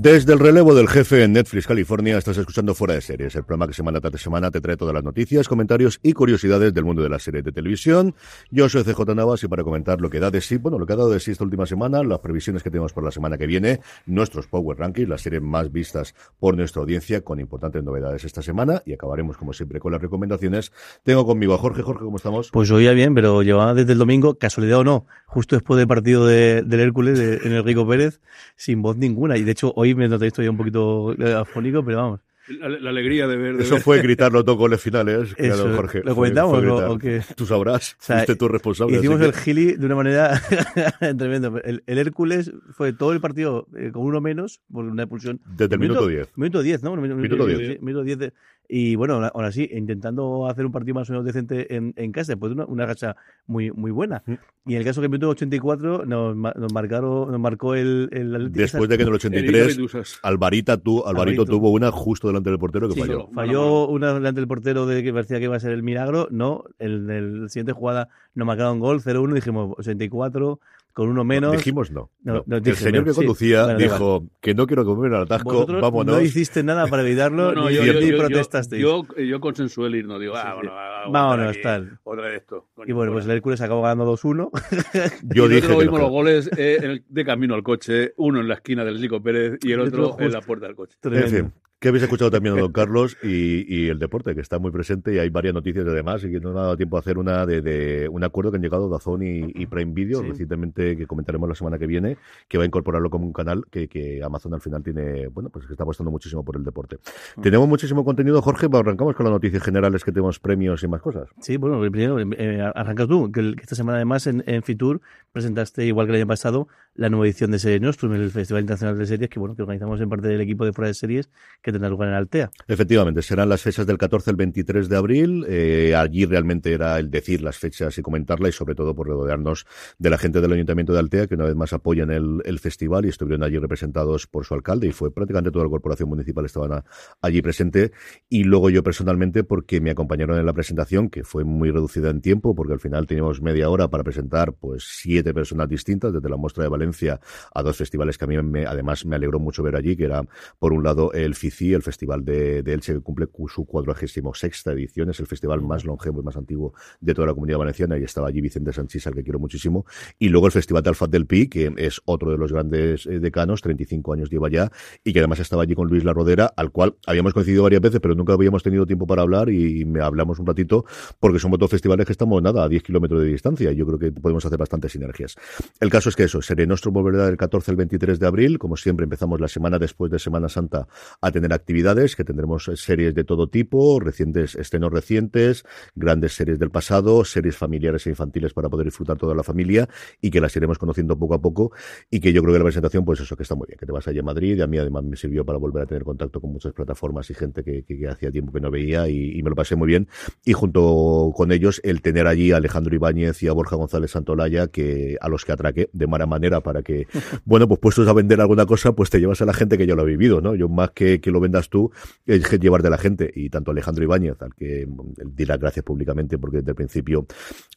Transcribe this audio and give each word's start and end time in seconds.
Desde 0.00 0.32
el 0.32 0.38
relevo 0.38 0.76
del 0.76 0.86
jefe 0.86 1.24
en 1.24 1.32
Netflix 1.32 1.66
California 1.66 2.16
estás 2.16 2.38
escuchando 2.38 2.72
Fuera 2.72 2.94
de 2.94 3.00
Series, 3.00 3.34
el 3.34 3.42
programa 3.42 3.66
que 3.66 3.74
semana 3.74 4.00
tras 4.00 4.22
semana 4.22 4.48
te 4.48 4.60
trae 4.60 4.76
todas 4.76 4.94
las 4.94 5.02
noticias, 5.02 5.48
comentarios 5.48 5.98
y 6.04 6.12
curiosidades 6.12 6.72
del 6.72 6.84
mundo 6.84 7.02
de 7.02 7.08
las 7.08 7.24
series 7.24 7.42
de 7.42 7.50
televisión. 7.50 8.14
Yo 8.48 8.68
soy 8.68 8.84
CJ 8.84 9.16
Navas 9.16 9.42
y 9.42 9.48
para 9.48 9.64
comentar 9.64 10.00
lo 10.00 10.08
que 10.08 10.20
da 10.20 10.30
de 10.30 10.40
sí, 10.40 10.56
bueno, 10.56 10.78
lo 10.78 10.86
que 10.86 10.92
ha 10.92 10.96
dado 10.96 11.10
de 11.10 11.18
sí 11.18 11.32
esta 11.32 11.42
última 11.42 11.66
semana, 11.66 12.04
las 12.04 12.20
previsiones 12.20 12.62
que 12.62 12.70
tenemos 12.70 12.92
por 12.92 13.02
la 13.02 13.10
semana 13.10 13.36
que 13.38 13.48
viene, 13.48 13.80
nuestros 14.06 14.46
Power 14.46 14.78
Rankings, 14.78 15.08
las 15.08 15.20
series 15.20 15.42
más 15.42 15.72
vistas 15.72 16.14
por 16.38 16.56
nuestra 16.56 16.80
audiencia 16.80 17.22
con 17.22 17.40
importantes 17.40 17.82
novedades 17.82 18.24
esta 18.24 18.40
semana 18.40 18.84
y 18.86 18.92
acabaremos 18.92 19.36
como 19.36 19.52
siempre 19.52 19.80
con 19.80 19.90
las 19.90 20.00
recomendaciones. 20.00 20.70
Tengo 21.02 21.26
conmigo 21.26 21.54
a 21.54 21.58
Jorge. 21.58 21.82
Jorge, 21.82 22.04
¿cómo 22.04 22.18
estamos? 22.18 22.52
Pues 22.52 22.70
oía 22.70 22.92
bien, 22.92 23.16
pero 23.16 23.42
llevaba 23.42 23.74
desde 23.74 23.94
el 23.94 23.98
domingo, 23.98 24.38
casualidad 24.38 24.78
o 24.78 24.84
no, 24.84 25.06
justo 25.26 25.56
después 25.56 25.76
del 25.76 25.88
partido 25.88 26.24
de, 26.24 26.62
del 26.62 26.78
Hércules 26.78 27.18
en 27.18 27.52
Enrico 27.52 27.84
Pérez, 27.88 28.20
sin 28.54 28.80
voz 28.80 28.96
ninguna. 28.96 29.36
Y 29.36 29.42
de 29.42 29.50
hecho 29.50 29.72
hoy 29.74 29.87
me 29.94 30.08
noté 30.08 30.26
esto 30.28 30.42
ya 30.42 30.50
un 30.50 30.56
poquito 30.56 31.14
eh, 31.18 31.34
afónico, 31.34 31.84
pero 31.84 31.98
vamos. 31.98 32.20
La, 32.60 32.66
la 32.70 32.88
alegría 32.88 33.26
de 33.26 33.36
ver. 33.36 33.56
De 33.58 33.62
Eso 33.64 33.74
ver. 33.74 33.82
fue 33.82 34.00
gritarlo 34.00 34.42
todo 34.42 34.56
goles 34.56 34.80
finales, 34.80 35.34
claro, 35.34 35.54
Eso, 35.54 35.76
Jorge. 35.76 36.00
¿lo 36.02 36.14
comentamos 36.14 36.58
fue 36.58 36.66
o- 36.66 36.76
gritar. 36.76 36.90
o 36.90 36.98
qué? 36.98 37.22
Tú 37.36 37.44
sabrás, 37.44 37.92
O 37.92 37.96
sea, 38.02 38.16
fuiste 38.16 38.36
tú 38.36 38.48
responsable. 38.48 38.96
Hicimos 38.96 39.20
el 39.20 39.32
que- 39.32 39.38
gili 39.40 39.72
de 39.74 39.84
una 39.84 39.94
manera 39.96 40.40
tremenda. 41.18 41.52
El, 41.62 41.82
el 41.86 41.98
Hércules 41.98 42.50
fue 42.72 42.94
todo 42.94 43.12
el 43.12 43.20
partido 43.20 43.66
eh, 43.76 43.90
con 43.92 44.02
uno 44.04 44.22
menos 44.22 44.62
por 44.72 44.86
una 44.86 45.02
expulsión. 45.02 45.40
Desde 45.44 45.74
el 45.74 45.80
minuto 45.80 46.06
10. 46.06 46.36
Minuto 46.36 46.62
10, 46.62 46.82
¿no? 46.82 46.96
Minuto, 46.96 47.16
Minuto 47.20 47.46
10. 47.46 47.58
sí, 47.58 47.78
Minuto 47.82 48.04
10 48.04 48.18
de- 48.18 48.32
y 48.68 48.96
bueno, 48.96 49.14
ahora- 49.32 49.50
sí, 49.52 49.68
intentando 49.72 50.46
hacer 50.46 50.66
un 50.66 50.72
partido 50.72 50.94
más 50.94 51.08
o 51.08 51.12
menos 51.14 51.24
decente 51.24 51.74
en, 51.74 51.94
en 51.96 52.12
casa, 52.12 52.32
después 52.32 52.50
de 52.50 52.54
una, 52.56 52.66
una 52.66 52.84
racha 52.86 53.16
muy, 53.46 53.70
muy 53.70 53.90
buena. 53.90 54.22
Mm. 54.26 54.32
Y 54.66 54.72
en 54.74 54.78
el 54.80 54.84
caso 54.84 55.00
que 55.00 55.06
en 55.06 55.12
el 55.14 55.18
minuto 55.18 55.30
84 55.30 56.04
nos, 56.04 56.36
ma- 56.36 56.52
nos, 56.54 56.72
marcaron, 56.74 57.30
nos 57.30 57.40
marcó 57.40 57.74
el, 57.74 58.10
el 58.12 58.34
Atlético. 58.34 58.58
Después 58.60 58.88
de 58.90 58.96
que 58.98 59.02
en 59.04 59.08
el 59.08 59.14
Erika 59.14 59.26
83 59.28 59.76
Vidusas. 59.78 60.18
Alvarita 60.22 60.76
tú, 60.76 60.98
Alvarito 60.98 61.42
Alvarito. 61.42 61.44
tuvo 61.46 61.70
una 61.70 61.90
justo 61.90 62.26
delante 62.26 62.50
del 62.50 62.58
portero 62.58 62.88
que 62.88 62.94
Sí, 62.94 63.00
falló. 63.00 63.28
Falló 63.34 63.88
una 63.88 64.12
delante 64.12 64.40
del 64.42 64.48
portero 64.48 64.84
de 64.86 65.02
que 65.02 65.12
parecía 65.14 65.38
que 65.38 65.44
iba 65.44 65.56
a 65.56 65.60
ser 65.60 65.72
el 65.72 65.82
milagro. 65.82 66.28
No, 66.30 66.64
en 66.78 67.08
el 67.10 67.48
siguiente 67.48 67.72
jugada 67.72 68.08
nos 68.34 68.46
marcaron 68.46 68.78
gol 68.80 69.00
0-1, 69.00 69.32
dijimos 69.34 69.74
84, 69.78 70.60
con 70.98 71.08
uno 71.10 71.22
menos. 71.24 71.52
Dijimos 71.52 71.90
no. 71.92 72.10
No, 72.24 72.34
No. 72.34 72.44
no, 72.46 72.56
el 72.56 72.74
señor 72.76 73.04
que 73.04 73.10
sí. 73.12 73.16
conducía 73.16 73.62
Bueno, 73.64 73.78
da 73.78 73.84
dijo 73.84 74.26
que 74.40 74.54
no 74.54 74.66
quiero 74.66 74.84
comer 74.84 75.14
al 75.14 75.22
atasco, 75.22 75.52
Vosotros 75.52 75.80
vámonos. 75.80 76.16
no 76.16 76.20
hiciste 76.20 76.62
nada 76.64 76.86
para 76.88 77.02
evitarlo, 77.02 77.54
No, 77.54 77.62
no, 77.62 77.68
ni, 77.68 77.76
yo, 77.76 77.82
ni 77.82 77.86
yo, 77.86 78.00
yo, 78.00 78.06
yo, 78.08 78.18
protestasteis. 78.18 78.82
yo, 78.82 79.06
yo 79.16 79.40
consensué 79.40 79.86
el 79.86 79.94
irnos. 79.94 80.20
Digo, 80.20 80.34
ah, 80.36 80.42
Sí, 80.42 80.54
bueno, 80.56 80.70
sí. 81.04 81.10
Vámonos, 81.12 81.48
aquí, 81.50 81.62
tal. 81.62 81.98
Otra 82.02 82.28
de 82.28 82.36
esto. 82.36 82.66
coño, 82.74 82.88
y 82.90 82.92
bueno, 82.92 83.12
pues 83.12 83.24
el. 83.26 83.30
Hércules 83.30 83.60
acabó 83.60 83.82
ganando 83.82 84.12
2-1. 84.12 84.50
Yo 85.22 85.46
y 85.46 85.48
dije 85.48 85.60
nosotros 85.68 85.78
que 85.78 85.84
vimos 85.84 85.98
no. 86.00 86.04
los 86.06 86.10
goles 86.10 86.50
eh, 86.56 86.78
en 86.82 86.90
el- 86.90 87.04
de 87.08 87.24
camino 87.24 87.54
al 87.54 87.62
coche, 87.62 88.12
uno 88.16 88.40
en 88.40 88.48
la 88.48 88.54
esquina 88.54 88.84
del 88.84 89.00
Rico 89.00 89.22
Pérez 89.22 89.58
y 89.62 89.70
el 89.72 89.80
otro 89.80 90.16
en 90.18 90.32
la 90.32 90.40
puerta 90.40 90.66
del 90.66 90.74
coche. 90.74 90.96
En 91.02 91.10
Tremendo. 91.10 91.30
fin, 91.36 91.52
que 91.80 91.88
habéis 91.88 92.02
escuchado 92.04 92.30
también 92.30 92.56
a 92.56 92.60
don 92.60 92.72
Carlos 92.72 93.16
y, 93.22 93.64
y 93.72 93.88
el 93.88 93.98
deporte, 93.98 94.34
que 94.34 94.40
está 94.40 94.58
muy 94.58 94.70
presente 94.72 95.14
y 95.14 95.18
hay 95.18 95.30
varias 95.30 95.54
noticias 95.54 95.86
además 95.86 96.24
y 96.24 96.30
que 96.30 96.40
no 96.40 96.52
me 96.52 96.58
ha 96.58 96.62
dado 96.62 96.76
tiempo 96.76 96.96
a 96.96 97.00
hacer 97.00 97.18
una 97.18 97.46
de, 97.46 97.62
de 97.62 98.08
un 98.08 98.24
acuerdo 98.24 98.50
que 98.50 98.56
han 98.56 98.62
llegado 98.62 98.88
Dazón 98.88 99.22
y, 99.22 99.52
y 99.54 99.66
Prime 99.66 99.92
Video 99.92 100.22
Sí. 100.22 100.28
recientemente 100.28 100.96
que 100.96 101.06
comentaremos 101.06 101.48
la 101.48 101.54
semana 101.54 101.78
que 101.78 101.86
viene, 101.86 102.16
que 102.48 102.58
va 102.58 102.64
a 102.64 102.66
incorporarlo 102.66 103.10
como 103.10 103.26
un 103.26 103.32
canal 103.32 103.64
que, 103.70 103.86
que 103.88 104.22
Amazon 104.22 104.54
al 104.54 104.60
final 104.60 104.82
tiene, 104.82 105.28
bueno, 105.28 105.50
pues 105.50 105.66
que 105.66 105.72
está 105.72 105.84
apostando 105.84 106.10
muchísimo 106.10 106.44
por 106.44 106.56
el 106.56 106.64
deporte. 106.64 106.96
Mm. 107.36 107.42
Tenemos 107.42 107.68
muchísimo 107.68 108.04
contenido, 108.04 108.42
Jorge, 108.42 108.68
pues 108.68 108.80
arrancamos 108.80 109.14
con 109.14 109.24
las 109.24 109.32
noticias 109.32 109.62
generales 109.62 110.02
que 110.04 110.10
tenemos 110.10 110.40
premios 110.40 110.82
y 110.82 110.88
más 110.88 111.00
cosas. 111.00 111.28
Sí, 111.40 111.56
bueno, 111.56 111.80
primero 111.80 112.18
eh, 112.18 112.60
arrancas 112.74 113.06
tú, 113.06 113.30
que, 113.30 113.54
esta 113.60 113.76
semana 113.76 113.96
además 113.98 114.26
en, 114.26 114.42
en 114.46 114.62
Fitur 114.64 115.00
presentaste, 115.32 115.84
igual 115.86 116.06
que 116.06 116.12
el 116.12 116.16
año 116.22 116.26
pasado, 116.26 116.66
la 116.94 117.08
nueva 117.08 117.26
edición 117.26 117.52
de 117.52 117.58
Serie 117.60 117.78
Nostrum, 117.78 118.12
el 118.14 118.30
Festival 118.30 118.62
Internacional 118.62 118.98
de 118.98 119.06
Series, 119.06 119.30
que 119.30 119.38
bueno, 119.38 119.54
que 119.54 119.62
organizamos 119.62 120.00
en 120.00 120.08
parte 120.08 120.26
del 120.26 120.40
equipo 120.40 120.64
de 120.64 120.72
Fuera 120.72 120.88
de 120.88 120.94
Series, 120.94 121.30
que 121.62 121.67
tendrá 121.72 121.88
lugar 121.88 122.08
en 122.08 122.14
Altea. 122.14 122.50
Efectivamente, 122.66 123.22
serán 123.22 123.48
las 123.48 123.62
fechas 123.62 123.86
del 123.86 123.98
14 123.98 124.30
al 124.30 124.36
23 124.36 124.88
de 124.88 124.96
abril. 124.96 125.44
Eh, 125.48 125.94
allí 125.94 126.24
realmente 126.26 126.72
era 126.72 126.98
el 126.98 127.10
decir 127.10 127.42
las 127.42 127.58
fechas 127.58 127.96
y 127.98 128.02
comentarla 128.02 128.48
y 128.48 128.52
sobre 128.52 128.74
todo 128.74 128.94
por 128.94 129.06
rodearnos 129.06 129.66
de 129.98 130.10
la 130.10 130.18
gente 130.18 130.40
del 130.40 130.52
Ayuntamiento 130.52 130.92
de 130.92 130.98
Altea 131.00 131.26
que 131.26 131.34
una 131.34 131.44
vez 131.44 131.54
más 131.56 131.72
apoyan 131.72 132.10
el, 132.10 132.40
el 132.44 132.58
festival 132.58 133.04
y 133.04 133.08
estuvieron 133.08 133.42
allí 133.42 133.58
representados 133.58 134.26
por 134.26 134.44
su 134.44 134.54
alcalde 134.54 134.86
y 134.88 134.92
fue 134.92 135.12
prácticamente 135.12 135.50
toda 135.50 135.64
la 135.64 135.70
corporación 135.70 136.08
municipal 136.08 136.44
estaban 136.44 136.72
a- 136.72 136.84
allí 137.22 137.42
presente 137.42 137.92
y 138.28 138.44
luego 138.44 138.70
yo 138.70 138.82
personalmente 138.82 139.44
porque 139.44 139.80
me 139.80 139.90
acompañaron 139.90 140.38
en 140.38 140.46
la 140.46 140.52
presentación 140.52 141.08
que 141.10 141.24
fue 141.24 141.44
muy 141.44 141.70
reducida 141.70 142.10
en 142.10 142.20
tiempo 142.20 142.54
porque 142.54 142.72
al 142.72 142.80
final 142.80 143.06
teníamos 143.06 143.40
media 143.42 143.68
hora 143.70 143.88
para 143.88 144.04
presentar 144.04 144.52
pues 144.52 144.84
siete 144.86 145.32
personas 145.34 145.68
distintas 145.68 146.12
desde 146.12 146.28
la 146.28 146.36
muestra 146.36 146.62
de 146.64 146.68
Valencia 146.70 147.20
a 147.54 147.62
dos 147.62 147.76
festivales 147.76 148.18
que 148.18 148.24
a 148.24 148.28
mí 148.28 148.36
me, 148.42 148.66
además 148.66 149.04
me 149.06 149.16
alegró 149.16 149.38
mucho 149.38 149.62
ver 149.62 149.76
allí 149.76 149.96
que 149.96 150.04
era 150.04 150.22
por 150.58 150.72
un 150.72 150.82
lado 150.84 151.12
el 151.12 151.34
El 151.60 151.82
Festival 151.82 152.24
de, 152.24 152.58
Elche 152.60 152.94
que 152.94 153.00
cumple 153.00 153.26
cu- 153.26 153.48
su 153.48 153.64
cuadragésimo 153.64 154.34
sexta 154.34 154.72
edición, 154.72 155.10
es 155.10 155.20
el 155.20 155.26
festival 155.26 155.62
más 155.62 155.84
longevo 155.84 156.20
y 156.20 156.24
más 156.24 156.36
antiguo 156.36 156.72
de 157.00 157.14
toda 157.14 157.26
la 157.28 157.34
comunidad 157.34 157.58
valenciana. 157.58 157.98
Y 157.98 158.04
estaba 158.04 158.28
allí 158.28 158.40
Vicente 158.40 158.72
Sanchís, 158.72 159.06
al 159.06 159.14
que 159.14 159.22
quiero 159.22 159.38
muchísimo, 159.38 159.84
y 160.18 160.28
luego 160.28 160.46
el 160.46 160.52
Festival 160.52 160.82
de 160.82 160.90
Alfat 160.90 161.10
del 161.10 161.26
Pi, 161.26 161.48
que 161.48 161.72
es 161.76 162.00
otro 162.04 162.30
de 162.30 162.38
los 162.38 162.52
grandes 162.52 163.06
eh, 163.06 163.18
decanos, 163.20 163.60
35 163.62 164.12
años 164.12 164.30
lleva 164.30 164.48
ya, 164.48 164.70
y 165.04 165.12
que 165.12 165.18
además 165.20 165.40
estaba 165.40 165.62
allí 165.62 165.74
con 165.74 165.88
Luis 165.88 166.04
La 166.04 166.12
Rodera, 166.12 166.52
al 166.56 166.70
cual 166.70 166.96
habíamos 167.06 167.34
coincidido 167.34 167.62
varias 167.64 167.80
veces, 167.82 168.00
pero 168.00 168.14
nunca 168.14 168.32
habíamos 168.34 168.62
tenido 168.62 168.86
tiempo 168.86 169.06
para 169.06 169.22
hablar 169.22 169.48
y 169.50 169.84
me 169.84 170.00
hablamos 170.00 170.38
un 170.38 170.46
ratito, 170.46 170.84
porque 171.20 171.38
somos 171.38 171.58
dos 171.58 171.70
festivales 171.70 172.06
que 172.06 172.12
estamos, 172.12 172.42
nada, 172.42 172.64
a 172.64 172.68
10 172.68 172.82
kilómetros 172.82 173.20
de 173.20 173.26
distancia, 173.28 173.72
y 173.72 173.76
yo 173.76 173.86
creo 173.86 173.98
que 173.98 174.12
podemos 174.12 174.44
hacer 174.44 174.58
bastantes 174.58 174.92
sinergias. 174.92 175.36
El 175.80 175.90
caso 175.90 176.08
es 176.08 176.16
que 176.16 176.24
eso, 176.24 176.42
Seré 176.42 176.66
Nostro 176.66 176.92
volverá 176.92 177.26
del 177.26 177.36
14 177.36 177.70
al 177.70 177.76
23 177.76 178.18
de 178.18 178.26
abril, 178.26 178.58
como 178.58 178.76
siempre 178.76 179.04
empezamos 179.04 179.40
la 179.40 179.48
semana 179.48 179.78
después 179.78 180.10
de 180.10 180.18
Semana 180.18 180.48
Santa 180.48 180.86
a 181.20 181.30
tener 181.30 181.47
tener 181.48 181.54
actividades, 181.54 182.14
que 182.14 182.24
tendremos 182.24 182.70
series 182.74 183.14
de 183.14 183.24
todo 183.24 183.48
tipo, 183.48 184.00
recientes, 184.00 184.54
estrenos 184.54 184.92
recientes, 184.92 185.64
grandes 185.94 186.34
series 186.34 186.58
del 186.58 186.70
pasado, 186.70 187.24
series 187.24 187.56
familiares 187.56 188.06
e 188.06 188.10
infantiles 188.10 188.52
para 188.52 188.68
poder 188.68 188.86
disfrutar 188.86 189.16
toda 189.16 189.34
la 189.34 189.42
familia 189.42 189.88
y 190.20 190.30
que 190.30 190.40
las 190.40 190.54
iremos 190.56 190.78
conociendo 190.78 191.18
poco 191.18 191.34
a 191.34 191.40
poco 191.40 191.72
y 192.10 192.20
que 192.20 192.32
yo 192.32 192.42
creo 192.42 192.52
que 192.52 192.58
la 192.58 192.64
presentación, 192.64 193.04
pues 193.04 193.20
eso, 193.20 193.36
que 193.36 193.42
está 193.44 193.54
muy 193.54 193.66
bien, 193.66 193.78
que 193.78 193.86
te 193.86 193.92
vas 193.92 194.06
allá 194.08 194.20
a 194.20 194.24
Madrid 194.24 194.56
y 194.58 194.60
a 194.60 194.66
mí 194.66 194.78
además 194.78 195.04
me 195.04 195.16
sirvió 195.16 195.44
para 195.44 195.58
volver 195.58 195.84
a 195.84 195.86
tener 195.86 196.04
contacto 196.04 196.40
con 196.40 196.52
muchas 196.52 196.72
plataformas 196.72 197.30
y 197.30 197.34
gente 197.34 197.64
que, 197.64 197.82
que, 197.84 198.08
hacía 198.08 198.30
tiempo 198.30 198.52
que 198.52 198.60
no 198.60 198.70
veía 198.70 199.08
y, 199.08 199.42
me 199.42 199.50
lo 199.50 199.56
pasé 199.56 199.76
muy 199.76 199.86
bien 199.86 200.08
y 200.44 200.52
junto 200.52 201.32
con 201.34 201.52
ellos 201.52 201.80
el 201.84 202.02
tener 202.02 202.26
allí 202.26 202.52
a 202.52 202.56
Alejandro 202.56 202.94
Ibáñez 202.94 203.42
y 203.42 203.48
a 203.48 203.52
Borja 203.52 203.76
González 203.76 204.10
Santolaya 204.10 204.66
que 204.66 205.16
a 205.20 205.28
los 205.28 205.44
que 205.44 205.52
atraqué 205.52 205.88
de 205.92 206.06
mala 206.06 206.26
manera 206.26 206.60
para 206.60 206.82
que, 206.82 207.06
bueno, 207.44 207.68
pues 207.68 207.80
puestos 207.80 208.08
a 208.08 208.12
vender 208.12 208.40
alguna 208.40 208.66
cosa, 208.66 208.92
pues 208.92 209.10
te 209.10 209.20
llevas 209.20 209.40
a 209.40 209.46
la 209.46 209.54
gente 209.54 209.78
que 209.78 209.86
ya 209.86 209.94
lo 209.94 210.02
ha 210.02 210.04
vivido, 210.04 210.40
¿no? 210.40 210.54
Yo 210.54 210.68
más 210.68 210.90
que 210.90 211.20
que 211.20 211.30
lo 211.30 211.37
vendas 211.40 211.68
tú, 211.68 211.90
es 212.26 212.50
llevar 212.60 212.82
de 212.82 212.90
la 212.90 212.98
gente 212.98 213.30
y 213.34 213.50
tanto 213.50 213.70
Alejandro 213.70 214.04
Ibáñez, 214.04 214.40
al 214.40 214.54
que 214.54 214.86
di 215.24 215.44
las 215.44 215.58
gracias 215.58 215.84
públicamente 215.84 216.38
porque 216.38 216.58
desde 216.58 216.70
el 216.70 216.76
principio, 216.76 217.26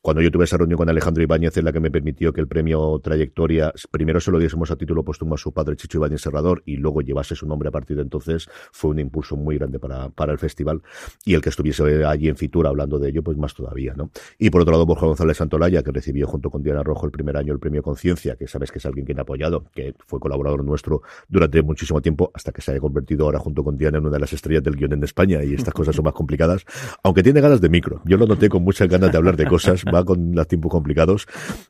cuando 0.01 0.21
yo 0.21 0.31
tuve 0.31 0.45
esa 0.45 0.57
reunión 0.57 0.77
con 0.77 0.89
Alejandro 0.89 1.23
Ibáñez 1.23 1.57
es 1.57 1.63
la 1.63 1.71
que 1.71 1.79
me 1.79 1.91
permitió 1.91 2.33
que 2.33 2.41
el 2.41 2.47
premio 2.47 2.99
Trayectoria 3.03 3.73
primero 3.91 4.19
se 4.19 4.31
lo 4.31 4.39
diésemos 4.39 4.71
a 4.71 4.75
título 4.75 5.03
póstumo 5.03 5.35
a 5.35 5.37
su 5.37 5.53
padre 5.53 5.75
Chicho 5.75 5.97
Ibáñez 5.97 6.21
Serrador 6.21 6.63
y 6.65 6.77
luego 6.77 7.01
llevase 7.01 7.35
su 7.35 7.47
nombre 7.47 7.69
a 7.69 7.71
partir 7.71 7.97
de 7.97 8.03
entonces 8.03 8.49
fue 8.71 8.91
un 8.91 8.99
impulso 8.99 9.35
muy 9.35 9.57
grande 9.57 9.79
para, 9.79 10.09
para 10.09 10.31
el 10.31 10.39
festival 10.39 10.81
y 11.25 11.33
el 11.33 11.41
que 11.41 11.49
estuviese 11.49 12.05
allí 12.05 12.27
en 12.27 12.35
Fitura 12.35 12.69
hablando 12.69 12.99
de 12.99 13.09
ello, 13.09 13.23
pues 13.23 13.37
más 13.37 13.53
todavía, 13.53 13.93
¿no? 13.95 14.11
Y 14.37 14.49
por 14.49 14.61
otro 14.61 14.71
lado, 14.71 14.85
Borja 14.85 15.05
González 15.05 15.37
Santolaya, 15.37 15.83
que 15.83 15.91
recibió 15.91 16.27
junto 16.27 16.49
con 16.49 16.63
Diana 16.63 16.83
Rojo 16.83 17.05
el 17.05 17.11
primer 17.11 17.37
año 17.37 17.53
el 17.53 17.59
premio 17.59 17.81
Conciencia, 17.83 18.35
que 18.35 18.47
sabes 18.47 18.71
que 18.71 18.79
es 18.79 18.85
alguien 18.85 19.05
que 19.05 19.13
ha 19.13 19.21
apoyado, 19.21 19.65
que 19.73 19.93
fue 20.05 20.19
colaborador 20.19 20.63
nuestro 20.63 21.01
durante 21.27 21.61
muchísimo 21.61 22.01
tiempo, 22.01 22.31
hasta 22.33 22.51
que 22.51 22.61
se 22.61 22.71
haya 22.71 22.79
convertido 22.79 23.25
ahora 23.25 23.39
junto 23.39 23.50
con 23.55 23.77
Diana 23.77 23.99
una 23.99 24.09
de 24.09 24.19
las 24.19 24.33
estrellas 24.33 24.63
del 24.63 24.75
guion 24.75 24.93
en 24.93 25.03
España 25.03 25.43
y 25.43 25.53
estas 25.53 25.73
cosas 25.73 25.95
son 25.95 26.05
más 26.05 26.13
complicadas, 26.13 26.65
aunque 27.03 27.23
tiene 27.23 27.41
ganas 27.41 27.61
de 27.61 27.69
micro. 27.69 28.01
Yo 28.05 28.17
lo 28.17 28.25
noté 28.25 28.49
con 28.49 28.63
muchas 28.63 28.87
ganas 28.87 29.11
de 29.11 29.17
hablar 29.17 29.35
de 29.35 29.45
cosas, 29.45 29.83
va 29.93 30.03
con 30.03 30.33
los 30.33 30.47
tiempos 30.47 30.71
complicados, 30.71 31.27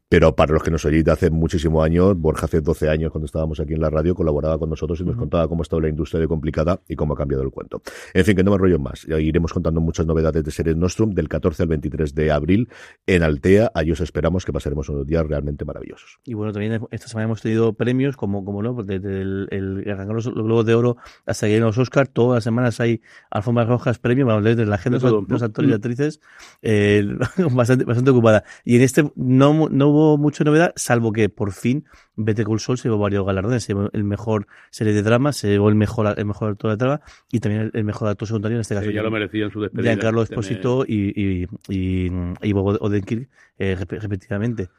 pero 0.10 0.36
para 0.36 0.54
los 0.54 0.64
que 0.64 0.72
nos 0.72 0.86
oís 0.86 1.04
de 1.04 1.12
hace 1.12 1.30
muchísimos 1.30 1.84
años, 1.84 2.18
Borja 2.18 2.46
hace 2.46 2.62
12 2.62 2.90
años 2.90 3.12
cuando 3.12 3.26
estábamos 3.26 3.60
aquí 3.60 3.74
en 3.74 3.82
la 3.82 3.90
radio 3.90 4.14
colaboraba 4.16 4.58
con 4.58 4.70
nosotros 4.70 5.00
y 5.00 5.04
nos 5.04 5.16
contaba 5.16 5.48
cómo 5.48 5.64
estaba 5.64 5.82
la 5.82 5.90
industria 5.90 6.20
de 6.20 6.28
complicada 6.28 6.82
y 6.88 6.96
cómo 6.96 7.14
ha 7.14 7.18
cambiado 7.18 7.44
el 7.44 7.52
cuento. 7.52 7.82
En 8.14 8.26
fin, 8.26 8.36
que 8.36 8.44
no 8.44 8.52
me 8.52 8.58
rollo 8.58 8.80
más. 8.80 9.06
Iremos 9.06 9.54
contando 9.54 9.82
muchas 9.82 10.06
novedades 10.06 10.44
de 10.44 10.52
Series 10.52 10.76
Nostrum 10.76 11.12
del 11.12 11.30
14 11.30 11.64
al 11.64 11.70
23 11.70 12.14
de 12.14 12.32
abril 12.32 12.70
en 13.08 13.24
Altea. 13.24 13.72
Allí 13.74 13.92
os 13.92 14.02
esperamos 14.02 14.46
que 14.46 14.54
pasaremos 14.54 14.90
unos 14.90 15.08
días 15.08 15.26
realmente 15.26 15.66
maravillosos. 15.66 16.20
Y 16.26 16.34
bueno, 16.34 16.52
también 16.52 16.82
esta 16.92 17.08
semana 17.08 17.26
hemos 17.26 17.42
tenido 17.42 17.74
premios, 17.74 18.18
como, 18.18 18.44
como 18.44 18.62
no, 18.62 18.74
desde 18.84 19.22
el, 19.22 19.48
el, 19.52 19.84
los, 20.10 20.28
Globos 20.34 20.66
de 20.66 20.76
Oro 20.76 20.98
hasta 21.26 21.48
que 21.48 21.60
los 21.66 21.78
Oscar, 21.78 22.08
todas 22.08 22.38
las 22.38 22.44
semanas 22.44 22.80
hay 22.80 23.02
alfombras 23.30 23.68
rojas 23.68 24.00
premios, 24.00 24.28
vamos, 24.28 24.44
desde 24.44 24.66
la 24.66 24.76
agenda 24.76 25.00
de 25.00 25.24
los, 25.28 25.42
actores 25.42 25.70
y 25.70 25.74
mm. 25.74 25.76
actrices, 25.76 26.22
eh, 26.62 27.06
bastante, 27.52 27.86
bastante 27.86 28.12
ocupada. 28.12 28.44
Y 28.64 28.76
en 28.76 28.82
este 28.82 29.12
no, 29.16 29.70
no 29.70 29.88
hubo 29.88 30.18
mucha 30.18 30.44
novedad, 30.44 30.74
salvo 30.76 31.12
que 31.12 31.30
por 31.30 31.52
fin 31.52 31.86
Vete 32.16 32.44
Call 32.44 32.60
Sol 32.60 32.78
se 32.78 32.88
llevó 32.88 32.98
varios 32.98 33.26
galardones, 33.26 33.64
se 33.64 33.74
llevó 33.74 33.90
el 33.94 34.04
mejor 34.04 34.48
serie 34.70 34.94
de 34.94 35.02
drama, 35.02 35.34
se 35.34 35.50
llevó 35.50 35.70
el 35.70 35.76
mejor, 35.76 36.14
el 36.18 36.26
mejor 36.26 36.52
actor 36.52 36.72
de 36.72 36.78
drama 36.78 37.02
y 37.32 37.40
también 37.40 37.72
el, 37.74 37.84
mejor 37.84 38.10
actor 38.10 38.28
secundario 38.28 38.58
en 38.58 38.62
este 38.62 38.76
caso. 38.76 38.90
ya 38.92 39.02
lo 39.02 39.12
merecían 39.12 39.52
su 39.52 39.62
despedida. 39.62 39.92
Giancarlo 39.92 40.22
Esposito 40.22 40.86
y, 40.88 41.14
y, 41.16 41.48
y, 41.70 42.12
y 42.42 42.54
Bob 42.54 42.78
Odenkirk 42.82 43.30
eh, 43.58 43.76
repetidamente. 43.76 44.70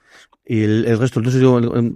Y 0.45 0.65
el, 0.65 0.99
resto, 0.99 1.21
no 1.21 1.31
sé 1.31 1.41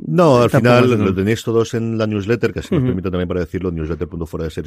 No, 0.07 0.43
al 0.43 0.51
final 0.51 0.89
lo 0.89 1.15
tenéis 1.15 1.43
todos 1.43 1.75
en 1.75 1.99
la 1.99 2.07
newsletter, 2.07 2.53
que 2.53 2.63
si 2.63 2.77
me 2.77 2.81
permito 2.81 3.11
también 3.11 3.27
para 3.27 3.41
decirlo, 3.41 3.73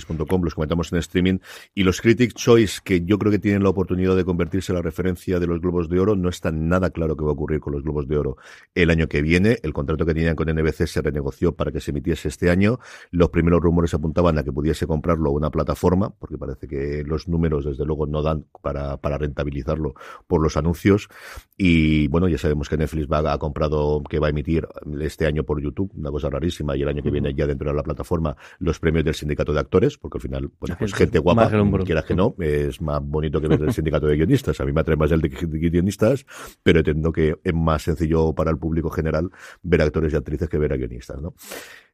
newsletter.fueradeseries.com, 0.10 0.44
los 0.44 0.56
comentamos 0.56 0.92
en 0.92 1.00
streaming. 1.00 1.40
Y 1.74 1.84
los 1.84 2.02
Critic 2.02 2.34
Choice, 2.34 2.80
que 2.84 3.02
yo 3.06 3.18
creo 3.18 3.32
que 3.32 3.40
tienen 3.40 3.64
la 3.64 3.70
oportunidad 3.70 4.16
de 4.16 4.26
convertirse 4.26 4.72
en 4.72 4.78
la 4.78 4.82
referencia 4.82 5.40
de 5.40 5.48
los 5.48 5.62
Globos 5.62 5.90
de 5.90 6.00
Oro, 6.00 6.16
no 6.16 6.30
está 6.30 6.52
nada 6.52 6.90
claro 6.90 7.16
qué 7.16 7.24
va 7.24 7.32
a 7.32 7.34
ocurrir 7.34 7.60
con 7.60 7.74
los 7.74 7.84
Globos 7.84 8.08
de 8.08 8.18
Oro 8.18 8.38
el 8.76 8.90
año 8.90 9.08
que 9.08 9.22
viene. 9.22 9.58
El 9.64 9.74
contrato 9.74 10.06
que 10.06 10.14
tenían 10.14 10.36
con 10.36 10.50
NBC 10.50 10.88
se 10.88 11.02
renegoció 11.02 11.56
para 11.56 11.72
que 11.72 11.80
se 11.80 11.92
emitiese 11.92 12.28
este 12.28 12.50
año. 12.50 12.80
Los 13.12 13.30
primeros 13.30 13.62
rumores 13.62 13.94
apuntaban 13.94 14.38
a 14.38 14.44
que 14.44 14.52
pudiese 14.52 14.88
comprarlo 14.88 15.32
una 15.32 15.50
plataforma, 15.50 16.10
porque 16.10 16.38
parece 16.38 16.68
que 16.68 17.04
los 17.06 17.28
números, 17.28 17.66
desde 17.66 17.86
luego, 17.86 18.08
no 18.08 18.22
dan 18.22 18.46
para, 18.62 18.98
para 18.98 19.18
rentabilizarlo 19.18 19.94
por 20.28 20.42
los 20.42 20.58
anuncios. 20.58 21.10
Y 21.58 22.08
bueno, 22.08 22.28
ya 22.28 22.38
sabemos 22.38 22.70
que 22.70 22.78
Netflix 22.78 23.08
va, 23.08 23.34
ha 23.34 23.38
comprado, 23.38 24.02
que 24.10 24.20
va 24.20 24.28
a 24.28 24.30
emitir 24.30 24.68
este 25.02 25.26
año 25.26 25.44
por 25.44 25.62
YouTube, 25.62 25.92
una 25.96 26.12
cosa 26.12 26.30
rarísima, 26.30 26.76
y 26.76 26.82
el 26.82 26.88
año 26.88 27.04
que 27.04 27.12
viene 27.12 27.34
ya 27.34 27.48
dentro 27.48 27.70
de 27.70 27.76
la 27.76 27.84
plataforma 27.84 28.36
los 28.60 28.80
premios 28.80 29.06
del 29.06 29.16
sindicato 29.16 29.54
de 29.54 29.60
actores, 29.60 29.98
porque 30.00 30.18
al 30.18 30.22
final, 30.22 30.52
bueno, 30.60 30.76
pues 30.80 30.94
gente 30.94 31.20
guapa, 31.20 31.50
quieras 31.84 32.06
que 32.06 32.16
no, 32.16 32.36
es 32.40 32.82
más 32.82 33.02
bonito 33.04 33.42
que 33.42 33.48
ver 33.48 33.62
el 33.62 33.74
sindicato 33.74 34.08
de 34.08 34.16
guionistas. 34.16 34.60
A 34.62 34.66
mí 34.66 34.72
me 34.72 34.82
atrae 34.82 34.96
más 34.96 35.12
el 35.12 35.22
de 35.22 35.30
guionistas, 35.30 36.26
pero 36.64 36.80
entiendo 36.80 37.12
que 37.12 37.38
es 37.44 37.54
más 37.54 37.84
sencillo 37.84 38.34
para 38.34 38.52
el 38.52 38.58
público 38.58 38.90
general 38.90 39.30
ver 39.62 39.82
actores 39.82 40.14
y 40.14 40.16
actrices 40.16 40.50
que 40.50 40.58
ver 40.58 40.74
a 40.74 40.78
guionistas, 40.78 41.22
¿no? 41.22 41.34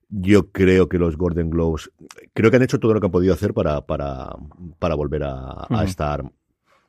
yo 0.08 0.52
creo 0.52 0.88
que 0.88 1.00
los 1.00 1.18
Golden 1.18 1.50
Globes 1.50 1.92
creo 2.34 2.52
que 2.52 2.58
han 2.58 2.64
hecho 2.64 2.80
todo 2.80 2.94
lo 2.94 3.00
que 3.00 3.08
han 3.08 3.12
podido 3.12 3.34
hacer 3.34 3.56
para 3.56 3.82
para, 3.82 4.30
para 4.78 4.94
volver 4.94 5.24
a, 5.24 5.66
a 5.68 5.84
estar 5.84 6.24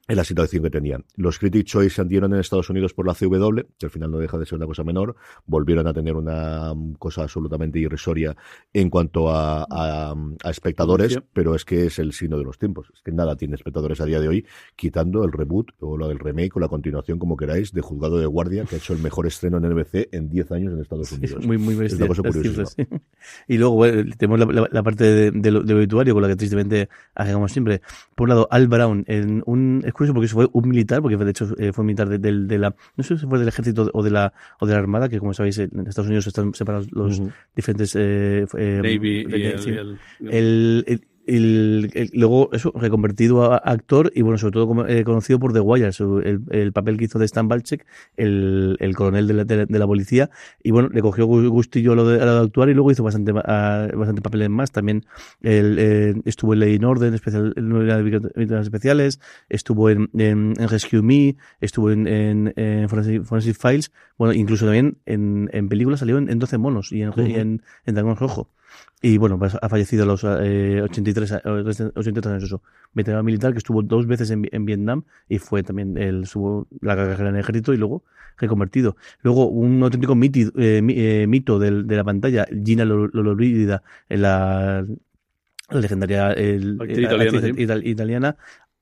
en 0.09 0.17
la 0.17 0.25
situación 0.25 0.63
que 0.63 0.71
tenían. 0.71 1.05
Los 1.17 1.39
Critic 1.39 1.67
Choice 1.67 1.97
se 1.97 2.05
dieron 2.05 2.33
en 2.33 2.41
Estados 2.41 2.71
Unidos 2.71 2.95
por 2.95 3.07
la 3.07 3.15
CW, 3.15 3.61
que 3.79 3.87
al 3.87 3.91
final 3.91 4.11
no 4.11 4.19
deja 4.19 4.39
de 4.39 4.47
ser 4.47 4.57
una 4.57 4.67
cosa 4.67 4.85
menor, 4.85 5.17
volvieron 5.47 5.87
a 5.87 5.93
tener 5.93 6.15
una 6.15 6.73
cosa 6.99 7.23
absolutamente 7.23 7.79
irrisoria 7.79 8.37
en 8.73 8.89
cuanto 8.89 9.31
a, 9.31 9.67
a, 9.69 10.15
espectadores, 10.51 11.19
pero 11.33 11.55
es 11.55 11.65
que 11.65 11.87
es 11.87 11.99
el 11.99 12.13
signo 12.13 12.39
de 12.39 12.45
los 12.45 12.59
tiempos. 12.59 12.89
Es 12.95 13.03
que 13.03 13.11
nada 13.11 13.37
tiene 13.37 13.57
espectadores 13.57 14.01
a 14.01 14.05
día 14.05 14.21
de 14.21 14.29
hoy, 14.29 14.47
quitando 14.77 15.25
el 15.25 15.33
reboot 15.33 15.73
o 15.81 15.97
lo 15.97 16.09
del 16.09 16.19
remake 16.19 16.57
o 16.57 16.61
la 16.61 16.69
continuación, 16.69 17.19
como 17.19 17.37
queráis, 17.37 17.73
de 17.73 17.81
Juzgado 17.81 18.19
de 18.19 18.27
Guardia, 18.27 18.65
que 18.65 18.77
ha 18.77 18.79
hecho 18.79 18.93
el 18.93 19.01
mejor 19.01 19.27
estreno 19.27 19.59
en 19.59 19.69
NBC 19.69 20.09
en 20.13 20.29
10 20.29 20.53
años 20.53 20.73
en 20.73 20.81
Estados 20.81 21.11
Unidos. 21.13 21.45
muy, 21.45 21.59
muy 21.59 21.87
es 21.87 21.95
una 21.95 22.07
cosa 22.07 22.23
Y 23.49 23.59
luego 23.59 23.87
tenemos 24.17 24.71
la, 24.71 24.83
parte 24.83 25.05
de, 25.05 25.31
de, 25.33 25.51
lo, 25.51 25.61
obituario, 25.61 26.15
con 26.15 26.23
la 26.23 26.29
que 26.29 26.37
tristemente 26.37 26.89
hagamos 27.15 27.53
siempre. 27.53 27.81
Por 28.15 28.25
un 28.25 28.29
lado, 28.31 28.49
Al 28.51 28.69
Brown, 28.69 29.05
en 29.09 29.43
un 29.47 29.83
curioso 29.97 30.15
porque 30.15 30.29
fue 30.29 30.49
un 30.53 30.69
militar, 30.69 31.03
porque 31.03 31.17
de 31.17 31.31
hecho 31.31 31.49
eh, 31.59 31.73
fue 31.73 31.85
militar 31.85 32.09
de, 32.09 32.19
de, 32.19 32.59
la, 32.59 32.75
no 32.97 33.05
sé 33.05 33.17
si 33.17 33.27
fue 33.27 33.39
del 33.39 33.49
ejército 33.49 33.91
o 33.93 34.03
de 34.03 34.11
la, 34.11 34.33
o 34.61 34.67
de 34.67 34.75
la 34.75 34.79
armada, 34.79 35.09
que 35.09 35.19
como 35.19 35.35
sabéis 35.35 35.59
en 35.59 35.87
Estados 35.87 36.07
Unidos 36.07 36.27
están 36.27 36.55
separados 36.55 36.93
los 36.93 37.21
diferentes, 37.55 37.97
eh, 37.97 38.47
eh, 38.57 38.81
Navy 38.83 39.27
y 39.29 39.43
el 39.71 39.99
el, 40.87 41.07
luego 41.27 42.51
eso, 42.53 42.73
reconvertido 42.75 43.53
a, 43.53 43.57
actor 43.57 44.13
y 44.15 44.23
bueno, 44.23 44.39
sobre 44.39 44.53
todo 44.53 44.87
eh, 44.87 45.05
conocido 45.05 45.39
por 45.39 45.53
The 45.53 45.61
Wire, 45.61 45.91
el, 45.99 46.43
el, 46.51 46.73
papel 46.73 46.97
que 46.97 47.05
hizo 47.05 47.19
de 47.19 47.25
Stan 47.25 47.49
Balchek, 47.49 47.85
el, 48.17 48.77
el 48.81 48.95
coronel 48.95 49.27
de 49.27 49.35
la, 49.35 49.45
de, 49.45 49.67
la, 49.67 49.87
policía, 49.87 50.31
y 50.63 50.71
bueno, 50.71 50.89
le 50.93 51.03
cogió 51.03 51.27
gustillo 51.27 51.93
a 51.93 51.97
lo 51.97 52.07
de, 52.07 52.23
a 52.23 52.27
lo 52.27 52.35
de 52.35 52.41
actuar 52.47 52.69
y 52.69 52.75
luego 52.75 52.91
hizo 52.91 53.03
bastante, 53.03 53.33
bastante 53.33 54.23
papeles 54.23 54.51
más. 54.51 54.71
También 54.71 55.05
el, 55.43 55.77
eh, 55.79 56.15
estuvo 56.25 56.55
en 56.55 56.61
Ley 56.61 56.75
in 56.75 56.85
Orden, 56.85 57.15
especial, 57.15 57.53
en 57.57 58.53
especiales, 58.55 59.21
estuvo 59.49 59.91
en, 59.91 60.09
en, 60.15 60.55
Rescue 60.69 61.03
Me, 61.03 61.37
estuvo 61.61 61.91
en, 61.91 62.07
en, 62.07 62.89
Forensic, 62.89 63.57
Files, 63.57 63.93
bueno, 64.17 64.33
incluso 64.33 64.65
también 64.65 64.99
en, 65.07 65.51
en 65.53 65.69
películas 65.69 66.01
salió 66.01 66.19
en, 66.19 66.39
12 66.39 66.59
monos 66.59 66.93
y 66.93 67.03
en, 67.03 67.13
y 67.17 67.35
en, 67.35 67.63
en 67.85 67.95
Dragón 67.95 68.17
Rojo. 68.17 68.49
Y 69.03 69.19
bueno, 69.19 69.39
pues 69.39 69.57
ha 69.61 69.69
fallecido 69.69 70.05
a 70.05 70.07
los 70.07 70.25
eh, 70.25 70.81
83, 70.83 71.33
83 71.95 72.27
años, 72.27 72.45
eso. 72.45 72.63
Veterano 72.93 73.23
militar 73.23 73.53
que 73.53 73.59
estuvo 73.59 73.83
dos 73.83 74.07
veces 74.07 74.31
en, 74.31 74.49
en 74.51 74.65
Vietnam 74.65 75.05
y 75.29 75.39
fue 75.39 75.63
también 75.63 75.99
el, 75.99 76.27
subo 76.27 76.67
la 76.81 76.97
carrera 76.97 77.29
en 77.29 77.37
el 77.37 77.41
ejército 77.41 77.75
y 77.75 77.77
luego 77.77 78.05
reconvertido. 78.39 78.97
Luego, 79.23 79.49
un 79.49 79.83
auténtico 79.83 80.15
mito, 80.15 80.39
eh, 80.59 80.83
eh, 80.89 81.27
mito 81.27 81.59
del, 81.59 81.87
de 81.87 81.97
la 81.97 82.05
pantalla, 82.05 82.47
Gina 82.65 82.85
Lollobrigida, 82.85 83.83
la, 84.09 84.87
la 85.71 85.81
legendaria 85.81 86.33
el, 86.33 86.79
italiana, 86.89 87.81
italiana, 87.85 88.37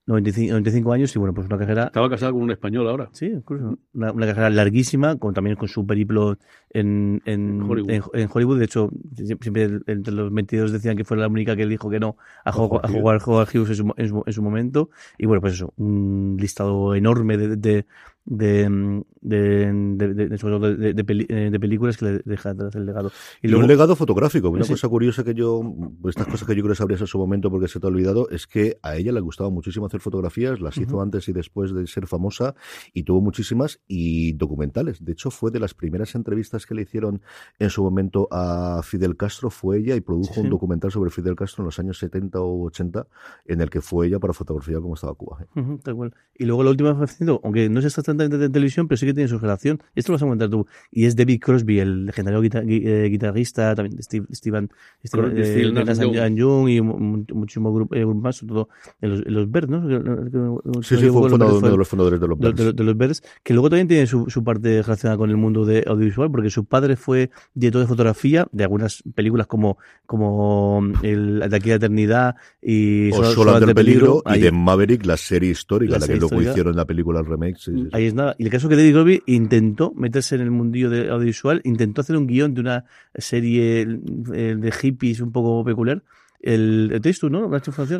95, 0.06 0.52
95, 0.52 0.92
años 0.92 1.16
y 1.16 1.18
bueno, 1.18 1.32
pues 1.32 1.46
una 1.46 1.56
carrera... 1.56 1.84
Estaba 1.84 2.10
casada 2.10 2.32
con 2.32 2.42
un 2.42 2.50
español 2.50 2.86
ahora. 2.88 3.08
Sí, 3.12 3.26
incluso. 3.26 3.78
Una, 3.94 4.12
una 4.12 4.26
carrera 4.26 4.50
larguísima, 4.50 5.16
con, 5.16 5.32
también 5.32 5.56
con 5.56 5.68
su 5.68 5.86
periplo 5.86 6.36
en, 6.70 7.22
en, 7.24 7.62
Hollywood. 7.62 7.90
En, 8.12 8.28
Hollywood. 8.30 8.58
De 8.58 8.66
hecho, 8.66 8.90
siempre 9.14 9.80
entre 9.86 10.12
los 10.12 10.30
22 10.30 10.72
decían 10.72 10.96
que 10.96 11.04
fue 11.04 11.16
la 11.16 11.28
única 11.28 11.56
que 11.56 11.66
dijo 11.66 11.88
que 11.88 12.00
no 12.00 12.18
a, 12.44 12.52
jugar, 12.52 12.84
a 12.84 12.88
jugar 13.20 13.48
Hughes 13.48 13.70
en 13.70 13.76
su, 13.76 13.94
en, 13.96 14.08
su, 14.08 14.22
en 14.26 14.32
su, 14.32 14.42
momento. 14.42 14.90
Y 15.16 15.24
bueno, 15.24 15.40
pues 15.40 15.54
eso, 15.54 15.72
un 15.78 16.36
listado 16.38 16.94
enorme 16.94 17.38
de, 17.38 17.56
de, 17.56 17.86
de, 18.26 19.02
de, 19.24 19.72
de, 19.72 20.14
de, 20.14 20.94
de, 20.94 21.50
de 21.50 21.60
películas 21.60 21.96
que 21.96 22.04
le 22.04 22.22
deja 22.24 22.50
atrás 22.50 22.74
el 22.74 22.86
legado. 22.86 23.10
Y, 23.42 23.48
luego, 23.48 23.64
un 23.64 23.68
legado 23.68 23.96
fotográfico. 23.96 24.50
Una 24.50 24.66
cosa 24.66 24.88
curiosa 24.88 25.24
que 25.24 25.34
yo, 25.34 25.62
estas 26.08 26.26
cosas 26.26 26.46
que 26.46 26.54
yo 26.54 26.62
creo 26.62 26.72
que 26.72 26.78
sabrías 26.78 27.00
en 27.00 27.06
su 27.06 27.18
momento 27.18 27.50
porque 27.50 27.66
se 27.66 27.80
te 27.80 27.86
ha 27.86 27.88
olvidado, 27.88 28.28
es 28.28 28.46
que 28.46 28.78
a 28.82 28.96
ella 28.96 29.12
le 29.12 29.20
gustaba 29.20 29.50
muchísimo 29.50 29.86
hacer 29.86 30.00
fotografías, 30.00 30.60
las 30.60 30.76
hizo 30.76 31.00
antes 31.00 31.28
y 31.28 31.32
después 31.32 31.72
de 31.72 31.86
ser 31.86 32.06
famosa 32.06 32.54
y 32.92 33.04
tuvo 33.04 33.22
muchísimas 33.22 33.80
y 33.88 34.34
documentales. 34.34 35.02
De 35.02 35.12
hecho, 35.12 35.30
fue 35.30 35.50
de 35.50 35.60
las 35.60 35.72
primeras 35.72 36.14
entrevistas 36.14 36.66
que 36.66 36.74
le 36.74 36.82
hicieron 36.82 37.22
en 37.58 37.70
su 37.70 37.82
momento 37.82 38.28
a 38.30 38.82
Fidel 38.84 39.16
Castro 39.16 39.48
fue 39.48 39.78
ella 39.78 39.96
y 39.96 40.02
produjo 40.02 40.40
un 40.40 40.50
documental 40.50 40.90
sobre 40.90 41.10
Fidel 41.10 41.34
Castro 41.34 41.62
en 41.62 41.66
los 41.66 41.78
años 41.78 41.98
70 41.98 42.40
o 42.40 42.66
80 42.66 43.06
en 43.46 43.60
el 43.62 43.70
que 43.70 43.80
fue 43.80 44.08
ella 44.08 44.18
para 44.18 44.34
fotografiar 44.34 44.82
cómo 44.82 44.94
estaba 44.94 45.14
Cuba. 45.14 45.38
¿eh? 45.42 45.78
tal 45.82 45.94
cual. 45.94 46.14
Y 46.36 46.44
luego 46.44 46.62
la 46.62 46.70
última 46.70 46.98
aunque 47.42 47.68
no 47.70 47.78
es 47.80 47.86
exactamente 47.86 48.36
de 48.36 48.50
televisión, 48.50 48.88
pero 48.88 48.98
sí 48.98 49.06
que 49.06 49.13
tiene 49.14 49.28
su 49.28 49.38
relación. 49.38 49.80
Esto 49.94 50.12
lo 50.12 50.14
vas 50.14 50.22
a 50.22 50.26
comentar 50.26 50.48
tú. 50.48 50.66
Y 50.90 51.06
es 51.06 51.16
David 51.16 51.40
Crosby, 51.40 51.80
el 51.80 52.06
legendario 52.06 52.42
eh, 52.42 53.08
guitarrista, 53.10 53.74
también 53.74 54.02
Steve, 54.02 54.26
Steven, 54.32 54.70
Steven 55.04 55.36
eh, 55.36 56.34
Young 56.34 56.68
y 56.68 56.80
muchísimo 56.80 57.72
grupo, 57.72 57.94
grupo 57.94 58.14
más, 58.14 58.36
sobre 58.36 58.54
todo 58.54 58.68
en 59.00 59.10
los, 59.10 59.26
en 59.26 59.34
los 59.34 59.50
Birds, 59.50 59.68
¿no? 59.68 60.82
Sí, 60.82 60.96
sí, 60.96 61.08
fue, 61.08 61.32
uno 61.32 61.60
de 61.60 61.76
los 61.76 61.88
fundadores 61.88 62.20
de 62.20 62.28
los 62.28 62.38
Birds. 62.38 62.56
De, 62.56 62.72
de, 62.72 62.84
los 62.84 62.96
Birds, 62.96 63.22
que 63.42 63.54
luego 63.54 63.70
también 63.70 63.88
tiene 63.88 64.06
su, 64.06 64.28
su 64.28 64.42
parte 64.42 64.82
relacionada 64.82 65.16
con 65.16 65.30
el 65.30 65.36
mundo 65.36 65.64
de 65.64 65.84
audiovisual, 65.86 66.30
porque 66.30 66.50
su 66.50 66.64
padre 66.64 66.96
fue 66.96 67.30
director 67.54 67.82
de 67.82 67.88
fotografía 67.88 68.46
de 68.52 68.64
algunas 68.64 69.02
películas 69.14 69.46
como, 69.46 69.78
como 70.06 70.82
el 71.02 71.40
De 71.48 71.56
aquí 71.56 71.70
a 71.70 71.72
la 71.72 71.76
eternidad 71.76 72.36
y 72.62 73.10
o 73.12 73.24
Solo, 73.24 73.54
ante 73.54 73.70
el 73.70 73.74
peligro, 73.74 74.22
y 74.26 74.38
de 74.38 74.52
Maverick, 74.52 75.04
la 75.04 75.16
serie 75.16 75.50
histórica, 75.50 75.98
la, 75.98 76.06
que 76.06 76.16
luego 76.16 76.40
hicieron 76.40 76.76
la 76.76 76.84
película 76.84 77.20
el 77.20 77.26
remake. 77.26 77.56
Ahí 77.92 78.06
es 78.06 78.14
nada. 78.14 78.34
Y 78.38 78.44
el 78.44 78.50
caso 78.50 78.68
que 78.68 78.76
David 78.76 78.94
Intentó 79.26 79.92
meterse 79.94 80.34
en 80.34 80.42
el 80.42 80.50
mundillo 80.50 80.90
de 80.90 81.10
audiovisual, 81.10 81.60
intentó 81.64 82.00
hacer 82.00 82.16
un 82.16 82.26
guion 82.26 82.54
de 82.54 82.60
una 82.60 82.84
serie 83.14 83.82
eh, 83.82 84.56
de 84.58 84.72
hippies 84.72 85.20
un 85.20 85.32
poco 85.32 85.64
peculiar. 85.64 86.02
El, 86.40 87.00
texto, 87.02 87.30
¿no? 87.30 87.48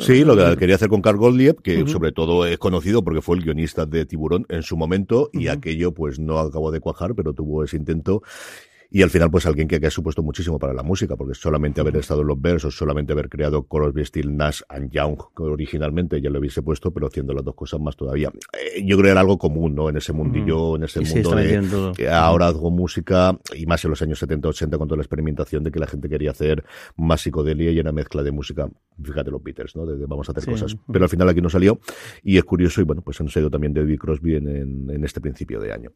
Sí, 0.01 0.23
lo 0.23 0.37
que 0.37 0.59
quería 0.59 0.75
hacer 0.75 0.91
con 0.91 1.01
Carl 1.01 1.17
Gottlieb, 1.17 1.63
que 1.63 1.87
sobre 1.87 2.13
todo 2.13 2.45
es 2.45 2.59
conocido 2.59 3.03
porque 3.03 3.23
fue 3.23 3.39
el 3.39 3.43
guionista 3.43 3.87
de 3.87 4.05
Tiburón 4.05 4.45
en 4.51 4.63
su 4.63 4.77
momento, 4.77 5.31
y 5.33 5.49
aquello 5.49 5.93
pues 5.93 6.19
no 6.19 6.39
acabó 6.39 6.71
de 6.71 6.81
cuajar, 6.81 7.15
pero 7.15 7.33
tuvo 7.33 7.65
ese 7.65 7.79
intento. 7.79 8.23
Y 8.95 9.03
al 9.03 9.11
final, 9.11 9.29
pues 9.29 9.45
alguien 9.45 9.67
que, 9.67 9.85
ha 9.85 9.91
supuesto 9.91 10.23
muchísimo 10.23 10.61
para 10.61 10.73
la 10.73 10.85
música, 10.85 11.17
porque 11.17 11.35
solamente 11.35 11.81
haber 11.81 11.97
estado 11.97 12.21
en 12.21 12.29
los 12.29 12.41
versos, 12.41 12.77
solamente 12.77 13.13
haber 13.13 13.29
creado 13.29 13.65
Crosby, 13.65 14.05
Steel, 14.05 14.37
Nash 14.37 14.61
and 14.69 14.93
Young, 14.93 15.17
que 15.37 15.43
originalmente 15.43 16.21
ya 16.21 16.31
lo 16.31 16.39
hubiese 16.39 16.63
puesto, 16.63 16.93
pero 16.93 17.09
haciendo 17.09 17.33
las 17.33 17.45
dos 17.45 17.57
cosas 17.57 17.81
más 17.81 17.97
todavía. 17.97 18.31
Eh, 18.53 18.85
yo 18.87 18.97
creo 18.97 19.07
que 19.07 19.11
era 19.11 19.21
algo 19.23 19.37
común, 19.37 19.75
¿no? 19.75 19.89
En 19.89 19.97
ese 19.97 20.13
mundillo, 20.13 20.77
en 20.77 20.85
ese 20.85 21.01
mundo 21.01 21.35
de 21.35 21.93
que 21.97 22.09
ahora 22.09 22.47
hago 22.47 22.71
música, 22.71 23.37
y 23.57 23.67
más 23.67 23.85
en 23.85 23.91
los 23.91 24.01
años 24.01 24.21
70, 24.21 24.47
80, 24.51 24.79
con 24.79 24.87
toda 24.87 24.99
la 24.99 25.03
experimentación 25.03 25.65
de 25.65 25.73
que 25.73 25.81
la 25.81 25.89
gente 25.89 26.09
quería 26.09 26.31
hacer 26.31 26.65
más 26.97 27.21
psicodelia 27.21 27.73
y 27.73 27.81
una 27.81 27.91
mezcla 27.91 28.23
de 28.23 28.31
música. 28.31 28.69
Fíjate 29.03 29.29
los 29.29 29.43
Beatles, 29.43 29.75
¿no? 29.75 29.87
De, 29.87 30.07
vamos 30.07 30.29
a 30.29 30.31
hacer 30.31 30.49
cosas. 30.49 30.77
Pero 30.87 31.05
al 31.05 31.11
final 31.11 31.29
aquí 31.29 31.41
no 31.41 31.51
salió, 31.51 31.81
y 32.23 32.39
es 32.39 32.45
curioso, 32.45 32.81
y 32.81 32.85
bueno, 32.85 33.03
pues 33.03 33.21
han 33.21 33.29
salido 33.29 33.51
también 33.51 33.75
David 33.75 33.99
Crosby 33.99 34.37
en, 34.37 34.89
en, 34.89 35.05
este 35.05 35.21
principio 35.21 35.59
de 35.59 35.73
año. 35.73 35.91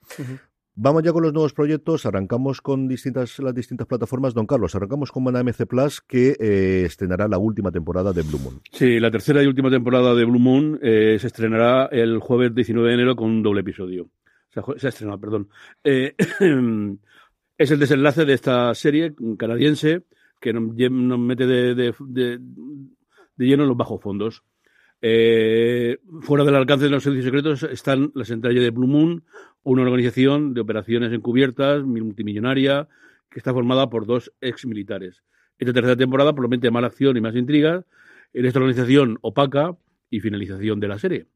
Vamos 0.80 1.02
ya 1.02 1.12
con 1.12 1.24
los 1.24 1.32
nuevos 1.32 1.54
proyectos. 1.54 2.06
Arrancamos 2.06 2.60
con 2.60 2.86
distintas, 2.86 3.40
las 3.40 3.52
distintas 3.52 3.88
plataformas. 3.88 4.32
Don 4.32 4.46
Carlos, 4.46 4.76
arrancamos 4.76 5.10
con 5.10 5.24
Mana 5.24 5.42
MC 5.42 5.66
Plus, 5.66 6.00
que 6.00 6.36
eh, 6.38 6.84
estrenará 6.86 7.26
la 7.26 7.36
última 7.36 7.72
temporada 7.72 8.12
de 8.12 8.22
Blue 8.22 8.38
Moon. 8.38 8.60
Sí, 8.70 9.00
la 9.00 9.10
tercera 9.10 9.42
y 9.42 9.48
última 9.48 9.70
temporada 9.70 10.14
de 10.14 10.24
Blue 10.24 10.38
Moon 10.38 10.78
eh, 10.80 11.16
se 11.18 11.26
estrenará 11.26 11.86
el 11.86 12.20
jueves 12.20 12.54
19 12.54 12.90
de 12.90 12.94
enero 12.94 13.16
con 13.16 13.28
un 13.28 13.42
doble 13.42 13.62
episodio. 13.62 14.08
Se 14.50 14.60
ha, 14.60 14.88
estrenado, 14.88 15.18
perdón. 15.18 15.48
Eh, 15.82 16.14
es 17.58 17.70
el 17.72 17.78
desenlace 17.80 18.24
de 18.24 18.34
esta 18.34 18.72
serie 18.76 19.16
canadiense 19.36 20.04
que 20.40 20.52
nos, 20.52 20.62
mete 21.18 21.44
de, 21.48 21.74
de 21.74 22.38
lleno 23.36 23.64
en 23.64 23.68
los 23.68 23.76
bajos 23.76 24.00
fondos. 24.00 24.44
Eh, 25.00 25.98
fuera 26.22 26.44
del 26.44 26.56
alcance 26.56 26.84
de 26.84 26.90
los 26.90 27.02
servicios 27.02 27.26
secretos 27.26 27.62
están 27.62 28.10
las 28.14 28.30
entrañas 28.30 28.62
de 28.62 28.70
Blue 28.70 28.88
Moon, 28.88 29.24
una 29.62 29.82
organización 29.82 30.54
de 30.54 30.60
operaciones 30.60 31.12
encubiertas 31.12 31.84
multimillonaria 31.84 32.88
que 33.30 33.38
está 33.38 33.52
formada 33.52 33.90
por 33.90 34.06
dos 34.06 34.32
ex 34.40 34.66
militares. 34.66 35.22
Esta 35.58 35.72
tercera 35.72 35.96
temporada 35.96 36.34
promete 36.34 36.70
más 36.70 36.84
acción 36.84 37.16
y 37.16 37.20
más 37.20 37.34
intriga 37.36 37.84
en 38.32 38.46
esta 38.46 38.58
organización 38.58 39.18
opaca 39.22 39.76
y 40.10 40.20
finalización 40.20 40.80
de 40.80 40.88
la 40.88 40.98
serie. 40.98 41.26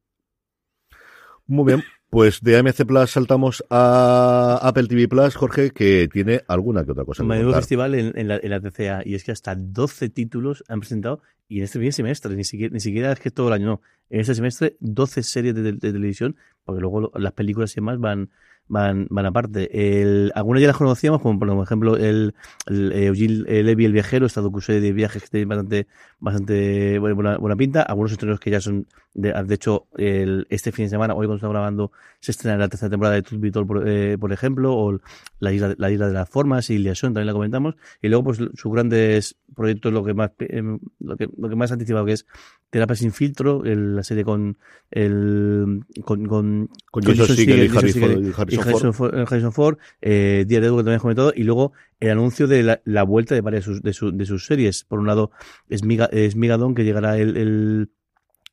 Muy 1.46 1.66
bien. 1.66 1.82
Pues 2.08 2.42
de 2.42 2.58
AMC 2.58 2.84
Plus 2.86 3.10
saltamos 3.10 3.64
a 3.70 4.58
Apple 4.62 4.86
TV 4.86 5.08
Plus, 5.08 5.34
Jorge, 5.34 5.70
que 5.70 6.08
tiene 6.12 6.42
alguna 6.46 6.84
que 6.84 6.92
otra 6.92 7.06
cosa. 7.06 7.24
Mayor 7.24 7.54
festival 7.54 7.94
en, 7.94 8.28
la, 8.28 8.36
en, 8.36 8.50
la, 8.50 8.60
TCA 8.60 9.00
y 9.04 9.14
es 9.14 9.24
que 9.24 9.32
hasta 9.32 9.54
12 9.54 10.10
títulos 10.10 10.62
han 10.68 10.80
presentado 10.80 11.22
y 11.52 11.58
en 11.58 11.64
este 11.64 11.78
primer 11.78 11.92
semestre, 11.92 12.34
ni 12.34 12.44
siquiera, 12.44 12.72
ni 12.72 12.80
siquiera 12.80 13.12
es 13.12 13.20
que 13.20 13.30
todo 13.30 13.48
el 13.48 13.52
año, 13.52 13.66
no. 13.66 13.82
En 14.08 14.20
este 14.20 14.34
semestre 14.34 14.76
12 14.80 15.22
series 15.22 15.54
de, 15.54 15.62
de, 15.62 15.72
de 15.72 15.92
televisión, 15.92 16.36
porque 16.64 16.80
luego 16.80 17.12
las 17.14 17.32
películas 17.34 17.72
y 17.72 17.74
demás 17.76 17.98
van, 17.98 18.30
van, 18.72 19.06
van 19.10 19.26
aparte. 19.26 19.68
El, 19.70 20.32
algunas 20.34 20.62
ya 20.62 20.68
las 20.68 20.78
conocíamos, 20.78 21.20
como 21.20 21.38
por 21.38 21.62
ejemplo 21.62 21.96
el, 21.98 22.34
el 22.66 22.92
eh, 22.92 23.06
Eugene 23.06 23.62
Levy, 23.62 23.84
el 23.84 23.92
viajero, 23.92 24.24
esta 24.24 24.40
docu 24.40 24.60
de 24.66 24.92
viajes 24.92 25.24
que 25.24 25.28
tiene 25.28 25.44
bastante, 25.44 25.86
bastante 26.18 26.98
buena, 26.98 27.36
buena 27.36 27.54
pinta. 27.54 27.82
Algunos 27.82 28.12
estrenos 28.12 28.40
que 28.40 28.50
ya 28.50 28.62
son, 28.62 28.86
de, 29.12 29.30
de 29.30 29.54
hecho, 29.54 29.88
el, 29.98 30.46
este 30.48 30.72
fin 30.72 30.86
de 30.86 30.88
semana, 30.88 31.12
hoy 31.12 31.26
cuando 31.26 31.36
estamos 31.36 31.52
grabando, 31.52 31.92
se 32.18 32.30
estrena 32.30 32.56
la 32.56 32.68
tercera 32.68 32.88
temporada 32.88 33.16
de 33.16 33.22
Tooth 33.22 33.66
por, 33.66 33.86
eh, 33.86 34.16
por 34.18 34.32
ejemplo, 34.32 34.74
o 34.74 34.98
la 35.38 35.52
isla, 35.52 35.74
la 35.76 35.90
isla 35.90 36.08
de 36.08 36.14
las 36.14 36.28
formas 36.28 36.70
y 36.70 36.78
Liaison, 36.78 37.12
también 37.12 37.26
la 37.26 37.34
comentamos. 37.34 37.74
Y 38.00 38.08
luego, 38.08 38.24
pues, 38.24 38.38
sus 38.38 38.72
grandes 38.72 39.36
proyectos, 39.54 39.92
lo 39.92 40.02
que 40.02 40.14
más, 40.14 40.30
eh, 40.38 40.62
lo 41.00 41.16
que, 41.18 41.28
lo 41.36 41.50
que 41.50 41.56
más 41.56 41.72
anticipado 41.72 42.06
que 42.06 42.12
es 42.12 42.26
Terapia 42.70 42.96
sin 42.96 43.12
filtro, 43.12 43.66
el, 43.66 43.96
la 43.96 44.02
serie 44.02 44.24
con 44.24 44.56
el 44.90 45.84
con 46.04 46.22
con, 46.26 46.26
con, 46.26 46.70
con 46.90 47.02
Jason 47.02 47.36
Segel 47.36 47.64
y, 47.64 48.56
Harrison, 48.62 48.88
Harrison 48.88 48.94
Ford, 48.94 49.14
Harrison 49.14 49.52
Ford 49.52 49.78
eh, 50.00 50.44
Día 50.46 50.60
de 50.60 50.66
Edu, 50.66 50.76
que 50.76 50.82
también 50.82 50.94
hemos 50.94 51.02
comentado, 51.02 51.32
y 51.34 51.42
luego 51.44 51.72
el 52.00 52.10
anuncio 52.10 52.46
de 52.46 52.62
la, 52.62 52.80
la 52.84 53.02
vuelta 53.02 53.34
de 53.34 53.40
varias 53.40 53.64
de 53.66 53.72
sus, 53.72 53.82
de, 53.82 53.92
su, 53.92 54.12
de 54.12 54.26
sus 54.26 54.46
series. 54.46 54.84
Por 54.84 54.98
un 54.98 55.06
lado, 55.06 55.30
es, 55.68 55.84
Miga, 55.84 56.08
es 56.12 56.36
Migadon, 56.36 56.74
que 56.74 56.84
llegará 56.84 57.18
el, 57.18 57.36
el 57.36 57.90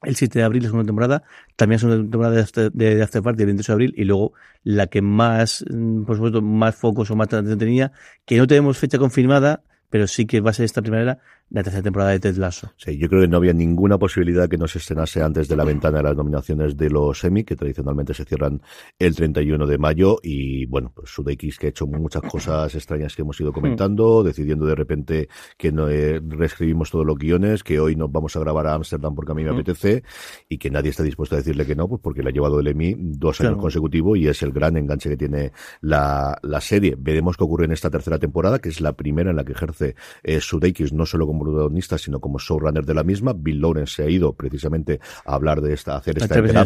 el 0.03 0.15
7 0.15 0.39
de 0.39 0.45
abril 0.45 0.65
es 0.65 0.71
una 0.71 0.85
temporada, 0.85 1.23
también 1.55 1.77
es 1.77 1.83
una 1.83 1.97
temporada 1.97 2.35
de 2.35 2.41
After, 2.41 2.71
de, 2.71 3.03
after 3.03 3.21
Party 3.21 3.41
el 3.41 3.47
28 3.47 3.71
de 3.71 3.73
abril 3.73 3.93
y 3.97 4.05
luego 4.05 4.33
la 4.63 4.87
que 4.87 5.01
más, 5.01 5.65
mm, 5.69 6.03
por 6.03 6.15
supuesto, 6.15 6.41
más 6.41 6.75
focos 6.75 7.11
o 7.11 7.15
más 7.15 7.27
tenía, 7.27 7.91
que 8.25 8.37
no 8.37 8.47
tenemos 8.47 8.77
fecha 8.77 8.97
confirmada, 8.97 9.63
pero 9.89 10.07
sí 10.07 10.25
que 10.25 10.39
va 10.39 10.51
a 10.51 10.53
ser 10.53 10.65
esta 10.65 10.81
primera 10.81 11.19
la 11.51 11.63
tercera 11.63 11.83
temporada 11.83 12.11
de 12.11 12.19
Ted 12.19 12.35
Lasso. 12.37 12.71
Sí, 12.77 12.97
yo 12.97 13.09
creo 13.09 13.21
que 13.21 13.27
no 13.27 13.37
había 13.37 13.53
ninguna 13.53 13.97
posibilidad 13.97 14.47
que 14.47 14.57
no 14.57 14.67
se 14.67 14.77
estrenase 14.77 15.21
antes 15.21 15.47
de 15.47 15.55
la 15.55 15.63
ventana 15.63 15.97
de 15.97 16.03
las 16.03 16.15
nominaciones 16.15 16.77
de 16.77 16.89
los 16.89 17.23
Emmy, 17.23 17.43
que 17.43 17.55
tradicionalmente 17.55 18.13
se 18.13 18.25
cierran 18.25 18.61
el 18.99 19.15
31 19.15 19.65
de 19.65 19.77
mayo. 19.77 20.17
Y 20.21 20.65
bueno, 20.67 20.91
pues 20.93 21.09
Sudeikis 21.09 21.57
que 21.57 21.67
ha 21.67 21.69
hecho 21.69 21.87
muchas 21.87 22.21
cosas 22.23 22.73
extrañas 22.75 23.15
que 23.15 23.23
hemos 23.23 23.39
ido 23.41 23.51
comentando, 23.51 24.23
decidiendo 24.23 24.65
de 24.65 24.75
repente 24.75 25.29
que 25.57 25.71
no 25.71 25.89
eh, 25.89 26.21
reescribimos 26.23 26.91
todos 26.91 27.05
los 27.05 27.17
guiones, 27.17 27.63
que 27.63 27.79
hoy 27.79 27.95
nos 27.95 28.11
vamos 28.11 28.35
a 28.35 28.39
grabar 28.39 28.67
a 28.67 28.75
Ámsterdam 28.75 29.15
porque 29.15 29.31
a 29.31 29.35
mí 29.35 29.43
me 29.43 29.51
apetece, 29.51 30.03
y 30.47 30.57
que 30.57 30.69
nadie 30.69 30.91
está 30.91 31.03
dispuesto 31.03 31.35
a 31.35 31.39
decirle 31.39 31.65
que 31.65 31.75
no, 31.75 31.87
pues 31.87 32.01
porque 32.01 32.21
le 32.21 32.29
ha 32.29 32.33
llevado 32.33 32.59
el 32.59 32.67
Emmy 32.67 32.95
dos 32.97 33.41
años 33.41 33.57
consecutivos 33.57 34.17
y 34.17 34.27
es 34.27 34.43
el 34.43 34.51
gran 34.51 34.77
enganche 34.77 35.09
que 35.09 35.17
tiene 35.17 35.51
la, 35.81 36.37
la 36.43 36.61
serie. 36.61 36.95
Veremos 36.97 37.37
qué 37.37 37.43
ocurre 37.43 37.65
en 37.65 37.71
esta 37.71 37.89
tercera 37.89 38.19
temporada, 38.19 38.59
que 38.59 38.69
es 38.69 38.81
la 38.81 38.93
primera 38.93 39.31
en 39.31 39.35
la 39.35 39.43
que 39.43 39.53
ejerce 39.53 39.95
eh, 40.23 40.39
Sudeikis, 40.39 40.93
no 40.93 41.05
solo 41.05 41.25
como 41.25 41.38
como 41.39 41.51
protagonista, 41.51 41.97
sino 41.97 42.19
como 42.19 42.37
showrunner 42.39 42.85
de 42.85 42.93
la 42.93 43.03
misma. 43.03 43.33
Bill 43.33 43.61
Lawrence 43.61 43.95
se 43.95 44.03
ha 44.03 44.09
ido 44.09 44.33
precisamente 44.33 44.99
a 45.25 45.33
hablar 45.33 45.61
de 45.61 45.73
esta, 45.73 45.95
hacer 45.95 46.17
esta 46.17 46.35
terapia. 46.35 46.63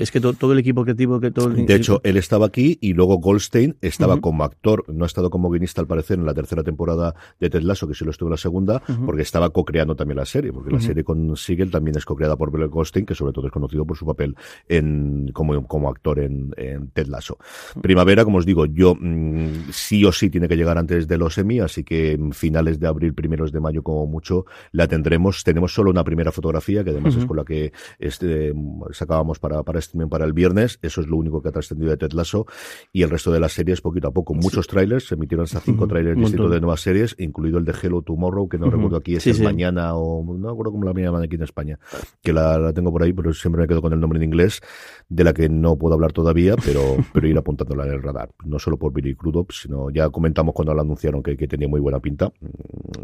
es 0.00 0.10
que 0.10 0.20
todo, 0.20 0.52
el 0.52 0.58
equipo 0.58 0.84
creativo 0.84 1.20
que 1.20 1.30
todo 1.30 1.48
De 1.48 1.74
hecho, 1.74 2.00
él 2.04 2.16
estaba 2.16 2.46
aquí 2.46 2.78
y 2.80 2.92
luego 2.92 3.16
Goldstein 3.18 3.76
estaba 3.80 4.20
como 4.20 4.44
actor, 4.44 4.84
no 4.88 5.04
ha 5.04 5.06
estado 5.06 5.30
como 5.30 5.50
guionista 5.50 5.80
al 5.80 5.86
parecer 5.86 6.18
en 6.18 6.26
la 6.26 6.34
tercera 6.34 6.62
temporada 6.62 7.14
de 7.40 7.50
Ted 7.50 7.62
Lasso, 7.62 7.88
que 7.88 7.94
sí 7.94 8.04
lo 8.04 8.10
estuvo 8.10 8.28
en 8.28 8.32
la 8.32 8.36
segunda, 8.38 8.82
porque 9.06 9.22
estaba 9.22 9.50
co-creando 9.50 9.96
también 9.96 10.16
la 10.16 10.26
serie, 10.26 10.52
porque 10.52 10.70
la 10.70 10.80
serie 10.80 11.04
con 11.04 11.36
Siegel 11.36 11.70
también 11.70 11.96
es 11.96 12.04
co-creada 12.04 12.36
por 12.36 12.52
Bill 12.52 12.68
Goldstein, 12.68 13.06
que 13.06 13.14
sobre 13.14 13.32
todo 13.32 13.46
es 13.46 13.52
conocido 13.52 13.84
por 13.84 13.96
su 13.96 14.06
papel 14.06 14.36
en 14.68 15.30
como, 15.32 15.66
como 15.66 15.88
actor 15.88 16.18
en, 16.20 16.52
en 16.56 16.88
Ted 16.88 17.06
Lasso. 17.06 17.38
Primavera, 17.80 18.24
como 18.24 18.38
os 18.38 18.46
digo, 18.46 18.66
yo 18.66 18.94
mm, 18.94 19.70
sí 19.70 20.04
o 20.04 20.12
sí 20.12 20.30
tiene 20.30 20.48
que 20.48 20.56
llegar 20.56 20.78
antes 20.78 21.08
de 21.08 21.18
los 21.18 21.38
Emmy, 21.38 21.60
así 21.60 21.84
que 21.84 22.12
en 22.12 22.32
finales 22.32 22.78
de 22.80 22.86
abril 22.86 22.97
abril, 22.98 23.14
primeros 23.14 23.52
de 23.52 23.60
mayo 23.60 23.82
como 23.82 24.06
mucho, 24.06 24.44
la 24.72 24.86
tendremos. 24.88 25.44
Tenemos 25.44 25.72
solo 25.72 25.90
una 25.90 26.04
primera 26.04 26.32
fotografía, 26.32 26.84
que 26.84 26.90
además 26.90 27.16
es 27.16 27.24
con 27.24 27.36
la 27.36 27.44
que 27.44 27.72
este, 27.98 28.52
sacábamos 28.90 29.38
para, 29.38 29.62
para 29.62 29.78
streaming 29.78 30.08
para 30.08 30.24
el 30.24 30.32
viernes. 30.32 30.78
Eso 30.82 31.00
es 31.00 31.06
lo 31.06 31.16
único 31.16 31.40
que 31.40 31.48
ha 31.48 31.52
trascendido 31.52 31.90
de 31.90 31.96
Ted 31.96 32.12
Lasso. 32.12 32.46
Y 32.92 33.02
el 33.02 33.10
resto 33.10 33.30
de 33.30 33.40
las 33.40 33.52
series, 33.52 33.80
poquito 33.80 34.08
a 34.08 34.12
poco. 34.12 34.34
Muchos 34.34 34.66
trailers, 34.66 35.06
se 35.06 35.14
emitieron 35.14 35.44
hasta 35.44 35.60
cinco 35.60 35.86
trailers 35.86 36.18
distintos 36.18 36.50
de 36.50 36.60
nuevas 36.60 36.80
series, 36.80 37.14
incluido 37.18 37.58
el 37.58 37.64
de 37.64 37.74
Hello 37.80 38.02
Tomorrow, 38.02 38.48
que 38.48 38.58
no 38.58 38.70
recuerdo 38.70 38.96
aquí, 38.96 39.16
es 39.16 39.26
es 39.26 39.40
mañana 39.40 39.94
o 39.94 40.24
no 40.36 40.50
recuerdo 40.50 40.72
cómo 40.72 40.84
la 40.84 40.92
llaman 40.92 41.22
aquí 41.22 41.36
en 41.36 41.42
España, 41.42 41.78
que 42.22 42.32
la, 42.32 42.58
la, 42.58 42.72
tengo 42.72 42.90
por 42.90 43.02
ahí, 43.02 43.12
pero 43.12 43.32
siempre 43.32 43.62
me 43.62 43.68
quedo 43.68 43.82
con 43.82 43.92
el 43.92 44.00
nombre 44.00 44.18
en 44.18 44.24
inglés, 44.24 44.60
de 45.08 45.24
la 45.24 45.32
que 45.32 45.48
no 45.48 45.76
puedo 45.76 45.94
hablar 45.94 46.12
todavía, 46.12 46.54
pero, 46.64 46.80
pero 47.12 47.28
ir 47.28 47.38
apuntándola 47.38 47.86
en 47.86 47.92
el 47.92 48.02
radar. 48.02 48.30
No 48.44 48.58
solo 48.58 48.76
por 48.76 48.92
Billy 48.92 49.14
Crudup, 49.14 49.52
sino 49.52 49.90
ya 49.90 50.08
comentamos 50.10 50.54
cuando 50.54 50.74
la 50.74 50.82
anunciaron 50.82 51.22
que, 51.22 51.36
que 51.36 51.48
tenía 51.48 51.68
muy 51.68 51.80
buena 51.80 52.00
pinta. 52.00 52.32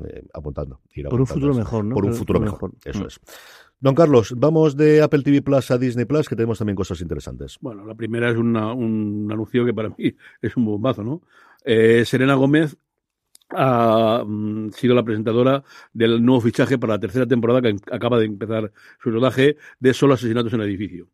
Eh, 0.06 0.24
apuntando. 0.32 0.80
por 1.08 1.20
un 1.20 1.26
futuro 1.26 1.54
mejor, 1.54 1.84
¿no? 1.84 1.94
Por 1.94 2.04
un 2.04 2.14
futuro 2.14 2.40
mejor. 2.40 2.72
Eso 2.84 3.04
mm. 3.04 3.06
es. 3.06 3.20
Don 3.80 3.94
Carlos, 3.94 4.32
vamos 4.36 4.76
de 4.76 5.02
Apple 5.02 5.22
TV 5.22 5.42
Plus 5.42 5.70
a 5.70 5.78
Disney 5.78 6.06
Plus, 6.06 6.28
que 6.28 6.36
tenemos 6.36 6.58
también 6.58 6.76
cosas 6.76 7.00
interesantes. 7.00 7.58
Bueno, 7.60 7.84
la 7.84 7.94
primera 7.94 8.30
es 8.30 8.36
una, 8.36 8.72
un 8.72 9.28
anuncio 9.30 9.64
que 9.64 9.74
para 9.74 9.90
mí 9.90 9.96
es 10.42 10.56
un 10.56 10.64
bombazo, 10.64 11.02
¿no? 11.02 11.22
Eh, 11.64 12.04
Serena 12.06 12.34
Gómez 12.34 12.76
ha 13.50 14.24
mm, 14.26 14.70
sido 14.70 14.94
la 14.94 15.02
presentadora 15.02 15.62
del 15.92 16.24
nuevo 16.24 16.40
fichaje 16.40 16.78
para 16.78 16.94
la 16.94 17.00
tercera 17.00 17.26
temporada 17.26 17.60
que 17.60 17.76
acaba 17.92 18.18
de 18.18 18.26
empezar 18.26 18.72
su 19.02 19.10
rodaje 19.10 19.56
de 19.80 19.94
Solo 19.94 20.14
Asesinatos 20.14 20.52
en 20.54 20.60
el 20.60 20.68
Edificio. 20.68 21.08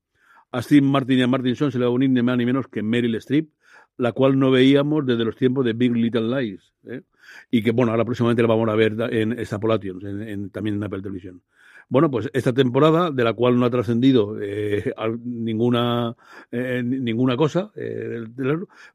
A 0.52 0.62
Steve 0.62 0.82
Martin 0.86 1.18
y 1.18 1.22
a 1.22 1.26
Martinson 1.26 1.72
se 1.72 1.78
le 1.78 1.84
va 1.84 1.90
a 1.90 1.94
unir 1.94 2.10
ni 2.10 2.22
más 2.22 2.36
ni 2.36 2.46
menos 2.46 2.68
que 2.68 2.82
Meryl 2.82 3.14
Streep, 3.16 3.48
la 3.96 4.12
cual 4.12 4.38
no 4.38 4.50
veíamos 4.50 5.06
desde 5.06 5.24
los 5.24 5.36
tiempos 5.36 5.64
de 5.64 5.72
Big 5.72 5.92
Little 5.92 6.40
Lies. 6.40 6.72
¿eh? 6.84 7.02
Y 7.50 7.62
que, 7.62 7.72
bueno, 7.72 7.92
ahora 7.92 8.04
próximamente 8.04 8.42
la 8.42 8.49
vamos 8.49 8.68
a 8.68 8.75
ver 8.75 8.96
en 9.10 9.32
Extrapolations, 9.32 10.04
en, 10.04 10.22
en, 10.22 10.50
también 10.50 10.76
en 10.76 10.84
Apple 10.84 11.02
Televisión. 11.02 11.42
Bueno, 11.90 12.08
pues 12.08 12.30
esta 12.32 12.52
temporada, 12.52 13.10
de 13.10 13.25
la 13.25 13.32
cual 13.32 13.58
no 13.58 13.66
ha 13.66 13.70
trascendido 13.70 14.37
eh, 14.40 14.94
ninguna, 15.25 16.14
eh, 16.52 16.82
ninguna 16.84 17.37
cosa, 17.37 17.72
eh, 17.75 18.25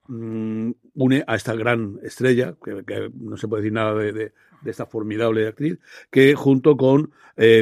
mm, 0.07 0.71
une 0.93 1.23
a 1.27 1.35
esta 1.35 1.55
gran 1.55 1.99
estrella, 2.03 2.55
que, 2.63 3.11
no 3.13 3.35
se 3.35 3.49
puede 3.49 3.63
decir 3.63 3.73
nada 3.73 3.95
de, 3.95 4.13
de, 4.13 4.31
esta 4.63 4.85
formidable 4.85 5.45
actriz, 5.45 5.77
que 6.09 6.35
junto 6.35 6.77
con 6.77 7.11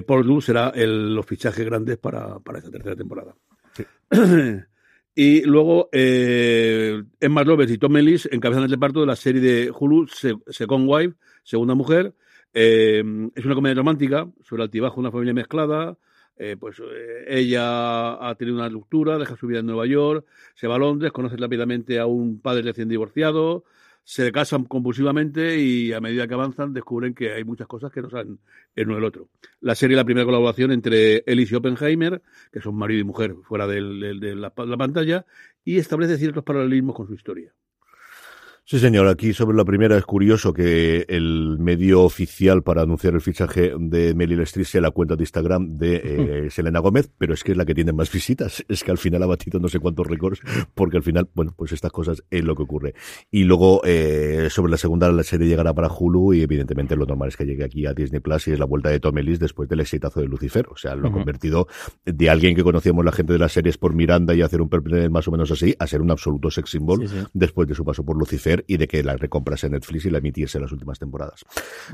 Paul 0.06 0.24
Rudd 0.24 0.42
será 0.42 0.70
el, 0.70 1.16
los 1.16 1.26
fichajes 1.26 1.66
grandes 1.66 1.98
para, 1.98 2.38
para 2.38 2.60
esta 2.60 2.70
tercera 2.70 2.96
temporada. 2.96 3.36
Sí. 3.74 3.84
Y 5.16 5.42
luego 5.44 5.90
eh, 5.92 7.04
Emma 7.20 7.44
Roberts 7.44 7.72
y 7.72 7.78
Tom 7.78 7.98
Ellis 7.98 8.28
encabezan 8.32 8.64
el 8.64 8.72
reparto 8.72 9.02
de 9.02 9.06
la 9.06 9.16
serie 9.16 9.42
de 9.42 9.72
Hulu 9.72 10.08
Second 10.08 10.86
Wife, 10.88 11.16
Segunda 11.44 11.76
Mujer, 11.76 12.16
eh, 12.54 13.04
es 13.36 13.46
una 13.46 13.56
comedia 13.56 13.76
romántica 13.76 14.28
sobre 14.44 14.62
el 14.62 14.68
altibajo 14.68 14.96
de 14.96 15.00
una 15.02 15.12
familia 15.12 15.34
mezclada. 15.34 15.98
Eh, 16.36 16.58
pues 16.60 16.80
eh, 16.80 17.26
ella 17.28 18.28
ha 18.28 18.36
tenido 18.36 18.58
una 18.58 18.70
ruptura, 18.70 19.20
deja 19.20 19.36
su 19.36 19.46
vida 19.46 19.60
en 19.60 19.68
Nueva 19.68 19.86
York, 19.86 20.26
se 20.56 20.68
va 20.68 20.76
a 20.76 20.80
Londres, 20.80 21.12
conoce 21.12 21.38
rápidamente 21.38 22.00
a 22.00 22.08
un 22.08 22.40
padre 22.42 22.64
recién 22.64 22.90
divorciado, 22.90 23.66
se 24.04 24.32
casan 24.32 24.66
compulsivamente 24.66 25.58
y 25.60 25.94
a 25.94 26.02
medida 26.02 26.28
que 26.28 26.34
avanzan 26.34 26.74
descubren 26.74 27.14
que 27.14 27.34
hay 27.34 27.44
muchas 27.44 27.68
cosas 27.68 27.92
que 27.92 28.02
no 28.02 28.10
saben 28.10 28.40
el 28.76 28.88
uno 28.88 28.96
del 28.96 29.06
otro. 29.06 29.30
La 29.62 29.76
serie 29.76 29.96
la 29.96 30.04
primera 30.04 30.26
colaboración 30.26 30.72
entre 30.72 31.24
Ellis 31.26 31.52
y 31.52 31.56
Oppenheimer, 31.56 32.22
que 32.52 32.62
son 32.62 32.76
marido 32.76 33.02
y 33.02 33.04
mujer 33.06 33.36
fuera 33.44 33.66
de 33.68 34.36
la 34.36 34.52
pantalla, 34.52 35.26
y 35.64 35.78
establece 35.78 36.18
ciertos 36.18 36.44
paralelismos 36.44 36.96
con 36.96 37.08
su 37.08 37.14
historia. 37.14 37.54
Sí, 38.66 38.80
señor. 38.80 39.10
Aquí 39.10 39.34
sobre 39.34 39.58
la 39.58 39.66
primera 39.66 39.98
es 39.98 40.06
curioso 40.06 40.54
que 40.54 41.06
el 41.10 41.58
medio 41.60 42.04
oficial 42.04 42.64
para 42.64 42.84
anunciar 42.84 43.14
el 43.14 43.20
fichaje 43.20 43.74
de 43.78 44.16
Meryl 44.16 44.40
Streep 44.40 44.66
sea 44.66 44.80
la 44.80 44.92
cuenta 44.92 45.18
de 45.18 45.24
Instagram 45.24 45.78
de 45.78 45.96
eh, 46.46 46.50
Selena 46.50 46.80
Gómez, 46.80 47.12
pero 47.18 47.34
es 47.34 47.44
que 47.44 47.52
es 47.52 47.58
la 47.58 47.66
que 47.66 47.76
tiene 47.76 47.92
más 47.92 48.12
visitas. 48.12 48.64
Es 48.74 48.84
que 48.84 48.92
al 48.92 48.98
final 48.98 49.22
ha 49.22 49.26
batido 49.26 49.60
no 49.60 49.68
sé 49.68 49.80
cuántos 49.80 50.08
récords, 50.08 50.40
porque 50.74 50.98
al 50.98 51.04
final, 51.04 51.30
bueno, 51.36 51.54
pues 51.56 51.74
estas 51.74 51.92
cosas 51.92 52.24
es 52.32 52.44
lo 52.44 52.56
que 52.56 52.64
ocurre. 52.64 52.96
Y 53.30 53.44
luego, 53.44 53.82
eh, 53.84 54.48
sobre 54.50 54.72
la 54.72 54.78
segunda, 54.78 55.12
la 55.12 55.24
serie 55.24 55.48
llegará 55.48 55.74
para 55.74 55.90
Hulu 55.90 56.34
y 56.34 56.42
evidentemente 56.42 56.96
lo 56.96 57.06
normal 57.06 57.28
es 57.28 57.38
que 57.38 57.46
llegue 57.46 57.66
aquí 57.66 57.86
a 57.86 57.94
Disney 57.94 58.22
Plus 58.22 58.48
y 58.48 58.54
es 58.54 58.60
la 58.60 58.66
vuelta 58.66 58.90
de 58.90 59.00
Tom 59.00 59.18
Ellis 59.18 59.40
después 59.40 59.68
del 59.68 59.82
exitazo 59.82 60.22
de 60.22 60.28
Lucifer. 60.28 60.68
O 60.70 60.78
sea, 60.78 60.96
lo 60.96 61.08
ha 61.08 61.10
uh 61.10 61.12
-huh. 61.12 61.18
convertido 61.18 61.68
de 62.06 62.30
alguien 62.30 62.56
que 62.56 62.64
conocíamos 62.64 63.04
la 63.04 63.12
gente 63.12 63.34
de 63.34 63.40
las 63.40 63.52
series 63.52 63.78
por 63.78 63.94
Miranda 63.94 64.34
y 64.34 64.42
hacer 64.42 64.62
un 64.62 64.70
papel 64.70 65.12
más 65.12 65.28
o 65.28 65.32
menos 65.32 65.52
así, 65.52 65.76
a 65.78 65.86
ser 65.86 66.02
un 66.02 66.12
absoluto 66.12 66.50
sex 66.50 66.70
symbol 66.70 67.08
sí, 67.08 67.08
sí. 67.10 67.26
después 67.34 67.68
de 67.68 67.76
su 67.76 67.84
paso 67.84 68.06
por 68.06 68.18
Lucifer 68.18 68.53
y 68.68 68.78
de 68.78 68.88
que 68.88 69.04
la 69.04 69.16
recomprase 69.18 69.70
Netflix 69.70 70.06
y 70.06 70.10
la 70.10 70.20
emitiese 70.20 70.60
las 70.60 70.72
últimas 70.72 71.00
temporadas. 71.00 71.46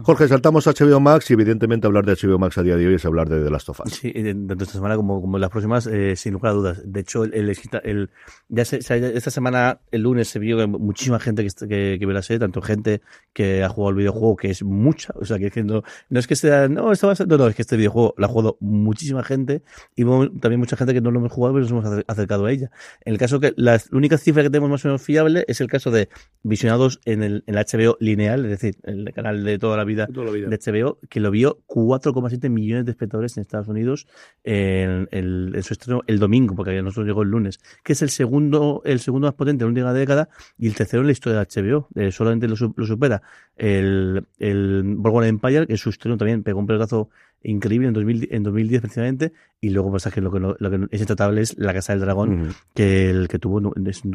Jorge, 0.04 0.28
saltamos 0.28 0.68
a 0.68 0.72
HBO 0.72 1.00
Max 1.00 1.30
y 1.30 1.34
evidentemente 1.34 1.88
hablar 1.88 2.06
de 2.06 2.13
HBO 2.13 2.39
Max 2.39 2.58
a 2.58 2.63
día 2.63 2.75
de 2.75 2.88
hoy 2.88 2.96
es 2.96 3.06
hablar 3.06 3.30
de 3.30 3.44
The 3.44 3.50
Last 3.50 3.70
of 3.70 3.80
Us. 3.86 3.94
Sí, 3.94 4.13
tanto 4.13 4.63
esta 4.63 4.74
semana 4.74 4.96
como, 4.96 5.22
como 5.22 5.38
las 5.38 5.50
próximas, 5.50 5.88
eh, 5.88 6.16
sin 6.16 6.34
lugar 6.34 6.51
a 6.51 6.56
dudas. 6.56 6.82
De 6.86 7.00
hecho, 7.00 7.24
el, 7.24 7.34
el, 7.34 7.58
el 7.84 8.10
ya 8.50 8.66
se, 8.66 8.78
esta 8.78 9.32
semana, 9.32 9.80
el 9.92 10.01
lunes, 10.01 10.28
se 10.28 10.39
vio 10.39 10.68
muchísima 10.68 11.20
gente 11.20 11.46
que, 11.46 11.68
que, 11.68 11.98
que 12.00 12.06
ve 12.06 12.13
la 12.13 12.22
serie, 12.22 12.39
tanto 12.39 12.62
gente 12.62 13.01
que 13.34 13.63
ha 13.63 13.70
jugado 13.70 13.92
el 13.92 13.96
videojuego, 13.98 14.36
que 14.36 14.50
es 14.50 14.63
mucha, 14.63 15.13
o 15.16 15.25
sea, 15.25 15.38
que, 15.38 15.51
que 15.51 15.63
no, 15.63 15.84
es 16.10 16.28
que 16.28 16.36
sea, 16.36 16.68
no, 16.68 16.92
esto 16.92 17.08
va 17.08 17.13
a 17.13 17.16
ser, 17.16 17.28
no, 17.28 17.38
no, 17.38 17.48
es 17.48 17.56
que 17.56 17.62
este 17.62 17.78
videojuego 17.78 18.13
lo 18.18 18.25
ha 18.25 18.30
jugado 18.30 18.58
muchísima 18.60 19.24
gente 19.24 19.63
y 19.96 20.04
también 20.04 20.60
mucha 20.60 20.75
gente 20.75 20.94
que 20.94 21.01
no 21.01 21.12
lo 21.12 21.20
hemos 21.20 21.32
jugado, 21.32 21.56
pero 21.56 21.68
nos 21.68 21.86
hemos 21.86 22.04
acercado 22.08 22.46
a 22.46 22.51
ella. 22.51 22.72
En 23.06 23.13
el 23.13 23.20
caso 23.20 23.39
que 23.39 23.54
la 23.56 23.80
única 23.92 24.18
cifra 24.18 24.44
que 24.44 24.50
tenemos 24.50 24.70
más 24.70 24.86
o 24.86 24.88
menos 24.89 25.01
fiable 25.01 25.46
es 25.48 25.62
el 25.62 25.68
caso 25.68 25.92
de 25.92 26.10
visionados 26.50 27.00
en 27.06 27.24
el, 27.24 27.44
en 27.48 27.56
el 27.56 27.65
HBO 27.65 27.96
lineal, 28.00 28.44
es 28.46 28.51
decir, 28.51 28.75
el 28.84 29.12
canal 29.13 29.44
de 29.44 29.58
toda 29.60 29.77
la 29.77 29.84
vida, 29.84 30.08
toda 30.08 30.25
la 30.25 30.32
vida. 30.32 30.50
de 30.50 30.58
HBO, 30.58 31.00
que 31.10 31.20
lo 31.20 31.32
vio 31.32 31.60
4,7 31.68 32.50
millones 32.50 32.86
de 32.86 32.91
espectadores 32.91 33.38
en 33.38 33.41
Estados 33.41 33.68
Unidos 33.68 34.08
en, 34.44 35.08
en, 35.12 35.56
en, 35.56 35.63
su 35.63 35.74
estreno 35.74 36.01
el 36.08 36.20
domingo, 36.20 36.56
porque 36.56 36.77
a 36.77 36.82
nosotros 36.82 37.08
llegó 37.08 37.22
el 37.22 37.29
lunes, 37.29 37.60
que 37.84 37.94
es 37.94 38.01
el 38.01 38.10
segundo, 38.10 38.82
el 38.86 39.00
segundo 39.00 39.28
más 39.28 39.36
potente 39.36 39.63
en 39.63 39.67
la 39.67 39.71
última 39.71 39.93
década 39.93 40.30
y 40.58 40.67
el 40.67 40.76
tercero 40.76 41.02
en 41.02 41.08
la 41.08 41.13
historia 41.13 41.39
de 41.39 41.45
HBO. 41.45 41.88
Eh, 41.95 42.12
solamente 42.12 42.47
lo, 42.47 42.56
lo, 42.76 42.86
supera 42.86 43.21
el, 43.56 44.26
el 44.39 44.84
Borgon 44.97 45.23
Empire, 45.23 45.67
que 45.67 45.78
su 45.78 45.89
estreno 45.89 46.17
también 46.17 46.43
pegó 46.43 46.60
un 46.60 46.67
pelotazo 46.67 47.10
increíble 47.43 47.88
en, 47.88 47.93
2000, 47.93 48.28
en 48.32 48.43
2010 48.43 48.82
precisamente. 48.82 49.34
Y 49.62 49.69
luego 49.71 49.91
pasa 49.91 50.12
que 50.12 50.21
lo 50.21 50.32
que, 50.32 50.39
lo, 50.39 50.56
lo 50.60 50.69
que 50.69 50.88
es 50.95 51.02
intratable 51.02 51.41
es 51.41 51.58
La 51.58 51.73
Casa 51.73 51.93
del 51.93 52.02
Dragón 52.02 52.30
uh 52.30 52.45
-huh. 52.45 52.56
que 52.73 53.10
el 53.10 53.28
que 53.28 53.39
tuvo 53.39 53.62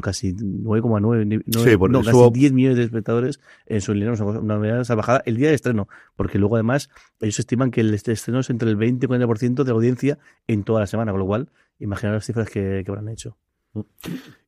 casi 0.03 0.33
9,9 0.33 1.43
sí, 1.47 1.77
no, 1.91 1.99
casi 2.01 2.11
subo... 2.11 2.31
10 2.31 2.53
millones 2.53 2.79
de 2.79 2.85
espectadores 2.85 3.41
en 3.67 3.81
su 3.81 3.93
línea 3.93 4.13
una 4.13 4.59
manera 4.59 4.85
salvajada 4.85 5.23
el 5.27 5.37
día 5.37 5.49
de 5.49 5.55
estreno. 5.55 5.89
Porque 6.17 6.39
luego 6.39 6.57
además 6.57 6.91
ellos 7.21 7.39
estiman 7.39 7.71
que 7.71 7.81
el 7.81 7.93
estreno 7.95 8.41
es 8.41 8.51
entre 8.51 8.71
el 8.71 8.77
20 8.77 9.07
y 9.07 9.09
40% 9.09 9.65
de 9.65 9.71
audiencia 9.71 10.19
en 10.47 10.65
toda 10.65 10.81
la 10.81 10.87
semana 10.87 11.13
con 11.13 11.21
lo 11.21 11.27
cual 11.27 11.49
imaginar 11.79 12.15
las 12.15 12.25
cifras 12.25 12.49
que, 12.49 12.83
que 12.85 12.91
habrán 12.91 13.09
hecho 13.09 13.37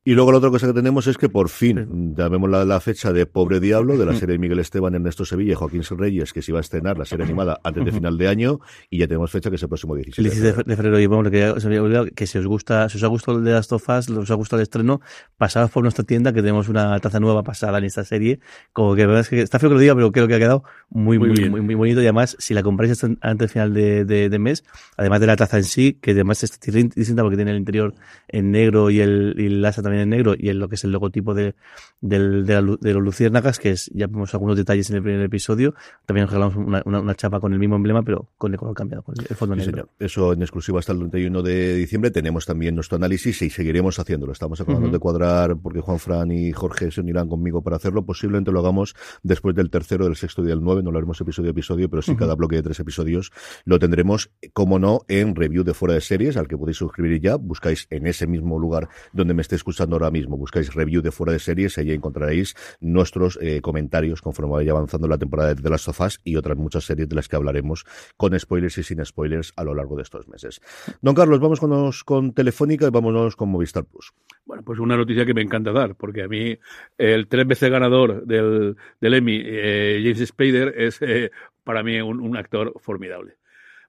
y 0.07 0.13
luego 0.13 0.31
la 0.31 0.37
otra 0.37 0.49
cosa 0.49 0.67
que 0.67 0.73
tenemos 0.73 1.05
es 1.07 1.17
que 1.17 1.27
por 1.27 1.49
fin, 1.49 2.15
ya 2.15 2.29
vemos 2.29 2.49
la, 2.49 2.63
la, 2.63 2.79
fecha 2.79 3.11
de 3.11 3.25
Pobre 3.25 3.59
Diablo, 3.59 3.97
de 3.97 4.05
la 4.05 4.13
serie 4.13 4.33
de 4.33 4.39
Miguel 4.39 4.59
Esteban, 4.59 4.95
Ernesto 4.95 5.25
Sevilla 5.25 5.51
y 5.51 5.55
Joaquín 5.55 5.83
Reyes, 5.97 6.31
que 6.31 6.41
se 6.41 6.51
iba 6.51 6.59
a 6.59 6.61
estrenar 6.61 6.97
la 6.97 7.03
serie 7.03 7.25
animada 7.25 7.59
antes 7.61 7.83
de 7.83 7.91
final 7.91 8.17
de 8.17 8.29
año, 8.29 8.61
y 8.89 8.99
ya 8.99 9.07
tenemos 9.07 9.29
fecha 9.31 9.49
que 9.49 9.57
es 9.57 9.63
el 9.63 9.67
próximo 9.67 9.95
17 9.95 10.21
el 10.21 10.33
17 10.33 10.63
de 10.63 10.75
febrero. 10.77 10.99
Y 11.01 11.07
bueno, 11.07 11.29
que 11.29 11.59
se 11.59 11.67
había 11.67 11.83
olvidado 11.83 12.07
que 12.15 12.25
si 12.25 12.37
os 12.37 12.47
gusta, 12.47 12.87
si 12.87 12.97
os 12.97 13.03
ha 13.03 13.07
gustado 13.07 13.39
el 13.39 13.43
de 13.43 13.51
Last 13.51 13.73
of 13.73 13.89
Us, 13.89 14.09
os 14.09 14.31
ha 14.31 14.35
gustado 14.35 14.61
el 14.61 14.63
estreno, 14.63 15.01
pasad 15.35 15.69
por 15.69 15.83
nuestra 15.83 16.05
tienda, 16.05 16.31
que 16.31 16.39
tenemos 16.39 16.69
una 16.69 16.97
taza 17.01 17.19
nueva 17.19 17.43
pasada 17.43 17.77
en 17.77 17.83
esta 17.83 18.05
serie. 18.05 18.39
Como 18.71 18.95
que 18.95 19.05
verdad 19.05 19.21
es 19.21 19.29
que 19.29 19.41
está 19.41 19.59
feo 19.59 19.69
que 19.69 19.73
lo 19.73 19.81
diga, 19.81 19.93
pero 19.93 20.13
creo 20.13 20.29
que 20.29 20.35
ha 20.35 20.39
quedado 20.39 20.63
muy, 20.89 21.19
muy, 21.19 21.31
muy, 21.31 21.49
muy, 21.49 21.61
muy 21.61 21.75
bonito. 21.75 22.01
Y 22.01 22.05
además, 22.05 22.37
si 22.39 22.53
la 22.53 22.63
compráis 22.63 23.03
antes 23.03 23.37
del 23.39 23.49
final 23.49 23.73
de, 23.73 24.05
de, 24.05 24.29
de, 24.29 24.39
mes, 24.39 24.63
además 24.95 25.19
de 25.19 25.27
la 25.27 25.35
taza 25.35 25.57
en 25.57 25.65
sí, 25.65 25.99
que 26.01 26.11
además 26.11 26.43
es 26.43 26.57
distinta 26.61 27.23
porque 27.23 27.35
tiene 27.35 27.51
el 27.51 27.57
interior 27.57 27.93
en 28.29 28.51
negro 28.51 28.89
y 28.89 29.01
el, 29.01 29.16
y 29.37 29.45
el 29.47 29.65
asa 29.65 29.81
también 29.81 30.03
en 30.03 30.09
negro, 30.09 30.33
y 30.37 30.49
en 30.49 30.59
lo 30.59 30.69
que 30.69 30.75
es 30.75 30.83
el 30.83 30.91
logotipo 30.91 31.33
de, 31.33 31.55
de, 32.01 32.19
de, 32.43 32.61
la, 32.61 32.77
de 32.79 32.93
los 32.93 33.03
luciérnagas, 33.03 33.59
que 33.59 33.71
es, 33.71 33.91
ya 33.93 34.07
vemos 34.07 34.33
algunos 34.33 34.57
detalles 34.57 34.89
en 34.89 34.97
el 34.97 35.03
primer 35.03 35.21
episodio. 35.21 35.73
También 36.05 36.25
nos 36.25 36.31
regalamos 36.31 36.55
una, 36.55 36.81
una, 36.85 36.99
una, 37.01 37.15
chapa 37.15 37.39
con 37.39 37.53
el 37.53 37.59
mismo 37.59 37.75
emblema, 37.75 38.03
pero 38.03 38.29
con 38.37 38.51
el 38.53 38.59
color 38.59 38.75
cambiado, 38.75 39.03
con 39.03 39.15
el 39.19 39.35
fondo 39.35 39.55
sí, 39.55 39.61
negro. 39.61 39.71
Señor. 39.73 39.89
Eso 39.99 40.33
en 40.33 40.41
exclusiva 40.41 40.79
hasta 40.79 40.91
el 40.93 40.99
31 40.99 41.41
de 41.41 41.75
diciembre. 41.75 42.11
Tenemos 42.11 42.45
también 42.45 42.75
nuestro 42.75 42.97
análisis 42.97 43.41
y 43.41 43.49
seguiremos 43.49 43.99
haciéndolo. 43.99 44.31
Estamos 44.33 44.61
acabando 44.61 44.87
uh 44.87 44.89
-huh. 44.89 44.93
de 44.93 44.99
cuadrar 44.99 45.57
porque 45.57 45.81
Juan 45.81 45.99
Fran 45.99 46.31
y 46.31 46.51
Jorge 46.51 46.91
se 46.91 47.01
unirán 47.01 47.27
conmigo 47.29 47.61
para 47.61 47.75
hacerlo. 47.77 48.05
Posiblemente 48.05 48.51
lo 48.51 48.59
hagamos 48.59 48.95
después 49.23 49.55
del 49.55 49.69
tercero, 49.69 50.05
del 50.05 50.15
sexto 50.15 50.43
y 50.43 50.47
del 50.47 50.61
nueve. 50.61 50.83
No 50.83 50.91
lo 50.91 50.97
haremos 50.97 51.19
episodio 51.21 51.49
a 51.49 51.51
episodio, 51.51 51.89
pero 51.89 52.01
sí 52.01 52.11
uh 52.11 52.15
-huh. 52.15 52.19
cada 52.19 52.35
bloque 52.35 52.57
de 52.57 52.63
tres 52.63 52.79
episodios 52.79 53.31
lo 53.65 53.79
tendremos, 53.79 54.31
como 54.53 54.79
no, 54.79 55.01
en 55.07 55.35
review 55.35 55.63
de 55.63 55.73
fuera 55.73 55.93
de 55.95 56.01
series, 56.01 56.37
al 56.37 56.47
que 56.47 56.57
podéis 56.57 56.77
suscribir 56.77 57.21
ya. 57.21 57.35
Buscáis 57.35 57.87
en 57.89 58.07
ese 58.07 58.27
mismo 58.27 58.59
lugar 58.59 58.89
donde 59.13 59.33
me 59.33 59.41
esté 59.41 59.55
escuchando 59.55 59.95
ahora 59.95 60.11
mismo. 60.11 60.37
Buscáis 60.37 60.73
review 60.73 61.01
de 61.01 61.11
fuera 61.11 61.33
de 61.33 61.39
series, 61.39 61.77
ahí 61.77 61.91
encontraréis 61.91 62.55
nuestros 62.79 63.37
eh, 63.41 63.61
comentarios 63.61 64.21
conforme 64.21 64.53
vaya 64.53 64.71
avanzando 64.71 65.07
la 65.07 65.17
temporada 65.17 65.53
de 65.53 65.61
The 65.61 65.69
Last 65.69 65.87
of 65.87 65.99
Us 66.01 66.21
y 66.23 66.35
otras 66.35 66.57
muchas 66.57 66.85
series 66.85 67.07
de 67.09 67.15
las 67.15 67.27
que 67.27 67.35
hablaremos 67.35 67.85
con 68.17 68.37
spoilers 68.39 68.77
y 68.77 68.83
sin 68.83 69.03
spoilers 69.05 69.53
a 69.55 69.63
lo 69.63 69.73
largo 69.73 69.95
de 69.95 70.03
estos 70.03 70.27
meses. 70.27 70.61
Don 71.01 71.15
Carlos, 71.15 71.39
vamos 71.39 71.59
con, 71.59 71.91
con 72.05 72.33
Telefónica 72.33 72.87
y 72.87 72.89
vámonos 72.89 73.35
con 73.35 73.49
Movistar 73.49 73.85
Plus. 73.85 74.13
Bueno, 74.45 74.63
pues 74.63 74.79
una 74.79 74.95
noticia 74.95 75.25
que 75.25 75.33
me 75.33 75.41
encanta 75.41 75.71
dar, 75.71 75.95
porque 75.95 76.23
a 76.23 76.27
mí 76.27 76.57
el 76.97 77.27
tres 77.27 77.45
veces 77.47 77.69
ganador 77.69 78.25
del, 78.25 78.75
Emmy, 79.01 79.41
eh, 79.43 80.01
James 80.03 80.29
Spader, 80.29 80.73
es 80.77 81.01
eh, 81.01 81.31
para 81.63 81.83
mí 81.83 81.99
un 81.99 82.37
actor 82.37 82.73
formidable. 82.79 83.35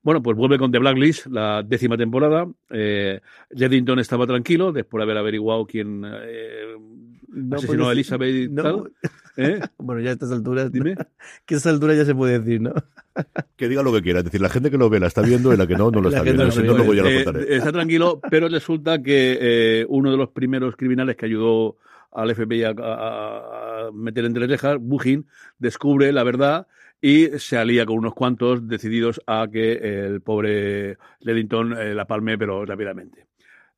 Bueno, 0.03 0.23
pues 0.23 0.37
vuelve 0.37 0.59
con 0.59 0.71
The 0.71 0.79
Blacklist, 0.79 1.27
la 1.27 1.63
décima 1.63 1.97
temporada. 1.97 2.47
Eh, 2.71 3.21
Jeddington 3.51 3.99
estaba 3.99 4.27
tranquilo 4.27 4.73
después 4.73 5.01
de 5.01 5.03
haber 5.05 5.19
averiguado 5.19 5.67
quién 5.67 6.05
eh, 6.05 6.77
no, 7.29 7.57
asesinó 7.57 7.89
a 7.89 7.93
Elizabeth 7.93 8.35
y 8.35 8.49
no. 8.49 8.63
tal. 8.63 8.93
¿Eh? 9.39 9.61
Bueno, 9.79 10.01
ya 10.01 10.11
a 10.11 10.13
estas 10.15 10.33
alturas, 10.33 10.73
dime. 10.73 10.97
Que 11.47 11.55
a 11.55 11.57
estas 11.59 11.73
alturas 11.73 11.97
ya 11.97 12.05
se 12.05 12.15
puede 12.15 12.41
decir, 12.41 12.61
¿no? 12.61 12.75
que 13.57 13.69
diga 13.69 13.83
lo 13.83 13.93
que 13.93 14.03
quiera. 14.03 14.19
Es 14.19 14.25
decir, 14.25 14.41
la 14.41 14.49
gente 14.49 14.71
que 14.71 14.79
lo 14.79 14.91
ve 14.91 14.99
la 14.99 15.07
está 15.07 15.23
viendo 15.23 15.55
y 15.55 15.57
la 15.57 15.67
que 15.67 15.77
no, 15.77 15.91
no 15.91 16.01
lo 16.01 16.09
está 16.11 16.23
viendo. 16.23 16.45
No, 16.45 16.55
no, 16.55 16.75
luego 16.75 16.95
ya 16.95 17.03
lo 17.03 17.09
eh, 17.09 17.25
contaré. 17.25 17.57
está 17.57 17.71
tranquilo, 17.71 18.21
pero 18.31 18.49
resulta 18.49 19.01
que 19.01 19.39
eh, 19.41 19.87
uno 19.89 20.11
de 20.11 20.17
los 20.17 20.31
primeros 20.31 20.75
criminales 20.77 21.17
que 21.17 21.27
ayudó 21.27 21.77
al 22.11 22.35
FBI 22.35 22.65
a, 22.65 22.71
a, 22.71 23.87
a 23.87 23.93
meter 23.93 24.25
entre 24.25 24.47
rejas, 24.49 24.77
Bugin, 24.81 25.27
descubre 25.59 26.11
la 26.13 26.25
verdad 26.25 26.67
y 27.01 27.39
se 27.39 27.57
alía 27.57 27.87
con 27.87 27.99
unos 27.99 28.15
cuantos 28.15 28.67
decididos 28.67 29.21
a 29.27 29.47
que 29.51 29.75
el 30.07 30.21
pobre 30.21 30.99
Ledington 31.21 31.79
eh, 31.79 31.95
la 31.95 32.07
palme, 32.07 32.37
pero 32.37 32.65
rápidamente. 32.65 33.28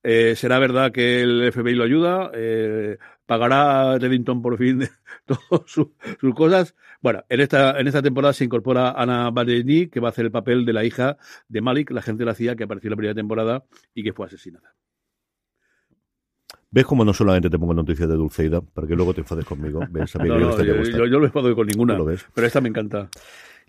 Eh, 0.02 0.34
¿Será 0.36 0.58
verdad 0.58 0.92
que 0.92 1.22
el 1.22 1.52
FBI 1.52 1.74
lo 1.74 1.84
ayuda? 1.84 2.30
Eh, 2.34 2.98
¿Pagará 3.26 3.98
Reddington 3.98 4.40
por 4.42 4.56
fin 4.56 4.88
todas 5.26 5.62
sus, 5.66 5.88
cosas? 6.34 6.74
Bueno, 7.02 7.22
en 7.28 7.40
esta, 7.40 7.78
en 7.78 7.86
esta 7.86 8.02
temporada 8.02 8.32
se 8.32 8.44
incorpora 8.44 8.92
Ana 8.92 9.30
Badeni, 9.30 9.88
que 9.88 10.00
va 10.00 10.08
a 10.08 10.10
hacer 10.10 10.24
el 10.24 10.30
papel 10.30 10.64
de 10.64 10.72
la 10.72 10.84
hija 10.84 11.18
de 11.48 11.60
Malik, 11.60 11.90
la 11.90 12.02
gente 12.02 12.20
de 12.20 12.26
la 12.26 12.34
CIA 12.34 12.56
que 12.56 12.64
apareció 12.64 12.88
en 12.88 12.92
la 12.92 12.96
primera 12.96 13.14
temporada 13.14 13.64
y 13.94 14.02
que 14.02 14.12
fue 14.12 14.26
asesinada. 14.26 14.74
¿Ves 16.72 16.86
cómo 16.86 17.04
no 17.04 17.12
solamente 17.12 17.50
te 17.50 17.58
pongo 17.58 17.74
noticias 17.74 18.08
de 18.08 18.14
Dulceida? 18.14 18.60
Para 18.60 18.86
que 18.86 18.94
luego 18.94 19.12
te 19.12 19.20
enfades 19.20 19.44
conmigo. 19.44 19.80
¿Ves? 19.90 20.14
no, 20.18 20.24
no, 20.24 20.62
yo, 20.62 20.82
yo, 20.82 21.06
yo, 21.06 21.06
no 21.06 21.20
me 21.20 21.26
enfado 21.26 21.54
con 21.54 21.66
ninguna. 21.66 21.98
Pero 22.34 22.46
esta 22.46 22.60
me 22.60 22.68
encanta. 22.68 23.08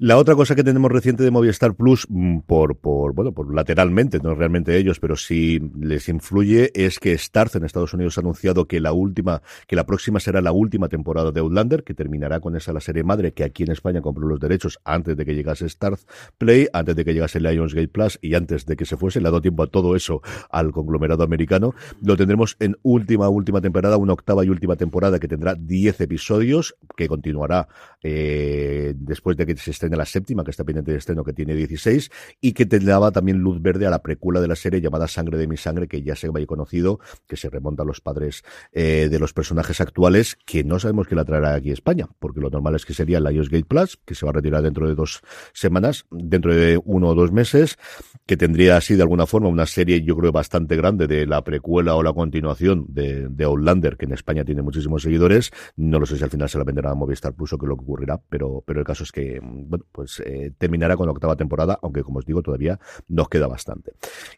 La 0.03 0.17
otra 0.17 0.33
cosa 0.33 0.55
que 0.55 0.63
tenemos 0.63 0.91
reciente 0.91 1.21
de 1.23 1.29
Movistar 1.29 1.75
Plus, 1.75 2.07
mm, 2.09 2.39
por, 2.47 2.75
por, 2.75 3.13
bueno, 3.13 3.33
por 3.33 3.53
lateralmente, 3.53 4.17
no 4.17 4.33
realmente 4.33 4.75
ellos, 4.75 4.99
pero 4.99 5.15
sí 5.15 5.59
les 5.79 6.09
influye, 6.09 6.71
es 6.73 6.97
que 6.97 7.15
Starz 7.15 7.55
en 7.55 7.65
Estados 7.65 7.93
Unidos 7.93 8.17
ha 8.17 8.21
anunciado 8.21 8.65
que 8.65 8.79
la 8.79 8.93
última, 8.93 9.43
que 9.67 9.75
la 9.75 9.85
próxima 9.85 10.19
será 10.19 10.41
la 10.41 10.53
última 10.53 10.89
temporada 10.89 11.31
de 11.31 11.41
Outlander, 11.41 11.83
que 11.83 11.93
terminará 11.93 12.39
con 12.39 12.55
esa 12.55 12.73
la 12.73 12.79
serie 12.79 13.03
madre 13.03 13.33
que 13.33 13.43
aquí 13.43 13.61
en 13.61 13.73
España 13.73 14.01
compró 14.01 14.27
los 14.27 14.39
derechos 14.39 14.79
antes 14.85 15.15
de 15.15 15.23
que 15.23 15.35
llegase 15.35 15.69
Starz 15.69 16.07
Play, 16.39 16.67
antes 16.73 16.95
de 16.95 17.05
que 17.05 17.13
llegase 17.13 17.39
Lionsgate 17.39 17.89
Plus 17.89 18.17
y 18.23 18.33
antes 18.33 18.65
de 18.65 18.75
que 18.75 18.87
se 18.87 18.97
fuese. 18.97 19.21
Le 19.21 19.27
ha 19.27 19.29
dado 19.29 19.43
tiempo 19.43 19.61
a 19.61 19.67
todo 19.67 19.95
eso 19.95 20.23
al 20.49 20.71
conglomerado 20.71 21.23
americano. 21.23 21.75
Lo 22.01 22.17
tendremos 22.17 22.57
en 22.59 22.75
última, 22.81 23.29
última 23.29 23.61
temporada, 23.61 23.97
una 23.97 24.13
octava 24.13 24.43
y 24.43 24.49
última 24.49 24.75
temporada 24.77 25.19
que 25.19 25.27
tendrá 25.27 25.53
10 25.53 26.01
episodios, 26.01 26.75
que 26.97 27.07
continuará 27.07 27.67
eh, 28.01 28.95
después 28.97 29.37
de 29.37 29.45
que 29.45 29.55
se 29.57 29.69
estén 29.69 29.90
de 29.91 29.97
la 29.97 30.05
séptima, 30.05 30.43
que 30.43 30.51
está 30.51 30.63
pendiente 30.63 30.91
de 30.91 30.97
estreno, 30.97 31.23
que 31.23 31.33
tiene 31.33 31.53
16, 31.53 32.09
y 32.41 32.53
que 32.53 32.65
te 32.65 32.79
daba 32.79 33.11
también 33.11 33.37
luz 33.37 33.61
verde 33.61 33.85
a 33.85 33.89
la 33.89 34.01
precuela 34.01 34.41
de 34.41 34.47
la 34.47 34.55
serie 34.55 34.81
llamada 34.81 35.07
Sangre 35.07 35.37
de 35.37 35.47
mi 35.47 35.57
sangre, 35.57 35.87
que 35.87 36.01
ya 36.01 36.15
se 36.15 36.27
había 36.27 36.45
conocido, 36.45 36.99
que 37.27 37.37
se 37.37 37.49
remonta 37.49 37.83
a 37.83 37.85
los 37.85 38.01
padres 38.01 38.43
eh, 38.71 39.07
de 39.11 39.19
los 39.19 39.33
personajes 39.33 39.81
actuales, 39.81 40.37
que 40.45 40.63
no 40.63 40.79
sabemos 40.79 41.07
quién 41.07 41.17
la 41.17 41.25
traerá 41.25 41.53
aquí 41.53 41.69
a 41.69 41.73
España, 41.73 42.07
porque 42.19 42.39
lo 42.39 42.49
normal 42.49 42.75
es 42.75 42.85
que 42.85 42.93
sería 42.93 43.19
la 43.19 43.31
Gate 43.31 43.65
Plus, 43.65 43.97
que 44.05 44.15
se 44.15 44.25
va 44.25 44.31
a 44.31 44.33
retirar 44.33 44.61
dentro 44.61 44.87
de 44.87 44.95
dos 44.95 45.21
semanas, 45.53 46.05
dentro 46.09 46.53
de 46.55 46.79
uno 46.83 47.09
o 47.09 47.15
dos 47.15 47.31
meses, 47.31 47.77
que 48.25 48.37
tendría 48.37 48.77
así 48.77 48.95
de 48.95 49.01
alguna 49.01 49.25
forma 49.25 49.49
una 49.49 49.65
serie, 49.65 50.01
yo 50.01 50.15
creo, 50.15 50.31
bastante 50.31 50.75
grande 50.75 51.07
de 51.07 51.25
la 51.25 51.43
precuela 51.43 51.95
o 51.95 52.03
la 52.03 52.13
continuación 52.13 52.85
de, 52.87 53.27
de 53.29 53.43
Outlander, 53.43 53.97
que 53.97 54.05
en 54.05 54.13
España 54.13 54.45
tiene 54.45 54.61
muchísimos 54.61 55.01
seguidores. 55.03 55.51
No 55.75 55.99
lo 55.99 56.05
sé 56.05 56.17
si 56.17 56.23
al 56.23 56.29
final 56.29 56.49
se 56.49 56.57
la 56.57 56.63
venderá 56.63 56.91
a 56.91 56.95
Movistar 56.95 57.33
Plus 57.33 57.53
o 57.53 57.57
qué 57.57 57.65
es 57.65 57.69
lo 57.69 57.75
que 57.75 57.83
ocurrirá, 57.83 58.21
pero, 58.29 58.63
pero 58.65 58.79
el 58.79 58.85
caso 58.85 59.03
es 59.03 59.11
que, 59.11 59.39
bueno, 59.41 59.80
pues 59.91 60.21
eh, 60.25 60.51
terminará 60.57 60.95
con 60.97 61.05
la 61.05 61.11
octava 61.11 61.35
temporada, 61.35 61.79
aunque 61.81 62.03
como 62.03 62.19
os 62.19 62.25
digo, 62.25 62.41
todavía 62.41 62.79
nos 63.07 63.29
queda 63.29 63.47
bastante. 63.47 63.93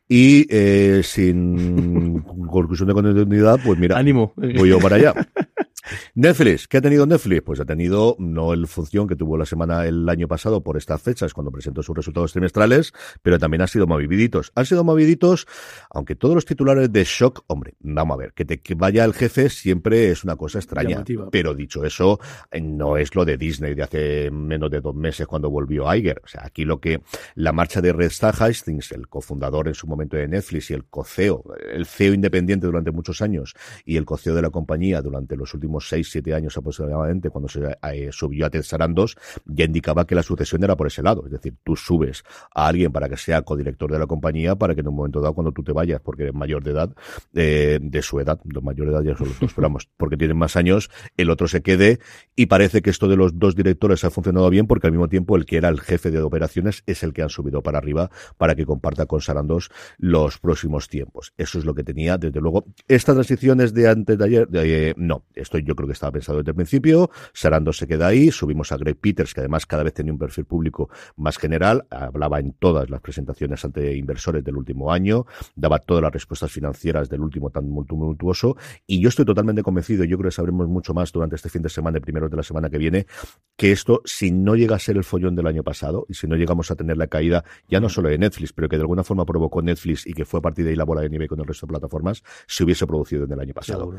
Y 0.08 0.48
eh, 0.50 1.02
sin 1.04 2.22
conclusión 2.52 2.88
de 2.88 2.94
continuidad, 2.94 3.60
pues 3.64 3.80
mira, 3.80 3.98
ánimo, 3.98 4.34
voy 4.36 4.70
yo 4.70 4.80
para 4.80 4.96
allá. 4.98 5.14
Netflix, 6.16 6.68
¿qué 6.68 6.78
ha 6.78 6.82
tenido 6.82 7.06
Netflix? 7.06 7.42
Pues 7.42 7.60
ha 7.60 7.66
tenido 7.66 8.16
no 8.20 8.54
el 8.54 8.68
función 8.68 9.08
que 9.08 9.16
tuvo 9.16 9.38
la 9.38 9.46
semana 9.46 9.86
el 9.86 10.08
año 10.08 10.28
pasado 10.28 10.64
por 10.64 10.78
estas 10.78 11.02
fechas 11.02 11.34
cuando 11.34 11.52
presentó 11.52 11.84
sus 11.84 11.96
resultados 11.96 12.32
trimestrales, 12.32 12.94
pero 13.22 13.40
también 13.40 13.62
ha 13.62 13.68
sido 13.68 13.88
moviditos. 13.88 14.52
Han 14.56 14.66
sido 14.66 14.84
moviditos, 14.84 15.48
aunque 15.90 16.16
todos 16.16 16.36
los 16.36 16.46
titulares 16.46 16.92
de 16.92 17.04
shock, 17.04 17.44
hombre, 17.48 17.76
vamos 17.80 18.16
a 18.16 18.18
ver, 18.18 18.34
que 18.34 18.46
te 18.46 18.62
vaya 18.76 19.06
el 19.06 19.14
jefe 19.14 19.50
siempre 19.50 20.12
es 20.12 20.24
una 20.24 20.36
cosa 20.36 20.60
extraña. 20.60 21.04
Pero 21.32 21.54
dicho 21.54 21.84
eso, 21.86 22.20
no 22.62 22.98
es 22.98 23.14
lo 23.16 23.26
de 23.26 23.38
Disney 23.38 23.76
de 23.76 23.84
hace 23.84 24.32
menos 24.32 24.72
de 24.72 24.82
dos 24.82 24.96
meses 24.96 25.28
cuando 25.28 25.50
volvió 25.50 25.94
Iger. 25.94 26.22
O 26.24 26.28
sea, 26.28 26.44
aquí 26.46 26.66
lo 26.66 26.80
que 26.80 27.02
la 27.36 27.52
marcha 27.52 27.82
de 27.82 27.94
Red 27.94 28.12
Hastings, 28.22 28.92
el 28.92 29.08
cofundador 29.08 29.68
en 29.68 29.74
su 29.74 29.88
momento 29.88 30.18
de 30.18 30.28
Netflix 30.28 30.72
y 30.72 30.74
el 30.74 30.86
coceo, 30.86 31.44
el 31.72 31.86
CEO 31.86 32.14
independiente 32.14 32.68
durante 32.68 32.92
muchos 32.92 33.22
años 33.22 33.56
y 33.86 33.98
el 33.98 34.06
coceo 34.06 34.36
de 34.36 34.42
la 34.42 34.50
compañía 34.50 35.02
durante 35.02 35.36
los 35.36 35.54
últimos 35.54 35.73
seis, 35.80 36.10
siete 36.12 36.34
años 36.34 36.58
aproximadamente, 36.58 37.30
cuando 37.30 37.48
se 37.48 37.78
eh, 37.92 38.10
subió 38.12 38.46
a 38.46 38.50
Ted 38.50 38.64
Sarandos, 38.64 39.18
ya 39.46 39.66
indicaba 39.66 40.06
que 40.06 40.16
la 40.16 40.24
sucesión 40.24 40.64
era 40.64 40.76
por 40.76 40.88
ese 40.88 41.02
lado. 41.02 41.24
Es 41.26 41.32
decir, 41.32 41.56
tú 41.64 41.76
subes 41.76 42.24
a 42.54 42.68
alguien 42.68 42.92
para 42.92 43.10
que 43.10 43.18
sea 43.18 43.42
codirector 43.42 43.92
de 43.92 44.00
la 44.00 44.08
compañía, 44.08 44.56
para 44.56 44.76
que 44.76 44.82
en 44.82 44.88
un 44.88 44.96
momento 44.96 45.22
dado, 45.22 45.34
cuando 45.34 45.52
tú 45.52 45.64
te 45.64 45.72
vayas, 45.72 46.02
porque 46.02 46.24
eres 46.24 46.36
mayor 46.36 46.64
de 46.64 46.72
edad, 46.72 46.96
eh, 47.34 47.80
de 47.82 48.02
su 48.02 48.20
edad, 48.20 48.40
de 48.44 48.62
mayor 48.62 48.88
de 48.88 48.94
edad 48.94 49.04
ya 49.04 49.18
son 49.18 49.28
los 49.28 49.40
dos, 49.40 49.54
pero 49.54 49.68
vamos, 49.68 49.90
porque 49.98 50.18
tienen 50.18 50.38
más 50.38 50.56
años, 50.56 50.90
el 51.18 51.30
otro 51.30 51.48
se 51.48 51.62
quede, 51.62 52.00
y 52.36 52.48
parece 52.48 52.82
que 52.82 52.90
esto 52.90 53.08
de 53.08 53.16
los 53.16 53.38
dos 53.40 53.56
directores 53.56 54.04
ha 54.04 54.10
funcionado 54.10 54.50
bien, 54.50 54.68
porque 54.68 54.88
al 54.88 54.94
mismo 54.94 55.08
tiempo 55.10 55.36
el 55.36 55.46
que 55.46 55.58
era 55.58 55.70
el 55.70 55.80
jefe 55.80 56.12
de 56.12 56.22
operaciones 56.22 56.84
es 56.86 57.04
el 57.04 57.14
que 57.14 57.22
han 57.22 57.30
subido 57.30 57.62
para 57.62 57.78
arriba 57.78 58.10
para 58.38 58.56
que 58.56 58.66
comparta 58.66 59.06
con 59.06 59.22
Sarandos 59.22 59.70
los 59.98 60.38
próximos 60.40 60.88
tiempos. 60.88 61.34
Eso 61.38 61.60
es 61.60 61.66
lo 61.66 61.74
que 61.74 61.84
tenía, 61.84 62.18
desde 62.18 62.40
luego. 62.40 62.66
Esta 62.88 63.14
transición 63.14 63.62
es 63.62 63.74
de 63.74 63.90
antes 63.90 64.18
de 64.18 64.26
ayer, 64.26 64.48
eh, 64.54 64.94
no, 64.98 65.26
estoy 65.34 65.63
yo 65.64 65.76
creo 65.76 65.88
que 65.88 65.94
estaba 65.94 66.12
pensado 66.12 66.40
desde 66.40 66.52
el 66.52 66.56
principio. 66.56 67.10
Sarando 67.34 67.74
se 67.74 67.88
queda 67.88 68.08
ahí. 68.08 68.32
Subimos 68.32 68.72
a 68.72 68.78
Greg 68.78 68.98
Peters, 68.98 69.34
que 69.34 69.42
además 69.42 69.66
cada 69.66 69.84
vez 69.84 69.94
tenía 69.94 70.14
un 70.14 70.20
perfil 70.20 70.46
público 70.46 70.90
más 71.16 71.38
general. 71.38 71.86
Hablaba 71.90 72.40
en 72.40 72.54
todas 72.54 72.90
las 72.90 73.02
presentaciones 73.02 73.64
ante 73.66 73.96
inversores 73.96 74.44
del 74.44 74.58
último 74.58 74.92
año. 74.92 75.26
Daba 75.56 75.80
todas 75.80 76.04
las 76.04 76.12
respuestas 76.12 76.52
financieras 76.52 77.10
del 77.10 77.22
último 77.22 77.50
tan 77.50 77.70
tumultuoso. 77.86 78.58
Y 78.88 79.02
yo 79.02 79.10
estoy 79.10 79.26
totalmente 79.26 79.64
convencido, 79.64 80.04
yo 80.04 80.18
creo 80.18 80.30
que 80.30 80.36
sabremos 80.36 80.68
mucho 80.68 80.94
más 80.94 81.12
durante 81.12 81.36
este 81.36 81.50
fin 81.50 81.62
de 81.62 81.70
semana 81.70 81.98
y 81.98 82.02
primeros 82.02 82.30
de 82.30 82.38
la 82.38 82.44
semana 82.44 82.70
que 82.70 82.78
viene, 82.78 83.06
que 83.56 83.72
esto, 83.72 84.02
si 84.06 84.32
no 84.32 84.56
llega 84.56 84.76
a 84.76 84.80
ser 84.80 84.98
el 84.98 85.04
follón 85.04 85.36
del 85.36 85.48
año 85.48 85.64
pasado 85.64 86.06
y 86.10 86.14
si 86.14 86.28
no 86.28 86.36
llegamos 86.36 86.72
a 86.72 86.76
tener 86.76 86.98
la 86.98 87.08
caída 87.08 87.44
ya 87.68 87.80
no 87.80 87.90
solo 87.90 88.10
de 88.10 88.18
Netflix, 88.18 88.54
pero 88.54 88.70
que 88.70 88.78
de 88.78 88.82
alguna 88.82 89.04
forma 89.04 89.26
provocó 89.26 89.62
Netflix 89.62 90.06
y 90.06 90.14
que 90.14 90.26
fue 90.26 90.40
a 90.40 90.42
partir 90.42 90.66
de 90.66 90.72
ahí 90.72 90.76
la 90.76 90.84
bola 90.84 91.02
de 91.02 91.10
nieve 91.10 91.28
con 91.28 91.40
el 91.40 91.46
resto 91.46 91.66
de 91.66 91.72
plataformas, 91.72 92.24
se 92.48 92.64
hubiese 92.64 92.86
producido 92.88 93.26
en 93.26 93.32
el 93.32 93.40
año 93.40 93.54
pasado. 93.54 93.94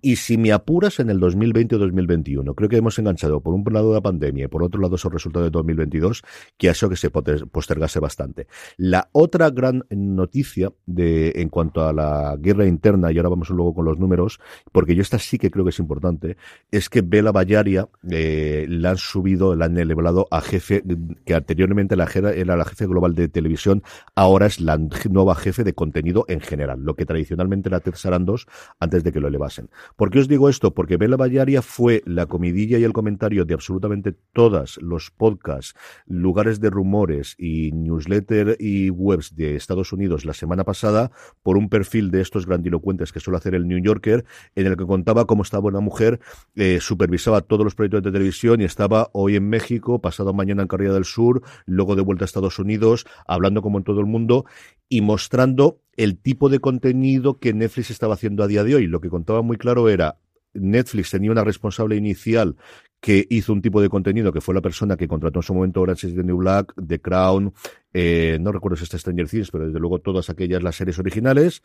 Y 0.00 0.16
si 0.16 0.36
me 0.36 0.52
apuras 0.52 0.99
en 1.00 1.10
el 1.10 1.18
2020 1.18 1.76
o 1.76 1.78
2021. 1.78 2.54
Creo 2.54 2.68
que 2.68 2.76
hemos 2.76 2.98
enganchado 2.98 3.40
por 3.40 3.54
un 3.54 3.64
lado 3.72 3.92
la 3.92 4.00
pandemia 4.00 4.44
y 4.44 4.48
por 4.48 4.62
otro 4.62 4.80
lado 4.80 4.96
esos 4.96 5.12
resultados 5.12 5.46
de 5.46 5.50
2022 5.50 6.22
que 6.56 6.68
ha 6.68 6.72
hecho 6.72 6.88
que 6.88 6.96
se 6.96 7.10
postergase 7.10 8.00
bastante. 8.00 8.46
La 8.76 9.08
otra 9.12 9.50
gran 9.50 9.84
noticia 9.90 10.72
de 10.86 11.32
en 11.36 11.48
cuanto 11.48 11.86
a 11.86 11.92
la 11.92 12.36
guerra 12.38 12.66
interna, 12.66 13.12
y 13.12 13.16
ahora 13.16 13.30
vamos 13.30 13.50
luego 13.50 13.74
con 13.74 13.84
los 13.84 13.98
números, 13.98 14.40
porque 14.72 14.94
yo 14.94 15.02
esta 15.02 15.18
sí 15.18 15.38
que 15.38 15.50
creo 15.50 15.64
que 15.64 15.70
es 15.70 15.78
importante, 15.78 16.36
es 16.70 16.88
que 16.88 17.02
Bela 17.02 17.32
Bayaria 17.32 17.88
eh, 18.10 18.66
la 18.68 18.90
han 18.90 18.98
subido, 18.98 19.54
la 19.56 19.66
han 19.66 19.78
elevado 19.78 20.28
a 20.30 20.40
jefe, 20.40 20.82
que 21.24 21.34
anteriormente 21.34 21.94
era 21.94 22.56
la 22.56 22.64
jefe 22.64 22.86
global 22.86 23.14
de 23.14 23.28
televisión, 23.28 23.82
ahora 24.14 24.46
es 24.46 24.60
la 24.60 24.78
nueva 25.08 25.34
jefe 25.34 25.64
de 25.64 25.74
contenido 25.74 26.24
en 26.28 26.40
general, 26.40 26.82
lo 26.82 26.94
que 26.94 27.06
tradicionalmente 27.06 27.68
era 27.68 27.80
Ted 27.80 27.94
Sarandos 27.94 28.46
antes 28.78 29.04
de 29.04 29.12
que 29.12 29.20
lo 29.20 29.28
elevasen. 29.28 29.70
¿Por 29.96 30.10
qué 30.10 30.20
os 30.20 30.28
digo 30.28 30.48
esto? 30.48 30.74
Porque 30.74 30.89
Bela 30.96 31.16
Bayaria 31.16 31.62
fue 31.62 32.02
la 32.06 32.26
comidilla 32.26 32.78
y 32.78 32.84
el 32.84 32.92
comentario 32.92 33.44
de 33.44 33.54
absolutamente 33.54 34.12
todos 34.32 34.78
los 34.82 35.10
podcasts, 35.10 35.74
lugares 36.06 36.60
de 36.60 36.70
rumores 36.70 37.34
y 37.38 37.72
newsletter 37.72 38.56
y 38.58 38.90
webs 38.90 39.36
de 39.36 39.56
Estados 39.56 39.92
Unidos 39.92 40.24
la 40.24 40.34
semana 40.34 40.64
pasada 40.64 41.10
por 41.42 41.56
un 41.56 41.68
perfil 41.68 42.10
de 42.10 42.20
estos 42.20 42.46
grandilocuentes 42.46 43.12
que 43.12 43.20
suele 43.20 43.38
hacer 43.38 43.54
el 43.54 43.68
New 43.68 43.82
Yorker, 43.82 44.24
en 44.54 44.66
el 44.66 44.76
que 44.76 44.86
contaba 44.86 45.26
cómo 45.26 45.42
estaba 45.42 45.68
una 45.68 45.80
mujer, 45.80 46.20
eh, 46.56 46.78
supervisaba 46.80 47.40
todos 47.40 47.64
los 47.64 47.74
proyectos 47.74 48.02
de 48.02 48.12
televisión 48.12 48.60
y 48.60 48.64
estaba 48.64 49.10
hoy 49.12 49.36
en 49.36 49.48
México, 49.48 50.00
pasado 50.00 50.32
mañana 50.32 50.62
en 50.62 50.68
Carrera 50.68 50.94
del 50.94 51.04
Sur, 51.04 51.42
luego 51.66 51.96
de 51.96 52.02
vuelta 52.02 52.24
a 52.24 52.26
Estados 52.26 52.58
Unidos, 52.58 53.06
hablando 53.26 53.62
como 53.62 53.78
en 53.78 53.84
todo 53.84 54.00
el 54.00 54.06
mundo 54.06 54.44
y 54.88 55.00
mostrando 55.00 55.80
el 55.96 56.18
tipo 56.18 56.48
de 56.48 56.60
contenido 56.60 57.38
que 57.38 57.52
Netflix 57.52 57.90
estaba 57.90 58.14
haciendo 58.14 58.42
a 58.42 58.46
día 58.46 58.64
de 58.64 58.74
hoy. 58.74 58.86
Lo 58.86 59.00
que 59.00 59.10
contaba 59.10 59.42
muy 59.42 59.56
claro 59.56 59.88
era 59.88 60.18
Netflix 60.54 61.10
tenía 61.10 61.30
una 61.30 61.44
responsable 61.44 61.96
inicial 61.96 62.56
que 63.00 63.26
hizo 63.30 63.52
un 63.52 63.62
tipo 63.62 63.80
de 63.80 63.88
contenido 63.88 64.32
que 64.32 64.40
fue 64.40 64.54
la 64.54 64.60
persona 64.60 64.96
que 64.96 65.08
contrató 65.08 65.38
en 65.38 65.42
su 65.42 65.54
momento 65.54 65.80
Orange 65.80 66.08
is 66.08 66.14
the 66.14 66.22
New 66.22 66.36
Black, 66.36 66.74
The 66.86 67.00
Crown, 67.00 67.52
eh, 67.94 68.38
no 68.40 68.52
recuerdo 68.52 68.76
si 68.76 68.84
está 68.84 68.98
Stranger 68.98 69.28
Things, 69.28 69.50
pero 69.50 69.66
desde 69.66 69.78
luego 69.78 70.00
todas 70.00 70.28
aquellas 70.28 70.62
las 70.62 70.76
series 70.76 70.98
originales, 70.98 71.62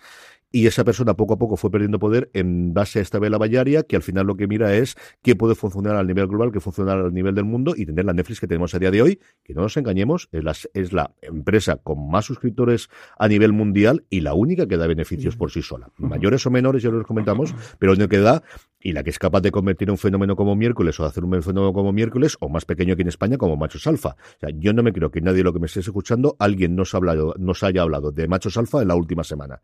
y 0.52 0.68
esa 0.68 0.84
persona 0.84 1.16
poco 1.16 1.34
a 1.34 1.38
poco 1.38 1.58
fue 1.58 1.72
perdiendo 1.72 2.00
poder 2.00 2.30
en 2.34 2.74
base 2.74 3.00
a 3.00 3.02
esta 3.02 3.20
vela 3.20 3.38
bayaria, 3.38 3.84
que 3.84 3.96
al 3.96 4.02
final 4.02 4.28
lo 4.28 4.36
que 4.36 4.48
mira 4.48 4.76
es 4.76 4.96
qué 5.22 5.36
puede 5.36 5.56
funcionar 5.56 5.96
al 5.96 6.08
nivel 6.08 6.28
global, 6.28 6.52
qué 6.52 6.60
funcionar 6.60 7.00
al 7.00 7.14
nivel 7.14 7.36
del 7.36 7.46
mundo, 7.46 7.74
y 7.76 7.86
tener 7.86 8.06
la 8.06 8.14
Netflix 8.14 8.40
que 8.40 8.48
tenemos 8.48 8.74
a 8.76 8.80
día 8.80 8.92
de 8.92 9.02
hoy, 9.02 9.20
que 9.44 9.54
no 9.54 9.62
nos 9.62 9.76
engañemos, 9.76 10.30
es 10.32 10.44
la, 10.44 10.56
es 10.74 10.94
la 10.94 11.12
empresa 11.22 11.78
con 11.78 12.10
más 12.10 12.26
suscriptores 12.26 12.90
a 13.18 13.28
nivel 13.28 13.52
mundial 13.52 14.06
y 14.10 14.22
la 14.22 14.34
única 14.34 14.68
que 14.68 14.78
da 14.78 14.88
beneficios 14.88 15.36
por 15.36 15.52
sí 15.52 15.62
sola. 15.62 15.90
Mayores 15.98 16.46
o 16.46 16.52
menores, 16.52 16.84
ya 16.84 16.90
los 16.90 17.06
comentamos, 17.06 17.54
pero 17.80 17.96
la 17.96 18.08
que 18.08 18.20
da 18.20 18.44
y 18.80 18.92
la 18.92 19.04
que 19.04 19.10
es 19.10 19.18
capaz 19.18 19.42
de 19.42 19.52
convertir 19.52 19.90
un 19.90 19.98
fenómeno 19.98 20.36
como 20.36 20.56
miércoles 20.56 21.00
o 21.00 21.06
hacer 21.06 21.24
un 21.24 21.42
fenómeno 21.42 21.74
como 21.74 21.92
miércoles 21.92 22.38
o 22.40 22.50
más 22.50 22.66
pequeño 22.66 22.94
aquí 22.94 23.02
en 23.02 23.08
España 23.08 23.38
como 23.38 23.58
machos 23.58 23.88
alfa. 23.88 24.10
O 24.10 24.40
sea, 24.40 24.50
yo 24.54 24.74
no 24.74 24.84
me 24.84 24.94
creo 24.94 25.10
que 25.10 25.22
nadie 25.22 25.44
lo 25.44 25.54
que 25.54 25.60
me 25.60 25.66
estés 25.66 25.88
escuchando 25.88 26.15
alguien 26.40 26.76
nos, 26.76 26.94
ha 26.94 26.98
hablado, 26.98 27.34
nos 27.38 27.64
haya 27.64 27.82
hablado 27.82 28.12
de 28.12 28.28
machos 28.28 28.58
alfa 28.58 28.82
en 28.82 28.88
la 28.88 28.96
última 28.96 29.24
semana. 29.24 29.62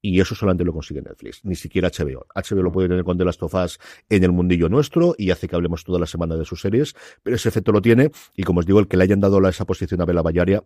Y 0.00 0.20
eso 0.20 0.34
solamente 0.34 0.64
lo 0.64 0.72
consigue 0.72 1.02
Netflix, 1.02 1.44
ni 1.44 1.56
siquiera 1.56 1.90
HBO. 1.90 2.26
HBO 2.34 2.62
lo 2.62 2.72
puede 2.72 2.88
tener 2.88 3.04
con 3.04 3.18
The 3.18 3.24
Last 3.24 3.42
of 3.42 3.54
Us 3.54 3.80
en 4.08 4.22
el 4.22 4.30
mundillo 4.30 4.68
nuestro 4.68 5.14
y 5.18 5.30
hace 5.32 5.48
que 5.48 5.56
hablemos 5.56 5.82
toda 5.82 5.98
la 5.98 6.06
semana 6.06 6.36
de 6.36 6.44
sus 6.44 6.60
series, 6.60 6.94
pero 7.22 7.34
ese 7.34 7.48
efecto 7.48 7.72
lo 7.72 7.82
tiene 7.82 8.12
y 8.34 8.44
como 8.44 8.60
os 8.60 8.66
digo, 8.66 8.78
el 8.78 8.86
que 8.86 8.96
le 8.96 9.04
hayan 9.04 9.20
dado 9.20 9.46
esa 9.48 9.64
posición 9.64 10.00
a 10.00 10.04
Bela 10.04 10.22
Bayaria 10.22 10.62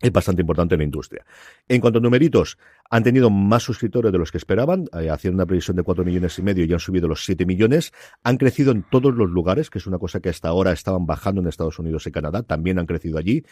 es 0.00 0.12
bastante 0.12 0.40
importante 0.40 0.74
en 0.74 0.80
la 0.80 0.84
industria. 0.84 1.24
En 1.68 1.80
cuanto 1.80 1.98
a 1.98 2.02
numeritos, 2.02 2.58
han 2.88 3.02
tenido 3.02 3.28
más 3.28 3.62
suscriptores 3.62 4.10
de 4.10 4.18
los 4.18 4.32
que 4.32 4.38
esperaban, 4.38 4.86
eh, 4.98 5.10
haciendo 5.10 5.36
una 5.36 5.46
previsión 5.46 5.76
de 5.76 5.82
4 5.82 6.04
millones 6.04 6.38
y 6.38 6.42
medio 6.42 6.64
y 6.64 6.72
han 6.72 6.80
subido 6.80 7.06
los 7.06 7.24
7 7.24 7.44
millones. 7.44 7.92
Han 8.24 8.38
crecido 8.38 8.72
en 8.72 8.82
todos 8.82 9.14
los 9.14 9.28
lugares, 9.28 9.68
que 9.68 9.78
es 9.78 9.86
una 9.86 9.98
cosa 9.98 10.20
que 10.20 10.30
hasta 10.30 10.48
ahora 10.48 10.72
estaban 10.72 11.06
bajando 11.06 11.42
en 11.42 11.48
Estados 11.48 11.78
Unidos 11.78 12.06
y 12.06 12.12
Canadá, 12.12 12.42
también 12.42 12.78
han 12.78 12.86
crecido 12.86 13.18
allí. 13.18 13.44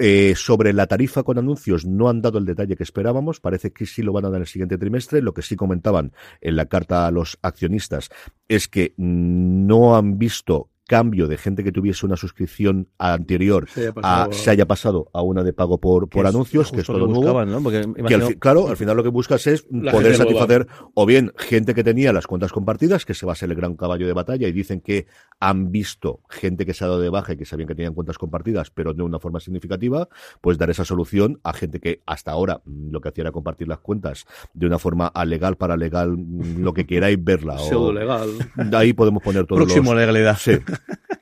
Eh, 0.00 0.34
sobre 0.34 0.72
la 0.72 0.88
tarifa 0.88 1.22
con 1.22 1.38
anuncios 1.38 1.86
no 1.86 2.08
han 2.08 2.20
dado 2.20 2.38
el 2.38 2.44
detalle 2.44 2.74
que 2.74 2.82
esperábamos, 2.82 3.38
parece 3.38 3.72
que 3.72 3.86
sí 3.86 4.02
lo 4.02 4.12
van 4.12 4.24
a 4.24 4.28
dar 4.28 4.38
en 4.38 4.42
el 4.42 4.48
siguiente 4.48 4.76
trimestre. 4.76 5.22
Lo 5.22 5.32
que 5.32 5.42
sí 5.42 5.54
comentaban 5.54 6.12
en 6.40 6.56
la 6.56 6.66
carta 6.66 7.06
a 7.06 7.12
los 7.12 7.38
accionistas 7.42 8.10
es 8.48 8.66
que 8.66 8.94
no 8.96 9.96
han 9.96 10.18
visto 10.18 10.70
cambio 10.86 11.26
de 11.28 11.38
gente 11.38 11.64
que 11.64 11.72
tuviese 11.72 12.04
una 12.04 12.16
suscripción 12.16 12.88
anterior 12.98 13.66
Se 13.70 13.80
haya 13.80 13.90
a, 13.90 13.94
pasado- 13.94 14.32
se 14.32 14.50
haya 14.50 14.66
pasado 14.66 15.10
a 15.14 15.22
una 15.22 15.42
de 15.42 15.52
pago 15.52 15.78
por, 15.78 16.08
por 16.08 16.26
anuncios, 16.26 16.70
que 16.70 16.80
es 16.80 16.86
todo 16.86 16.98
lo 16.98 17.06
nuevo. 17.06 17.22
buscaban, 17.22 17.50
¿no? 17.50 17.62
Porque 17.62 17.86
Que 18.06 18.14
al 18.14 18.38
claro, 18.38 18.68
al 18.68 18.76
final 18.76 18.96
lo 18.96 19.02
que 19.02 19.08
buscas 19.08 19.46
es 19.46 19.62
poder 19.62 19.92
nueva. 19.92 20.14
satisfacer 20.14 20.66
o 20.94 21.06
bien 21.06 21.32
gente 21.38 21.74
que 21.74 21.82
tenía 21.84 22.12
las 22.12 22.26
cuentas 22.26 22.52
compartidas, 22.52 23.04
que 23.06 23.14
se 23.14 23.24
va 23.26 23.32
a 23.32 23.36
ser 23.36 23.50
el 23.50 23.56
gran 23.56 23.76
caballo 23.76 24.06
de 24.06 24.12
batalla, 24.12 24.46
y 24.46 24.52
dicen 24.52 24.80
que 24.80 25.06
han 25.40 25.70
visto 25.72 26.20
gente 26.28 26.64
que 26.64 26.72
se 26.74 26.84
ha 26.84 26.88
dado 26.88 27.00
de 27.00 27.10
baja 27.10 27.32
y 27.34 27.36
que 27.36 27.44
sabían 27.44 27.68
que 27.68 27.74
tenían 27.74 27.94
cuentas 27.94 28.18
compartidas, 28.18 28.70
pero 28.70 28.90
no 28.92 28.98
de 28.98 29.02
una 29.02 29.18
forma 29.18 29.40
significativa, 29.40 30.08
pues 30.40 30.56
dar 30.58 30.70
esa 30.70 30.84
solución 30.84 31.40
a 31.42 31.52
gente 31.52 31.80
que 31.80 32.02
hasta 32.06 32.30
ahora 32.32 32.62
mm, 32.64 32.90
lo 32.90 33.00
que 33.00 33.08
hacía 33.10 33.22
era 33.22 33.32
compartir 33.32 33.68
las 33.68 33.78
cuentas 33.80 34.24
de 34.54 34.66
una 34.66 34.78
forma 34.78 35.06
alegal, 35.08 35.56
para 35.56 35.76
legal, 35.76 36.16
mm, 36.16 36.60
lo 36.62 36.72
que 36.72 36.86
queráis 36.86 37.22
verla. 37.22 37.54
o- 37.54 37.58
Pseudo 37.68 37.92
legal. 37.92 38.30
Ahí 38.72 38.92
podemos 38.92 39.22
poner 39.22 39.46
todos 39.46 39.62
Próximo 39.62 39.92
los... 39.92 40.00
legalidad. 40.00 40.36
Sí. 40.38 40.52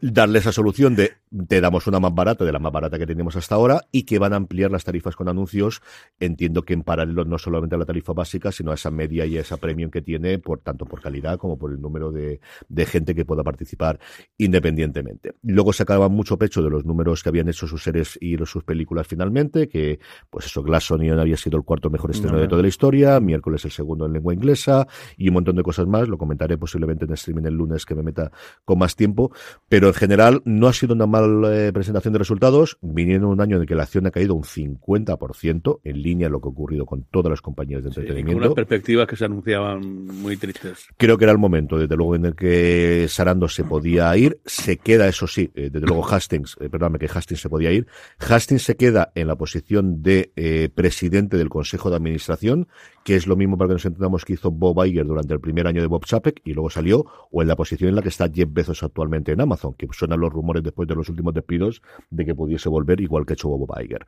darle 0.00 0.38
esa 0.38 0.52
solución 0.52 0.94
de 0.96 1.12
te 1.48 1.60
damos 1.60 1.86
una 1.86 2.00
más 2.00 2.14
barata 2.14 2.44
de 2.44 2.52
la 2.52 2.58
más 2.58 2.72
barata 2.72 2.98
que 2.98 3.06
tenemos 3.06 3.36
hasta 3.36 3.54
ahora 3.54 3.82
y 3.90 4.04
que 4.04 4.18
van 4.18 4.32
a 4.32 4.36
ampliar 4.36 4.70
las 4.70 4.84
tarifas 4.84 5.16
con 5.16 5.28
anuncios. 5.28 5.82
Entiendo 6.20 6.62
que 6.62 6.74
en 6.74 6.82
paralelo 6.82 7.24
no 7.24 7.38
solamente 7.38 7.74
a 7.74 7.78
la 7.78 7.84
tarifa 7.84 8.12
básica, 8.12 8.52
sino 8.52 8.70
a 8.70 8.74
esa 8.74 8.90
media 8.90 9.26
y 9.26 9.36
a 9.38 9.40
esa 9.40 9.56
premium 9.56 9.90
que 9.90 10.02
tiene, 10.02 10.38
por 10.38 10.60
tanto 10.60 10.86
por 10.86 11.00
calidad 11.00 11.38
como 11.38 11.58
por 11.58 11.72
el 11.72 11.80
número 11.80 12.12
de, 12.12 12.40
de 12.68 12.86
gente 12.86 13.14
que 13.14 13.24
pueda 13.24 13.41
participar 13.44 13.98
independientemente. 14.38 15.34
Luego 15.42 15.72
sacaban 15.72 16.12
mucho 16.12 16.36
pecho 16.38 16.62
de 16.62 16.70
los 16.70 16.84
números 16.84 17.22
que 17.22 17.28
habían 17.28 17.48
hecho 17.48 17.66
sus 17.66 17.82
series 17.82 18.18
y 18.20 18.36
sus 18.44 18.64
películas 18.64 19.06
finalmente, 19.06 19.68
que 19.68 20.00
pues 20.30 20.46
eso, 20.46 20.62
Glass 20.62 20.90
Onion 20.90 21.18
había 21.18 21.36
sido 21.36 21.56
el 21.58 21.64
cuarto 21.64 21.90
mejor 21.90 22.10
estreno 22.10 22.36
No, 22.36 22.40
de 22.42 22.48
toda 22.48 22.62
la 22.62 22.68
historia, 22.68 23.20
miércoles 23.20 23.64
el 23.64 23.70
segundo 23.70 24.06
en 24.06 24.12
lengua 24.12 24.34
inglesa 24.34 24.86
y 25.16 25.28
un 25.28 25.34
montón 25.34 25.56
de 25.56 25.62
cosas 25.62 25.86
más. 25.86 26.08
Lo 26.08 26.18
comentaré 26.18 26.58
posiblemente 26.58 27.04
en 27.04 27.12
streaming 27.12 27.44
el 27.44 27.54
lunes 27.54 27.86
que 27.86 27.94
me 27.94 28.02
meta 28.02 28.30
con 28.64 28.78
más 28.78 28.96
tiempo. 28.96 29.32
Pero 29.68 29.88
en 29.88 29.94
general 29.94 30.42
no 30.44 30.66
ha 30.68 30.72
sido 30.72 30.94
una 30.94 31.06
mala 31.06 31.54
eh, 31.54 31.72
presentación 31.72 32.12
de 32.12 32.18
resultados, 32.18 32.78
viniendo 32.80 33.28
un 33.28 33.40
año 33.40 33.56
en 33.56 33.62
el 33.62 33.68
que 33.68 33.74
la 33.74 33.84
acción 33.84 34.06
ha 34.06 34.10
caído 34.10 34.34
un 34.34 34.42
50%, 34.44 35.80
en 35.84 36.02
línea 36.02 36.28
lo 36.28 36.40
que 36.40 36.48
ha 36.48 36.50
ocurrido 36.50 36.86
con 36.86 37.04
todas 37.04 37.30
las 37.30 37.40
compañías 37.40 37.82
de 37.84 37.90
Sí, 37.90 37.94
con 37.96 38.02
entretenimiento. 38.04 38.44
unas 38.46 38.54
perspectivas 38.54 39.06
que 39.06 39.16
se 39.16 39.24
anunciaban 39.24 39.80
muy 40.06 40.36
tristes. 40.36 40.86
Creo 40.96 41.18
que 41.18 41.24
era 41.24 41.32
el 41.32 41.38
momento, 41.38 41.78
desde 41.78 41.96
luego, 41.96 42.16
en 42.16 42.24
el 42.26 42.34
que 42.34 43.06
Se 43.48 43.64
podía 43.64 44.16
ir. 44.16 44.40
Se 44.44 44.78
queda, 44.78 45.06
eso 45.08 45.26
sí, 45.26 45.50
eh, 45.54 45.70
desde 45.70 45.86
luego 45.86 46.04
Hastings, 46.06 46.56
eh, 46.60 46.68
perdóname, 46.68 46.98
que 46.98 47.06
Hastings 47.06 47.40
se 47.40 47.48
podía 47.48 47.70
ir. 47.70 47.86
Hastings 48.18 48.62
se 48.62 48.76
queda 48.76 49.12
en 49.14 49.28
la 49.28 49.36
posición 49.36 50.02
de 50.02 50.32
eh, 50.36 50.68
presidente 50.74 51.36
del 51.36 51.48
Consejo 51.48 51.88
de 51.90 51.96
Administración, 51.96 52.68
que 53.04 53.14
es 53.14 53.26
lo 53.26 53.36
mismo 53.36 53.56
para 53.56 53.68
que 53.68 53.74
nos 53.74 53.84
entendamos 53.84 54.24
que 54.24 54.34
hizo 54.34 54.50
Bob 54.50 54.84
Iger 54.84 55.06
durante 55.06 55.34
el 55.34 55.40
primer 55.40 55.66
año 55.66 55.80
de 55.80 55.86
Bob 55.86 56.04
Chapek 56.04 56.40
y 56.44 56.52
luego 56.52 56.70
salió, 56.70 57.06
o 57.30 57.42
en 57.42 57.48
la 57.48 57.56
posición 57.56 57.90
en 57.90 57.96
la 57.96 58.02
que 58.02 58.08
está 58.08 58.28
Jeff 58.32 58.48
Bezos 58.50 58.82
actualmente 58.82 59.32
en 59.32 59.40
Amazon, 59.40 59.74
que 59.74 59.86
suenan 59.92 60.20
los 60.20 60.32
rumores 60.32 60.62
después 60.62 60.88
de 60.88 60.94
los 60.94 61.08
últimos 61.08 61.32
despidos 61.32 61.82
de 62.10 62.24
que 62.24 62.34
pudiese 62.34 62.68
volver 62.68 63.00
igual 63.00 63.24
que 63.24 63.32
ha 63.32 63.34
hecho 63.34 63.48
Bob 63.48 63.72
Iger. 63.80 64.06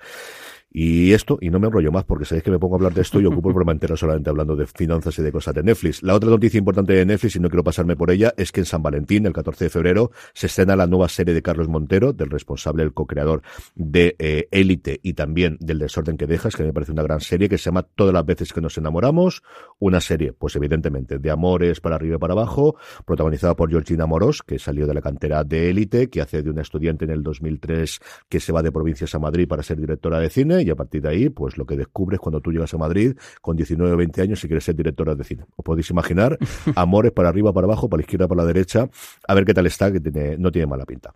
Y 0.71 1.13
esto, 1.13 1.39
y 1.41 1.51
no 1.51 1.61
me 1.61 1.69
enrollo 1.69 1.93
más 1.93 2.05
porque 2.05 2.25
sabéis 2.25 2.43
que 2.43 2.51
me 2.51 2.59
pongo 2.59 2.75
a 2.75 2.79
hablar 2.79 2.95
de 2.95 3.03
esto 3.03 3.21
y 3.21 3.27
ocupo 3.27 3.49
el 3.49 3.55
programa 3.55 3.73
entero 3.73 3.97
solamente 3.97 4.31
hablando 4.31 4.57
de 4.57 4.67
finanzas 4.67 5.17
y 5.19 5.23
de 5.23 5.31
cosas 5.31 5.55
de 5.55 5.63
Netflix. 5.63 6.03
La 6.03 6.15
otra 6.15 6.31
noticia 6.31 6.59
importante 6.59 6.95
de 6.95 7.07
Netflix, 7.07 7.37
y 7.37 7.41
no 7.41 7.49
quiero 7.49 7.63
pasarme 7.63 7.95
por 7.95 8.11
ella, 8.11 8.35
es 8.37 8.51
que 8.51 8.61
en 8.61 8.67
San 8.67 8.83
Valentín, 8.83 9.25
el 9.27 9.33
14 9.33 9.67
de 9.67 9.71
febrero, 9.71 10.11
se 10.33 10.47
estrena 10.47 10.75
la 10.75 10.89
nueva 10.89 11.09
serie 11.09 11.33
de 11.33 11.43
Carlos 11.43 11.69
Montero, 11.69 12.13
del 12.13 12.29
responsable, 12.29 12.83
el 12.83 12.93
co-creador 12.93 13.43
de 13.77 14.17
eh, 14.19 14.49
Élite 14.51 14.99
y 15.03 15.15
también 15.15 15.59
del 15.61 15.79
Desorden 15.79 16.17
que 16.17 16.27
dejas, 16.27 16.57
que 16.57 16.65
me 16.65 16.73
parece 16.73 16.91
una 16.91 17.05
gran 17.05 17.21
serie, 17.21 17.49
que 17.49 17.57
se 17.57 17.67
llama 17.67 17.83
Todas 17.83 18.13
las 18.13 18.27
veces 18.27 18.53
que 18.53 18.61
nos 18.61 18.77
enamoramos. 18.77 19.43
Una 19.79 20.01
serie, 20.01 20.33
pues 20.33 20.57
evidentemente, 20.57 21.19
de 21.19 21.31
amores 21.31 21.81
para 21.81 21.97
arriba 21.97 22.17
y 22.17 22.19
para 22.19 22.33
abajo, 22.33 22.77
protagonizada 23.05 23.55
por 23.55 23.71
Georgina 23.71 24.07
Moros, 24.07 24.43
que 24.43 24.59
salió 24.59 24.89
de 24.89 24.95
la 24.95 25.03
cantera 25.03 25.45
de 25.45 25.71
Élite, 25.71 26.11
que 26.11 26.21
hace 26.21 26.43
de 26.43 26.51
una 26.51 26.63
estudiante 26.63 27.05
en 27.05 27.13
el 27.13 27.23
2003 27.23 28.01
que 28.29 28.41
se 28.41 28.53
va 28.53 28.63
de 28.63 28.73
provincias 28.73 29.15
a 29.15 29.21
Madrid 29.21 29.47
para 29.47 29.63
ser 29.63 29.79
directora 29.79 30.19
de 30.19 30.31
cine 30.31 30.54
y 30.63 30.71
a 30.71 30.77
partir 30.77 31.03
de 31.03 31.09
ahí, 31.09 31.29
pues 31.29 31.57
lo 31.59 31.67
que 31.67 31.77
descubres 31.77 32.21
cuando 32.21 32.41
tú 32.41 32.53
llegas 32.53 32.73
a 32.75 32.79
Madrid 32.79 33.17
con 33.41 33.57
19 33.57 33.93
o 33.93 33.97
20 33.97 34.23
años 34.23 34.43
y 34.45 34.47
quieres 34.49 34.65
ser 34.65 34.75
directora 34.77 35.15
de 35.15 35.25
cine. 35.25 35.45
Os 35.57 35.65
podéis 35.65 35.91
imaginar, 35.91 36.39
amores 36.77 37.13
para 37.13 37.29
arriba, 37.29 37.53
para 37.53 37.67
abajo, 37.67 37.89
para 37.89 37.99
la 37.99 38.03
izquierda, 38.03 38.29
para 38.29 38.43
la 38.43 38.47
derecha, 38.47 38.89
a 39.27 39.35
ver 39.35 39.45
qué 39.45 39.55
tal 39.55 39.67
está, 39.67 39.91
que 39.93 40.01
tiene, 40.01 40.37
no 40.39 40.51
tiene 40.53 40.67
mala 40.67 40.85
pinta. 40.85 41.15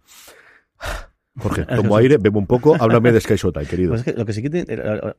Jorge, 1.41 1.65
tomo 1.77 1.97
aire, 1.97 2.17
bebo 2.19 2.41
un 2.41 2.47
poco, 2.49 2.75
háblame 2.81 3.13
de 3.13 3.21
Sky 3.21 3.37
Showtime, 3.37 3.67
querido. 3.67 3.91
Pues 3.91 4.01
es 4.05 4.13
que 4.13 4.19
lo 4.19 4.27
que 4.27 4.33
sí 4.33 4.43
que 4.43 4.51
tiene, 4.51 4.67
eh, 4.69 5.13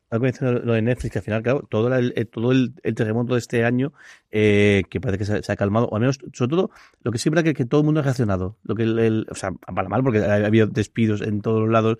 lo 0.63 0.73
de 0.73 0.81
Netflix, 0.81 1.13
que 1.13 1.19
al 1.19 1.23
final, 1.23 1.41
claro, 1.43 1.65
todo 1.69 1.95
el, 1.95 2.13
todo 2.29 2.51
el, 2.51 2.73
el 2.83 2.93
terremoto 2.95 3.35
de 3.35 3.39
este 3.39 3.63
año, 3.63 3.93
eh, 4.29 4.83
que 4.89 4.99
parece 4.99 5.17
que 5.19 5.23
se, 5.25 5.43
se 5.43 5.51
ha 5.51 5.55
calmado, 5.55 5.87
o 5.87 5.95
al 5.95 6.01
menos, 6.01 6.19
sobre 6.33 6.49
todo, 6.49 6.71
lo 7.03 7.11
que 7.11 7.17
siempre 7.19 7.41
que, 7.43 7.53
que 7.53 7.63
todo 7.65 7.79
el 7.81 7.85
mundo 7.85 8.01
ha 8.01 8.03
reaccionado. 8.03 8.57
Lo 8.63 8.75
que 8.75 8.83
el, 8.83 8.99
el- 8.99 9.27
o 9.31 9.35
sea, 9.35 9.51
para 9.51 9.87
mal, 9.87 10.03
porque 10.03 10.19
ha 10.19 10.45
habido 10.45 10.67
despidos 10.67 11.21
en 11.21 11.41
todos 11.41 11.61
los 11.61 11.69
lados. 11.69 11.97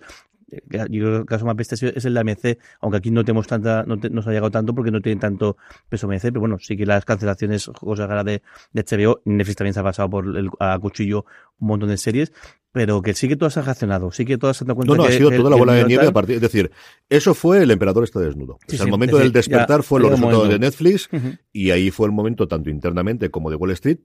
Yo 0.50 0.58
creo 0.68 1.12
que 1.12 1.16
el 1.18 1.26
caso 1.26 1.44
más 1.46 1.56
bestia 1.56 1.74
ha 1.74 1.78
sido- 1.78 1.92
es 1.94 2.04
el 2.04 2.14
de 2.14 2.20
AMC, 2.20 2.58
aunque 2.80 2.98
aquí 2.98 3.10
no 3.10 3.24
tenemos 3.24 3.46
tanta, 3.46 3.84
no 3.84 3.98
te- 3.98 4.10
nos 4.10 4.26
ha 4.26 4.30
llegado 4.30 4.50
tanto 4.50 4.74
porque 4.74 4.90
no 4.90 5.00
tiene 5.00 5.20
tanto 5.20 5.56
peso 5.88 6.06
AMC, 6.10 6.22
pero 6.22 6.40
bueno, 6.40 6.58
sí 6.58 6.76
que 6.76 6.86
las 6.86 7.04
cancelaciones, 7.04 7.66
cosas 7.78 8.08
raras 8.08 8.24
de, 8.24 8.42
de 8.72 8.82
HBO, 8.84 9.20
Netflix 9.24 9.56
también 9.56 9.74
se 9.74 9.80
ha 9.80 9.84
pasado 9.84 10.10
por 10.10 10.24
el, 10.36 10.50
a 10.58 10.78
cuchillo 10.78 11.24
un 11.58 11.68
montón 11.68 11.88
de 11.90 11.96
series, 11.96 12.32
pero 12.72 13.02
que 13.02 13.14
sí 13.14 13.26
que 13.28 13.36
todas 13.36 13.56
han 13.56 13.64
reaccionado, 13.64 14.12
sí 14.12 14.24
que 14.24 14.38
todas 14.38 14.56
se 14.56 14.62
han 14.64 14.68
dado 14.68 14.76
cuenta 14.76 14.92
No, 14.92 14.96
no, 14.98 15.04
ha 15.04 15.08
que- 15.08 15.16
sido 15.16 15.30
que- 15.30 15.36
toda 15.38 15.50
la 15.50 15.56
bola 15.56 15.72
de 15.74 15.84
nieve 15.84 16.06
a 16.06 16.12
partir, 16.12 16.36
es 16.36 16.40
decir, 16.40 16.70
eso 17.08 17.34
fue 17.34 17.62
el 17.62 17.70
emperador 17.70 18.04
está 18.04 18.20
desnudo. 18.20 18.58
Sí, 18.68 18.76
o 18.76 18.78
sea, 18.78 18.78
sí, 18.78 18.84
el 18.84 18.90
momento 18.90 19.18
del 19.18 19.28
ya 19.28 19.38
despertar 19.38 19.82
fue 19.82 20.00
los 20.00 20.10
resultados 20.12 20.48
de. 20.48 20.58
Netflix 20.58 21.08
y 21.52 21.70
ahí 21.70 21.90
fue 21.90 22.06
el 22.06 22.12
momento 22.12 22.46
tanto 22.48 22.70
internamente 22.70 23.28
como 23.30 23.50
de 23.50 23.56
Wall 23.56 23.72
Street, 23.72 23.98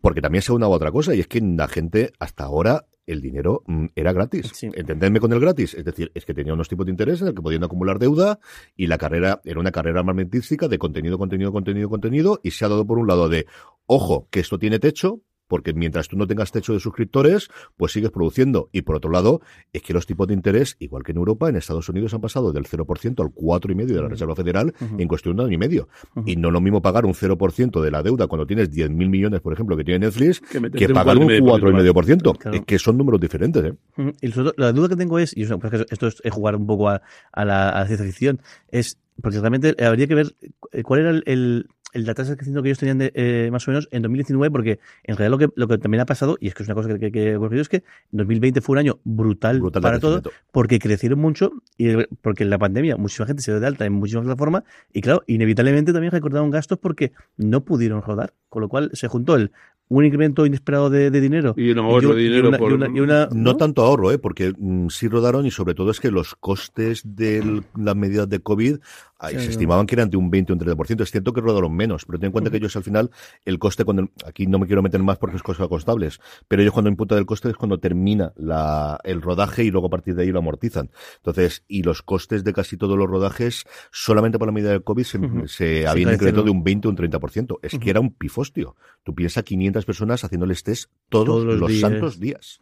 porque 0.00 0.20
también 0.20 0.42
se 0.42 0.52
unaba 0.52 0.74
otra 0.74 0.90
cosa 0.90 1.14
y 1.14 1.20
es 1.20 1.26
que 1.26 1.40
la 1.40 1.68
gente 1.68 2.12
hasta 2.18 2.44
ahora 2.44 2.86
el 3.06 3.20
dinero 3.20 3.62
mm, 3.66 3.86
era 3.94 4.12
gratis. 4.12 4.50
Sí. 4.54 4.70
Entendedme 4.74 5.20
con 5.20 5.32
el 5.32 5.40
gratis, 5.40 5.74
es 5.74 5.84
decir, 5.84 6.10
es 6.14 6.24
que 6.24 6.34
tenía 6.34 6.54
unos 6.54 6.68
tipos 6.68 6.86
de 6.86 6.92
interés 6.92 7.20
en 7.20 7.28
el 7.28 7.34
que 7.34 7.42
podían 7.42 7.64
acumular 7.64 7.98
deuda 7.98 8.38
y 8.76 8.86
la 8.86 8.98
carrera 8.98 9.40
era 9.44 9.60
una 9.60 9.72
carrera 9.72 10.00
armamentística 10.00 10.68
de 10.68 10.78
contenido, 10.78 11.18
contenido, 11.18 11.52
contenido, 11.52 11.88
contenido 11.88 12.40
y 12.42 12.52
se 12.52 12.64
ha 12.64 12.68
dado 12.68 12.86
por 12.86 12.98
un 12.98 13.08
lado 13.08 13.28
de, 13.28 13.46
ojo, 13.86 14.28
que 14.30 14.40
esto 14.40 14.58
tiene 14.58 14.78
techo, 14.78 15.20
porque 15.50 15.74
mientras 15.74 16.06
tú 16.06 16.16
no 16.16 16.28
tengas 16.28 16.52
techo 16.52 16.72
de 16.72 16.78
suscriptores, 16.78 17.50
pues 17.76 17.90
sigues 17.90 18.12
produciendo. 18.12 18.68
Y 18.70 18.82
por 18.82 18.94
otro 18.94 19.10
lado, 19.10 19.40
es 19.72 19.82
que 19.82 19.92
los 19.92 20.06
tipos 20.06 20.28
de 20.28 20.34
interés, 20.34 20.76
igual 20.78 21.02
que 21.02 21.10
en 21.10 21.18
Europa, 21.18 21.48
en 21.48 21.56
Estados 21.56 21.88
Unidos 21.88 22.14
han 22.14 22.20
pasado 22.20 22.52
del 22.52 22.66
0% 22.66 23.20
al 23.20 23.34
4,5% 23.34 23.86
de 23.86 24.00
la 24.00 24.08
Reserva 24.08 24.36
Federal 24.36 24.72
en 24.96 25.08
cuestión 25.08 25.34
de 25.34 25.42
un 25.42 25.48
año 25.48 25.56
y 25.56 25.58
medio. 25.58 25.88
Y 26.24 26.36
no 26.36 26.52
lo 26.52 26.60
mismo 26.60 26.80
pagar 26.80 27.04
un 27.04 27.14
0% 27.14 27.80
de 27.82 27.90
la 27.90 28.00
deuda 28.04 28.28
cuando 28.28 28.46
tienes 28.46 28.70
10.000 28.70 28.90
millones, 28.90 29.40
por 29.40 29.52
ejemplo, 29.52 29.76
que 29.76 29.82
tiene 29.82 30.06
Netflix, 30.06 30.40
Que 30.40 30.88
pagar 30.88 31.18
un 31.18 31.26
4,5%. 31.26 31.90
4,5%. 31.90 32.38
Claro. 32.38 32.56
Es 32.56 32.64
que 32.64 32.78
son 32.78 32.96
números 32.96 33.20
diferentes, 33.20 33.64
¿eh? 33.64 33.74
Y 34.20 34.30
sobre 34.30 34.50
todo, 34.50 34.54
la 34.56 34.72
duda 34.72 34.88
que 34.88 34.96
tengo 34.96 35.18
es, 35.18 35.36
y 35.36 35.44
pues 35.46 35.86
esto 35.90 36.06
es 36.06 36.20
jugar 36.30 36.54
un 36.54 36.68
poco 36.68 36.88
a, 36.88 37.02
a 37.32 37.44
la, 37.44 37.70
a 37.70 37.80
la 37.80 37.86
ciencia 37.86 38.06
ficción, 38.06 38.40
es, 38.68 38.98
porque 39.20 39.40
realmente 39.40 39.74
habría 39.84 40.06
que 40.06 40.14
ver 40.14 40.36
eh, 40.70 40.84
cuál 40.84 41.00
era 41.00 41.10
el, 41.10 41.24
el, 41.26 41.66
el 41.92 42.04
la 42.04 42.14
tasa 42.14 42.30
de 42.30 42.36
crecimiento 42.36 42.62
que 42.62 42.68
ellos 42.68 42.78
tenían 42.78 42.98
de, 42.98 43.12
eh, 43.14 43.48
más 43.52 43.66
o 43.66 43.70
menos 43.70 43.88
en 43.90 44.02
2019, 44.02 44.50
porque 44.50 44.80
en 45.04 45.16
realidad 45.16 45.30
lo 45.30 45.38
que, 45.38 45.52
lo 45.54 45.68
que 45.68 45.78
también 45.78 46.00
ha 46.00 46.06
pasado, 46.06 46.36
y 46.40 46.48
es 46.48 46.54
que 46.54 46.62
es 46.62 46.68
una 46.68 46.74
cosa 46.74 46.88
que, 46.88 46.98
que, 46.98 47.12
que 47.12 47.32
ha 47.32 47.38
ocurrido, 47.38 47.62
es 47.62 47.68
que 47.68 47.84
2020 48.12 48.60
fue 48.60 48.74
un 48.74 48.78
año 48.78 49.00
brutal, 49.04 49.60
para 49.60 49.98
todo, 49.98 50.22
crecimiento. 50.22 50.30
porque 50.52 50.78
crecieron 50.78 51.18
mucho, 51.18 51.52
y 51.76 51.94
porque 52.22 52.44
en 52.44 52.50
la 52.50 52.58
pandemia 52.58 52.96
muchísima 52.96 53.26
gente 53.26 53.42
se 53.42 53.52
dio 53.52 53.60
de 53.60 53.66
alta 53.66 53.84
en 53.84 53.92
muchísimas 53.92 54.24
plataformas, 54.24 54.64
y 54.92 55.00
claro, 55.00 55.22
inevitablemente 55.26 55.92
también 55.92 56.12
recordaron 56.12 56.50
gastos 56.50 56.78
porque 56.78 57.12
no 57.36 57.64
pudieron 57.64 58.02
rodar, 58.02 58.34
con 58.48 58.62
lo 58.62 58.68
cual 58.68 58.90
se 58.94 59.08
juntó 59.08 59.36
el 59.36 59.52
un 59.90 60.04
incremento 60.04 60.46
inesperado 60.46 60.88
de, 60.88 61.10
de 61.10 61.20
dinero. 61.20 61.52
Y 61.56 61.70
un 61.70 61.78
ahorro 61.80 62.14
de 62.14 62.22
dinero 62.22 62.48
una, 62.48 62.58
por- 62.58 62.70
y 62.70 62.74
una- 62.74 62.88
y 62.96 63.00
una- 63.00 63.28
No 63.32 63.56
tanto 63.56 63.82
ahorro, 63.82 64.10
¿eh? 64.12 64.18
porque 64.18 64.52
mm, 64.56 64.88
sí 64.88 65.08
rodaron 65.08 65.46
y 65.46 65.50
sobre 65.50 65.74
todo 65.74 65.90
es 65.90 66.00
que 66.00 66.10
los 66.10 66.34
costes 66.36 67.02
de 67.04 67.62
las 67.76 67.96
medidas 67.96 68.28
de 68.28 68.38
COVID 68.40 68.76
ahí 69.22 69.34
Sí, 69.34 69.40
se 69.40 69.44
no. 69.46 69.50
estimaban 69.50 69.86
que 69.86 69.94
eran 69.96 70.08
de 70.08 70.16
un 70.16 70.30
20 70.30 70.52
o 70.52 70.56
un 70.56 70.60
30%. 70.60 71.02
Es 71.02 71.10
cierto 71.10 71.32
que 71.34 71.42
rodaron 71.42 71.74
menos, 71.76 72.06
pero 72.06 72.18
ten 72.18 72.28
en 72.28 72.32
cuenta 72.32 72.50
que 72.50 72.56
ellos 72.56 72.74
al 72.76 72.82
final, 72.84 73.10
el 73.44 73.58
coste, 73.58 73.84
cuando 73.84 74.08
aquí 74.24 74.46
no 74.46 74.58
me 74.58 74.66
quiero 74.66 74.80
meter 74.80 75.02
más 75.02 75.18
porque 75.18 75.36
es 75.36 75.42
cosas 75.42 75.68
contables, 75.68 76.20
pero 76.48 76.62
ellos 76.62 76.72
cuando 76.72 76.88
imputan 76.88 77.18
el 77.18 77.26
coste 77.26 77.50
es 77.50 77.56
cuando 77.56 77.78
termina 77.78 78.32
la, 78.36 78.98
el 79.04 79.20
rodaje 79.20 79.62
y 79.64 79.70
luego 79.70 79.88
a 79.88 79.90
partir 79.90 80.14
de 80.14 80.22
ahí 80.22 80.30
lo 80.30 80.38
amortizan. 80.38 80.88
Entonces, 81.16 81.64
y 81.68 81.82
los 81.82 82.00
costes 82.00 82.44
de 82.44 82.52
casi 82.54 82.78
todos 82.78 82.96
los 82.96 83.10
rodajes, 83.10 83.64
solamente 83.90 84.38
por 84.38 84.48
la 84.48 84.52
medida 84.52 84.70
del 84.70 84.84
COVID, 84.84 85.04
se, 85.04 85.18
Sí, 85.48 85.84
habían 85.84 86.14
incrementado 86.14 86.44
de 86.44 86.50
un 86.52 86.64
20 86.64 86.88
o 86.88 86.90
un 86.92 86.96
30%. 86.96 87.58
Es 87.60 87.78
que 87.78 87.90
era 87.90 88.00
un 88.00 88.14
pifostio. 88.14 88.76
Tú 89.02 89.14
piensas 89.14 89.42
500 89.44 89.79
personas 89.84 90.24
haciénles 90.24 90.62
test 90.62 90.90
todos, 91.08 91.26
Todos 91.26 91.44
los 91.44 91.58
los, 91.58 91.68
días. 91.70 91.80
santos 91.80 92.20
días 92.20 92.58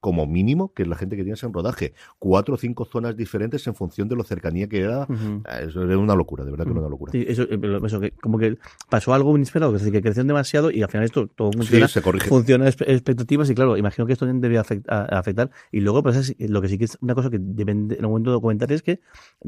como 0.00 0.26
mínimo, 0.26 0.72
que 0.72 0.82
es 0.84 0.88
la 0.88 0.96
gente 0.96 1.14
que 1.14 1.22
tienes 1.24 1.42
en 1.42 1.52
rodaje. 1.52 1.92
Cuatro 2.18 2.54
o 2.54 2.56
cinco 2.56 2.86
zonas 2.86 3.18
diferentes 3.18 3.66
en 3.66 3.74
función 3.74 4.08
de 4.08 4.16
lo 4.16 4.24
cercanía 4.24 4.66
que 4.66 4.80
era. 4.80 5.06
Ah, 5.44 5.60
Eso 5.60 5.82
era 5.82 5.98
una 5.98 6.14
locura, 6.14 6.42
de 6.42 6.50
verdad 6.50 6.64
que 6.64 6.70
era 6.70 6.80
una 6.80 6.88
locura. 6.88 7.12
Sí, 7.12 7.22
eso, 7.28 7.42
eh, 7.42 7.58
pero 7.58 7.84
eso 7.84 8.00
que 8.00 8.12
como 8.12 8.38
que 8.38 8.56
pasó 8.88 9.12
algo 9.12 9.36
inesperado, 9.36 9.74
es 9.76 9.82
decir, 9.82 9.92
que 9.92 10.00
crecieron 10.00 10.28
demasiado 10.28 10.70
y 10.70 10.80
al 10.82 10.88
final 10.88 11.04
esto 11.04 11.26
todo 11.26 11.50
Sí, 11.52 11.58
funciona, 11.58 11.86
se 11.88 12.00
corrige. 12.00 12.28
funciona 12.30 12.66
expectativas 12.66 13.50
y 13.50 13.54
claro, 13.54 13.76
imagino 13.76 14.06
que 14.06 14.14
esto 14.14 14.24
también 14.24 14.40
debe 14.40 14.56
afectar. 14.58 15.50
Y 15.70 15.80
luego, 15.80 16.02
pues 16.02 16.16
es- 16.16 16.50
lo 16.50 16.62
que 16.62 16.68
sí 16.68 16.78
que 16.78 16.84
es 16.84 16.96
una 17.02 17.14
cosa 17.14 17.28
que 17.28 17.38
deben 17.38 17.88
de- 17.88 17.96
en 17.96 18.04
un 18.06 18.12
momento 18.12 18.32
de 18.34 18.40
comentar 18.40 18.72
es 18.72 18.82
que 18.82 19.00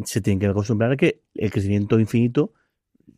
se 0.04 0.20
tienen 0.20 0.38
que 0.38 0.46
acostumbrar 0.48 0.92
a 0.92 0.96
que 0.98 1.22
el 1.35 1.50
crecimiento 1.50 1.98
infinito 1.98 2.52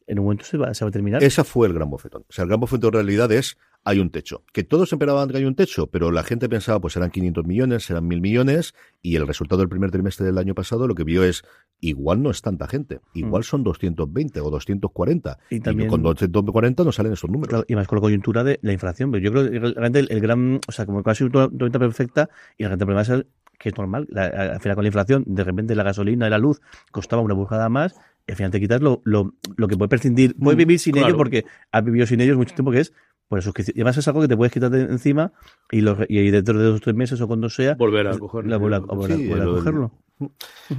en 0.06 0.18
un 0.18 0.26
momento 0.26 0.44
se 0.44 0.56
va, 0.56 0.72
se 0.74 0.84
va 0.84 0.90
a 0.90 0.92
terminar. 0.92 1.22
Ese 1.24 1.42
fue 1.44 1.66
el 1.66 1.72
gran 1.74 1.90
bofetón. 1.90 2.22
O 2.28 2.32
sea, 2.32 2.42
el 2.44 2.48
gran 2.48 2.60
bofetón 2.60 2.88
en 2.88 2.94
realidad 2.94 3.32
es 3.32 3.56
hay 3.86 3.98
un 4.00 4.10
techo. 4.10 4.42
Que 4.52 4.64
todos 4.64 4.92
esperaban 4.92 5.28
que 5.28 5.36
hay 5.36 5.44
un 5.44 5.54
techo, 5.54 5.86
pero 5.88 6.10
la 6.10 6.22
gente 6.22 6.48
pensaba, 6.48 6.80
pues 6.80 6.94
serán 6.94 7.10
500 7.10 7.44
millones, 7.44 7.84
serán 7.84 8.06
1000 8.08 8.20
millones, 8.20 8.74
y 9.02 9.16
el 9.16 9.26
resultado 9.26 9.60
del 9.60 9.68
primer 9.68 9.90
trimestre 9.90 10.24
del 10.24 10.38
año 10.38 10.54
pasado 10.54 10.88
lo 10.88 10.94
que 10.94 11.04
vio 11.04 11.22
es, 11.22 11.42
igual 11.80 12.22
no 12.22 12.30
es 12.30 12.40
tanta 12.40 12.66
gente, 12.66 13.00
igual 13.12 13.44
son 13.44 13.62
220 13.62 14.40
o 14.40 14.50
240, 14.50 15.38
Y 15.50 15.56
y, 15.56 15.60
también- 15.60 15.88
con 15.90 16.02
240 16.02 16.82
no 16.84 16.92
salen 16.92 17.12
esos 17.12 17.28
números. 17.30 17.48
Claro, 17.50 17.64
y 17.68 17.74
más 17.74 17.86
con 17.86 17.96
la 17.96 18.00
coyuntura 18.02 18.42
de 18.42 18.58
la 18.62 18.72
inflación. 18.72 19.10
Pero 19.10 19.22
yo 19.22 19.30
creo 19.32 19.50
que 19.50 19.58
realmente 19.58 19.98
el, 20.00 20.08
el 20.10 20.20
gran, 20.20 20.60
o 20.66 20.72
sea, 20.72 20.86
como 20.86 21.02
casi 21.02 21.24
una 21.24 21.48
tormenta 21.48 21.78
perfecta, 21.78 22.30
y 22.56 22.62
la 22.62 22.70
gente 22.70 22.84
el 22.84 22.86
problema 22.86 23.02
es 23.02 23.08
el- 23.10 23.26
que 23.58 23.68
es 23.68 23.76
normal. 23.76 24.06
La- 24.10 24.24
al 24.26 24.60
final 24.60 24.74
con 24.76 24.84
la 24.84 24.88
inflación, 24.88 25.24
de 25.26 25.44
repente 25.44 25.74
la 25.74 25.82
gasolina 25.84 26.26
y 26.26 26.30
la 26.30 26.38
luz 26.38 26.60
costaba 26.90 27.22
una 27.22 27.34
burjada 27.34 27.68
más, 27.68 27.94
y 28.26 28.32
al 28.32 28.36
final 28.36 28.50
te 28.50 28.58
quitas 28.60 28.80
lo, 28.80 29.02
lo, 29.04 29.34
lo 29.56 29.68
que 29.68 29.76
puede 29.76 29.90
prescindir, 29.90 30.34
puedes 30.36 30.56
vivir 30.56 30.78
sin 30.78 30.94
claro. 30.94 31.08
ello 31.08 31.16
porque 31.18 31.44
has 31.70 31.84
vivido 31.84 32.06
sin 32.06 32.20
ellos 32.22 32.36
mucho 32.38 32.54
tiempo, 32.54 32.70
que 32.72 32.80
es 32.80 32.92
por 33.34 33.40
eso 33.40 33.52
que 33.52 33.62
y 33.66 33.72
además 33.80 33.96
es 33.96 34.06
algo 34.06 34.20
que 34.20 34.28
te 34.28 34.36
puedes 34.36 34.52
quitar 34.52 34.70
de 34.70 34.82
encima 34.82 35.32
y, 35.72 35.80
lo, 35.80 35.96
y 36.08 36.30
dentro 36.30 36.56
de 36.56 36.66
dos 36.66 36.76
o 36.76 36.80
tres 36.80 36.94
meses 36.94 37.20
o 37.20 37.26
cuando 37.26 37.50
sea, 37.50 37.74
Volver 37.74 38.06
a 38.06 38.10
pues, 38.10 38.20
cogerlo. 38.20 38.50
la- 38.50 38.56
volver 38.58 38.74
a- 38.74 38.78
volver 38.80 39.12
a- 39.12 39.16
Sí, 39.16 39.26
volver 39.28 39.42
a 39.42 39.44
lo 39.44 39.54
del- 39.54 39.58
cogerlo. 39.64 39.90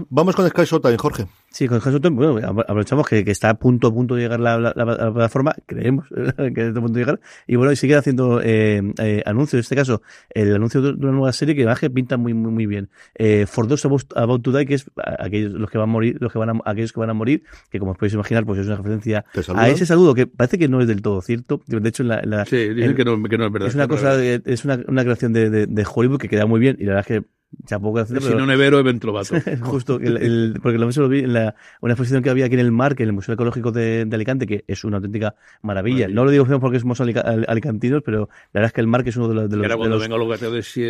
Vamos 0.09 0.35
con 0.35 0.47
Sky 0.49 0.63
Showtime, 0.63 0.97
Jorge. 0.97 1.27
Sí, 1.49 1.67
con 1.67 1.79
Hamilton, 1.83 2.15
bueno, 2.15 2.35
apro- 2.39 2.63
aprovechamos 2.63 3.07
que, 3.07 3.23
que 3.23 3.31
está 3.31 3.49
a 3.49 3.53
punto, 3.53 3.87
a 3.87 3.93
punto 3.93 4.15
de 4.15 4.23
llegar 4.23 4.39
la, 4.39 4.57
la- 4.59 4.73
la- 4.75 4.85
la 4.85 5.13
plataforma, 5.13 5.53
creemos 5.65 6.05
que 6.55 6.67
está 6.67 6.79
a 6.79 6.81
punto 6.81 6.93
de 6.93 6.99
llegar, 6.99 7.19
y 7.47 7.55
bueno, 7.55 7.71
y 7.71 7.75
sigue 7.75 7.95
haciendo 7.95 8.41
eh, 8.41 8.81
eh, 8.97 9.23
anuncios, 9.25 9.53
en 9.53 9.59
este 9.61 9.75
caso, 9.75 10.01
el 10.33 10.53
anuncio 10.55 10.81
de 10.81 10.89
una 10.91 11.11
nueva 11.11 11.31
serie 11.33 11.55
que 11.55 11.65
que 11.79 11.89
pinta 11.89 12.17
muy, 12.17 12.33
muy, 12.33 12.51
muy 12.51 12.65
bien. 12.65 12.89
Eh, 13.13 13.45
For 13.47 13.67
Those 13.67 13.87
About, 13.87 14.03
About 14.15 14.41
to 14.41 14.51
Die, 14.51 14.65
que 14.65 14.73
es 14.75 14.89
aquellos 15.19 15.53
los 15.53 15.69
que 15.69 15.77
van 15.77 15.89
a 15.89 15.91
morir, 15.91 16.17
los 16.19 16.31
que 16.31 16.39
van 16.39 16.49
a, 16.49 16.59
aquellos 16.65 16.91
que 16.93 16.99
van 16.99 17.09
a 17.09 17.13
morir, 17.13 17.43
que 17.69 17.79
como 17.79 17.91
os 17.91 17.97
podéis 17.97 18.13
imaginar, 18.13 18.45
pues 18.45 18.59
es 18.59 18.67
una 18.67 18.77
referencia 18.77 19.25
a 19.55 19.69
ese 19.69 19.85
saludo 19.85 20.13
que 20.15 20.27
parece 20.27 20.57
que 20.57 20.67
no 20.67 20.81
es 20.81 20.87
del 20.87 21.01
todo 21.01 21.21
cierto. 21.21 21.61
De 21.67 21.87
hecho, 21.89 22.03
en 22.03 22.09
la, 22.09 22.19
en 22.19 22.29
la- 22.31 22.45
Sí, 22.45 22.69
dicen 22.69 22.91
en- 22.91 22.95
que 22.95 23.05
no, 23.05 23.21
que 23.23 23.37
no 23.37 23.45
es 23.47 23.51
verdad. 23.51 23.67
es 23.69 23.75
una 23.75 23.87
cosa, 23.87 24.21
es 24.23 24.65
una, 24.65 24.79
una 24.87 25.03
creación 25.03 25.31
de, 25.33 25.49
de, 25.49 25.65
de 25.67 25.85
Hollywood 25.93 26.19
que 26.19 26.29
queda 26.29 26.45
muy 26.45 26.59
bien, 26.59 26.75
y 26.79 26.83
la 26.85 26.95
verdad 26.95 27.11
es 27.11 27.21
que 27.21 27.27
chapo 27.65 27.93
que 27.93 28.01
hacer, 28.01 28.21
Si 28.21 28.33
no 28.33 28.45
nevero, 28.45 28.83
vato. 29.13 29.35
Justo, 29.61 29.99
el, 29.99 30.17
el- 30.17 30.59
porque 30.61 30.77
lo, 30.77 30.89
eso 30.89 31.01
lo 31.01 31.09
vi 31.09 31.19
en 31.19 31.33
la, 31.33 31.55
una 31.81 31.93
exposición 31.93 32.21
que 32.23 32.29
había 32.29 32.45
aquí 32.45 32.55
en 32.55 32.59
el 32.61 32.71
mar, 32.71 32.95
que 32.95 33.03
en 33.03 33.09
el 33.09 33.13
Museo 33.13 33.33
Ecológico 33.33 33.71
de, 33.71 34.05
de 34.05 34.15
Alicante, 34.15 34.45
que 34.47 34.63
es 34.67 34.83
una 34.83 34.97
auténtica 34.97 35.35
maravilla. 35.61 36.07
No 36.07 36.25
lo 36.25 36.31
digo 36.31 36.45
porque 36.59 36.79
somos 36.79 36.99
alica- 37.01 37.21
al- 37.21 37.45
alicantinos, 37.47 38.01
pero 38.05 38.29
la 38.53 38.59
verdad 38.61 38.67
es 38.67 38.73
que 38.73 38.81
el 38.81 38.87
mar, 38.87 39.03
que 39.03 39.09
es 39.09 39.17
uno 39.17 39.27
de 39.29 39.35
los, 39.35 39.49
de 39.49 39.57
los, 39.57 39.65
Era 39.65 39.73
de 39.75 39.77
cuando 39.77 39.95
los 39.95 40.01
de, 40.03 40.09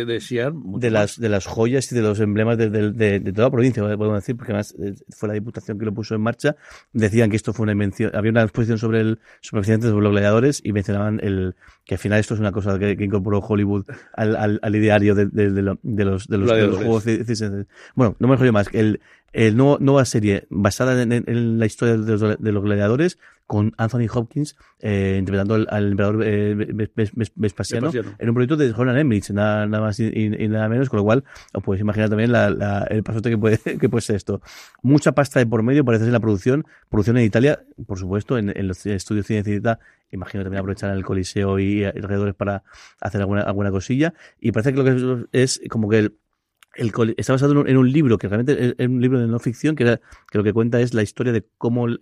de 0.04 0.20
Siar, 0.20 0.52
de 0.52 0.58
más. 0.90 0.92
las, 0.92 1.20
de 1.20 1.28
las 1.28 1.46
joyas 1.46 1.90
y 1.92 1.94
de 1.94 2.02
los 2.02 2.20
emblemas 2.20 2.58
de, 2.58 2.70
de- 2.70 2.92
de- 2.92 3.20
de 3.20 3.32
toda 3.32 3.48
la 3.48 3.52
provincia, 3.52 3.82
podemos 3.82 4.14
decir, 4.14 4.36
porque 4.36 4.52
además 4.52 4.74
eh, 4.78 4.94
fue 5.10 5.28
la 5.28 5.34
diputación 5.34 5.78
que 5.78 5.84
lo 5.84 5.92
puso 5.94 6.14
en 6.14 6.20
marcha. 6.20 6.56
Decían 6.92 7.30
que 7.30 7.36
esto 7.36 7.52
fue 7.52 7.64
una 7.64 7.72
invención, 7.72 8.10
había 8.14 8.30
una 8.30 8.42
exposición 8.42 8.78
sobre 8.78 9.00
el 9.00 9.18
sobre 9.40 9.60
accidentes 9.60 9.90
de 9.92 10.00
los 10.00 10.10
gladiadores 10.12 10.60
y 10.64 10.72
mencionaban 10.72 11.20
el 11.22 11.54
que 11.84 11.94
al 11.94 11.98
final 11.98 12.18
esto 12.18 12.34
es 12.34 12.40
una 12.40 12.52
cosa 12.52 12.78
que, 12.78 12.96
que 12.96 13.04
incorporó 13.04 13.38
Hollywood 13.40 13.84
al, 14.14 14.36
al, 14.36 14.58
al 14.62 14.76
ideario 14.76 15.14
de, 15.14 15.26
de- 15.26 15.50
de 15.50 15.62
de 15.82 16.04
los, 16.04 16.26
de 16.28 16.38
los, 16.38 16.48
de 16.56 16.66
los 16.68 16.76
juegos. 16.78 17.04
Bueno, 17.94 18.16
no 18.18 18.28
me 18.28 18.34
enrollo 18.34 18.52
más. 18.52 18.68
El, 18.72 19.00
el 19.32 19.56
nuevo, 19.56 19.78
nueva 19.80 20.04
serie 20.04 20.46
basada 20.50 21.00
en, 21.02 21.12
en- 21.12 21.24
en 21.26 21.58
la 21.58 21.66
historia 21.66 21.96
de 21.96 22.12
los, 22.16 22.38
de 22.42 22.52
los 22.52 22.62
gladiadores 22.64 23.18
con 23.46 23.72
Anthony 23.76 24.06
Hopkins 24.12 24.56
eh, 24.80 25.16
interpretando 25.20 25.54
al, 25.54 25.68
al 25.70 25.90
emperador 25.92 26.24
eh, 26.24 26.54
Ves- 26.56 26.90
Ves- 26.96 27.12
Ves- 27.14 27.32
Vespasiano, 27.36 27.86
Vespasiano. 27.92 28.16
en 28.18 28.28
un 28.28 28.34
proyecto 28.34 28.56
de 28.56 28.72
Roland 28.72 28.98
Emmerich, 28.98 29.30
nada, 29.30 29.66
nada 29.66 29.84
más 29.84 30.00
y, 30.00 30.28
nada 30.48 30.68
menos, 30.68 30.88
con 30.88 30.96
lo 30.98 31.04
cual 31.04 31.22
os 31.52 31.62
podéis 31.62 31.82
imaginar 31.82 32.08
también 32.08 32.32
la- 32.32 32.50
la- 32.50 32.84
el 32.90 33.02
pasote 33.04 33.30
que 33.30 33.38
puede, 33.38 33.58
que 33.80 33.88
puede 33.88 34.02
ser 34.02 34.16
esto. 34.16 34.40
Mucha 34.82 35.12
pasta 35.12 35.38
de 35.38 35.46
por 35.46 35.62
medio, 35.62 35.84
parece 35.84 36.04
ser 36.04 36.12
la 36.12 36.18
producción, 36.20 36.64
producción 36.88 37.18
en 37.18 37.24
Italia, 37.24 37.60
por 37.86 37.98
supuesto, 37.98 38.36
en, 38.38 38.52
en 38.56 38.66
los 38.68 38.84
estudios 38.86 39.26
Cine 39.26 39.44
Cineta, 39.44 39.78
imagino 40.10 40.42
también 40.42 40.60
aprovecharán 40.60 40.96
el 40.96 41.04
Coliseo 41.04 41.58
y 41.60 41.84
alrededores 41.84 42.34
para 42.34 42.64
hacer 43.00 43.20
alguna, 43.20 43.42
alguna 43.42 43.70
cosilla, 43.70 44.14
y 44.40 44.50
parece 44.50 44.72
que 44.72 44.78
lo 44.78 44.84
que 44.84 45.26
es, 45.32 45.58
es 45.60 45.68
como 45.68 45.88
que 45.88 45.98
el, 45.98 46.14
el 46.76 46.92
está 47.16 47.32
basado 47.32 47.66
en 47.66 47.76
un, 47.76 47.90
libro 47.92 48.18
que 48.18 48.28
realmente 48.28 48.52
es, 48.64 48.74
es 48.78 48.88
un 48.88 49.00
libro 49.00 49.18
de 49.20 49.26
no 49.26 49.38
ficción 49.38 49.76
que, 49.76 49.84
era- 49.84 50.00
que 50.30 50.38
lo 50.38 50.44
que 50.44 50.52
cuenta 50.52 50.80
es 50.80 50.94
la 50.94 51.02
historia 51.02 51.32
de 51.32 51.44
cómo 51.58 51.86
el, 51.86 51.98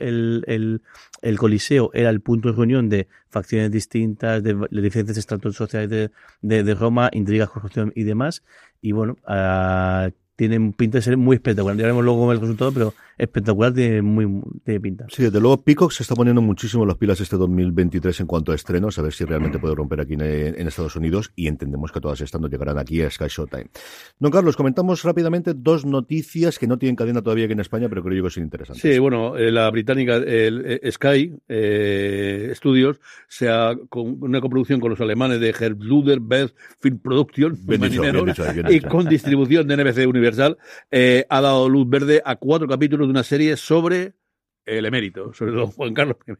el, 0.46 0.82
el 1.22 1.38
Coliseo 1.38 1.90
era 1.94 2.10
el 2.10 2.20
punto 2.20 2.48
de 2.50 2.56
reunión 2.56 2.88
de 2.88 3.08
facciones 3.30 3.70
distintas, 3.70 4.42
de, 4.42 4.54
de 4.54 4.82
diferentes 4.82 5.16
estratos 5.16 5.56
sociales 5.56 5.90
de, 5.90 6.10
de, 6.42 6.62
de 6.64 6.74
Roma, 6.74 7.10
intrigas, 7.12 7.50
corrupción 7.50 7.92
y 7.94 8.04
demás. 8.04 8.42
Y 8.80 8.92
bueno, 8.92 9.16
ah, 9.26 10.10
tiene 10.36 10.72
pinta 10.72 10.98
de 10.98 11.02
ser 11.02 11.16
muy 11.16 11.36
espectacular. 11.36 11.76
Ya 11.76 11.82
veremos 11.82 12.04
luego 12.04 12.32
el 12.32 12.40
resultado, 12.40 12.72
pero 12.72 12.94
espectacular 13.16 13.72
tiene 13.72 14.02
muy 14.02 14.26
tiene 14.64 14.80
pinta. 14.80 15.06
Sí, 15.08 15.22
desde 15.22 15.40
luego 15.40 15.62
Peacock 15.62 15.92
se 15.92 16.02
está 16.02 16.14
poniendo 16.14 16.42
muchísimo 16.42 16.84
las 16.84 16.96
pilas 16.96 17.20
este 17.20 17.36
2023 17.36 18.20
en 18.20 18.26
cuanto 18.26 18.52
a 18.52 18.54
estrenos, 18.54 18.98
a 18.98 19.02
ver 19.02 19.12
si 19.12 19.24
realmente 19.24 19.58
puede 19.58 19.74
romper 19.74 20.00
aquí 20.00 20.14
en, 20.14 20.22
en 20.22 20.66
Estados 20.66 20.96
Unidos 20.96 21.30
y 21.36 21.46
entendemos 21.46 21.92
que 21.92 22.00
todas 22.00 22.20
estas 22.20 22.40
nos 22.40 22.50
llegarán 22.50 22.78
aquí 22.78 23.02
a 23.02 23.10
Sky 23.10 23.26
Showtime. 23.28 23.66
Don 24.18 24.32
Carlos, 24.32 24.56
comentamos 24.56 25.02
rápidamente 25.04 25.54
dos 25.54 25.84
noticias 25.84 26.58
que 26.58 26.66
no 26.66 26.78
tienen 26.78 26.96
cadena 26.96 27.22
todavía 27.22 27.44
aquí 27.44 27.52
en 27.52 27.60
España, 27.60 27.88
pero 27.88 28.02
creo 28.02 28.16
yo 28.16 28.24
que 28.24 28.30
son 28.30 28.42
interesantes. 28.42 28.82
Sí, 28.82 28.98
bueno, 28.98 29.36
eh, 29.36 29.52
la 29.52 29.70
británica 29.70 30.16
el, 30.16 30.80
eh, 30.82 30.90
Sky 30.90 31.36
eh, 31.48 32.52
Studios 32.54 33.00
se 33.28 33.48
ha 33.48 33.76
con 33.88 34.22
una 34.22 34.40
coproducción 34.40 34.80
con 34.80 34.90
los 34.90 35.00
alemanes 35.00 35.40
de 35.40 35.50
Herbluder 35.50 36.18
Best 36.20 36.56
Film 36.80 36.98
Production 36.98 37.56
Bien 37.64 37.80
dicho, 37.80 38.02
marineros, 38.02 38.24
bien 38.24 38.36
dicho, 38.36 38.52
bien 38.52 38.66
y 38.70 38.80
con 38.80 39.08
distribución 39.08 39.68
de 39.68 39.76
NBC 39.76 40.08
Universal 40.08 40.23
eh, 40.90 41.26
ha 41.28 41.40
dado 41.40 41.68
luz 41.68 41.88
verde 41.88 42.22
a 42.24 42.36
cuatro 42.36 42.66
capítulos 42.68 43.06
de 43.06 43.10
una 43.10 43.22
serie 43.22 43.56
sobre 43.56 44.14
el 44.66 44.86
emérito, 44.86 45.32
sobre 45.34 45.52
don 45.52 45.66
Juan 45.66 45.92
Carlos 45.92 46.16
I. 46.26 46.32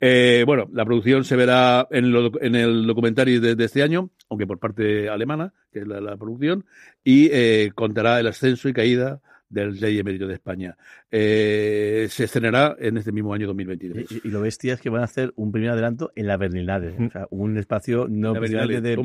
Eh, 0.00 0.44
bueno, 0.46 0.68
la 0.72 0.84
producción 0.84 1.24
se 1.24 1.36
verá 1.36 1.86
en, 1.90 2.10
lo- 2.12 2.40
en 2.40 2.54
el 2.54 2.86
documentario 2.86 3.40
de, 3.40 3.62
este 3.64 3.82
año, 3.82 4.10
aunque 4.30 4.46
por 4.46 4.58
parte 4.58 5.08
alemana, 5.08 5.52
que 5.70 5.80
es 5.80 5.86
la, 5.86 6.00
la 6.00 6.16
producción, 6.16 6.64
y 7.04 7.28
eh, 7.32 7.72
contará 7.74 8.18
el 8.20 8.26
ascenso 8.28 8.68
y 8.68 8.72
caída 8.72 9.20
del 9.48 9.78
rey 9.78 9.98
emérito 9.98 10.26
de 10.26 10.34
España. 10.34 10.76
Eh, 11.10 12.06
se 12.10 12.24
estrenará 12.24 12.76
en 12.78 12.96
este 12.98 13.12
mismo 13.12 13.32
año 13.34 13.46
2023. 13.46 14.10
Y, 14.12 14.28
y 14.28 14.30
lo 14.30 14.40
bestia 14.40 14.74
es 14.74 14.80
que 14.80 14.90
van 14.90 15.02
a 15.02 15.04
hacer 15.04 15.32
un 15.36 15.52
primer 15.52 15.70
adelanto 15.70 16.12
en 16.14 16.26
la 16.26 16.36
Berlinale, 16.36 16.94
o 17.06 17.10
sea, 17.10 17.26
un 17.30 17.56
espacio 17.58 18.06
no 18.08 18.34
de, 18.34 18.80
de- 18.80 18.96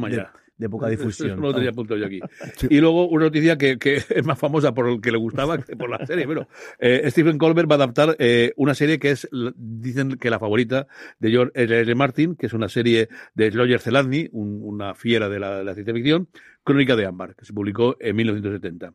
de 0.58 0.69
poca 0.69 0.88
difusión. 0.89 1.32
Eso 1.32 1.41
lo 1.41 1.54
tenía 1.56 1.69
apuntado 1.71 1.99
yo 1.99 2.06
aquí. 2.06 2.19
Y 2.69 2.80
luego 2.82 3.08
una 3.08 3.25
noticia 3.25 3.58
que, 3.58 3.77
que 3.80 3.95
es 4.10 4.25
más 4.25 4.38
famosa 4.38 4.73
por 4.73 4.88
el 4.89 5.01
que 5.01 5.12
le 5.12 5.17
gustaba 5.17 5.58
que 5.58 5.75
por 5.75 5.89
la 5.89 6.06
serie. 6.06 6.27
Pero 6.27 6.47
eh, 6.80 7.04
Stephen 7.10 7.38
Colbert 7.39 7.69
va 7.69 7.75
a 7.75 7.77
adaptar 7.77 8.15
eh, 8.19 8.54
una 8.58 8.75
serie 8.75 8.99
que 8.99 9.12
es, 9.12 9.27
dicen 9.56 10.17
que 10.17 10.30
la 10.30 10.38
favorita 10.39 10.88
de 11.19 11.32
George 11.32 11.51
R. 11.56 11.80
R. 11.82 11.95
Martin, 11.95 12.36
que 12.36 12.45
es 12.45 12.54
una 12.54 12.69
serie 12.69 13.10
de 13.34 13.49
Roger 13.49 13.80
Zelazny, 13.80 14.30
un- 14.34 14.60
una 14.63 14.93
fiera 14.93 15.30
de 15.30 15.39
la, 15.39 15.58
de 15.60 15.63
la 15.63 15.73
ciencia 15.73 15.93
ficción, 15.93 16.27
Crónica 16.63 16.95
de 16.95 17.06
Ámbar, 17.08 17.36
que 17.36 17.43
se 17.45 17.54
publicó 17.54 17.97
en 17.99 18.15
1970. 18.17 18.93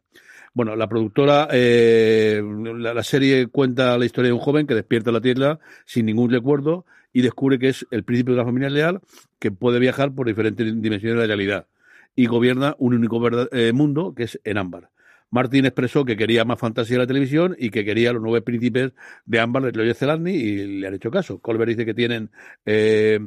Bueno, 0.56 0.74
la 0.74 0.88
productora, 0.88 1.48
eh, 1.52 2.42
la, 2.78 2.94
la 2.94 3.02
serie 3.02 3.46
cuenta 3.48 3.98
la 3.98 4.06
historia 4.06 4.30
de 4.30 4.32
un 4.32 4.40
joven 4.40 4.66
que 4.66 4.74
despierta 4.74 5.10
en 5.10 5.14
la 5.14 5.20
Tierra 5.20 5.58
sin 5.84 6.06
ningún 6.06 6.30
recuerdo 6.30 6.86
y 7.12 7.20
descubre 7.20 7.58
que 7.58 7.68
es 7.68 7.86
el 7.90 8.04
príncipe 8.04 8.30
de 8.30 8.36
una 8.36 8.46
familia 8.46 8.70
leal 8.70 9.02
que 9.38 9.50
puede 9.50 9.78
viajar 9.78 10.14
por 10.14 10.26
diferentes 10.26 10.64
dimensiones 10.80 11.16
de 11.16 11.20
la 11.20 11.26
realidad 11.26 11.66
y 12.14 12.24
gobierna 12.24 12.74
un 12.78 12.94
único 12.94 13.20
eh, 13.52 13.72
mundo 13.74 14.14
que 14.14 14.22
es 14.22 14.40
en 14.44 14.56
ámbar. 14.56 14.88
Martin 15.28 15.66
expresó 15.66 16.06
que 16.06 16.16
quería 16.16 16.46
más 16.46 16.58
fantasía 16.58 16.94
en 16.94 17.00
la 17.02 17.06
televisión 17.06 17.54
y 17.58 17.68
que 17.68 17.84
quería 17.84 18.14
los 18.14 18.22
nueve 18.22 18.40
príncipes 18.40 18.92
de 19.26 19.40
Ámbar 19.40 19.64
de 19.64 19.72
Loye 19.72 19.92
Zelandi 19.92 20.30
y 20.30 20.80
le 20.80 20.86
han 20.86 20.94
hecho 20.94 21.10
caso. 21.10 21.38
Colbert 21.38 21.68
dice 21.68 21.84
que 21.84 21.92
tienen 21.92 22.30
eh, 22.64 23.20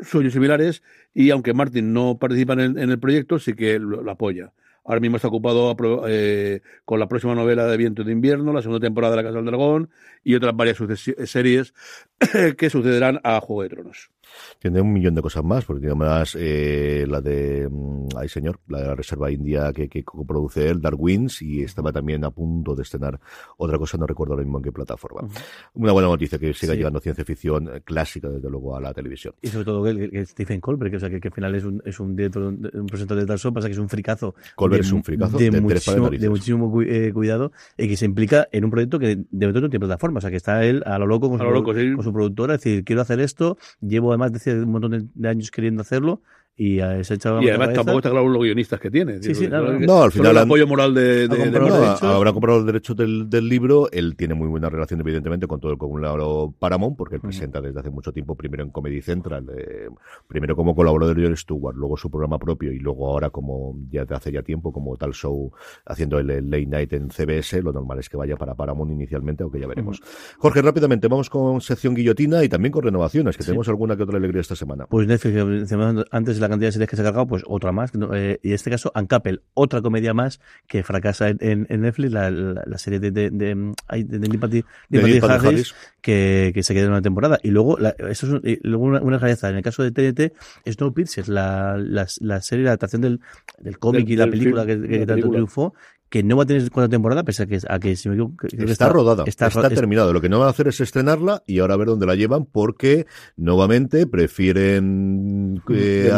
sueños 0.00 0.34
similares 0.34 0.82
y 1.14 1.30
aunque 1.30 1.54
Martin 1.54 1.94
no 1.94 2.18
participa 2.18 2.52
en 2.52 2.76
el, 2.76 2.98
proyecto, 2.98 3.38
sí 3.38 3.54
que 3.54 3.78
lo 3.78 4.10
apoya. 4.10 4.52
Ahora 4.84 5.00
mismo 5.00 5.16
está 5.16 5.28
ocupado 5.28 5.74
eh, 6.06 6.60
con 6.84 7.00
la 7.00 7.08
próxima 7.08 7.34
novela 7.34 7.66
de 7.66 7.76
Viento 7.76 8.04
de 8.04 8.12
Invierno, 8.12 8.52
la 8.52 8.60
segunda 8.60 8.84
temporada 8.86 9.16
de 9.16 9.22
La 9.22 9.28
Casa 9.28 9.36
del 9.36 9.46
Dragón 9.46 9.90
y 10.22 10.34
otras 10.34 10.54
varias 10.54 10.78
series 11.24 11.74
que 12.58 12.70
sucederán 12.70 13.20
a 13.24 13.40
Juego 13.40 13.62
de 13.62 13.68
Tronos. 13.70 14.13
Tiene 14.58 14.80
un 14.80 14.92
millón 14.92 15.14
de 15.14 15.22
cosas 15.22 15.44
más, 15.44 15.64
porque 15.64 15.86
además 15.86 16.36
eh, 16.38 17.06
la 17.08 17.20
de, 17.20 17.68
mm, 17.70 18.08
ay 18.16 18.28
señor, 18.28 18.60
la 18.68 18.80
de 18.80 18.86
la 18.88 18.94
Reserva 18.94 19.30
India 19.30 19.72
que, 19.72 19.88
que 19.88 20.04
produce 20.26 20.68
él, 20.68 20.80
Dark 20.80 21.00
Winds, 21.00 21.42
y 21.42 21.62
estaba 21.62 21.92
también 21.92 22.24
a 22.24 22.30
punto 22.30 22.74
de 22.74 22.82
estrenar 22.82 23.20
otra 23.56 23.78
cosa, 23.78 23.98
no 23.98 24.06
recuerdo 24.06 24.34
ahora 24.34 24.44
mismo 24.44 24.58
en 24.58 24.64
qué 24.64 24.72
plataforma. 24.72 25.28
Una 25.74 25.92
buena 25.92 26.08
noticia 26.08 26.38
que 26.38 26.52
siga 26.54 26.74
llegando 26.74 27.00
ciencia 27.00 27.24
ficción 27.24 27.70
clásica, 27.84 28.28
desde 28.28 28.50
luego, 28.50 28.76
a 28.76 28.80
la 28.80 28.92
televisión. 28.92 29.34
Y 29.42 29.48
sobre 29.48 29.64
todo 29.64 29.84
que, 29.84 30.26
Stephen 30.26 30.60
Colbert, 30.60 30.90
que, 30.90 30.96
o 30.96 31.00
sea, 31.00 31.10
que, 31.10 31.20
al 31.22 31.32
final 31.32 31.54
es 31.54 31.64
un, 31.64 31.82
es 31.84 32.00
un 32.00 32.16
director, 32.16 32.42
un 32.42 32.86
presentador 32.86 33.22
de 33.22 33.26
tal 33.26 33.38
show, 33.38 33.52
pasa 33.52 33.68
que 33.68 33.72
es 33.72 33.78
un 33.78 33.88
fricazo. 33.88 34.34
Colbert 34.56 34.84
es 34.84 34.92
un 34.92 35.04
fricazo 35.04 35.38
de, 35.38 35.50
muchísimo, 35.60 36.10
de 36.10 36.28
muchísimo 36.28 36.82
eh, 36.82 37.12
cuidado 37.12 37.52
y 37.76 37.88
que 37.88 37.96
se 37.96 38.04
implica 38.04 38.48
en 38.52 38.64
un 38.64 38.70
proyecto 38.70 38.98
que 38.98 39.16
de 39.16 39.46
momento 39.46 39.60
no 39.60 39.70
tiene 39.70 39.86
plataforma, 39.86 40.18
o 40.18 40.20
sea, 40.20 40.30
que 40.30 40.36
está 40.36 40.64
él 40.64 40.82
a 40.86 40.98
lo 40.98 41.06
loco 41.06 41.30
con, 41.30 41.38
su, 41.38 41.64
con 41.94 42.02
su 42.04 42.12
productora, 42.12 42.54
es 42.54 42.62
decir, 42.62 42.84
quiero 42.84 43.02
hacer 43.02 43.20
esto, 43.20 43.58
llevo 43.80 44.10
además 44.10 44.23
de 44.32 44.62
un 44.62 44.70
montón 44.70 45.10
de 45.14 45.28
años 45.28 45.50
queriendo 45.50 45.82
hacerlo 45.82 46.22
y 46.56 46.78
a 46.78 46.96
ese 46.98 47.18
chaval 47.18 47.42
y 47.42 47.48
además 47.48 47.72
tampoco 47.72 47.98
está 47.98 48.10
claro 48.10 48.28
los 48.28 48.40
guionistas 48.40 48.78
que 48.78 48.88
tiene 48.88 49.20
sí, 49.20 49.34
sí, 49.34 49.48
no, 49.48 50.02
al 50.02 50.12
final 50.12 50.30
el 50.30 50.38
apoyo 50.38 50.68
moral 50.68 50.94
de, 50.94 51.26
de, 51.26 51.98
habrá 52.02 52.32
comprado 52.32 52.58
los 52.58 52.66
derechos 52.66 52.96
del, 52.96 53.28
del, 53.28 53.48
libro. 53.48 53.90
Él 53.90 54.14
tiene 54.16 54.34
muy 54.34 54.46
buena 54.46 54.70
relación 54.70 55.00
evidentemente 55.00 55.48
con 55.48 55.58
todo 55.58 55.72
el 55.72 55.78
conglomerado 55.78 56.54
Paramount 56.56 56.96
porque 56.96 57.16
él 57.16 57.20
presenta 57.20 57.60
desde 57.60 57.80
hace 57.80 57.90
mucho 57.90 58.12
tiempo 58.12 58.36
primero 58.36 58.62
en 58.62 58.70
Comedy 58.70 59.02
Central 59.02 59.46
eh, 59.56 59.88
primero 60.28 60.54
como 60.54 60.76
colaborador 60.76 61.16
de 61.16 61.24
Jon 61.24 61.36
Stewart 61.36 61.76
luego 61.76 61.96
su 61.96 62.08
programa 62.08 62.38
propio 62.38 62.72
y 62.72 62.78
luego 62.78 63.10
ahora 63.10 63.30
como 63.30 63.76
ya 63.90 64.04
de 64.04 64.14
hace 64.14 64.30
ya 64.30 64.42
tiempo 64.42 64.72
como 64.72 64.96
tal 64.96 65.12
show 65.12 65.52
haciendo 65.86 66.20
el, 66.20 66.28
late 66.28 66.66
night 66.66 66.92
en 66.92 67.10
CBS 67.10 67.62
lo 67.62 67.72
normal 67.72 67.98
es 67.98 68.08
que 68.08 68.16
vaya 68.16 68.36
para 68.36 68.54
Paramount 68.54 68.92
inicialmente 68.92 69.42
aunque 69.42 69.58
ya 69.58 69.66
veremos. 69.66 70.00
Jorge 70.38 70.62
rápidamente 70.62 71.08
vamos 71.08 71.28
con 71.28 71.60
sección 71.60 71.94
guillotina 71.94 72.44
y 72.44 72.48
también 72.48 72.70
con 72.70 72.84
renovaciones 72.84 73.36
que 73.36 73.42
tenemos 73.42 73.68
alguna 73.68 73.96
que 73.96 74.04
otra 74.04 74.18
alegría 74.18 74.40
esta 74.40 74.54
semana. 74.54 74.86
Pues 74.86 75.08
Netflix 75.08 75.72
antes 76.12 76.43
la 76.44 76.50
cantidad 76.50 76.68
de 76.68 76.72
series 76.72 76.88
que 76.88 76.96
se 76.96 77.02
ha 77.02 77.04
cargado, 77.04 77.26
pues 77.26 77.42
otra 77.46 77.72
más. 77.72 77.92
Eh, 78.14 78.38
y 78.42 78.48
en 78.48 78.54
este 78.54 78.70
caso, 78.70 78.92
Uncoupled, 78.94 79.40
otra 79.54 79.82
comedia 79.82 80.14
más 80.14 80.40
que 80.66 80.82
fracasa 80.82 81.28
en, 81.28 81.66
Netflix, 81.68 82.12
la, 82.12 82.30
la, 82.30 82.78
serie 82.78 83.00
de, 83.00 83.10
de, 83.10 83.30
de, 83.30 83.54
de, 83.90 85.20
Harris, 85.22 85.74
que, 86.00 86.52
que, 86.54 86.62
se 86.62 86.74
queda 86.74 86.84
en 86.84 86.90
una 86.90 87.02
temporada. 87.02 87.38
Y 87.42 87.50
luego, 87.50 87.78
eso 87.78 88.40
es 88.42 88.58
luego 88.62 88.84
una, 88.84 89.00
una 89.00 89.16
En 89.16 89.56
el 89.56 89.62
caso 89.62 89.82
de 89.82 89.90
TNT, 89.90 90.32
Snowpiercer, 90.66 91.28
la, 91.28 91.76
la, 91.76 92.06
la 92.20 92.40
serie, 92.40 92.64
la 92.64 92.70
adaptación 92.70 93.02
del, 93.02 93.20
del 93.58 93.78
cómic 93.78 94.08
y 94.08 94.16
la 94.16 94.26
película 94.26 94.66
que, 94.66 94.80
que 94.80 95.06
tanto 95.06 95.30
triunfó, 95.30 95.74
que 96.14 96.22
no 96.22 96.36
va 96.36 96.44
a 96.44 96.46
tener 96.46 96.70
cuarta 96.70 96.88
temporada, 96.88 97.24
pese 97.24 97.42
a 97.42 97.46
que, 97.46 97.58
a 97.68 97.80
que, 97.80 97.96
si 97.96 98.08
me 98.08 98.14
equivoco, 98.14 98.46
está, 98.46 98.88
rodada, 98.88 99.24
está, 99.26 99.50
terminado. 99.68 100.12
Lo 100.12 100.20
que 100.20 100.28
no 100.28 100.38
van 100.38 100.46
a 100.46 100.50
hacer 100.52 100.68
es 100.68 100.80
estrenarla 100.80 101.42
y 101.44 101.58
ahora 101.58 101.74
a 101.74 101.76
ver 101.76 101.88
dónde 101.88 102.06
la 102.06 102.14
llevan, 102.14 102.44
porque 102.44 103.06
nuevamente 103.36 104.06
prefieren 104.06 105.60
eh, 105.68 106.12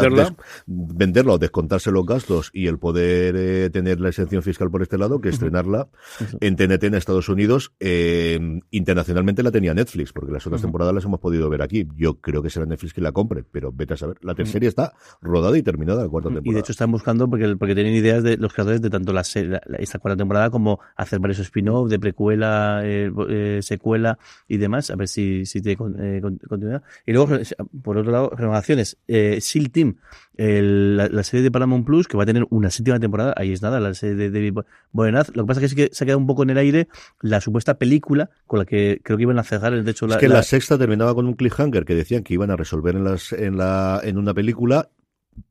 venderla. 0.67 1.33
o 1.33 1.39
descontarse 1.39 1.89
los 1.89 2.05
gastos 2.05 2.51
y 2.53 2.67
el 2.67 2.77
poder 2.77 3.33
eh, 3.35 3.71
tener 3.71 3.99
la 3.99 4.09
exención 4.09 4.43
fiscal 4.43 4.69
por 4.69 4.83
este 4.83 4.99
lado 4.99 5.19
que 5.19 5.29
estrenarla 5.29 5.87
en 6.41 6.55
TNT 6.55 6.83
en 6.83 6.93
Estados 6.93 7.27
Unidos. 7.27 7.73
Eh, 7.79 8.39
internacionalmente 8.69 9.41
la 9.41 9.49
tenía 9.49 9.73
Netflix, 9.73 10.13
porque 10.13 10.31
las 10.31 10.45
otras 10.45 10.61
temporadas 10.61 10.93
las 10.93 11.05
hemos 11.05 11.19
podido 11.19 11.49
ver 11.49 11.63
aquí. 11.63 11.87
Yo 11.97 12.21
creo 12.21 12.43
que 12.43 12.51
será 12.51 12.67
Netflix 12.67 12.93
que 12.93 13.01
la 13.01 13.13
compre, 13.13 13.43
pero 13.51 13.71
vete 13.71 13.95
a 13.95 13.97
saber. 13.97 14.19
La 14.21 14.35
tercera 14.35 14.67
está 14.67 14.93
rodada 15.23 15.57
y 15.57 15.63
terminada 15.63 16.03
la 16.03 16.07
cuarta 16.07 16.29
temporada. 16.29 16.51
Y 16.51 16.53
de 16.53 16.59
hecho 16.59 16.71
están 16.71 16.91
buscando, 16.91 17.27
porque, 17.27 17.55
porque 17.55 17.73
tienen 17.73 17.95
ideas 17.95 18.21
de 18.21 18.37
los 18.37 18.53
creadores 18.53 18.79
de 18.79 18.91
tanto 18.91 19.11
la, 19.11 19.23
la 19.65 19.86
esta 19.87 19.99
cuarta 19.99 20.17
temporada 20.17 20.49
como 20.49 20.79
hacer 20.95 21.19
varios 21.19 21.39
spin-offs 21.39 21.89
de 21.89 21.99
precuela, 21.99 22.81
eh, 22.83 23.11
eh, 23.29 23.59
secuela 23.61 24.17
y 24.47 24.57
demás, 24.57 24.89
a 24.91 24.95
ver 24.95 25.07
si, 25.07 25.45
si 25.45 25.61
tiene 25.61 25.77
eh, 25.99 26.21
continuidad. 26.21 26.83
Y 27.05 27.13
luego, 27.13 27.37
por 27.81 27.97
otro 27.97 28.11
lado, 28.11 28.31
renovaciones. 28.35 28.97
Eh, 29.07 29.39
SEAL 29.41 29.71
Team, 29.71 29.95
la, 30.37 31.23
serie 31.23 31.43
de 31.43 31.51
Paramount 31.51 31.85
Plus, 31.85 32.07
que 32.07 32.17
va 32.17 32.23
a 32.23 32.25
tener 32.25 32.45
una 32.49 32.69
séptima 32.69 32.99
temporada, 32.99 33.33
ahí 33.37 33.51
es 33.51 33.61
nada, 33.61 33.79
la 33.79 33.93
serie 33.93 34.15
de 34.15 34.29
David 34.29 34.59
Borenaz. 34.91 35.35
Lo 35.35 35.43
que 35.43 35.47
pasa 35.47 35.65
es 35.65 35.73
que, 35.73 35.89
se 35.91 36.03
ha 36.03 36.05
quedado 36.05 36.19
un 36.19 36.27
poco 36.27 36.43
en 36.43 36.51
el 36.51 36.57
aire 36.57 36.87
la 37.21 37.41
supuesta 37.41 37.77
película 37.77 38.29
con 38.45 38.59
la 38.59 38.65
que 38.65 39.01
creo 39.03 39.17
que 39.17 39.23
iban 39.23 39.39
a 39.39 39.43
cerrar, 39.43 39.73
el 39.73 39.83
de 39.83 39.91
hecho, 39.91 40.07
la, 40.07 40.15
es 40.15 40.19
que 40.19 40.29
la, 40.29 40.43
sexta 40.43 40.77
terminaba 40.77 41.15
con 41.15 41.25
un 41.25 41.33
cliffhanger 41.33 41.85
que 41.85 41.95
decían 41.95 42.23
que 42.23 42.33
iban 42.33 42.51
a 42.51 42.55
resolver 42.55 42.95
en, 42.95 43.03
las, 43.03 43.33
en, 43.33 43.57
la, 43.57 43.99
en 44.03 44.17
una 44.17 44.33
película 44.33 44.89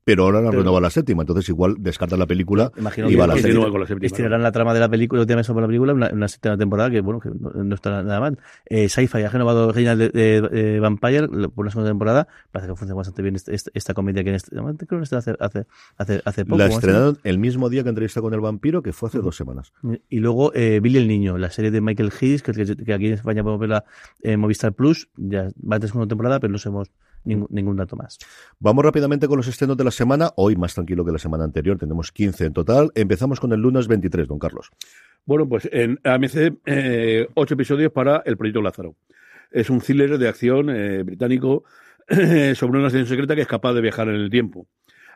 pero 0.07 0.22
ahora 0.22 0.39
han 0.39 0.53
renovado 0.53 0.80
la 0.80 0.91
séptima, 0.91 1.24
entonces 1.24 1.49
igual 1.49 1.74
descartan 1.80 2.20
la 2.20 2.26
película 2.26 2.70
y 3.09 3.16
va 3.16 3.24
a 3.24 3.26
la 3.26 3.37
séptima. 3.37 3.70
Con 3.70 3.80
la 3.80 3.87
séptima. 3.89 4.07
Estirarán 4.07 4.41
la 4.41 4.53
trama 4.53 4.72
de 4.72 4.78
la 4.78 4.89
película, 4.89 5.22
última 5.22 5.43
sobre 5.43 5.62
la 5.62 5.66
película, 5.66 5.95
una, 5.95 6.11
una 6.12 6.28
séptima 6.28 6.57
temporada 6.57 6.91
que, 6.91 7.01
bueno, 7.01 7.18
que 7.18 7.28
no, 7.34 7.74
está 7.74 8.05
nada 8.05 8.20
mal. 8.20 8.39
Eh, 8.66 8.89
Sci-Fi 8.89 9.22
ha 9.24 9.28
renovado 9.30 9.72
Reina 9.72 9.97
de, 9.97 10.11
de, 10.11 10.78
Vampire 10.78 11.26
por 11.26 11.64
una 11.64 11.70
segunda 11.70 11.91
temporada, 11.91 12.28
parece 12.53 12.70
que 12.70 12.76
funciona 12.76 12.95
bastante 12.95 13.22
bien 13.22 13.34
esta, 13.34 13.51
esta, 13.53 13.95
comedia 13.95 14.22
que 14.22 14.30
en 14.30 14.37
este, 14.37 14.55
creo 14.87 15.03
que 15.03 15.16
hace, 15.16 15.34
hace, 15.41 15.66
hace, 15.97 16.22
hace 16.24 16.45
poco. 16.45 16.59
La 16.59 16.66
estrenaron 16.66 17.18
el 17.24 17.39
mismo 17.39 17.68
día 17.68 17.82
que 17.82 17.89
entrevista 17.89 18.20
con 18.20 18.32
el 18.32 18.41
vampiro, 18.41 18.82
que 18.82 18.93
fue 18.93 19.09
hace 19.09 19.18
dos 19.18 19.37
semanas. 19.37 19.72
Y 20.09 20.20
luego 20.20 20.53
eh, 20.55 20.78
Billy 20.80 20.99
el 20.99 21.09
Niño, 21.09 21.37
la 21.37 21.51
serie 21.51 21.72
de 21.72 21.80
Michael 21.80 22.12
Hayes, 22.20 22.45
que, 22.45 22.53
que, 22.53 22.93
aquí 22.95 23.07
en 23.07 23.14
España 23.14 23.43
podemos 23.43 23.61
verla 23.61 23.84
en 24.22 24.39
Movistar 24.39 24.72
Plus, 24.72 25.09
ya 25.16 25.49
va 25.68 25.76
a 25.76 25.80
tener 25.80 25.89
segunda 25.89 26.09
temporada, 26.09 26.39
pero 26.39 26.53
no 26.53 26.59
sabemos 26.59 26.93
ningún, 27.27 27.77
dato 27.77 27.97
más. 27.97 28.18
Vamos 28.59 28.85
rápidamente 28.85 29.27
con 29.29 29.37
los 29.37 29.49
estrenos 29.49 29.77
de 29.77 29.85
la 29.85 29.91
semana. 29.91 30.31
Hoy 30.37 30.57
más 30.57 30.74
tranquilo 30.74 31.05
que 31.05 31.12
la 31.12 31.18
semana 31.18 31.45
anterior, 31.45 31.79
tenemos 31.79 32.12
15 32.12 32.47
en 32.47 32.53
total. 32.53 32.91
Empezamos 32.95 33.41
con 33.41 33.53
el 33.53 33.61
lunes 33.61 33.89
23, 33.89 34.29
don 34.29 34.39
Carlos. 34.39 34.70
Bueno, 35.24 35.49
pues 35.49 35.68
en 35.72 35.99
AMC, 36.05 36.59
eh, 36.66 37.29
ocho 37.35 37.55
episodios 37.55 37.93
para 37.93 38.22
El 38.24 38.37
Proyecto 38.37 38.62
Lázaro. 38.62 38.95
Es 39.51 39.70
un 39.70 39.81
thriller 39.81 40.18
de 40.18 40.29
acción 40.29 40.70
eh, 40.70 41.03
británico 41.03 41.64
sobre 42.09 42.70
una 42.70 42.83
nación 42.83 43.07
secreta 43.07 43.35
que 43.35 43.43
es 43.43 43.49
capaz 43.49 43.74
de 43.74 43.81
viajar 43.81 44.09
en 44.09 44.16
el 44.16 44.31
tiempo. 44.31 44.66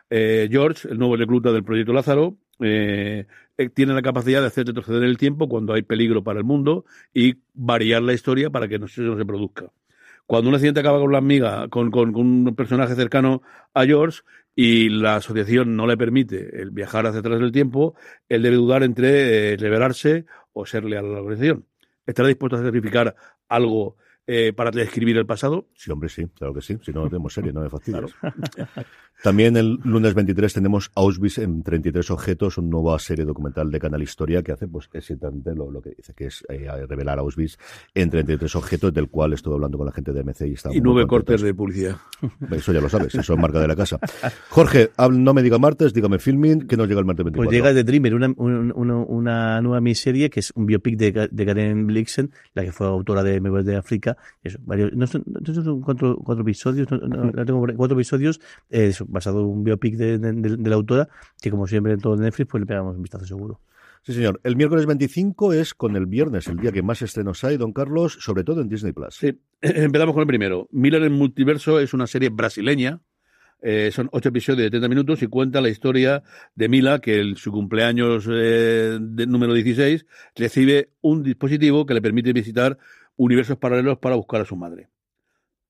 Eh, 0.09 0.49
George, 0.51 0.89
el 0.89 0.99
nuevo 0.99 1.15
recluta 1.15 1.51
del 1.51 1.63
Proyecto 1.63 1.93
Lázaro, 1.93 2.35
tiene 2.59 3.93
la 3.93 4.03
capacidad 4.03 4.41
de 4.41 4.47
hacer 4.47 4.67
retroceder 4.67 5.03
el 5.03 5.17
tiempo 5.17 5.49
cuando 5.49 5.73
hay 5.73 5.81
peligro 5.81 6.23
para 6.23 6.37
el 6.37 6.45
mundo 6.45 6.85
y 7.11 7.37
variar 7.55 8.03
la 8.03 8.13
historia 8.13 8.51
para 8.51 8.67
que 8.67 8.77
no 8.77 8.87
se, 8.87 9.01
no 9.01 9.17
se 9.17 9.25
produzca 9.25 9.71
cuando 10.31 10.47
un 10.47 10.55
accidente 10.55 10.79
acaba 10.79 10.97
con 10.97 11.11
la 11.11 11.17
amiga, 11.17 11.67
con, 11.67 11.93
un 11.93 12.55
personaje 12.55 12.95
cercano 12.95 13.41
a 13.73 13.83
George, 13.83 14.21
y 14.55 14.87
la 14.87 15.17
asociación 15.17 15.75
no 15.75 15.85
le 15.85 15.97
permite 15.97 16.61
el 16.61 16.71
viajar 16.71 17.05
hacia 17.05 17.19
atrás 17.19 17.41
del 17.41 17.51
tiempo, 17.51 17.95
él 18.29 18.41
debe 18.41 18.55
dudar 18.55 18.83
entre 18.83 19.55
eh, 19.55 20.25
o 20.53 20.65
ser 20.65 20.85
leal 20.85 21.03
a 21.03 21.09
la 21.09 21.19
organización. 21.19 21.65
¿Estará 22.05 22.29
dispuesto 22.29 22.55
a 22.55 22.63
sacrificar 22.63 23.13
algo 23.49 23.97
eh, 24.33 24.53
para 24.53 24.71
describir 24.71 25.17
el 25.17 25.25
pasado? 25.25 25.67
Sí, 25.75 25.91
hombre, 25.91 26.07
sí, 26.07 26.25
claro 26.27 26.53
que 26.53 26.61
sí. 26.61 26.77
Si 26.81 26.93
no, 26.93 27.01
no 27.03 27.09
tenemos 27.09 27.33
serie, 27.33 27.51
no 27.51 27.59
me 27.59 27.69
fastidies. 27.69 28.15
También 29.23 29.55
el 29.55 29.77
lunes 29.83 30.15
23 30.15 30.51
tenemos 30.51 30.89
Auschwitz 30.95 31.37
en 31.37 31.61
33 31.61 32.09
objetos, 32.09 32.57
una 32.57 32.69
nueva 32.69 32.97
serie 32.97 33.23
documental 33.23 33.69
de 33.69 33.79
Canal 33.79 34.01
Historia 34.01 34.41
que 34.41 34.51
hace 34.51 34.67
pues 34.67 34.89
exactamente 34.93 35.53
lo, 35.53 35.69
lo 35.69 35.79
que 35.79 35.91
dice, 35.91 36.13
que 36.15 36.25
es 36.25 36.43
eh, 36.49 36.67
revelar 36.87 37.19
Auschwitz 37.19 37.57
en 37.93 38.09
33 38.09 38.55
objetos, 38.55 38.93
del 38.93 39.09
cual 39.09 39.33
estuve 39.33 39.55
hablando 39.55 39.77
con 39.77 39.85
la 39.85 39.91
gente 39.91 40.11
de 40.11 40.23
MC 40.23 40.47
y 40.47 40.53
está 40.53 40.73
Y 40.73 40.81
nueve 40.81 41.05
cortes 41.05 41.41
de 41.41 41.53
publicidad. 41.53 41.97
Eso 42.51 42.73
ya 42.73 42.81
lo 42.81 42.89
sabes, 42.89 43.13
eso 43.13 43.33
es 43.33 43.39
marca 43.39 43.59
de 43.59 43.67
la 43.67 43.75
casa. 43.75 43.99
Jorge, 44.49 44.91
no 45.11 45.33
me 45.33 45.43
diga 45.43 45.57
martes, 45.57 45.93
dígame 45.93 46.19
filming, 46.19 46.67
que 46.67 46.77
nos 46.77 46.87
llega 46.87 46.99
el 46.99 47.05
martes 47.05 47.25
24. 47.25 47.49
Pues 47.49 47.55
llega 47.55 47.73
The 47.73 47.83
Dreamer, 47.83 48.15
una, 48.15 48.33
una, 48.37 49.61
nueva 49.61 49.81
miniserie 49.81 50.29
que 50.29 50.39
es 50.39 50.51
un 50.55 50.65
biopic 50.65 50.97
de, 50.97 51.29
de 51.31 51.45
Karen 51.45 51.87
Blixen, 51.87 52.31
la 52.53 52.63
que 52.63 52.71
fue 52.71 52.87
autora 52.87 53.23
de 53.23 53.39
Memorias 53.39 53.65
de 53.65 53.75
África. 53.75 54.17
Eso, 54.43 54.59
varios, 54.61 54.93
no 54.93 55.07
son, 55.07 55.23
son 55.45 55.81
cuatro, 55.81 56.17
cuatro 56.17 56.43
episodios, 56.43 56.89
no, 56.91 57.45
tengo 57.45 57.65
cuatro 57.75 57.97
episodios, 57.97 58.39
eh, 58.69 58.93
basado 59.07 59.41
en 59.41 59.45
un 59.47 59.63
biopic 59.63 59.95
de, 59.95 60.67
la 60.69 60.75
autora, 60.75 61.09
que 61.41 61.51
como 61.51 61.67
siempre 61.67 61.93
en 61.93 61.99
todo 61.99 62.15
Netflix, 62.15 62.49
pues 62.49 62.61
le 62.61 62.67
pegamos 62.67 62.95
un 62.95 63.01
vistazo 63.01 63.25
seguro. 63.25 63.59
Sí, 64.03 64.13
señor. 64.13 64.41
El 64.43 64.55
miércoles 64.55 64.87
25 64.87 65.53
es 65.53 65.75
con 65.75 65.95
el 65.95 66.07
viernes, 66.07 66.47
el 66.47 66.57
día 66.57 66.71
que 66.71 66.81
más 66.81 67.03
estrenos 67.03 67.43
hay, 67.43 67.57
don 67.57 67.71
Carlos, 67.71 68.17
sobre 68.19 68.43
todo 68.43 68.61
en 68.61 68.67
Disney 68.67 68.93
Plus. 68.93 69.13
Sí, 69.13 69.39
empezamos 69.61 70.13
con 70.13 70.21
el 70.21 70.27
primero. 70.27 70.67
Miller 70.71 71.03
en 71.03 71.13
Multiverso 71.13 71.79
es 71.79 71.93
una 71.93 72.07
serie 72.07 72.29
brasileña. 72.29 72.99
Eh, 73.63 73.91
son 73.93 74.09
ocho 74.11 74.29
episodios 74.29 74.63
de 74.63 74.69
30 74.71 74.89
minutos 74.89 75.21
y 75.21 75.27
cuenta 75.27 75.61
la 75.61 75.69
historia 75.69 76.23
de 76.55 76.67
Mila, 76.67 76.97
que 76.99 77.19
en 77.19 77.35
su 77.35 77.51
cumpleaños 77.51 78.27
eh, 78.27 78.97
número 78.99 79.53
16 79.53 80.07
recibe 80.35 80.89
un 81.01 81.21
dispositivo 81.21 81.85
que 81.85 81.93
le 81.93 82.01
permite 82.01 82.33
visitar 82.33 82.79
universos 83.23 83.57
paralelos 83.57 83.99
para 83.99 84.15
buscar 84.15 84.41
a 84.41 84.45
su 84.45 84.55
madre. 84.55 84.87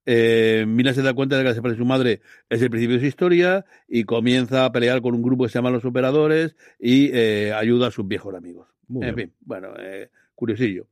Eh, 0.06 0.64
Mila 0.68 0.94
se 0.94 1.02
da 1.02 1.14
cuenta 1.14 1.38
de 1.38 1.44
que 1.44 1.62
la 1.62 1.70
de 1.70 1.76
su 1.76 1.86
madre 1.86 2.22
es 2.50 2.62
el 2.62 2.70
principio 2.70 2.96
de 2.96 3.02
su 3.02 3.08
historia 3.08 3.66
y 3.90 4.06
comienza 4.06 4.64
a 4.64 4.72
pelear 4.72 5.02
con 5.02 5.14
un 5.14 5.22
grupo 5.22 5.44
que 5.44 5.50
se 5.50 5.60
llama 5.60 5.70
Los 5.70 5.84
Operadores 5.84 6.56
y 6.80 7.10
eh, 7.14 7.54
ayuda 7.54 7.88
a 7.88 7.92
sus 7.92 8.08
viejos 8.08 8.34
amigos. 8.34 8.70
Muy 8.88 9.06
en 9.06 9.16
bien. 9.16 9.30
fin, 9.30 9.38
bueno, 9.42 9.74
eh, 9.78 10.10
curiosillo. 10.34 10.88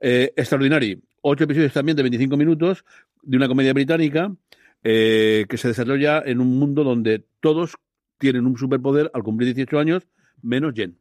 Eh, 0.00 0.32
Extraordinary, 0.36 1.02
ocho 1.20 1.44
episodios 1.44 1.72
también 1.72 1.96
de 1.96 2.04
25 2.04 2.36
minutos 2.36 2.84
de 3.22 3.36
una 3.36 3.48
comedia 3.48 3.72
británica 3.72 4.32
que 4.80 5.56
se 5.56 5.68
desarrolla 5.68 6.22
en 6.24 6.40
un 6.40 6.58
mundo 6.58 6.84
donde 6.84 7.24
todos 7.40 7.74
tienen 8.18 8.46
un 8.46 8.56
superpoder 8.56 9.10
al 9.12 9.24
cumplir 9.24 9.52
18 9.52 9.78
años, 9.80 10.06
menos 10.40 10.72
Jen. 10.74 10.96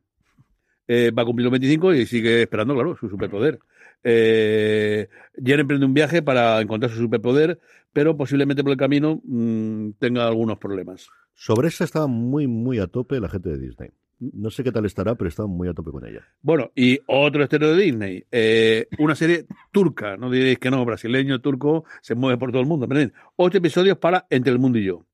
Va 0.89 1.21
a 1.21 1.25
cumplir 1.25 1.43
los 1.43 1.51
25 1.51 1.93
y 1.93 2.05
sigue 2.07 2.41
esperando, 2.41 2.73
claro, 2.73 2.97
su 2.97 3.07
superpoder. 3.07 3.59
Eh, 4.03 5.07
Jen 5.43 5.59
emprende 5.59 5.85
un 5.85 5.93
viaje 5.93 6.21
para 6.21 6.61
encontrar 6.61 6.91
su 6.91 6.97
superpoder, 6.97 7.59
pero 7.93 8.15
posiblemente 8.15 8.63
por 8.63 8.71
el 8.71 8.77
camino 8.77 9.21
mm, 9.23 9.91
tenga 9.99 10.27
algunos 10.27 10.57
problemas. 10.57 11.09
Sobre 11.33 11.67
esa 11.67 11.83
estaba 11.83 12.07
muy, 12.07 12.47
muy 12.47 12.79
a 12.79 12.87
tope 12.87 13.19
la 13.19 13.29
gente 13.29 13.49
de 13.49 13.59
Disney. 13.59 13.89
No 14.19 14.49
sé 14.49 14.63
qué 14.63 14.71
tal 14.71 14.85
estará, 14.85 15.13
pero 15.13 15.29
estaba 15.29 15.47
muy 15.47 15.67
a 15.67 15.73
tope 15.73 15.91
con 15.91 16.03
ella. 16.05 16.21
Bueno, 16.41 16.71
y 16.75 16.99
otro 17.05 17.43
estreno 17.43 17.67
de 17.67 17.83
Disney, 17.83 18.25
eh, 18.31 18.87
una 18.97 19.13
serie 19.13 19.45
turca, 19.71 20.17
no 20.17 20.31
diréis 20.31 20.57
que 20.57 20.71
no, 20.71 20.83
brasileño, 20.83 21.39
turco, 21.39 21.85
se 22.01 22.15
mueve 22.15 22.39
por 22.39 22.51
todo 22.51 22.61
el 22.61 22.67
mundo. 22.67 22.87
Ocho 23.35 23.59
episodios 23.59 23.99
para 23.99 24.25
Entre 24.31 24.51
el 24.51 24.57
Mundo 24.57 24.79
y 24.79 24.85
yo. 24.85 25.05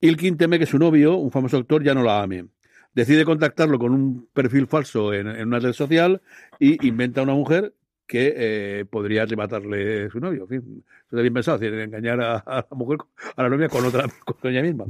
Ilkin 0.00 0.38
teme 0.38 0.58
que 0.58 0.64
su 0.64 0.78
novio, 0.78 1.16
un 1.16 1.30
famoso 1.30 1.58
actor, 1.58 1.82
ya 1.82 1.92
no 1.92 2.02
la 2.02 2.22
ame. 2.22 2.46
Decide 2.94 3.24
contactarlo 3.26 3.78
con 3.78 3.92
un 3.92 4.28
perfil 4.32 4.66
falso 4.66 5.12
en, 5.12 5.28
en 5.28 5.48
una 5.48 5.58
red 5.58 5.72
social 5.72 6.22
y 6.58 6.86
inventa 6.86 7.22
una 7.22 7.34
mujer 7.34 7.74
que 8.08 8.32
eh, 8.36 8.84
podría 8.90 9.22
arrebatarle 9.24 10.08
su 10.10 10.18
novio. 10.18 10.42
En 10.44 10.48
fin, 10.48 10.82
eso 10.88 11.06
está 11.10 11.20
bien 11.20 11.34
pensado, 11.34 11.56
es 11.56 11.60
decir, 11.60 11.78
engañar 11.78 12.20
a, 12.20 12.36
a 12.38 12.66
la 12.70 12.76
mujer, 12.76 12.98
a 13.36 13.42
la 13.44 13.48
novia 13.50 13.68
con 13.68 13.84
otra, 13.84 14.06
con 14.24 14.50
ella 14.50 14.62
misma. 14.62 14.86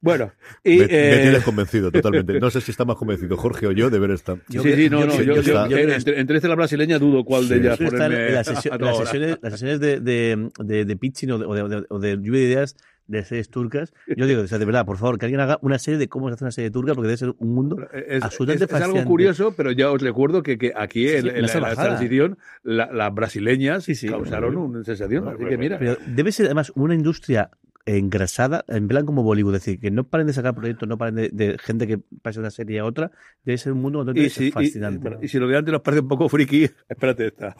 Bueno, 0.00 0.32
y... 0.64 0.78
me, 0.78 0.84
eh, 0.84 1.10
me 1.16 1.22
tienes 1.22 1.42
convencido 1.44 1.90
totalmente. 1.90 2.38
No 2.40 2.50
sé 2.50 2.60
si 2.60 2.70
está 2.70 2.84
más 2.84 2.96
convencido 3.02 3.36
Jorge 3.36 3.66
o 3.66 3.72
yo 3.72 3.90
de 3.90 3.98
ver 3.98 4.12
esta. 4.12 4.36
Sí, 4.48 4.58
sí, 4.60 4.88
no, 4.88 5.04
no, 5.04 5.14
yo- 5.16 5.22
yo, 5.22 5.34
yo 5.34 5.42
yo- 5.42 5.76
está- 5.76 5.94
entre, 5.96 6.20
entre 6.20 6.36
esta 6.36 6.46
y 6.46 6.50
la 6.50 6.54
brasileña 6.56 6.98
dudo 6.98 7.24
cuál 7.24 7.48
de 7.48 7.56
ellas 7.56 7.78
sí. 7.78 7.84
Las, 7.90 8.46
las 8.80 8.96
sesiones, 8.96 9.38
las 9.42 9.52
sesiones 9.52 9.80
de, 9.80 10.00
de, 10.00 10.48
de, 10.60 10.84
de 10.84 10.96
pitching 10.96 11.32
o 11.32 11.38
de, 11.38 11.46
o 11.46 11.54
de, 11.54 11.62
o 11.62 11.68
de- 11.68 11.86
o 11.88 11.98
de 11.98 12.16
lluvia 12.16 12.40
de 12.40 12.46
ideas 12.46 12.76
de 13.12 13.24
series 13.24 13.48
turcas. 13.50 13.92
Yo 14.16 14.26
digo, 14.26 14.42
o 14.42 14.46
sea, 14.46 14.58
de 14.58 14.64
verdad, 14.64 14.84
por 14.86 14.96
favor, 14.98 15.18
que 15.18 15.26
alguien 15.26 15.40
haga 15.40 15.58
una 15.62 15.78
serie 15.78 15.98
de 15.98 16.08
cómo 16.08 16.28
se 16.28 16.34
hace 16.34 16.44
una 16.44 16.50
serie 16.52 16.70
turca, 16.70 16.94
porque 16.94 17.06
debe 17.08 17.16
ser 17.18 17.34
un 17.38 17.54
mundo 17.54 17.76
Es, 17.92 18.22
absolutamente 18.24 18.64
es- 18.64 18.72
es 18.72 18.82
algo 18.82 19.04
curioso, 19.04 19.54
pero 19.56 19.70
ya 19.72 19.90
os 19.90 20.02
recuerdo 20.02 20.42
que, 20.42 20.58
que 20.58 20.72
aquí 20.74 21.08
Sí, 21.08 21.14
en, 21.16 21.42
la, 21.42 21.48
salvajada. 21.48 21.88
transición 21.88 22.38
la- 22.62 22.90
las 22.92 23.14
brasileñas 23.14 23.84
Sí, 23.84 23.94
sí. 23.94 24.08
causaron 24.08 24.56
una 24.56 24.82
sensación. 24.84 25.28
Así 25.28 25.44
que 25.44 25.56
mira, 25.58 25.78
Pero 25.78 25.96
debe 26.06 26.32
ser 26.32 26.46
además 26.46 26.72
una 26.74 26.94
industria 26.94 27.50
engrasada, 27.84 28.64
en 28.68 28.86
plan 28.86 29.04
como 29.04 29.24
Bollywood, 29.24 29.56
es 29.56 29.64
decir, 29.64 29.80
que 29.80 29.90
no 29.90 30.04
paren 30.04 30.28
de 30.28 30.32
sacar 30.32 30.54
proyectos, 30.54 30.88
no 30.88 30.98
paren 30.98 31.16
de, 31.16 31.30
de 31.30 31.58
gente 31.58 31.88
que 31.88 31.98
pase 32.22 32.38
de 32.38 32.42
una 32.42 32.50
serie 32.52 32.78
a 32.78 32.84
otra, 32.84 33.10
debe 33.44 33.58
ser 33.58 33.72
un 33.72 33.80
mundo 33.82 34.04
donde 34.04 34.22
y 34.22 34.30
si, 34.30 34.52
fascinante. 34.52 35.18
y 35.20 35.26
si 35.26 35.38
lo 35.40 35.48
de 35.48 35.56
antes 35.56 35.72
nos 35.72 35.80
parece 35.82 36.00
un 36.02 36.06
poco 36.08 36.28
friki, 36.28 36.62
espérate 36.88 37.26
esta. 37.26 37.56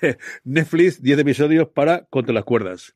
Netflix, 0.44 1.02
10 1.02 1.18
episodios 1.18 1.68
para 1.68 2.04
Contra 2.04 2.32
las 2.32 2.44
cuerdas. 2.44 2.94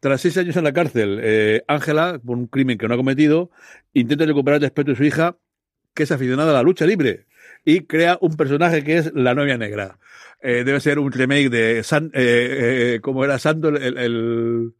Tras 0.00 0.20
seis 0.20 0.36
años 0.38 0.56
en 0.56 0.64
la 0.64 0.72
cárcel, 0.72 1.18
eh, 1.22 1.62
Ángela, 1.68 2.20
por 2.24 2.36
un 2.36 2.46
crimen 2.46 2.78
que 2.78 2.88
no 2.88 2.94
ha 2.94 2.96
cometido, 2.96 3.50
intenta 3.92 4.24
recuperar 4.26 4.56
el 4.56 4.62
respeto 4.62 4.90
de 4.92 4.96
su 4.96 5.04
hija, 5.04 5.36
que 5.94 6.02
es 6.04 6.12
aficionada 6.12 6.50
a 6.50 6.54
la 6.54 6.62
lucha 6.62 6.86
libre, 6.86 7.26
y 7.64 7.80
crea 7.82 8.18
un 8.20 8.36
personaje 8.36 8.82
que 8.84 8.98
es 8.98 9.12
la 9.14 9.34
novia 9.34 9.56
negra. 9.58 9.98
Eh, 10.42 10.62
debe 10.64 10.80
ser 10.80 10.98
un 10.98 11.10
remake 11.12 11.48
de 11.48 11.82
San, 11.82 12.06
eh, 12.14 12.94
eh, 12.96 13.00
¿cómo 13.00 13.24
era 13.24 13.38
Santo 13.38 13.68
el, 13.68 13.76
el, 13.82 13.98
el- 13.98 14.72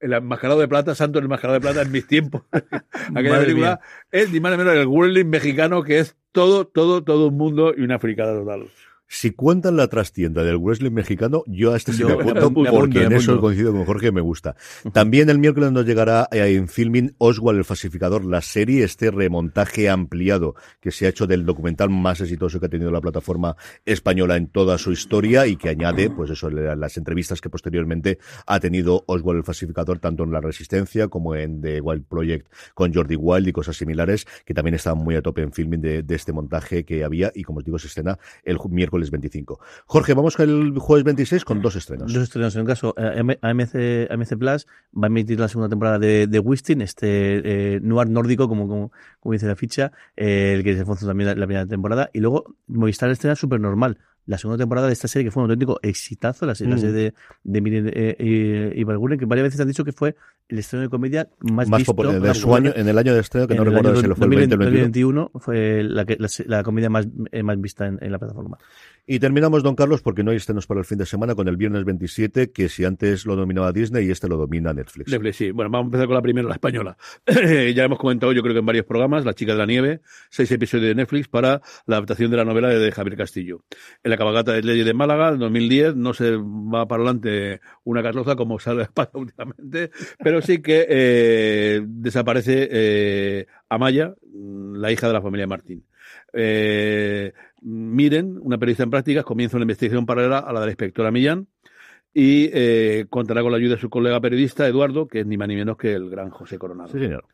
el 0.00 0.12
enmascarado 0.12 0.60
de 0.60 0.68
plata, 0.68 0.94
Santo 0.94 1.18
el 1.18 1.24
enmascarado 1.24 1.54
de 1.54 1.60
plata 1.62 1.80
en 1.82 1.90
mis 1.90 2.06
tiempos. 2.06 2.42
Aquella 2.52 3.30
Madre 3.30 3.46
película 3.46 3.80
es 4.10 4.30
ni 4.30 4.38
más 4.40 4.52
ni 4.52 4.58
menos 4.58 4.74
el 4.74 4.86
wrestling 4.86 5.24
mexicano 5.26 5.82
que 5.82 6.00
es 6.00 6.14
todo, 6.32 6.66
todo, 6.66 7.02
todo 7.04 7.28
un 7.28 7.38
mundo 7.38 7.72
y 7.74 7.80
una 7.82 7.98
fricada 7.98 8.34
total. 8.34 8.66
Si 9.06 9.30
cuentan 9.32 9.76
la 9.76 9.86
trastienda 9.88 10.42
del 10.42 10.56
wrestling 10.56 10.90
mexicano, 10.92 11.44
yo 11.46 11.72
a 11.72 11.76
este 11.76 11.92
sí 11.92 12.02
me 12.04 12.12
apunto, 12.14 12.50
porque 12.80 12.98
en 13.04 13.12
eso 13.12 13.32
coincido 13.40 13.72
con 13.72 13.84
Jorge, 13.84 14.10
me 14.12 14.20
gusta. 14.22 14.56
También 14.92 15.28
el 15.30 15.38
miércoles 15.38 15.70
nos 15.72 15.84
llegará 15.86 16.26
eh, 16.32 16.54
en 16.56 16.68
filming 16.68 17.14
Oswald 17.18 17.58
el 17.58 17.64
falsificador, 17.64 18.24
la 18.24 18.40
serie, 18.40 18.82
este 18.82 19.10
remontaje 19.10 19.88
ampliado 19.90 20.54
que 20.80 20.90
se 20.90 21.06
ha 21.06 21.10
hecho 21.10 21.26
del 21.26 21.44
documental 21.44 21.90
más 21.90 22.20
exitoso 22.22 22.58
que 22.58 22.66
ha 22.66 22.68
tenido 22.70 22.90
la 22.90 23.00
plataforma 23.02 23.56
española 23.84 24.36
en 24.36 24.48
toda 24.48 24.78
su 24.78 24.90
historia 24.90 25.46
y 25.46 25.56
que 25.56 25.68
añade, 25.68 26.08
pues 26.10 26.30
eso, 26.30 26.48
la- 26.50 26.74
las 26.74 26.96
entrevistas 26.96 27.40
que 27.40 27.50
posteriormente 27.50 28.18
ha 28.46 28.58
tenido 28.58 29.04
Oswald 29.06 29.38
el 29.38 29.44
falsificador, 29.44 29.98
tanto 29.98 30.24
en 30.24 30.32
La 30.32 30.40
Resistencia 30.40 31.08
como 31.08 31.34
en 31.36 31.60
The 31.60 31.80
Wild 31.82 32.04
Project 32.06 32.48
con 32.72 32.92
Jordi 32.92 33.16
Wild 33.16 33.46
y 33.48 33.52
cosas 33.52 33.76
similares, 33.76 34.26
que 34.46 34.54
también 34.54 34.74
estaban 34.74 34.98
muy 35.04 35.14
a 35.14 35.22
tope 35.22 35.42
en 35.42 35.52
filming 35.52 35.82
de, 35.82 36.02
de 36.02 36.14
este 36.14 36.32
montaje 36.32 36.84
que 36.84 37.04
había 37.04 37.30
y 37.34 37.42
como 37.44 37.58
os 37.58 37.64
digo, 37.64 37.78
se 37.78 37.86
estrena 37.88 38.18
el 38.44 38.56
ju- 38.56 38.70
miércoles 39.10 39.10
25. 39.10 39.60
Jorge, 39.86 40.14
vamos 40.14 40.36
con 40.36 40.48
el 40.48 40.78
jueves 40.78 41.04
26 41.04 41.44
con 41.44 41.60
dos 41.62 41.76
estrenos. 41.76 42.12
Dos 42.12 42.22
estrenos. 42.24 42.54
En 42.54 42.60
un 42.62 42.66
caso, 42.66 42.94
eh, 42.96 43.20
AM- 43.20 43.38
AMC, 43.40 44.10
AMC 44.10 44.36
Plus 44.38 44.66
va 44.96 45.04
a 45.04 45.06
emitir 45.06 45.38
la 45.40 45.48
segunda 45.48 45.68
temporada 45.68 45.98
de, 45.98 46.26
de 46.26 46.38
Wisting, 46.38 46.80
este 46.82 47.74
eh, 47.76 47.80
noir 47.80 48.08
nórdico, 48.08 48.48
como, 48.48 48.68
como, 48.68 48.92
como 49.20 49.32
dice 49.32 49.46
la 49.46 49.56
ficha, 49.56 49.92
eh, 50.16 50.54
el 50.56 50.64
que 50.64 50.76
se 50.76 50.84
fue 50.84 50.96
también 50.96 51.28
la, 51.28 51.34
la 51.34 51.46
primera 51.46 51.66
temporada. 51.66 52.10
Y 52.12 52.20
luego 52.20 52.56
Movistar 52.66 53.10
estrena 53.10 53.36
Super 53.36 53.60
Normal, 53.60 53.98
la 54.26 54.38
segunda 54.38 54.56
temporada 54.62 54.86
de 54.86 54.94
esta 54.94 55.06
serie, 55.06 55.26
que 55.26 55.30
fue 55.30 55.42
un 55.42 55.50
auténtico 55.50 55.78
exitazo, 55.82 56.46
la, 56.46 56.54
serie- 56.54 56.74
Mm. 56.74 56.78
serie 56.78 56.94
de, 56.94 57.14
de 57.44 57.60
Miren 57.60 57.90
eh, 57.92 58.16
y, 58.18 58.80
y 58.80 58.84
Valguren, 58.84 59.18
que 59.18 59.26
varias 59.26 59.44
veces 59.48 59.60
han 59.60 59.68
dicho 59.68 59.84
que 59.84 59.92
fue 59.92 60.16
el 60.48 60.58
estreno 60.58 60.82
de 60.82 60.88
comedia 60.88 61.28
más, 61.40 61.68
más 61.68 61.78
visto. 61.78 61.94
popular 61.94 62.20
de 62.20 62.34
su 62.34 62.54
año, 62.54 62.72
en 62.74 62.88
el 62.88 62.96
año 62.98 63.14
de 63.14 63.20
estreno, 63.20 63.46
que 63.46 63.54
no 63.54 63.62
el 63.62 63.68
recuerdo 63.72 64.00
si 64.00 64.06
lo 64.06 64.14
fue 64.16 64.26
el 64.26 64.30
20 64.36 64.54
o 64.54 64.56
el 64.56 64.58
21. 64.72 65.20
2021 65.22 65.30
fue 65.40 65.82
la, 65.82 66.04
que- 66.06 66.16
la, 66.18 66.28
la 66.46 66.62
comedia 66.62 66.88
más, 66.90 67.06
eh, 67.32 67.42
más 67.42 67.60
vista 67.60 67.86
en, 67.86 67.98
en 68.00 68.12
la 68.12 68.18
plataforma. 68.18 68.58
Y 69.06 69.18
terminamos, 69.18 69.62
don 69.62 69.74
Carlos, 69.74 70.00
porque 70.00 70.24
no 70.24 70.30
hay 70.30 70.38
estrenos 70.38 70.66
para 70.66 70.80
el 70.80 70.86
fin 70.86 70.96
de 70.96 71.04
semana, 71.04 71.34
con 71.34 71.46
el 71.46 71.58
viernes 71.58 71.84
27, 71.84 72.52
que 72.52 72.70
si 72.70 72.86
antes 72.86 73.26
lo 73.26 73.36
dominaba 73.36 73.70
Disney 73.70 74.06
y 74.06 74.10
este 74.10 74.28
lo 74.28 74.38
domina 74.38 74.72
Netflix. 74.72 75.10
Netflix, 75.10 75.36
sí. 75.36 75.50
Bueno, 75.50 75.70
vamos 75.70 75.84
a 75.84 75.88
empezar 75.88 76.06
con 76.06 76.14
la 76.14 76.22
primera, 76.22 76.48
la 76.48 76.54
española. 76.54 76.96
ya 77.74 77.84
hemos 77.84 77.98
comentado, 77.98 78.32
yo 78.32 78.40
creo 78.40 78.54
que 78.54 78.60
en 78.60 78.66
varios 78.66 78.86
programas, 78.86 79.26
La 79.26 79.34
chica 79.34 79.52
de 79.52 79.58
la 79.58 79.66
nieve, 79.66 80.00
seis 80.30 80.50
episodios 80.52 80.88
de 80.88 80.94
Netflix 80.94 81.28
para 81.28 81.60
la 81.84 81.96
adaptación 81.96 82.30
de 82.30 82.38
la 82.38 82.46
novela 82.46 82.68
de 82.68 82.92
Javier 82.92 83.18
Castillo. 83.18 83.64
En 84.02 84.10
la 84.10 84.16
cabalgata 84.16 84.52
de 84.52 84.62
Leyes 84.62 84.86
de 84.86 84.94
Málaga, 84.94 85.28
en 85.28 85.38
2010, 85.38 85.96
no 85.96 86.14
se 86.14 86.36
va 86.36 86.88
para 86.88 87.02
adelante 87.02 87.60
una 87.84 88.02
carroza 88.02 88.36
como 88.36 88.58
sale 88.58 88.86
pasa 88.94 89.10
últimamente, 89.18 89.90
pero 90.18 90.40
sí 90.40 90.62
que 90.62 90.86
eh, 90.88 91.82
desaparece 91.86 92.68
eh, 92.70 93.46
Amaya, 93.68 94.14
la 94.32 94.90
hija 94.90 95.08
de 95.08 95.12
la 95.12 95.20
familia 95.20 95.46
Martín. 95.46 95.84
Eh, 96.34 97.32
Miren, 97.66 98.38
una 98.42 98.58
periodista 98.58 98.82
en 98.82 98.90
prácticas, 98.90 99.24
comienza 99.24 99.56
una 99.56 99.64
investigación 99.64 100.04
paralela 100.04 100.38
a 100.38 100.52
la 100.52 100.60
de 100.60 100.66
la 100.66 100.72
inspectora 100.72 101.10
Millán 101.10 101.48
y 102.12 102.50
eh, 102.52 103.06
contará 103.08 103.40
con 103.40 103.52
la 103.52 103.56
ayuda 103.56 103.76
de 103.76 103.80
su 103.80 103.88
colega 103.88 104.20
periodista 104.20 104.68
Eduardo, 104.68 105.08
que 105.08 105.20
es 105.20 105.26
ni 105.26 105.38
más 105.38 105.48
ni 105.48 105.56
menos 105.56 105.78
que 105.78 105.94
el 105.94 106.10
gran 106.10 106.28
José 106.28 106.58
Coronado. 106.58 106.92
Sí, 106.92 106.98
señor. 106.98 107.24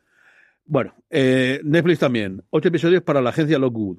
Bueno, 0.65 0.95
eh, 1.09 1.59
Netflix 1.65 1.99
también. 1.99 2.43
Ocho 2.49 2.69
episodios 2.69 3.03
para 3.03 3.21
la 3.21 3.31
agencia 3.31 3.59
Lockwood. 3.59 3.97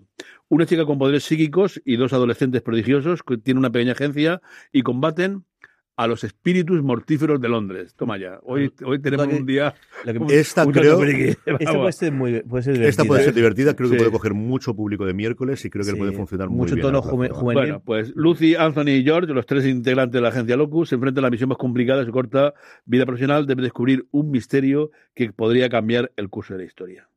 Una 0.49 0.65
chica 0.65 0.87
con 0.87 0.99
poderes 0.99 1.25
psíquicos 1.25 1.81
y 1.85 1.97
dos 1.97 2.15
adolescentes 2.15 2.63
prodigiosos 2.63 3.23
que 3.23 3.37
tienen 3.37 3.59
una 3.59 3.71
pequeña 3.71 3.93
agencia 3.93 4.41
y 4.73 4.83
combaten 4.83 5.45
a 5.95 6.07
los 6.07 6.25
espíritus 6.25 6.83
mortíferos 6.83 7.41
de 7.41 7.49
Londres. 7.51 7.95
Toma 7.95 8.17
ya. 8.19 8.41
Hoy, 8.45 8.73
hoy 8.85 8.99
tenemos 9.01 9.27
un 9.27 9.45
día. 9.47 9.75
Un- 10.07 10.27
Esta 10.31 10.65
un 10.67 10.73
creo-. 10.73 11.03
Esta 11.03 11.73
puede 11.75 11.93
ser 11.93 12.13
muy 12.13 12.41
puede 12.43 12.63
ser 12.65 12.83
Esta 12.83 13.05
puede 13.05 13.25
ser 13.25 13.35
divertida, 13.35 13.75
creo 13.77 13.91
que 13.91 13.97
puede 13.99 14.11
coger 14.11 14.33
mucho 14.35 14.75
público 14.75 15.05
de 15.05 15.13
miércoles 15.15 15.65
y 15.65 15.71
creo 15.71 15.85
que 15.85 15.91
Sí, 15.93 15.97
puede 15.97 16.13
funcionar 16.13 16.49
muy 16.49 16.59
mucho 16.59 16.75
bien. 16.75 16.83
tono 16.87 16.99
la 16.99 17.03
plataforma. 17.03 17.29
juve- 17.29 17.41
juvenil. 17.41 17.63
Bueno, 17.73 17.83
pues 17.85 18.13
Lucy, 18.17 18.55
Anthony 18.55 18.89
y 18.89 19.05
George, 19.05 19.33
los 19.35 19.45
tres 19.47 19.67
integrantes 19.67 20.15
de 20.15 20.23
la 20.23 20.29
agencia 20.29 20.57
Locus, 20.57 20.89
se 20.89 20.95
enfrentan 20.95 21.25
a 21.25 21.27
la 21.27 21.31
misión 21.31 21.49
más 21.51 21.59
complicada 21.59 22.01
de 22.01 22.07
su 22.07 22.13
corta 22.13 22.55
vida 22.87 23.05
profesional. 23.05 23.47
Deben 23.47 23.63
descubrir 23.65 24.07
un 24.13 24.31
misterio 24.31 24.91
que 25.15 25.31
podría 25.33 25.69
cambiar 25.69 26.11
el 26.17 26.31
curso 26.31 26.55
de 26.55 26.61
la 26.61 26.65
historia. 26.67 27.09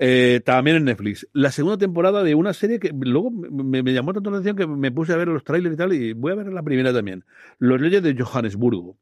Eh, 0.00 0.40
también 0.44 0.76
en 0.76 0.84
Netflix. 0.84 1.26
La 1.32 1.50
segunda 1.50 1.76
temporada 1.76 2.22
de 2.22 2.34
una 2.36 2.52
serie 2.52 2.78
que 2.78 2.92
luego 2.98 3.30
me, 3.32 3.82
me 3.82 3.92
llamó 3.92 4.12
tanto 4.12 4.30
la 4.30 4.36
atención 4.38 4.56
que 4.56 4.66
me 4.66 4.92
puse 4.92 5.12
a 5.12 5.16
ver 5.16 5.26
los 5.28 5.42
trailers 5.42 5.74
y 5.74 5.76
tal, 5.76 5.92
y 5.92 6.12
voy 6.12 6.32
a 6.32 6.36
ver 6.36 6.46
la 6.52 6.62
primera 6.62 6.92
también. 6.92 7.24
Los 7.58 7.80
Leyes 7.80 8.02
de 8.02 8.14
Johannesburgo. 8.16 8.96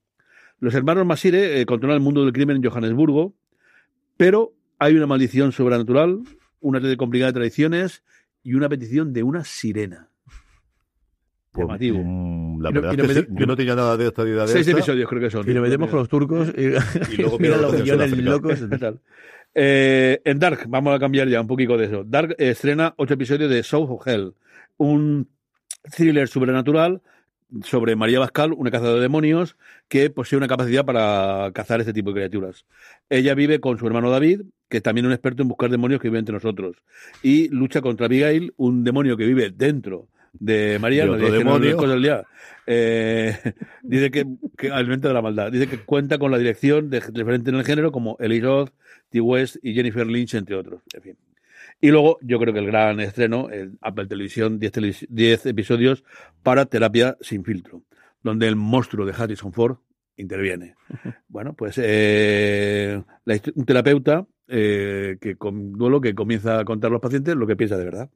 Los 0.58 0.74
hermanos 0.74 1.04
Masire 1.04 1.60
eh, 1.60 1.66
controlan 1.66 1.98
el 1.98 2.02
mundo 2.02 2.22
del 2.24 2.32
crimen 2.32 2.56
en 2.56 2.64
Johannesburgo, 2.70 3.34
pero 4.16 4.54
hay 4.78 4.94
una 4.96 5.06
maldición 5.06 5.52
sobrenatural, 5.52 6.20
una 6.60 6.78
red 6.78 6.96
complicada 6.96 7.30
de 7.30 7.34
tradiciones 7.40 8.02
y 8.42 8.54
una 8.54 8.68
petición 8.70 9.12
de 9.12 9.22
una 9.22 9.44
sirena. 9.44 10.08
Pues, 11.52 11.66
Llamativo. 11.66 11.98
mm, 12.02 12.62
la 12.62 12.70
Y 12.70 12.72
no- 12.72 12.80
verdad 12.80 12.92
y 12.94 12.96
no 12.96 13.02
es 13.04 13.08
que 13.08 13.14
me- 13.14 13.20
sí, 13.26 13.26
yo 13.32 13.46
no 13.46 13.56
tenía 13.56 13.74
nada 13.74 13.96
de 13.98 14.06
esta 14.06 14.22
idea 14.22 14.42
de 14.42 14.48
Seis 14.48 14.66
esta. 14.66 14.78
episodios 14.78 15.08
creo 15.10 15.20
que 15.20 15.30
son. 15.30 15.48
Y 15.48 15.52
lo 15.52 15.60
metemos 15.62 15.90
con 15.90 15.98
los 15.98 16.08
turcos 16.08 16.48
y, 16.56 16.62
Y 17.12 17.16
luego 17.18 17.38
mira 17.38 17.56
los 17.58 17.72
locos. 18.18 18.60
¿Qué 18.70 18.78
tal? 18.78 19.00
Eh, 19.58 20.20
en 20.26 20.38
Dark, 20.38 20.66
vamos 20.68 20.94
a 20.94 20.98
cambiar 20.98 21.28
ya 21.28 21.40
un 21.40 21.46
poquito 21.46 21.78
de 21.78 21.86
eso. 21.86 22.04
Dark 22.04 22.34
estrena 22.38 22.92
ocho 22.98 23.14
episodios 23.14 23.48
de 23.50 23.62
South 23.62 23.88
of 23.90 24.06
Hell, 24.06 24.34
un 24.76 25.30
thriller 25.90 26.28
sobrenatural 26.28 27.00
sobre 27.62 27.96
María 27.96 28.18
Bascal, 28.18 28.52
una 28.52 28.70
cazadora 28.70 28.96
de 28.96 29.02
demonios 29.02 29.56
que 29.88 30.10
posee 30.10 30.36
una 30.36 30.46
capacidad 30.46 30.84
para 30.84 31.50
cazar 31.54 31.80
este 31.80 31.94
tipo 31.94 32.10
de 32.10 32.16
criaturas. 32.16 32.66
Ella 33.08 33.34
vive 33.34 33.58
con 33.58 33.78
su 33.78 33.86
hermano 33.86 34.10
David 34.10 34.42
que 34.68 34.78
es 34.78 34.82
también 34.82 35.06
un 35.06 35.12
experto 35.12 35.42
en 35.42 35.48
buscar 35.48 35.70
demonios 35.70 36.00
que 36.00 36.08
viven 36.08 36.20
entre 36.20 36.34
nosotros. 36.34 36.76
Y 37.22 37.48
lucha 37.48 37.80
contra 37.80 38.06
Abigail, 38.06 38.52
un 38.56 38.84
demonio 38.84 39.16
que 39.16 39.24
vive 39.24 39.50
dentro 39.50 40.08
de 40.40 40.78
María, 40.78 41.06
De 41.06 41.30
demonio. 41.30 41.70
es 41.70 41.76
cosa 41.76 41.92
del 41.92 42.02
día. 42.02 42.24
Eh, 42.66 43.36
dice 43.82 44.10
que, 44.10 44.26
que 44.56 44.70
alimenta 44.70 45.08
de 45.08 45.14
la 45.14 45.22
maldad. 45.22 45.52
Dice 45.52 45.68
que 45.68 45.78
cuenta 45.78 46.18
con 46.18 46.30
la 46.30 46.38
dirección 46.38 46.90
de 46.90 47.00
referentes 47.00 47.52
en 47.52 47.58
el 47.60 47.64
género 47.64 47.92
como 47.92 48.16
Eli 48.20 48.40
Roth, 48.40 48.70
T. 49.10 49.20
West 49.20 49.56
y 49.62 49.74
Jennifer 49.74 50.06
Lynch, 50.06 50.34
entre 50.34 50.56
otros. 50.56 50.82
En 50.94 51.02
fin. 51.02 51.16
Y 51.80 51.90
luego, 51.90 52.18
yo 52.22 52.38
creo 52.38 52.54
que 52.54 52.60
el 52.60 52.66
gran 52.66 53.00
estreno, 53.00 53.50
en 53.50 53.78
Apple 53.82 54.06
Televisión, 54.06 54.58
10, 54.58 54.72
televis- 54.72 55.06
10 55.10 55.46
episodios 55.46 56.04
para 56.42 56.64
Terapia 56.64 57.16
sin 57.20 57.44
filtro, 57.44 57.82
donde 58.22 58.48
el 58.48 58.56
monstruo 58.56 59.04
de 59.04 59.12
Harrison 59.16 59.52
Ford 59.52 59.76
interviene. 60.16 60.74
Bueno, 61.28 61.52
pues 61.52 61.78
eh, 61.82 63.02
la 63.26 63.40
un 63.54 63.66
terapeuta 63.66 64.26
eh, 64.48 65.18
que 65.20 65.36
con 65.36 65.72
duelo 65.72 66.00
que 66.00 66.14
comienza 66.14 66.58
a 66.60 66.64
contar 66.64 66.88
a 66.88 66.92
los 66.92 67.02
pacientes 67.02 67.36
lo 67.36 67.46
que 67.46 67.56
piensa 67.56 67.76
de 67.76 67.84
verdad. 67.84 68.10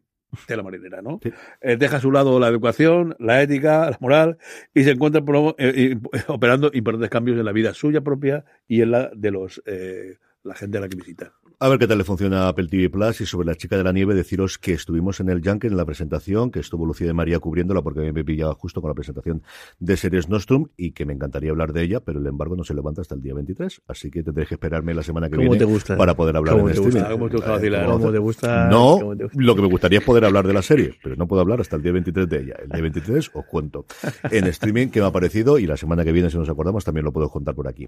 De 0.49 0.57
la 0.57 0.63
marinera, 0.63 1.03
¿no? 1.03 1.19
Sí. 1.23 1.33
Eh, 1.61 1.77
deja 1.77 1.97
a 1.97 2.01
su 2.01 2.13
lado 2.13 2.39
la 2.39 2.49
educación, 2.49 3.17
la 3.19 3.43
ética, 3.43 3.91
la 3.91 3.99
moral 4.01 4.39
y 4.75 4.85
se 4.85 4.91
encuentra 4.91 5.23
eh, 5.59 5.97
operando 6.29 6.71
importantes 6.73 7.11
cambios 7.11 7.39
en 7.39 7.45
la 7.45 7.53
vida 7.53 7.75
suya 7.75 8.01
propia 8.01 8.45
y 8.69 8.83
en 8.83 8.93
la 8.93 9.11
de 9.15 9.31
los 9.31 9.63
eh, 9.67 10.19
la 10.43 10.55
gente 10.55 10.79
a 10.79 10.81
la 10.81 10.89
que 10.89 10.97
visita. 10.97 11.33
A 11.63 11.69
ver 11.69 11.79
qué 11.79 11.87
tal 11.87 11.99
le 11.99 12.05
funciona 12.05 12.49
Apple 12.49 12.69
TV 12.69 12.89
Plus 12.89 13.21
y 13.21 13.27
sobre 13.27 13.47
la 13.47 13.55
chica 13.55 13.77
de 13.77 13.85
la 13.85 13.93
nieve 13.93 14.15
deciros 14.15 14.57
que 14.57 14.73
estuvimos 14.73 15.21
en 15.21 15.29
el 15.29 15.47
Junket 15.47 15.71
en 15.71 15.77
la 15.77 15.85
presentación, 15.85 16.51
que 16.51 16.59
estuvo 16.59 16.87
Lucía 16.87 17.07
de 17.07 17.13
María 17.13 17.39
cubriéndola 17.39 17.83
porque 17.83 18.15
me 18.15 18.25
pillaba 18.25 18.55
justo 18.55 18.81
con 18.81 18.89
la 18.89 18.95
presentación 18.95 19.43
de 19.79 19.99
Series 19.99 20.31
Nostrum 20.31 20.69
y 20.79 20.93
que 20.93 21.05
me 21.05 21.13
encantaría 21.13 21.51
hablar 21.51 21.75
de 21.75 21.83
ella, 21.83 22.01
pero 22.01 22.19
el 22.19 22.27
embargo 22.27 22.57
no 22.57 22.65
se 22.65 22.73
levanta 22.73 23.03
hasta 23.03 23.15
el 23.15 23.21
día 23.21 23.35
23, 23.35 23.83
así 23.89 24.11
que 24.11 24.23
tendré 24.23 24.47
que 24.47 24.55
esperarme 24.55 24.95
la 24.95 25.03
semana 25.03 25.29
que 25.29 25.37
¿Cómo 25.37 25.51
viene 25.51 25.59
te 25.59 25.65
gusta? 25.67 25.99
para 25.99 26.15
poder 26.15 26.35
hablar 26.39 26.55
¿Cómo 26.55 26.69
en 26.71 26.75
te 26.75 26.81
streaming. 26.81 26.99
gusta? 27.03 27.13
¿Cómo 27.13 27.29
te 27.29 27.37
gusta 27.37 27.51
vacilar? 27.51 27.85
¿Cómo 27.85 27.99
¿Cómo 27.99 28.13
te 28.13 28.19
gusta? 28.19 28.69
No, 28.71 28.99
¿Cómo 28.99 29.17
te 29.17 29.25
gusta? 29.25 29.43
lo 29.43 29.55
que 29.55 29.61
me 29.61 29.69
gustaría 29.69 29.99
es 29.99 30.05
poder 30.07 30.25
hablar 30.25 30.47
de 30.47 30.55
la 30.55 30.63
serie, 30.63 30.95
pero 31.03 31.15
no 31.17 31.29
puedo 31.29 31.43
hablar 31.43 31.61
hasta 31.61 31.77
el 31.77 31.83
día 31.83 31.93
23 31.93 32.27
de 32.27 32.39
ella. 32.41 32.55
El 32.63 32.71
día 32.71 32.81
23 32.81 33.33
os 33.35 33.45
cuento 33.45 33.85
en 34.31 34.47
streaming 34.47 34.89
qué 34.89 35.01
me 35.01 35.09
ha 35.09 35.13
parecido 35.13 35.59
y 35.59 35.67
la 35.67 35.77
semana 35.77 36.05
que 36.05 36.13
viene, 36.13 36.31
si 36.31 36.39
nos 36.39 36.49
acordamos, 36.49 36.87
también 36.87 37.05
lo 37.05 37.13
puedo 37.13 37.29
contar 37.29 37.55
por 37.55 37.69
aquí. 37.69 37.87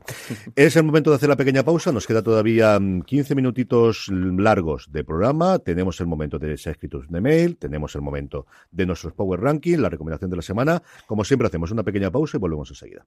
Es 0.56 0.76
el 0.76 0.82
momento 0.84 1.08
de 1.08 1.16
hacer 1.16 1.30
la 1.30 1.36
pequeña 1.36 1.62
pausa. 1.62 1.90
Nos 1.90 2.06
queda 2.06 2.20
todavía 2.20 2.78
mm, 2.78 3.00
15 3.00 3.34
minutitos 3.62 4.08
largos 4.08 4.90
de 4.90 5.04
programa. 5.04 5.58
Tenemos 5.58 6.00
el 6.00 6.06
momento 6.06 6.38
de 6.38 6.54
escritos 6.54 7.08
de 7.08 7.20
mail, 7.20 7.56
tenemos 7.56 7.94
el 7.94 8.02
momento 8.02 8.46
de 8.70 8.86
nuestros 8.86 9.12
Power 9.12 9.40
Ranking, 9.40 9.78
la 9.78 9.88
recomendación 9.88 10.30
de 10.30 10.36
la 10.36 10.42
semana. 10.42 10.82
Como 11.06 11.24
siempre, 11.24 11.46
hacemos 11.46 11.70
una 11.70 11.82
pequeña 11.82 12.10
pausa 12.10 12.38
y 12.38 12.40
volvemos 12.40 12.70
enseguida. 12.70 13.06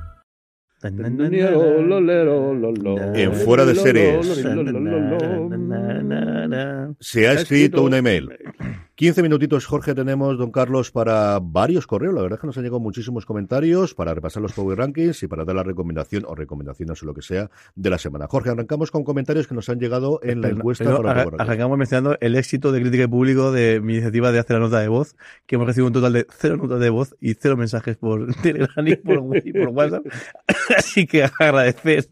En 3.13 3.33
Fuera 3.33 3.65
de 3.65 3.75
Series. 3.75 4.43
Se 6.99 7.27
ha 7.27 7.33
escrito 7.33 7.83
un 7.83 7.93
email. 7.93 8.29
15 8.95 9.23
minutitos, 9.23 9.65
Jorge, 9.65 9.95
tenemos, 9.95 10.37
don 10.37 10.51
Carlos, 10.51 10.91
para 10.91 11.39
varios 11.41 11.87
correos. 11.87 12.13
La 12.13 12.21
verdad 12.21 12.37
es 12.37 12.41
que 12.41 12.47
nos 12.47 12.57
han 12.57 12.63
llegado 12.63 12.79
muchísimos 12.79 13.25
comentarios 13.25 13.95
para 13.95 14.13
repasar 14.13 14.43
los 14.43 14.53
Power 14.53 14.77
Rankings 14.77 15.23
y 15.23 15.27
para 15.27 15.43
dar 15.43 15.55
la 15.55 15.63
recomendación 15.63 16.23
o 16.27 16.35
recomendaciones 16.35 17.01
o 17.01 17.05
lo 17.07 17.13
que 17.15 17.23
sea 17.23 17.49
de 17.73 17.89
la 17.89 17.97
semana. 17.97 18.27
Jorge, 18.27 18.51
arrancamos 18.51 18.91
con 18.91 19.03
comentarios 19.03 19.47
que 19.47 19.55
nos 19.55 19.69
han 19.69 19.79
llegado 19.79 20.19
en 20.21 20.41
la 20.41 20.49
Pero- 20.49 20.57
encuesta 20.59 20.83
pero 20.85 21.01
para 21.01 21.23
Power. 21.23 21.41
Arrancamos 21.41 21.77
mencionando 21.79 22.17
el 22.21 22.35
éxito 22.35 22.71
de 22.71 22.81
crítica 22.81 23.03
y 23.05 23.07
público 23.07 23.51
de 23.51 23.79
mi 23.81 23.93
iniciativa 23.93 24.31
de 24.31 24.39
hacer 24.39 24.57
la 24.57 24.65
nota 24.65 24.79
de 24.79 24.87
voz, 24.89 25.15
que 25.47 25.55
hemos 25.55 25.67
recibido 25.67 25.87
un 25.87 25.93
total 25.93 26.13
de 26.13 26.27
cero 26.37 26.57
notas 26.57 26.79
de 26.79 26.89
voz 26.91 27.15
y 27.19 27.33
cero 27.33 27.57
mensajes 27.57 27.97
por 27.97 28.31
Telegram 28.43 28.87
y 28.87 28.95
por, 28.97 29.37
y 29.43 29.51
por 29.53 29.69
WhatsApp. 29.69 30.03
Así 30.77 31.07
que 31.07 31.23
agradecer. 31.23 32.07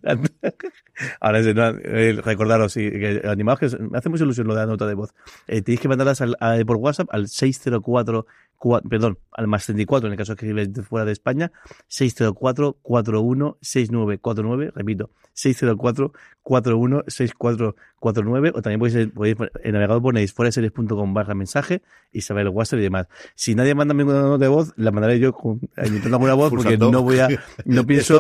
Ahora, 1.20 1.39
es- 1.39 1.56
no, 1.56 1.68
eh, 1.70 2.20
recordaros, 2.24 2.74
sí, 2.74 2.89
que 2.91 3.22
animaos, 3.26 3.60
que 3.60 3.68
me 3.80 3.97
hace 3.97 4.10
mucha 4.10 4.24
ilusión 4.24 4.47
lo 4.47 4.54
de 4.56 4.60
la 4.62 4.66
nota 4.68 4.86
de 4.88 4.93
voz. 4.95 5.14
Eh, 5.47 5.62
tenéis 5.62 5.80
que 5.82 5.88
mandarlas 5.88 6.22
al- 6.22 6.38
a- 6.39 6.58
por 6.66 6.78
WhatsApp 6.78 7.08
al 7.12 7.28
604, 7.28 8.26
cua- 8.58 8.82
perdón, 8.88 9.18
al 9.32 9.47
más 9.47 9.66
34, 9.66 10.08
en 10.08 10.14
el 10.14 10.18
caso 10.18 10.36
que 10.36 10.45
de 10.54 10.84
fuera 10.84 11.06
de 11.06 11.12
España, 11.14 11.52
604 11.88 12.78
41 12.82 13.58
6949, 13.62 14.72
repito, 14.76 15.10
604 15.34 16.12
41 16.43 17.04
6449, 17.08 18.52
o 18.56 18.62
también 18.62 18.80
podéis, 18.80 19.08
podéis 19.14 19.38
en 19.39 19.50
el 19.64 19.72
navegador 19.74 20.02
ponéis 20.02 20.34
foraseries.com 20.34 21.14
barra 21.14 21.36
mensaje 21.36 21.82
y 22.12 22.22
saber 22.22 22.47
el 22.47 22.50
WhatsApp 22.50 22.80
y 22.80 22.84
demás. 22.84 23.08
Si 23.36 23.56
nadie 23.56 23.76
manda 23.76 23.93
ninguna 23.93 24.22
nota 24.22 24.43
de 24.43 24.47
voz, 24.50 24.74
la 24.78 24.91
mandaré 24.91 25.20
yo 25.20 25.32
con, 25.34 25.60
imitando 25.86 26.16
alguna 26.18 26.34
voz 26.34 26.50
porque 26.50 26.78
no 26.91 27.04
voy 27.04 27.20
a, 27.20 27.28
no 27.66 27.84
pienso, 27.88 28.14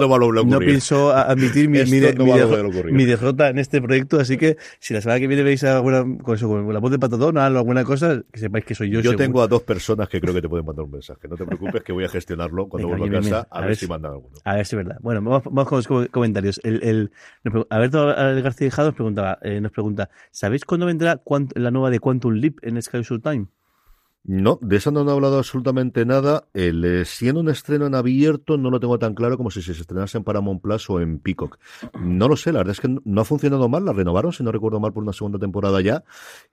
no 0.43 0.51
no 0.51 0.59
pienso 0.67 1.11
admitir 1.11 1.69
mi, 1.69 1.79
mi, 1.91 1.99
no 2.15 2.25
mi 2.25 2.31
ocurrir. 2.69 2.93
mi 2.93 3.05
derrota 3.05 3.49
en 3.49 3.59
este 3.59 3.81
proyecto, 3.81 4.19
así 4.19 4.37
que 4.37 4.57
si 4.79 4.93
la 4.93 5.01
semana 5.01 5.19
que 5.19 5.27
viene 5.27 5.43
veis 5.43 5.63
alguna, 5.63 6.05
con, 6.23 6.35
eso, 6.35 6.47
con 6.47 6.73
la 6.73 6.79
voz 6.79 6.91
de 6.91 6.99
patadón 6.99 7.37
o 7.37 7.41
alguna 7.41 7.83
cosa, 7.83 8.21
que 8.31 8.39
sepáis 8.39 8.65
que 8.65 8.75
soy 8.75 8.89
yo. 8.89 8.99
Yo 8.99 9.11
seguro. 9.11 9.17
tengo 9.17 9.41
a 9.41 9.47
dos 9.47 9.63
personas 9.63 10.09
que 10.09 10.19
creo 10.21 10.33
que 10.33 10.41
te 10.41 10.49
pueden 10.49 10.65
mandar 10.65 10.85
un 10.85 10.91
mensaje. 10.91 11.27
No 11.27 11.35
te 11.35 11.45
preocupes 11.45 11.83
que 11.83 11.91
voy 11.91 12.05
a 12.05 12.09
gestionarlo 12.09 12.67
cuando 12.67 12.87
vuelva 12.89 13.05
a 13.05 13.21
casa 13.21 13.47
a, 13.49 13.61
ver 13.61 13.75
si 13.75 13.87
mandan 13.87 14.13
alguno. 14.13 14.35
A 14.43 14.55
ver 14.55 14.65
si 14.65 14.75
es 14.75 14.77
verdad. 14.83 14.97
Bueno, 15.01 15.21
vamos, 15.21 15.43
vamos 15.45 15.67
con 15.67 15.77
los 15.77 15.87
co- 15.87 16.07
comentarios. 16.11 16.59
El, 16.63 16.83
el, 16.83 17.11
Alberto 17.69 18.07
García 18.07 18.67
Hijado 18.67 18.89
nos 18.89 18.95
preguntaba, 18.95 19.39
eh, 19.41 19.61
nos 19.61 19.71
pregunta, 19.71 20.09
¿sabéis 20.31 20.65
cuándo 20.65 20.85
vendrá 20.85 21.21
la 21.55 21.71
nueva 21.71 21.89
de 21.89 21.99
Quantum 21.99 22.33
Leap 22.33 22.57
en 22.63 22.81
Sky 22.81 23.01
Time? 23.21 23.47
No, 24.23 24.59
de 24.61 24.75
eso 24.77 24.91
no 24.91 24.99
han 24.99 25.09
hablado 25.09 25.37
absolutamente 25.37 26.05
nada. 26.05 26.47
El, 26.53 26.83
eh, 26.85 27.05
siendo 27.05 27.41
un 27.41 27.49
estreno 27.49 27.87
en 27.87 27.95
abierto, 27.95 28.57
no 28.57 28.69
lo 28.69 28.79
tengo 28.79 28.99
tan 28.99 29.15
claro 29.15 29.37
como 29.37 29.49
si 29.49 29.61
se 29.61 29.71
estrenase 29.71 30.17
en 30.17 30.23
Paramount 30.23 30.61
Plus 30.61 30.89
o 30.89 30.99
en 30.99 31.19
Peacock. 31.19 31.57
No 31.99 32.27
lo 32.27 32.35
sé, 32.35 32.51
la 32.51 32.59
verdad 32.59 32.73
es 32.73 32.81
que 32.81 32.95
no 33.03 33.21
ha 33.21 33.25
funcionado 33.25 33.69
mal. 33.69 33.85
La 33.85 33.93
renovaron, 33.93 34.33
si 34.33 34.43
no 34.43 34.51
recuerdo 34.51 34.79
mal, 34.79 34.93
por 34.93 35.03
una 35.03 35.13
segunda 35.13 35.39
temporada 35.39 35.81
ya. 35.81 36.03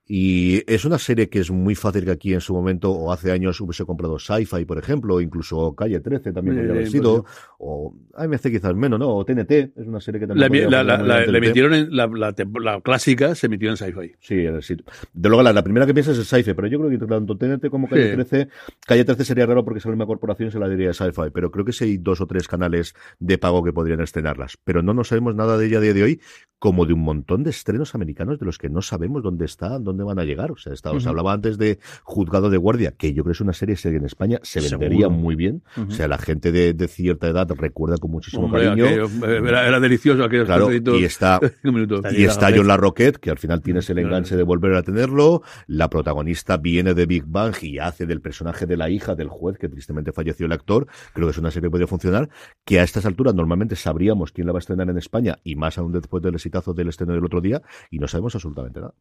Y 0.09 0.63
es 0.73 0.85
una 0.85 0.99
serie 0.99 1.29
que 1.29 1.41
es 1.41 1.51
muy 1.51 1.75
fácil 1.75 2.05
que 2.05 2.13
aquí 2.13 2.33
en 2.33 2.41
su 2.41 2.55
momento 2.55 2.93
o 2.93 3.11
hace 3.13 3.33
años 3.33 3.61
hubiese 3.61 3.85
comprado 3.85 4.19
Sci-Fi, 4.21 4.65
por 4.65 4.79
ejemplo, 4.79 5.17
o 5.17 5.21
incluso 5.21 5.75
Calle 5.75 5.99
13 5.99 6.33
también 6.33 6.57
podría 6.57 6.71
haber 6.73 6.83
pues 6.85 6.93
sido. 6.93 7.25
sí. 7.27 7.35
O 7.59 7.95
AMC 8.15 8.43
quizás 8.51 8.75
menos, 8.77 9.01
¿no? 9.01 9.17
O 9.17 9.25
TNT, 9.25 9.51
es 9.51 9.87
una 9.87 10.01
serie 10.01 10.21
que 10.21 10.27
también. 10.29 10.41
La, 10.43 10.49
podría 10.49 10.83
la, 10.85 10.99
la, 10.99 11.27
la- 11.27 11.39
emitieron 11.39 11.75
en 11.75 11.89
la, 11.97 12.81
clásica, 12.83 13.35
se 13.35 13.47
emitió 13.47 13.71
en 13.71 13.77
Sci-Fi. 13.77 14.13
Sí, 14.21 14.35
en 14.47 14.55
el 14.55 14.63
sitio. 14.63 14.85
De 15.13 15.29
luego, 15.29 15.43
la, 15.43 15.53
la 15.53 15.65
primera 15.65 15.87
que 15.87 15.95
piensas 15.95 16.17
es 16.19 16.29
Sci-Fi, 16.29 16.55
pero 16.55 16.69
yo 16.69 16.79
creo 16.79 16.91
que 16.91 16.99
tanto 17.07 17.37
TNT 17.37 17.69
como 17.69 17.89
Calle 17.89 18.11
Sí. 18.11 18.15
13, 18.15 18.49
Calle 18.87 19.05
13 19.05 19.25
sería 19.25 19.47
raro 19.47 19.65
porque 19.65 19.79
es 19.79 19.85
la 19.85 19.91
misma 19.91 20.07
corporación, 20.07 20.51
se 20.53 20.59
la 20.61 20.69
diría 20.69 20.93
Sci-Fi, 20.93 21.31
pero 21.33 21.51
creo 21.51 21.65
que 21.65 21.73
sí 21.73 21.85
hay 21.85 21.99
dos 21.99 22.21
o 22.21 22.27
tres 22.29 22.47
canales 22.47 22.95
de 23.19 23.39
pago 23.39 23.65
que 23.65 23.73
podrían 23.73 24.01
estrenarlas. 24.01 24.57
Pero 24.63 24.83
no 24.83 24.95
nos 24.95 25.09
sabemos 25.09 25.35
nada 25.35 25.59
de 25.59 25.67
ella 25.67 25.79
a 25.79 25.81
día 25.81 25.95
de 25.95 26.03
hoy, 26.05 26.21
como 26.59 26.87
de 26.87 26.93
un 26.93 27.01
montón 27.01 27.43
de 27.43 27.51
estrenos 27.51 27.95
americanos 27.95 28.39
de 28.39 28.47
los 28.47 28.57
que 28.59 28.69
no 28.69 28.83
sabemos 28.83 29.23
dónde 29.23 29.45
están, 29.47 29.83
dónde 29.85 29.96
van 30.05 30.19
a 30.19 30.25
llegar. 30.25 30.51
O 30.53 30.57
sea, 30.57 30.73
está, 30.73 30.91
os 30.91 31.03
Ujú. 31.03 31.11
hablaba 31.11 31.33
antes 31.33 31.59
de 31.59 31.79
Juzgado 32.05 32.51
de 32.51 32.57
Guardia, 32.57 32.93
que 32.97 33.13
yo 33.15 33.23
creo 33.23 33.33
que 33.33 33.37
es 33.37 33.41
una 33.41 33.53
serie 33.53 33.77
serie 33.77 33.99
en 33.99 34.05
España, 34.05 34.39
se 34.43 34.61
vendería 34.61 35.07
Seguro. 35.07 35.11
muy 35.11 35.35
bien. 35.37 35.63
Ujú. 35.77 35.89
O 35.89 35.95
sea, 35.95 36.09
la 36.09 36.19
gente 36.19 36.53
de, 36.53 36.73
de 36.75 36.89
cierta 36.89 37.29
edad 37.29 37.49
recuerda 37.57 37.97
con 37.99 38.11
muchísimo 38.11 38.45
Hombre, 38.47 38.65
cariño. 38.65 38.85
aquello, 38.87 39.07
eh, 39.27 39.43
era, 39.49 39.67
era 39.67 39.81
delicioso 39.81 40.25
aquellos 40.25 40.47
Claro, 40.47 40.73
y 40.73 41.05
está, 41.05 41.41
y 42.13 42.25
está 42.25 42.51
John. 42.55 42.67
La 42.67 42.77
Roquette, 42.77 43.19
que 43.19 43.31
al 43.31 43.39
final 43.39 43.63
tienes 43.63 43.89
el 43.91 43.99
enganche 43.99 44.37
de 44.37 44.43
volver 44.43 44.75
a 44.75 44.83
tenerlo. 44.83 45.43
La 45.67 45.89
protagonista 45.91 46.57
viene 46.57 46.95
de 46.95 47.07
Big 47.07 47.25
Bang 47.27 47.55
y 47.63 47.79
hace 47.79 48.07
del 48.07 48.21
personaje 48.21 48.67
de 48.67 48.77
la 48.77 48.91
hija 48.91 49.15
del 49.15 49.29
juez, 49.29 49.59
que 49.59 49.69
tristemente 49.69 50.13
falleció 50.13 50.47
el 50.47 50.53
actor. 50.53 50.87
Creo 51.15 51.27
que 51.29 51.33
es 51.33 51.39
una 51.39 51.51
serie 51.51 51.67
que 51.69 51.71
podría 51.71 51.87
funcionar. 51.87 52.29
Que 52.65 52.81
a 52.81 52.83
estas 52.83 53.07
alturas 53.07 53.35
normalmente 53.35 53.77
sabríamos 53.77 54.33
quién 54.33 54.47
la 54.47 54.53
va 54.53 54.59
a 54.59 54.61
estrenar 54.61 54.89
en 54.91 54.99
España 54.99 55.39
y 55.45 55.55
más 55.57 55.79
aún 55.79 55.93
después 55.93 56.23
del 56.23 56.35
exitazo 56.35 56.75
del 56.75 56.89
estreno 56.89 57.13
del 57.15 57.25
otro 57.25 57.41
día 57.41 57.63
y 57.91 57.99
no 57.99 58.09
sabemos 58.09 58.35
absolutamente 58.35 58.81
nada. 58.81 58.95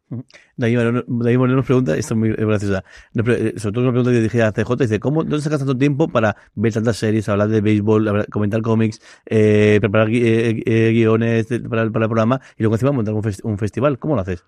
David 0.57 0.77
David 0.91 1.37
Moreno 1.37 1.57
nos 1.57 1.65
pregunta, 1.65 1.95
esto 1.97 2.13
es 2.13 2.17
muy 2.17 2.29
graciosa, 2.33 2.83
eh, 3.15 3.53
sobre 3.57 3.73
todo 3.73 3.81
una 3.83 3.91
pregunta 3.91 4.11
que 4.11 4.17
dirigida 4.17 4.47
a 4.47 4.51
CJ, 4.51 4.75
dice, 4.83 4.99
¿cómo, 4.99 5.23
¿dónde 5.23 5.41
sacas 5.41 5.59
tanto 5.59 5.77
tiempo 5.77 6.07
para 6.07 6.35
ver 6.55 6.73
tantas 6.73 6.97
series, 6.97 7.27
hablar 7.29 7.49
de 7.49 7.61
béisbol, 7.61 8.25
comentar 8.31 8.61
cómics, 8.61 9.01
eh, 9.25 9.77
preparar 9.81 10.09
gui- 10.09 10.23
eh, 10.23 10.63
eh, 10.65 10.91
guiones 10.93 11.47
para, 11.69 11.89
para 11.91 12.05
el 12.05 12.09
programa 12.09 12.41
y 12.57 12.63
luego 12.63 12.75
encima 12.75 12.91
montar 12.91 13.13
un, 13.13 13.23
fes- 13.23 13.41
un 13.43 13.57
festival? 13.57 13.99
¿Cómo 13.99 14.15
lo 14.15 14.21
haces? 14.21 14.43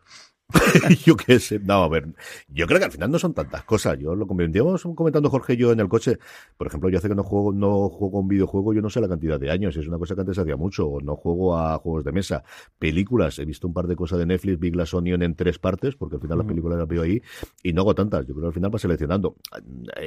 yo 1.05 1.17
qué 1.17 1.39
sé. 1.39 1.59
No, 1.59 1.83
a 1.83 1.89
ver, 1.89 2.07
yo 2.47 2.67
creo 2.67 2.79
que 2.79 2.85
al 2.85 2.91
final 2.91 3.11
no 3.11 3.19
son 3.19 3.33
tantas 3.33 3.63
cosas. 3.63 3.97
Yo 3.99 4.15
lo 4.15 4.25
comentábamos 4.27 4.83
comentando 4.95 5.29
Jorge 5.29 5.53
y 5.53 5.57
yo 5.57 5.71
en 5.71 5.79
el 5.79 5.89
coche. 5.89 6.17
Por 6.57 6.67
ejemplo, 6.67 6.89
yo 6.89 6.97
hace 6.97 7.09
que 7.09 7.15
no 7.15 7.23
juego, 7.23 7.51
no 7.51 7.89
juego 7.89 8.19
un 8.19 8.27
videojuego, 8.27 8.73
yo 8.73 8.81
no 8.81 8.89
sé 8.89 9.01
la 9.01 9.09
cantidad 9.09 9.39
de 9.39 9.51
años. 9.51 9.75
Es 9.75 9.87
una 9.87 9.97
cosa 9.97 10.15
que 10.15 10.21
antes 10.21 10.37
hacía 10.37 10.55
mucho. 10.55 10.87
O 10.87 11.01
no 11.01 11.15
juego 11.15 11.57
a 11.57 11.77
juegos 11.79 12.05
de 12.05 12.11
mesa. 12.13 12.43
Películas, 12.79 13.37
he 13.39 13.45
visto 13.45 13.67
un 13.67 13.73
par 13.73 13.87
de 13.87 13.95
cosas 13.95 14.19
de 14.19 14.25
Netflix, 14.25 14.59
Big 14.59 14.73
Glass 14.73 14.93
Onion 14.93 15.21
en 15.21 15.35
tres 15.35 15.59
partes, 15.59 15.95
porque 15.95 16.15
al 16.15 16.21
final 16.21 16.37
las 16.37 16.47
películas 16.47 16.79
las 16.79 16.87
veo 16.87 17.01
ahí, 17.01 17.21
y 17.61 17.73
no 17.73 17.81
hago 17.81 17.93
tantas. 17.93 18.25
Yo 18.25 18.33
creo 18.33 18.43
que 18.43 18.47
al 18.47 18.53
final 18.53 18.73
va 18.73 18.79
seleccionando. 18.79 19.35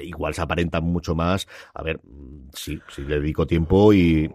Igual 0.03 0.33
se 0.33 0.43
aparentan 0.43 0.85
mucho 0.85 1.15
más. 1.15 1.47
A 1.75 1.83
ver, 1.83 2.01
sí, 2.55 2.81
sí 2.89 3.03
le 3.03 3.21
dedico 3.21 3.47
tiempo 3.47 3.93
y 3.93 4.31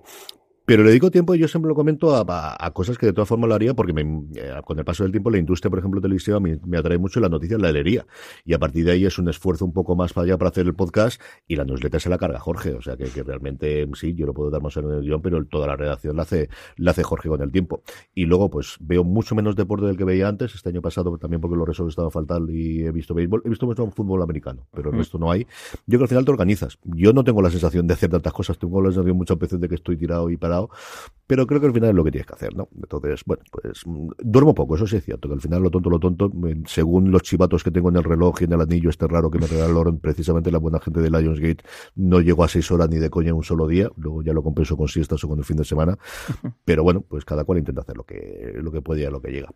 pero 0.65 0.83
le 0.83 0.89
dedico 0.89 1.11
tiempo 1.11 1.35
y 1.35 1.39
yo 1.39 1.47
siempre 1.47 1.69
lo 1.69 1.75
comento 1.75 2.15
a, 2.15 2.25
a- 2.27 2.65
a 2.65 2.71
cosas 2.71 2.97
que 2.97 3.05
de 3.05 3.13
todas 3.13 3.27
formas 3.29 3.47
lo 3.47 3.55
haría 3.55 3.73
porque 3.73 3.93
me, 3.93 4.01
eh, 4.35 4.51
con 4.65 4.77
el 4.79 4.85
paso 4.85 5.03
del 5.03 5.11
tiempo 5.11 5.29
la 5.29 5.37
industria, 5.37 5.69
por 5.69 5.79
ejemplo, 5.79 6.01
televisiva 6.01 6.39
me, 6.39 6.59
me 6.65 6.77
atrae 6.77 6.97
mucho 6.97 7.19
y 7.19 7.21
las 7.21 7.31
noticias 7.31 7.59
la 7.61 7.71
leería. 7.71 8.05
Y 8.45 8.53
a 8.53 8.59
partir 8.59 8.85
de 8.85 8.91
ahí 8.93 9.05
es 9.05 9.17
un 9.19 9.29
esfuerzo 9.29 9.65
un 9.65 9.73
poco 9.73 9.95
más 9.95 10.13
para 10.13 10.25
allá 10.25 10.37
para 10.37 10.49
hacer 10.49 10.65
el 10.65 10.73
podcast 10.73 11.21
y 11.47 11.55
la 11.55 11.65
newsletter 11.65 12.01
se 12.01 12.09
la 12.09 12.17
carga 12.17 12.39
Jorge. 12.39 12.73
O 12.73 12.81
sea 12.81 12.97
que, 12.97 13.05
que 13.05 13.23
realmente 13.23 13.87
sí, 13.93 14.13
yo 14.15 14.25
lo 14.25 14.33
puedo 14.33 14.49
dar 14.49 14.61
más 14.61 14.75
en 14.77 14.89
el 14.91 15.01
guion, 15.01 15.21
pero 15.21 15.43
toda 15.45 15.67
la 15.67 15.75
redacción 15.75 16.15
la 16.15 16.23
hace, 16.23 16.49
la 16.77 16.91
hace 16.91 17.03
Jorge 17.03 17.29
con 17.29 17.41
el 17.41 17.51
tiempo. 17.51 17.83
Y 18.13 18.25
luego 18.25 18.49
pues 18.49 18.77
veo 18.79 19.03
mucho 19.03 19.35
menos 19.35 19.55
deporte 19.55 19.85
del 19.85 19.97
que 19.97 20.03
veía 20.03 20.27
antes. 20.27 20.55
Este 20.55 20.69
año 20.69 20.81
pasado 20.81 21.17
también 21.17 21.41
porque 21.41 21.55
los 21.57 21.67
resos 21.67 21.89
estaban 21.89 22.11
fatal 22.11 22.49
y 22.49 22.83
he 22.83 22.91
visto 22.91 23.13
béisbol. 23.13 23.43
He 23.45 23.49
visto 23.49 23.65
mucho 23.65 23.85
fútbol 23.91 24.21
americano, 24.23 24.65
pero 24.73 24.89
el 24.91 24.97
resto 24.97 25.17
no 25.19 25.31
hay. 25.31 25.43
Yo 25.85 25.97
creo 25.97 25.99
que 25.99 26.03
al 26.05 26.09
final 26.09 26.25
te 26.25 26.31
organizas. 26.31 26.77
Yo 26.83 27.13
no 27.13 27.23
tengo 27.23 27.41
la 27.41 27.49
sensación 27.51 27.87
de 27.87 27.93
hacer 27.93 28.09
tantas 28.09 28.33
cosas. 28.33 28.57
Tengo 28.57 28.81
la 28.81 28.89
sensación 28.89 29.15
muchas 29.17 29.37
veces 29.37 29.59
de 29.59 29.69
que 29.69 29.75
estoy 29.75 29.97
tirado 29.97 30.29
y 30.29 30.37
Pero 31.27 31.47
creo 31.47 31.59
que 31.59 31.67
al 31.67 31.73
final 31.73 31.89
es 31.89 31.95
lo 31.95 32.03
que 32.03 32.11
tienes 32.11 32.27
que 32.27 32.33
hacer, 32.33 32.55
¿no? 32.55 32.69
Entonces, 32.75 33.21
bueno, 33.25 33.43
pues 33.51 33.81
mm, 33.85 34.09
duermo 34.19 34.53
poco, 34.53 34.75
eso 34.75 34.85
sí 34.85 34.97
es 34.97 35.05
cierto, 35.05 35.27
que 35.27 35.33
al 35.33 35.41
final 35.41 35.63
lo 35.63 35.71
tonto, 35.71 35.89
lo 35.89 35.99
tonto, 35.99 36.31
eh, 36.47 36.61
según 36.67 37.11
los 37.11 37.23
chivatos 37.23 37.63
que 37.63 37.71
tengo 37.71 37.89
en 37.89 37.95
el 37.95 38.03
reloj 38.03 38.41
y 38.41 38.43
en 38.43 38.53
el 38.53 38.61
anillo 38.61 38.91
este 38.91 39.07
raro 39.07 39.31
que 39.31 39.39
me 39.39 39.47
regalaron 39.47 39.99
precisamente 39.99 40.51
la 40.51 40.59
buena 40.59 40.79
gente 40.79 41.01
de 41.01 41.09
Lionsgate, 41.09 41.63
no 41.95 42.21
llego 42.21 42.43
a 42.43 42.47
seis 42.47 42.69
horas 42.69 42.89
ni 42.89 42.97
de 42.97 43.09
coña 43.09 43.29
en 43.29 43.37
un 43.37 43.43
solo 43.43 43.67
día, 43.67 43.89
luego 43.97 44.21
ya 44.21 44.33
lo 44.33 44.43
compenso 44.43 44.77
con 44.77 44.87
siestas 44.87 45.23
o 45.23 45.27
con 45.27 45.39
el 45.39 45.45
fin 45.45 45.57
de 45.57 45.65
semana, 45.65 45.97
pero 46.65 46.83
bueno, 46.83 47.01
pues 47.01 47.25
cada 47.25 47.43
cual 47.43 47.57
intenta 47.57 47.81
hacer 47.81 47.97
lo 47.97 48.03
que, 48.03 48.53
lo 48.61 48.71
que 48.71 48.81
puede 48.83 49.01
y 49.01 49.05
a 49.05 49.09
lo 49.09 49.19
que 49.19 49.31
llega. 49.31 49.49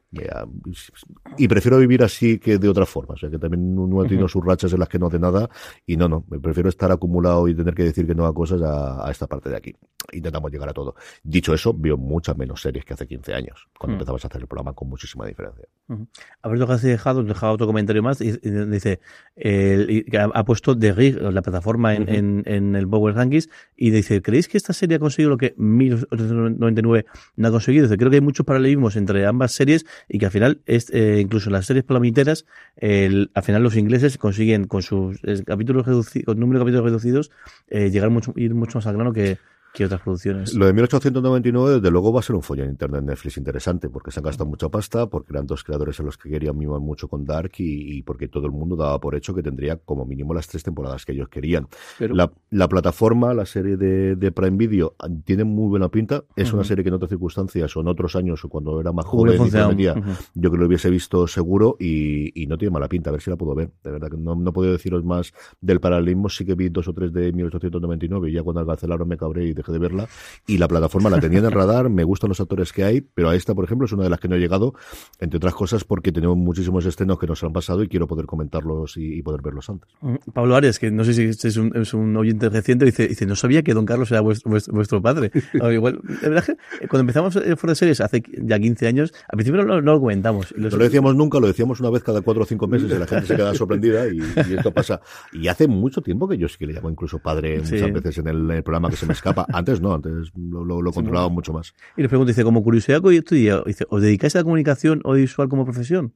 Y 1.37 1.47
prefiero 1.47 1.77
vivir 1.77 2.01
así 2.03 2.39
que 2.39 2.57
de 2.57 2.67
otra 2.67 2.87
forma, 2.87 3.13
o 3.13 3.17
sea 3.17 3.29
que 3.29 3.37
también 3.37 3.77
uno 3.77 4.05
tiene 4.05 4.27
sus 4.27 4.43
rachas 4.43 4.73
en 4.73 4.79
las 4.79 4.89
que 4.89 4.97
no 4.97 5.07
hace 5.07 5.19
nada 5.19 5.47
y 5.85 5.97
no, 5.97 6.09
no, 6.09 6.25
me 6.29 6.39
prefiero 6.39 6.69
estar 6.69 6.91
acumulado 6.91 7.47
y 7.47 7.53
tener 7.53 7.75
que 7.75 7.83
decir 7.83 8.07
que 8.07 8.15
no 8.15 8.25
a 8.25 8.33
cosas 8.33 8.61
a, 8.63 9.07
a 9.07 9.11
esta 9.11 9.27
parte 9.27 9.49
de 9.49 9.57
aquí. 9.57 9.75
Intentamos 10.11 10.51
llegar 10.51 10.69
a 10.69 10.73
todo. 10.73 10.88
Dicho 11.23 11.53
eso, 11.53 11.73
veo 11.77 11.97
muchas 11.97 12.37
menos 12.37 12.61
series 12.61 12.85
que 12.85 12.93
hace 12.93 13.07
15 13.07 13.33
años, 13.33 13.67
cuando 13.77 13.93
Mm. 13.93 13.99
empezamos 13.99 14.23
a 14.25 14.27
hacer 14.27 14.41
el 14.41 14.47
programa 14.47 14.73
con 14.73 14.89
muchísima 14.89 15.25
diferencia. 15.25 15.65
Ujú. 15.87 16.07
Alberto 16.43 16.67
García 16.67 16.91
Dejado 16.91 17.21
nos 17.23 17.29
dejaba 17.29 17.51
otro 17.53 17.65
comentario 17.67 18.03
más 18.03 18.21
y, 18.21 18.29
y 18.29 18.49
dice 18.49 18.99
el- 19.35 20.05
que 20.09 20.17
ha, 20.17 20.25
ha 20.25 20.45
puesto 20.45 20.77
The 20.77 20.93
Rig, 20.93 21.15
la 21.21 21.41
plataforma 21.41 21.95
en, 21.95 22.07
en, 22.09 22.43
en 22.45 22.75
el 22.75 22.87
Power 22.87 23.15
Rankings 23.15 23.49
y 23.75 23.89
dice 23.91 24.21
¿creéis 24.21 24.47
que 24.47 24.57
esta 24.57 24.73
serie 24.73 24.97
ha 24.97 24.99
conseguido 24.99 25.31
lo 25.31 25.37
que 25.37 25.55
1899 25.57 27.05
no 27.35 27.47
ha 27.47 27.51
conseguido? 27.51 27.83
Dice, 27.85 27.97
creo 27.97 28.09
que 28.09 28.17
hay 28.17 28.21
muchos 28.21 28.45
paralelismos 28.45 28.95
entre 28.95 29.25
ambas 29.25 29.51
series 29.51 29.85
y 30.07 30.19
que 30.19 30.25
al 30.25 30.31
final 30.31 30.61
es 30.65 30.89
eh, 30.91 31.19
incluso 31.21 31.49
en 31.49 31.53
las 31.53 31.65
series 31.65 31.83
palomiteras 31.85 32.45
el- 32.75 33.31
al 33.33 33.43
final 33.43 33.63
los 33.63 33.75
ingleses 33.75 34.17
consiguen 34.17 34.65
con 34.65 34.81
sus 34.81 35.19
eh, 35.23 35.43
capítulos 35.45 35.85
reducidos 35.85 36.25
con 36.25 36.39
número 36.39 36.59
de 36.59 36.65
capítulos 36.65 36.85
reducidos 36.85 37.31
eh, 37.67 37.89
llegar 37.89 38.09
mucho 38.09 38.33
ir 38.35 38.53
mucho 38.53 38.77
más 38.77 38.87
al 38.87 38.95
grano 38.95 39.13
que, 39.13 39.37
que 39.73 39.85
otras 39.85 40.01
producciones. 40.01 40.53
Lo 40.55 40.65
de 40.65 40.73
1899, 40.73 41.75
desde 41.75 41.91
luego, 41.91 42.11
va 42.11 42.19
a 42.19 42.23
ser 42.23 42.35
un 42.35 42.41
follón 42.41 42.69
internet 42.69 43.03
Netflix 43.03 43.37
interesante, 43.37 43.89
porque 43.89 44.11
se 44.11 44.19
han 44.19 44.23
gastado 44.25 44.49
mucha 44.49 44.69
pasta, 44.69 45.07
porque 45.07 45.31
eran 45.33 45.45
dos 45.45 45.63
creadores 45.63 45.99
a 45.99 46.03
los 46.03 46.17
que 46.17 46.29
querían 46.29 46.57
mimar 46.57 46.79
mucho 46.79 47.07
con 47.07 47.23
Dark 47.25 47.51
y, 47.59 47.97
y 47.97 48.03
porque 48.03 48.27
todo 48.27 48.45
el 48.47 48.51
mundo 48.51 48.75
daba 48.75 48.99
por 48.99 49.15
hecho 49.15 49.33
que 49.35 49.43
tendría 49.43 49.77
como 49.77 50.05
mínimo 50.05 50.33
las 50.33 50.47
tres 50.47 50.63
temporadas 50.63 51.05
que 51.05 51.11
ellos 51.13 51.29
querían. 51.29 51.67
Pero- 51.97 52.15
La, 52.15 52.31
la 52.49 52.67
plataforma, 52.67 53.33
la 53.33 53.45
serie 53.45 53.77
de, 53.77 54.15
de 54.15 54.31
Prime 54.31 54.57
Video, 54.57 54.95
tiene 55.23 55.43
muy 55.43 55.69
buena 55.69 55.89
pinta. 55.89 56.23
Es 56.35 56.51
una 56.51 56.61
Ujú. 56.61 56.67
serie 56.69 56.83
que 56.83 56.89
en 56.89 56.95
otras 56.95 57.09
circunstancias 57.09 57.75
o 57.77 57.81
en 57.81 57.87
otros 57.87 58.15
años 58.15 58.43
o 58.43 58.49
cuando 58.49 58.79
era 58.81 58.91
más 58.91 59.05
joven 59.05 59.35
y 59.35 59.37
funcionado. 59.37 59.69
prometía, 59.69 59.93
Ujú. 59.93 60.09
yo 60.33 60.51
que 60.51 60.57
lo 60.57 60.65
hubiese 60.65 60.89
visto 60.89 61.27
seguro 61.27 61.77
y, 61.79 62.41
y 62.41 62.47
no 62.47 62.57
tiene 62.57 62.71
mala 62.71 62.87
pinta. 62.89 63.09
A 63.09 63.13
ver 63.13 63.21
si 63.21 63.29
la 63.29 63.35
puedo 63.37 63.53
ver. 63.55 63.69
De 63.83 63.91
verdad 63.91 64.09
que 64.09 64.17
no, 64.17 64.35
no 64.35 64.51
puedo 64.53 64.71
deciros 64.71 65.03
más 65.05 65.31
del 65.61 65.79
paralelismo. 65.79 66.27
Sí 66.29 66.43
que 66.45 66.55
vi 66.55 66.69
dos 66.69 66.87
o 66.87 66.93
tres 66.93 67.13
de 67.13 67.31
1899 67.31 68.29
y 68.29 68.33
ya 68.33 68.43
cuando 68.43 68.65
cancelaron 68.65 69.07
me 69.07 69.17
cabré 69.17 69.45
y 69.45 69.53
dejé 69.53 69.68
de 69.71 69.79
verla. 69.79 70.07
Y 70.47 70.57
la 70.57 70.67
plataforma 70.67 71.09
la 71.09 71.19
tenía 71.19 71.39
en 71.39 71.45
el 71.45 71.51
radar. 71.51 71.89
Me 71.89 72.03
gustan 72.03 72.29
los 72.29 72.39
actores 72.39 72.73
que 72.73 72.83
hay, 72.83 73.01
pero 73.01 73.29
a 73.29 73.35
esta, 73.35 73.53
por 73.55 73.65
ejemplo, 73.65 73.85
es 73.85 73.91
una 73.93 74.03
de 74.03 74.09
las 74.09 74.19
que 74.19 74.27
no 74.27 74.35
he 74.35 74.39
llegado, 74.39 74.73
entre 75.19 75.37
otras 75.37 75.53
cosas 75.53 75.83
porque 75.83 76.11
tenemos 76.11 76.37
muchísimos 76.37 76.85
estrenos 76.85 77.19
que 77.19 77.27
nos 77.27 77.43
han 77.43 77.53
pasado 77.53 77.83
y 77.83 77.87
quiero 77.87 78.07
poder 78.07 78.25
comentarlos 78.25 78.97
y, 78.97 79.15
y 79.19 79.21
poder 79.21 79.41
verlos 79.41 79.69
antes. 79.69 79.89
Mm, 80.01 80.15
Pablo 80.33 80.55
Arias, 80.55 80.79
que 80.79 80.91
no 80.91 81.03
sé 81.03 81.13
si 81.13 81.23
este 81.23 81.47
es 81.49 81.57
un, 81.57 81.75
es 81.75 81.93
un 81.93 82.15
oyente 82.17 82.49
reciente, 82.49 82.85
dice, 82.85 83.07
dice, 83.07 83.25
no 83.25 83.35
sabía 83.35 83.63
que 83.63 83.73
Don 83.73 83.85
Carlos 83.85 84.11
era 84.11 84.21
vuestro, 84.21 84.51
vuestro, 84.71 85.01
padre. 85.01 85.31
O 85.61 85.71
igual, 85.71 85.99
la 86.21 86.29
verdad 86.29 86.45
que 86.79 86.87
cuando 86.87 87.01
empezamos 87.01 87.35
eh, 87.35 87.55
fuera 87.55 87.71
de 87.71 87.75
series 87.75 88.01
hace 88.01 88.23
ya 88.41 88.59
15 88.59 88.87
años, 88.87 89.13
al 89.27 89.37
principio 89.37 89.63
no, 89.63 89.81
no 89.81 89.93
lo 89.93 89.99
comentamos. 89.99 90.51
Los- 90.57 90.73
No 90.73 90.77
lo 90.79 90.83
decíamos 90.83 91.15
nunca, 91.15 91.39
lo 91.39 91.47
decíamos 91.47 91.79
una 91.79 91.89
vez 91.89 92.03
cada 92.03 92.21
cuatro 92.21 92.43
o 92.43 92.45
cinco 92.45 92.67
meses 92.67 92.91
y 92.91 92.97
la 92.97 93.07
gente 93.07 93.25
se 93.27 93.35
queda 93.35 93.53
sorprendida 93.53 94.07
y, 94.07 94.17
y 94.19 94.53
esto 94.57 94.71
pasa. 94.71 95.01
Y 95.33 95.47
hace 95.47 95.67
mucho 95.67 96.01
tiempo 96.01 96.27
que 96.27 96.37
yo 96.37 96.47
sí 96.47 96.57
que 96.57 96.65
le 96.67 96.73
llamo 96.73 96.89
incluso 96.89 97.19
padre 97.19 97.63
Sí. 97.65 97.75
muchas 97.75 97.93
veces 97.93 98.17
en 98.19 98.27
el, 98.27 98.37
en 98.49 98.57
el 98.57 98.63
programa 98.63 98.89
que 98.89 98.95
se 98.95 99.05
me 99.05 99.13
escapa. 99.13 99.45
Antes 99.51 99.81
no, 99.81 99.93
antes 99.93 100.31
lo, 100.35 100.63
lo, 100.63 100.81
lo 100.81 100.91
controlaba 100.91 101.29
mucho 101.29 101.51
más. 101.53 101.73
Y 101.97 102.01
les 102.01 102.09
pregunto, 102.09 102.29
dice, 102.29 102.43
como 102.43 102.63
curiosidad 102.63 103.01
que 103.01 103.07
hoy 103.07 103.17
estudia, 103.17 103.61
dice, 103.65 103.85
¿os 103.89 104.01
dedicáis 104.01 104.35
a 104.35 104.39
la 104.39 104.43
comunicación 104.43 105.01
audiovisual 105.03 105.49
como 105.49 105.65
profesión? 105.65 106.13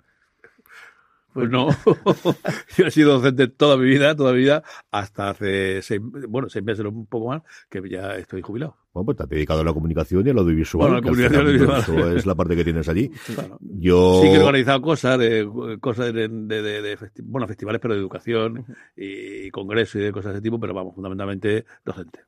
Pues 1.34 1.50
no. 1.50 1.68
Yo 2.78 2.86
he 2.86 2.92
sido 2.92 3.14
docente 3.14 3.48
toda 3.48 3.76
mi 3.76 3.86
vida, 3.86 4.16
toda 4.16 4.34
mi 4.34 4.38
vida, 4.40 4.62
hasta 4.92 5.32
hace 5.32 5.82
seis, 5.82 6.00
bueno, 6.30 6.48
seis 6.48 6.64
meses 6.64 6.86
o 6.86 6.90
un 6.90 7.08
poco 7.08 7.30
más, 7.30 7.42
que 7.72 7.82
ya 7.90 8.16
estoy 8.18 8.44
jubilado. 8.44 8.78
Bueno, 8.94 9.06
pues 9.08 9.18
te 9.18 9.24
has 9.24 9.30
dedicado 9.30 9.62
a 9.62 9.64
la 9.64 9.74
comunicación 9.74 10.28
y 10.28 10.30
a 10.30 10.34
lo 10.34 10.42
audiovisual. 10.42 10.90
Bueno, 10.90 10.96
la 10.98 11.02
comunicación 11.02 11.42
final, 11.48 11.66
audiovisual. 11.72 12.08
Eso 12.10 12.16
es 12.18 12.26
la 12.28 12.36
parte 12.36 12.56
que 12.56 12.64
tienes 12.64 12.88
allí. 12.88 13.10
Claro. 13.34 13.58
Yo. 13.62 14.20
Sí 14.22 14.30
que 14.30 14.36
he 14.36 14.40
organizado 14.40 14.80
cosas, 14.84 15.18
de, 15.18 15.50
cosas 15.82 16.14
de, 16.14 16.28
de, 16.28 16.62
de- 16.62 16.82
de 16.84 16.98
festi- 17.00 17.24
bueno, 17.24 17.48
festivales, 17.48 17.82
pero 17.82 17.96
de 17.96 18.00
educación 18.00 18.66
y, 18.96 19.50
congresos 19.50 19.96
y 19.96 20.04
de 20.04 20.12
cosas 20.12 20.34
de 20.34 20.38
ese 20.38 20.44
tipo, 20.44 20.60
pero 20.60 20.76
vamos, 20.76 20.94
fundamentalmente 20.94 21.66
docente. 21.84 22.20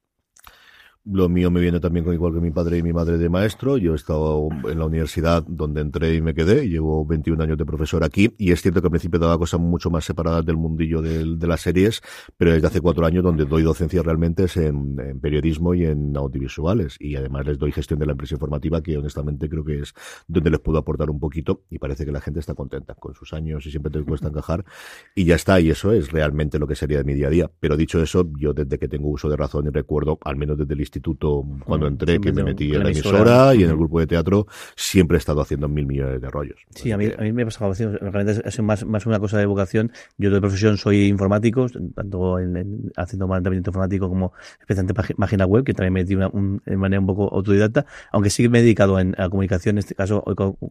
Lo 1.08 1.30
mío 1.30 1.51
me 1.51 1.62
viene 1.62 1.80
también 1.80 2.03
con 2.03 2.16
igual 2.16 2.34
que 2.34 2.39
mi 2.39 2.49
padre 2.49 2.80
y 2.80 2.82
mi 2.82 2.91
madre 2.91 3.20
de 3.20 3.30
maestro. 3.30 3.78
Yo 3.78 3.93
he 3.93 3.95
estado 3.95 4.47
en 4.68 4.80
la 4.80 4.86
universidad 4.88 5.43
donde 5.47 5.82
entré 5.82 6.16
y 6.16 6.22
me 6.22 6.34
quedé. 6.34 6.68
Llevo 6.68 7.06
21 7.06 7.39
años 7.43 7.60
de 7.60 7.66
profesor 7.66 8.03
aquí. 8.03 8.34
Y 8.39 8.51
es 8.51 8.64
cierto 8.64 8.82
que 8.82 8.88
al 8.88 8.91
principio 8.91 9.20
daba 9.20 9.38
cosas 9.38 9.60
mucho 9.60 9.91
más 9.91 10.03
separadas 10.03 10.43
del 10.43 10.58
mundillo 10.58 11.03
del- 11.03 11.38
de 11.38 11.45
las 11.45 11.62
series, 11.62 12.01
pero 12.38 12.53
desde 12.53 12.66
hace 12.66 12.82
cuatro 12.82 13.06
años 13.06 13.24
donde 13.24 13.45
doy 13.45 13.62
docencia 13.62 14.01
realmente 14.01 14.45
es 14.45 14.58
en, 14.58 14.99
en 14.99 15.20
periodismo 15.20 15.76
y 15.76 15.86
en 15.86 16.18
audiovisuales. 16.18 16.95
Y 16.99 17.16
además 17.16 17.45
les 17.45 17.60
doy 17.60 17.72
gestión 17.72 17.99
de 17.99 18.08
la 18.08 18.14
empresa 18.14 18.34
informativa, 18.34 18.82
que 18.82 18.97
honestamente 18.97 19.47
creo 19.47 19.64
que 19.64 19.82
es 19.82 19.93
donde 20.28 20.49
les 20.49 20.60
puedo 20.60 20.80
aportar 20.80 21.12
un 21.12 21.20
poquito. 21.20 21.62
Y 21.70 21.78
parece 21.78 22.03
que 22.06 22.12
la 22.12 22.20
gente 22.22 22.39
está 22.39 22.56
contenta 22.56 22.95
con 22.95 23.14
sus 23.14 23.32
años 23.34 23.64
y 23.68 23.70
siempre 23.70 23.91
te 23.91 24.03
cuesta 24.03 24.30
encajar. 24.30 24.66
Y 25.14 25.26
ya 25.26 25.36
está. 25.36 25.60
Y 25.60 25.70
eso 25.70 25.91
es 25.91 26.12
realmente 26.12 26.58
lo 26.58 26.66
que 26.66 26.74
sería 26.76 26.97
de 26.97 27.03
mi 27.03 27.14
día 27.14 27.28
a 27.28 27.30
día. 27.30 27.51
Pero 27.60 27.78
dicho 27.78 28.01
eso, 28.01 28.28
yo 28.39 28.53
desde 28.53 28.80
que 28.80 28.88
tengo 28.88 29.10
uso 29.10 29.30
de 29.30 29.38
razón 29.38 29.68
y 29.68 29.70
recuerdo, 29.70 30.18
al 30.24 30.36
menos 30.36 30.58
desde 30.58 30.74
el 30.74 30.82
instituto, 30.96 31.43
cuando 31.66 31.86
Mm, 31.86 31.93
entré, 31.93 32.20
que 32.20 32.32
me 32.32 32.43
metí 32.43 32.74
en 32.74 32.84
la 32.84 32.89
emisora. 32.89 33.54
y 33.56 33.64
en 33.64 33.70
el 33.70 33.76
grupo 33.78 34.00
de 34.00 34.08
teatro, 34.08 34.48
siempre 34.76 35.18
he 35.18 35.20
estado 35.20 35.41
haciendo 35.41 35.68
mil 35.68 35.86
millones 35.86 36.22
de 36.22 36.30
rollos. 36.30 36.60
Sí, 36.76 36.91
a 36.91 36.98
mí, 36.98 37.08
a 37.18 37.22
mí 37.22 37.32
me 37.32 37.43
ha 37.43 37.46
pasado 37.46 37.74
realmente 38.02 38.41
es 38.48 38.60
más, 38.62 38.86
más 38.86 39.06
una 39.06 39.20
cosa 39.20 39.38
de 39.38 39.46
vocación. 39.46 39.91
Yo 40.18 40.30
de 40.32 40.39
profesión 40.39 40.78
soy 40.78 41.06
informático, 41.08 41.68
tanto 41.96 42.39
en, 42.39 42.58
en- 42.58 42.91
haciendo 42.96 43.28
mantenimiento 43.28 43.70
informático 43.72 44.10
como 44.10 44.34
especialmente 44.60 44.93
página 45.16 45.46
web, 45.46 45.64
que 45.64 45.74
también 45.74 45.93
me 45.93 46.02
metí 46.02 46.16
una, 46.16 46.28
un- 46.30 46.62
de 46.66 46.78
manera 46.78 47.00
un 47.00 47.08
poco 47.08 47.34
autodidacta, 47.34 47.86
aunque 48.12 48.30
sí 48.30 48.43
que 48.43 48.50
me 48.50 48.60
he 48.60 48.62
dedicado 48.62 49.00
en, 49.00 49.16
a 49.20 49.30
comunicación, 49.30 49.76
en 49.76 49.80
este 49.80 49.96
caso 49.96 50.24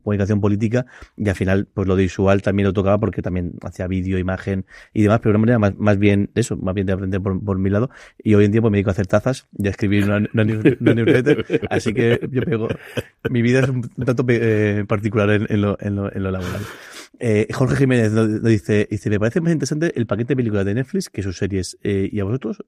comunicación 0.03 0.41
política, 0.41 0.87
y 1.17 1.29
al 1.29 1.35
final 1.35 1.67
pues 1.73 1.87
lo 1.89 1.97
visual 1.97 2.43
también 2.43 2.67
lo 2.67 2.73
tocaba 2.73 2.99
porque 2.99 3.23
también 3.23 3.55
hacía 3.63 3.87
vídeo, 3.87 4.19
imagen 4.19 4.65
y 4.93 5.03
demás, 5.03 5.21
pero 5.21 5.33
de 5.33 5.37
una 5.37 5.41
manera 5.41 5.59
más, 5.59 5.77
más 5.79 5.99
bien 5.99 6.31
eso, 6.35 6.57
más 6.57 6.75
bien 6.75 6.87
de 6.87 6.93
aprender 6.93 7.21
por, 7.21 7.43
por 7.43 7.59
mi 7.59 7.71
lado. 7.71 7.91
Y 8.23 8.35
hoy 8.35 8.45
en 8.45 8.53
día 8.53 8.61
pues 8.61 8.71
me 8.71 8.79
dedico 8.79 8.91
a 8.91 8.93
hacer 8.93 9.07
tazas 9.07 9.47
y 9.59 9.67
a 9.67 9.71
escribir 9.71 10.05
una, 10.05 10.14
una 10.17 10.45
news- 10.45 10.77
una 10.81 10.95
newsletter, 10.95 11.45
así 11.71 11.93
que 11.95 12.21
yo 12.31 12.43
pego, 12.43 12.69
mi 13.31 13.43
vida 13.43 13.61
es 13.61 13.69
un 13.69 13.83
tanto 14.05 14.25
eh, 14.29 14.85
particular 14.87 15.31
en, 15.31 15.47
en 15.49 15.61
lo, 15.63 15.77
en, 15.81 15.97
lo, 15.97 16.13
en 16.15 16.23
lo 16.23 16.31
laboral. 16.31 16.63
Eh, 17.21 17.47
Jorge 17.53 17.77
Jiménez 17.77 18.11
nos 18.13 18.43
dice, 18.43 18.89
dice, 18.91 19.09
me 19.11 19.21
parece 19.21 19.41
más 19.41 19.53
interesante 19.53 19.93
el 19.95 20.07
paquete 20.07 20.29
de 20.33 20.37
películas 20.37 20.65
de 20.67 20.75
Netflix 20.75 21.09
que 21.09 21.23
sus 21.23 21.37
series. 21.39 21.79
Eh, 21.83 22.09
¿Y 22.13 22.19
a 22.21 22.25
vosotros? 22.25 22.65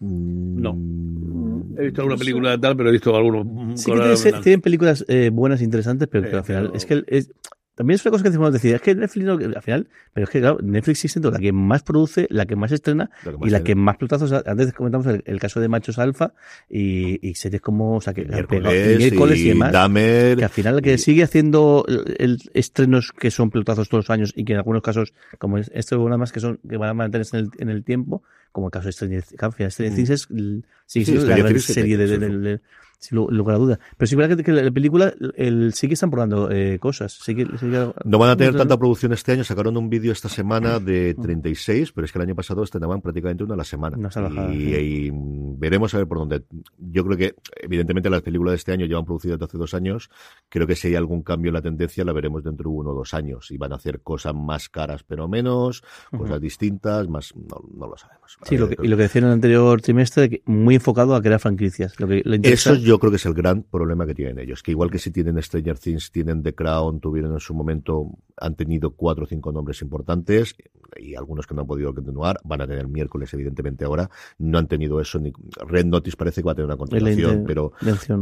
No. 0.00 0.72
Mm, 0.74 1.78
He 1.78 1.84
visto 1.84 2.00
alguna 2.00 2.16
película 2.16 2.50
de 2.52 2.58
tal, 2.58 2.76
pero 2.76 2.88
he 2.88 2.92
visto 2.92 3.14
algunos. 3.16 3.44
mm, 3.46 3.76
Sí 3.76 3.92
que 3.92 3.98
tienen, 4.00 4.42
tienen 4.42 4.60
películas 4.60 5.04
eh, 5.08 5.30
buenas, 5.32 5.62
interesantes, 5.62 6.08
pero 6.08 6.28
que 6.28 6.36
al 6.36 6.44
final 6.44 6.64
pero- 6.68 6.74
es 6.76 6.86
que 6.86 6.94
el- 6.94 7.04
es- 7.08 7.30
también 7.74 7.94
es 7.94 8.04
una 8.04 8.10
cosa 8.12 8.22
que 8.24 8.28
decimos 8.30 8.52
decir, 8.52 8.74
es 8.74 8.80
que 8.82 8.94
Netflix 8.94 9.24
no, 9.26 9.32
al 9.34 9.62
final, 9.62 9.88
pero 10.12 10.24
es 10.24 10.30
que 10.30 10.40
claro, 10.40 10.58
Netflix 10.62 10.98
sigue 11.00 11.12
siendo 11.12 11.30
la 11.30 11.38
que 11.38 11.52
más 11.52 11.82
produce, 11.82 12.26
la 12.30 12.44
que 12.46 12.54
más 12.54 12.70
estrena 12.72 13.10
La 13.24 13.32
que 13.32 13.38
más 13.38 13.46
y 13.48 13.50
la 13.50 13.58
tiene. 13.58 13.64
que 13.64 13.74
más 13.76 13.96
pelotazos, 13.96 14.32
antes 14.46 14.72
comentamos 14.74 15.06
el, 15.06 15.22
el 15.26 15.40
caso 15.40 15.58
de 15.60 15.68
Machos 15.68 15.98
Alfa 15.98 16.34
y, 16.68 17.26
y 17.26 17.34
series 17.34 17.62
como, 17.62 17.96
o 17.96 18.00
sea, 18.00 18.12
que 18.12 18.24
Miércoles, 18.24 18.98
miércoles 18.98 19.38
y, 19.38 19.42
y 19.44 19.48
demás, 19.48 19.72
que 19.72 20.44
al 20.44 20.50
final 20.50 20.76
el 20.76 20.82
que 20.82 20.94
y- 20.94 20.98
sigue 20.98 21.22
haciendo 21.22 21.84
el, 21.88 22.14
el 22.18 22.38
estrenos 22.54 23.12
que 23.12 23.30
son 23.30 23.50
pelotazos 23.50 23.88
todos 23.88 24.04
los 24.04 24.10
años 24.10 24.32
y 24.36 24.44
que 24.44 24.52
en 24.52 24.58
algunos 24.58 24.82
casos, 24.82 25.14
como 25.38 25.58
es- 25.58 25.70
esto 25.74 25.96
nada 26.04 26.18
más 26.18 26.30
que 26.32 26.40
son, 26.40 26.58
que 26.68 26.76
van 26.76 26.90
a 26.90 26.94
mantenerse 26.94 27.38
en 27.38 27.44
el, 27.46 27.50
en 27.58 27.68
el 27.70 27.84
tiempo, 27.84 28.22
como 28.52 28.66
el 28.66 28.70
caso 28.70 28.86
de 28.86 28.92
Stranger 28.92 29.22
Things, 29.24 29.76
Things 29.76 30.10
es, 30.10 30.22
sigue 30.22 30.34
Mm. 30.34 30.62
Sí, 30.86 31.04
siendo 31.06 31.24
la 31.26 31.36
gran 31.38 31.58
serie 31.58 31.96
de, 31.96 32.60
sin 33.02 33.16
lu- 33.16 33.28
lugar 33.30 33.56
a 33.56 33.58
duda. 33.58 33.78
Pero 33.96 34.06
sí 34.06 34.14
es 34.14 34.16
verdad 34.16 34.36
que, 34.36 34.44
que 34.44 34.52
la 34.52 34.70
película 34.70 35.12
el, 35.36 35.74
sí 35.74 35.88
que 35.88 35.94
están 35.94 36.10
probando 36.10 36.50
eh, 36.50 36.78
cosas. 36.78 37.12
Sí 37.12 37.34
que, 37.34 37.44
sí 37.58 37.66
que- 37.68 37.92
No 38.04 38.18
van 38.18 38.30
a 38.30 38.36
tener 38.36 38.54
tanta 38.56 38.78
producción 38.78 39.12
este 39.12 39.32
año. 39.32 39.42
Sacaron 39.44 39.76
un 39.76 39.90
vídeo 39.90 40.12
esta 40.12 40.28
semana 40.28 40.78
de 40.78 41.14
36, 41.14 41.92
pero 41.92 42.04
es 42.04 42.12
que 42.12 42.18
el 42.18 42.22
año 42.22 42.34
pasado 42.36 42.62
estrenaban 42.62 43.00
prácticamente 43.00 43.42
una 43.44 43.54
a 43.54 43.56
la 43.56 43.64
semana. 43.64 43.96
Una 43.96 44.08
y, 44.54 44.56
sí. 44.72 44.76
y, 45.06 45.10
mm, 45.10 45.58
veremos 45.58 45.92
a 45.94 45.98
ver 45.98 46.06
por 46.06 46.18
dónde. 46.18 46.42
Yo 46.78 47.04
creo 47.04 47.16
que, 47.16 47.34
evidentemente, 47.60 48.08
las 48.08 48.22
películas 48.22 48.52
de 48.52 48.56
este 48.56 48.72
año 48.72 48.86
llevan 48.86 49.04
producidas 49.04 49.38
desde 49.38 49.46
hace 49.46 49.58
dos 49.58 49.74
años. 49.74 50.08
Creo 50.48 50.66
que 50.66 50.76
si 50.76 50.88
hay 50.88 50.94
algún 50.94 51.22
cambio 51.22 51.48
en 51.48 51.54
la 51.54 51.62
tendencia, 51.62 52.04
la 52.04 52.12
veremos 52.12 52.44
dentro 52.44 52.70
de 52.70 52.76
uno 52.76 52.90
o 52.90 52.94
dos 52.94 53.14
años. 53.14 53.50
Y 53.50 53.56
van 53.56 53.72
a 53.72 53.76
hacer 53.76 54.00
cosas 54.00 54.34
más 54.34 54.68
caras, 54.68 55.02
pero 55.02 55.26
menos, 55.28 55.82
cosas 56.16 56.40
distintas, 56.40 57.08
más. 57.08 57.34
No, 57.34 57.60
no 57.76 57.88
lo 57.88 57.96
sabemos. 57.96 58.38
Sí, 58.44 58.56
ver, 58.56 58.60
lo 58.60 58.68
que, 58.68 58.76
y 58.82 58.88
lo 58.88 58.96
que 58.96 59.02
decía 59.02 59.20
en 59.20 59.26
el 59.26 59.32
anterior 59.34 59.80
trimestre, 59.82 60.30
que 60.30 60.42
muy 60.46 60.76
enfocado 60.76 61.14
a 61.14 61.22
crear 61.22 61.40
franquicias. 61.40 61.98
Lo 61.98 62.06
que 62.08 62.22
lo 62.24 62.36
Eso 62.42 62.74
yo 62.74 62.91
creo 62.98 63.10
que 63.10 63.16
es 63.16 63.26
el 63.26 63.34
gran 63.34 63.62
problema 63.62 64.06
que 64.06 64.14
tienen 64.14 64.38
ellos, 64.38 64.62
que 64.62 64.70
igual 64.70 64.90
que 64.90 64.98
si 64.98 65.10
tienen 65.10 65.40
Stranger 65.42 65.78
Things, 65.78 66.10
tienen 66.10 66.42
The 66.42 66.54
Crown, 66.54 67.00
tuvieron 67.00 67.32
en 67.32 67.40
su 67.40 67.54
momento, 67.54 68.10
han 68.36 68.54
tenido 68.54 68.90
cuatro 68.90 69.24
o 69.24 69.26
cinco 69.26 69.52
nombres 69.52 69.82
importantes 69.82 70.54
y 70.96 71.14
algunos 71.14 71.46
que 71.46 71.54
no 71.54 71.62
han 71.62 71.66
podido 71.66 71.94
continuar, 71.94 72.38
van 72.44 72.60
a 72.60 72.66
tener 72.66 72.86
miércoles 72.88 73.32
evidentemente 73.34 73.84
ahora, 73.84 74.10
no 74.38 74.58
han 74.58 74.68
tenido 74.68 75.00
eso, 75.00 75.18
ni 75.18 75.32
Red 75.66 75.86
Notice 75.86 76.16
parece 76.16 76.42
que 76.42 76.46
va 76.46 76.52
a 76.52 76.54
tener 76.54 76.66
una 76.66 76.76
continuación, 76.76 77.44
pero 77.46 77.72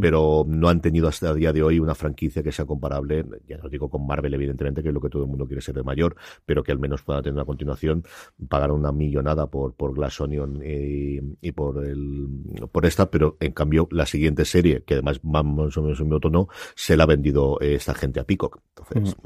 pero 0.01 0.45
no 0.47 0.69
han 0.69 0.81
tenido 0.81 1.09
hasta 1.09 1.31
el 1.31 1.39
día 1.39 1.53
de 1.53 1.63
hoy 1.63 1.81
una 1.81 1.95
franquicia 1.95 2.43
que 2.43 2.53
sea 2.53 2.65
comparable, 2.65 3.25
ya 3.49 3.59
no 3.59 3.69
digo 3.69 3.89
con 3.89 4.07
Marvel 4.07 4.35
evidentemente, 4.35 4.83
que 4.83 4.89
es 4.89 4.95
lo 4.95 5.01
que 5.01 5.09
todo 5.09 5.25
el 5.25 5.29
mundo 5.29 5.47
quiere 5.47 5.61
ser 5.61 5.75
de 5.75 5.83
mayor, 5.83 6.17
pero 6.47 6.63
que 6.63 6.73
al 6.73 6.79
menos 6.79 7.03
pueda 7.03 7.23
tener 7.23 7.35
una 7.35 7.45
continuación, 7.45 8.05
pagar 8.49 8.73
una 8.73 8.93
millonada 8.93 9.47
por, 9.47 9.75
por 9.75 9.95
Glass 9.95 10.21
Onion 10.21 10.61
y, 10.65 11.19
y 11.41 11.53
por 11.53 11.85
el 11.85 12.29
por 12.73 12.87
esta, 12.87 13.11
pero 13.11 13.37
en 13.41 13.53
cambio 13.53 13.89
la 13.91 14.07
siguiente 14.07 14.45
serie, 14.45 14.60
que 14.63 14.95
además 14.95 15.21
va 15.21 15.43
más 15.43 15.77
o 15.77 15.83
menos 15.83 16.01
en 16.01 16.09
mi 16.09 16.21
tono, 16.21 16.49
se 16.75 16.97
la 16.97 17.05
ha 17.05 17.07
vendido 17.07 17.59
eh, 17.61 17.75
esta 17.75 17.95
gente 17.95 18.21
a 18.21 18.25
Peacock. 18.25 18.61
Entonces. 18.77 19.17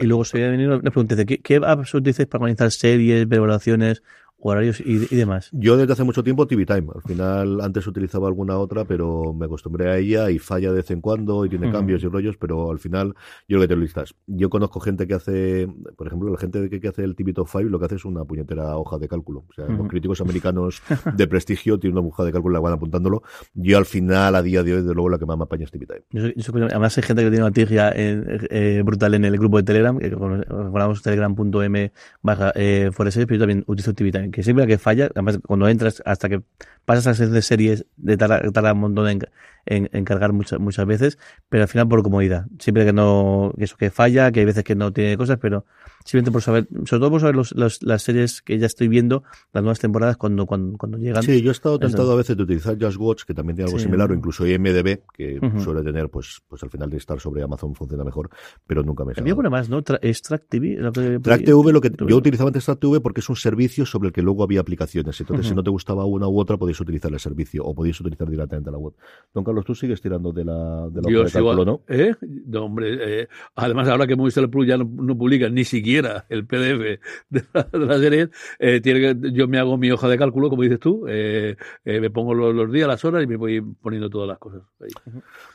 Y 0.00 0.06
luego 0.06 0.24
se 0.24 0.40
va 0.40 0.48
a 0.48 0.50
venir 0.50 0.68
una 0.68 0.80
pregunta 0.90 1.24
¿qué, 1.24 1.38
qué 1.38 1.56
apps 1.56 1.94
utilizas 1.94 2.26
para 2.26 2.42
organizar 2.42 2.70
series, 2.72 3.22
evaluaciones, 3.30 4.02
horarios 4.50 4.80
y, 4.80 5.06
y 5.10 5.16
demás? 5.16 5.48
Yo 5.52 5.76
desde 5.76 5.92
hace 5.92 6.04
mucho 6.04 6.22
tiempo 6.24 6.46
TV 6.46 6.64
Time. 6.66 6.86
Al 6.94 7.02
final 7.02 7.60
antes 7.60 7.86
utilizaba 7.86 8.28
alguna 8.28 8.58
otra, 8.58 8.84
pero 8.84 9.32
me 9.34 9.46
acostumbré 9.46 9.90
a 9.90 9.96
ella 9.98 10.30
y 10.30 10.38
falla 10.38 10.70
de 10.70 10.76
vez 10.76 10.90
en 10.90 11.00
cuando 11.00 11.44
y 11.44 11.48
tiene 11.48 11.70
cambios 11.72 12.02
y 12.02 12.08
rollos, 12.08 12.36
pero 12.36 12.70
al 12.70 12.78
final 12.78 13.14
yo 13.48 13.56
lo 13.56 13.62
que 13.62 13.68
te 13.68 13.76
lo 13.76 13.82
listas. 13.82 14.14
Yo 14.26 14.48
conozco 14.50 14.80
gente 14.80 15.06
que 15.06 15.14
hace, 15.14 15.68
por 15.96 16.06
ejemplo, 16.06 16.30
la 16.32 16.38
gente 16.38 16.68
que, 16.68 16.80
que 16.80 16.88
hace 16.88 17.04
el 17.04 17.14
TV 17.16 17.32
Top 17.32 17.48
5 17.50 17.64
lo 17.64 17.78
que 17.78 17.84
hace 17.86 17.96
es 17.96 18.04
una 18.04 18.24
puñetera 18.24 18.76
hoja 18.76 18.98
de 18.98 19.08
cálculo. 19.08 19.44
O 19.48 19.52
sea, 19.52 19.66
los 19.66 19.88
críticos 19.88 20.20
americanos 20.20 20.82
de 21.16 21.26
prestigio 21.26 21.78
tienen 21.78 21.98
una 21.98 22.06
hoja 22.08 22.24
de 22.24 22.32
cálculo 22.32 22.52
y 22.52 22.56
la 22.56 22.60
van 22.60 22.72
apuntándolo. 22.74 23.22
Yo 23.54 23.78
al 23.78 23.86
final, 23.86 24.34
a 24.34 24.42
día 24.42 24.62
de 24.62 24.74
hoy, 24.74 24.82
de 24.82 24.94
luego 24.94 25.08
la 25.08 25.18
que 25.18 25.26
más 25.26 25.36
me 25.36 25.44
apaña 25.44 25.64
es 25.64 25.70
TV 25.70 25.86
Time. 25.86 26.02
Yo 26.36 26.42
soy- 26.42 26.62
además 26.62 26.96
hay 26.96 27.02
gente 27.04 27.22
que 27.22 27.30
tiene 27.30 27.44
una 27.44 27.52
tirria 27.52 27.90
en- 27.90 28.46
eh, 28.50 28.82
brutal 28.84 29.14
en 29.14 29.24
el 29.24 29.36
grupo 29.38 29.56
de 29.58 29.62
Telegram, 29.64 29.98
que 29.98 30.08
recordamos 30.10 31.02
telegram.m 31.02 31.92
barra 32.22 32.52
eh, 32.54 32.90
pero 32.96 33.10
yo 33.10 33.38
también 33.38 33.64
utilizo 33.66 33.94
TV 33.94 34.12
Time, 34.12 34.30
que 34.36 34.42
siempre 34.42 34.66
que 34.66 34.76
falla, 34.76 35.06
además 35.06 35.38
cuando 35.46 35.66
entras 35.66 36.02
hasta 36.04 36.28
que 36.28 36.42
pasas 36.84 37.06
a 37.06 37.14
ser 37.14 37.30
de 37.30 37.40
series, 37.40 37.86
de 37.96 38.18
tarda, 38.18 38.72
un 38.74 38.80
montón 38.80 39.08
en, 39.08 39.20
en, 39.66 39.88
en 39.92 40.04
cargar 40.04 40.32
muchas, 40.32 40.58
muchas 40.60 40.86
veces, 40.86 41.18
pero 41.48 41.62
al 41.64 41.68
final 41.68 41.88
por 41.88 42.02
comodidad. 42.02 42.46
Siempre 42.58 42.84
que 42.84 42.92
no, 42.92 43.52
que 43.58 43.64
eso 43.64 43.76
que 43.76 43.90
falla, 43.90 44.30
que 44.32 44.40
hay 44.40 44.46
veces 44.46 44.64
que 44.64 44.74
no 44.74 44.92
tiene 44.92 45.16
cosas, 45.16 45.38
pero 45.40 45.64
simplemente 46.04 46.30
por 46.30 46.42
saber, 46.42 46.68
sobre 46.84 47.00
todo 47.00 47.10
por 47.10 47.20
saber 47.20 47.34
los, 47.36 47.52
los- 47.54 47.82
las 47.82 48.02
series 48.02 48.42
que 48.42 48.58
ya 48.58 48.66
estoy 48.66 48.88
viendo, 48.88 49.24
las 49.52 49.62
nuevas 49.64 49.78
temporadas 49.80 50.16
cuando, 50.16 50.46
cuando, 50.46 50.78
cuando 50.78 50.98
llegan. 50.98 51.22
Sí, 51.22 51.42
yo 51.42 51.50
he 51.50 51.52
estado 51.52 51.78
tentado 51.78 52.12
a 52.12 52.16
veces 52.16 52.36
de 52.36 52.44
utilizar 52.44 52.76
Just 52.80 52.96
Watch, 52.98 53.24
que 53.24 53.34
también 53.34 53.56
tiene 53.56 53.68
algo 53.68 53.78
Sí. 53.78 53.84
similar, 53.86 54.10
o 54.10 54.14
incluso 54.14 54.46
IMDB, 54.46 55.00
que 55.12 55.38
Ujú. 55.42 55.60
suele 55.60 55.82
tener, 55.82 56.08
pues, 56.08 56.40
pues 56.48 56.62
al 56.62 56.70
final 56.70 56.88
de 56.90 56.96
estar 56.98 57.18
sobre 57.20 57.42
Amazon 57.42 57.74
funciona 57.74 58.04
mejor, 58.04 58.30
pero 58.66 58.82
nunca 58.84 59.04
me 59.04 59.12
Había 59.16 59.34
una 59.34 59.50
más, 59.50 59.68
¿no? 59.68 59.82
Tra- 59.82 59.98
es 60.02 60.22
Track 60.22 60.44
TV. 60.48 60.76
lo 60.76 60.92
que- 60.92 61.18
Track 61.18 61.44
TV, 61.44 61.72
lo 61.72 61.80
que 61.80 61.90
yo 62.06 62.16
utilizaba 62.16 62.48
antes 62.50 62.64
Track 62.64 62.78
TV 62.78 63.00
porque 63.00 63.20
es 63.20 63.28
un 63.28 63.36
servicio 63.36 63.84
sobre 63.84 64.08
el 64.08 64.12
que 64.12 64.22
luego 64.22 64.44
había 64.44 64.60
aplicaciones. 64.60 65.18
Entonces, 65.20 65.46
Ujú. 65.46 65.50
si 65.50 65.56
no 65.56 65.64
te 65.64 65.70
gustaba 65.70 66.04
una 66.04 66.28
u 66.28 66.38
otra, 66.38 66.56
podías 66.56 66.80
utilizar 66.80 67.12
el 67.12 67.18
servicio 67.18 67.64
o 67.64 67.74
podías 67.74 68.00
utilizar 68.00 68.28
directamente 68.28 68.70
la 68.70 68.78
web. 68.78 68.94
Don 69.34 69.42
Carlos, 69.42 69.55
tú 69.64 69.74
sigues 69.74 70.00
tirando 70.00 70.32
de 70.32 70.44
la, 70.44 70.88
de 70.90 71.02
la 71.02 71.10
Yo 71.10 71.20
hoja 71.20 71.26
de 71.26 71.32
cálculo, 71.32 71.64
¿no? 71.64 71.82
¿Eh? 71.88 72.14
No, 72.46 72.64
hombre, 72.64 73.22
eh, 73.22 73.28
además 73.54 73.88
ahora 73.88 74.06
que 74.06 74.16
Movistar 74.16 74.48
Plus 74.48 74.66
ya 74.66 74.76
no, 74.76 74.84
no 74.84 75.16
publica 75.16 75.48
ni 75.48 75.64
siquiera 75.64 76.26
el 76.28 76.46
PDF 76.46 77.00
de 77.30 77.44
la, 77.52 77.62
de 77.64 77.78
la 77.78 77.98
serie, 77.98 78.28
eh, 78.58 78.80
tiene 78.80 79.00
que, 79.00 79.32
yo 79.32 79.48
me 79.48 79.58
hago 79.58 79.76
mi 79.76 79.90
hoja 79.90 80.08
de 80.08 80.18
cálculo, 80.18 80.48
como 80.50 80.62
dices 80.62 80.80
tú, 80.80 81.06
eh, 81.08 81.56
me 81.84 82.10
pongo 82.10 82.34
los, 82.34 82.54
los 82.54 82.70
días, 82.70 82.88
las 82.88 83.04
horas 83.04 83.22
y 83.22 83.26
me 83.26 83.36
voy 83.36 83.60
poniendo 83.60 84.10
todas 84.10 84.28
las 84.28 84.38
cosas. 84.38 84.62
ahí. 84.80 84.88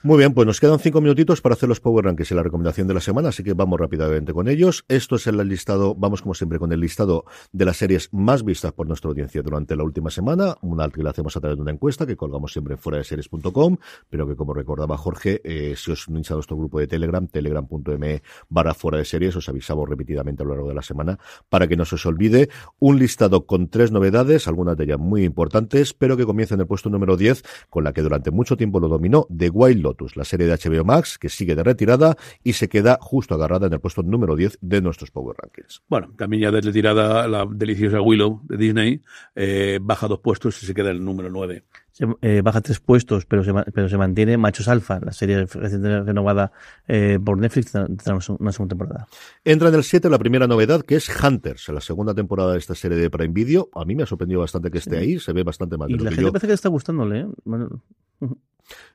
Muy 0.04 0.18
bien, 0.18 0.34
pues 0.34 0.46
nos 0.46 0.60
quedan 0.60 0.80
cinco 0.80 1.02
minutitos 1.02 1.42
para 1.42 1.54
hacer 1.54 1.70
los 1.70 1.80
Power 1.80 2.06
Rankings 2.06 2.32
y 2.32 2.36
la 2.36 2.44
recomendación 2.44 2.88
de 2.88 2.94
la 2.94 3.02
semana, 3.02 3.30
así 3.30 3.44
que 3.44 3.54
vamos 3.54 3.80
rápidamente 3.80 4.34
con 4.34 4.48
ellos. 4.48 4.86
Esto 4.88 5.16
es 5.16 5.28
el 5.28 5.38
listado, 5.48 5.96
vamos 5.96 6.22
como 6.22 6.34
siempre 6.34 6.60
con 6.60 6.72
el 6.72 6.80
listado 6.80 7.26
de 7.52 7.66
las 7.66 7.78
series 7.78 8.10
más 8.14 8.44
vistas 8.44 8.72
por 8.74 8.88
nuestra 8.88 9.10
audiencia 9.10 9.42
durante 9.42 9.76
la 9.76 9.84
última 9.84 10.10
semana, 10.10 10.56
una 10.62 10.90
que 10.90 11.04
la 11.04 11.12
hacemos 11.12 11.36
a 11.36 11.40
través 11.40 11.58
de 11.58 11.62
una 11.62 11.72
encuesta 11.72 12.06
que 12.06 12.16
colgamos 12.16 12.52
siempre 12.52 12.76
en 12.76 12.80
fuera 12.80 12.98
de 12.98 13.04
series.com, 13.04 13.78
pero 14.10 14.28
que 14.28 14.36
como 14.36 14.54
recordaba 14.54 14.98
Jorge, 14.98 15.42
eh, 15.44 15.76
si 15.76 15.92
os 15.92 16.08
unéis 16.08 16.30
a 16.32 16.36
nuestro 16.36 16.58
grupo 16.58 16.80
de 16.80 16.88
Telegram, 16.88 17.28
telegram.me 17.28 18.22
barra 18.50 18.74
fuera 18.74 18.98
de 18.98 19.06
series, 19.06 19.36
os 19.36 19.50
avisamos 19.50 19.88
repetidamente 19.88 20.44
a 20.44 20.46
lo 20.46 20.54
largo 20.54 20.70
de 20.70 20.76
la 20.76 20.82
semana 20.82 21.20
para 21.50 21.68
que 21.68 21.76
no 21.76 21.86
se 21.86 21.96
os 21.96 22.06
olvide 22.06 22.50
un 22.80 23.00
listado 23.00 23.46
con 23.46 23.70
tres 23.70 23.92
novedades, 23.92 24.48
algunas 24.48 24.78
de 24.78 24.86
ellas 24.86 25.00
muy 25.00 25.24
importantes, 25.24 25.94
pero 25.94 26.18
que 26.18 26.26
comienza 26.26 26.56
en 26.56 26.62
el 26.62 26.68
puesto 26.68 26.90
número 26.90 27.18
10 27.18 27.44
con 27.70 27.84
la 27.84 27.94
que 27.94 28.02
durante 28.02 28.32
mucho 28.32 28.58
tiempo 28.58 28.80
lo 28.80 28.88
dominó 28.88 29.28
The 29.36 29.50
Wild 29.50 29.82
Lotus, 29.82 30.16
la 30.16 30.26
serie 30.26 30.48
de 30.48 30.54
HBO 30.54 30.84
Max 30.84 31.18
que 31.18 31.30
sigue 31.30 31.56
de 31.56 31.64
retirada 31.64 32.16
y 32.44 32.54
se 32.54 32.70
queda 32.70 32.98
justo 33.02 33.36
agarrada 33.36 33.68
en 33.68 33.74
el 33.74 33.80
puesto 33.80 34.04
número 34.04 34.36
10 34.36 34.60
de 34.62 34.82
nuestros 34.82 35.12
Power 35.12 35.36
Rankings. 35.38 35.82
Bueno, 35.88 36.14
también 36.18 36.44
ya 36.44 36.52
desde 36.52 36.72
tirada 36.72 37.28
la 37.28 37.46
deliciosa 37.46 38.02
Willow 38.02 38.42
de 38.44 38.58
Disney, 38.58 39.02
eh, 39.36 39.80
baja 39.82 40.08
dos 40.08 40.20
puestos 40.20 40.62
y 40.64 40.66
se 40.66 40.74
queda 40.74 40.92
en 40.92 40.98
el 40.98 41.06
número 41.06 41.30
9. 41.30 41.64
Se, 42.02 42.08
eh, 42.22 42.42
baja 42.42 42.62
tres 42.62 42.80
puestos, 42.80 43.26
pero 43.26 43.44
se, 43.44 43.54
pero 43.54 43.88
se 43.88 43.98
mantiene 43.98 44.36
Machos 44.36 44.68
Alfa, 44.68 45.00
la 45.00 45.12
serie 45.12 45.46
recientemente 45.46 46.04
renovada 46.04 46.52
eh, 46.88 47.20
por 47.24 47.38
Netflix, 47.38 47.72
tendrá 47.72 48.16
una, 48.40 48.52
segunda 48.52 48.70
temporada. 48.70 49.08
Entra 49.46 49.70
en 49.70 49.76
el 49.76 49.84
7 49.84 50.10
la 50.10 50.18
primera 50.18 50.48
novedad 50.48 50.82
que 50.82 50.96
es 50.96 51.10
Hunters, 51.24 51.70
la 51.70 51.82
segunda 51.82 52.16
temporada 52.16 52.54
de 52.54 52.58
esta 52.58 52.74
serie 52.74 52.98
de 52.98 53.10
Prime 53.12 53.34
Video. 53.34 53.70
A 53.76 53.86
mí 53.86 53.94
me 53.94 54.04
ha 54.04 54.08
sorprendido 54.08 54.42
bastante 54.42 54.72
que 54.72 54.80
esté 54.80 54.98
ahí, 54.98 55.20
se 55.20 55.32
ve 55.32 55.44
bastante 55.44 55.78
más 55.78 55.90
Y 55.90 55.98
la 55.98 56.10
gente 56.10 56.24
yo. 56.24 56.32
parece 56.32 56.48
que 56.48 56.52
le 56.52 56.56
está 56.56 56.70
gustándole. 56.70 57.20
¿eh? 57.20 57.28
Bueno, 57.44 57.84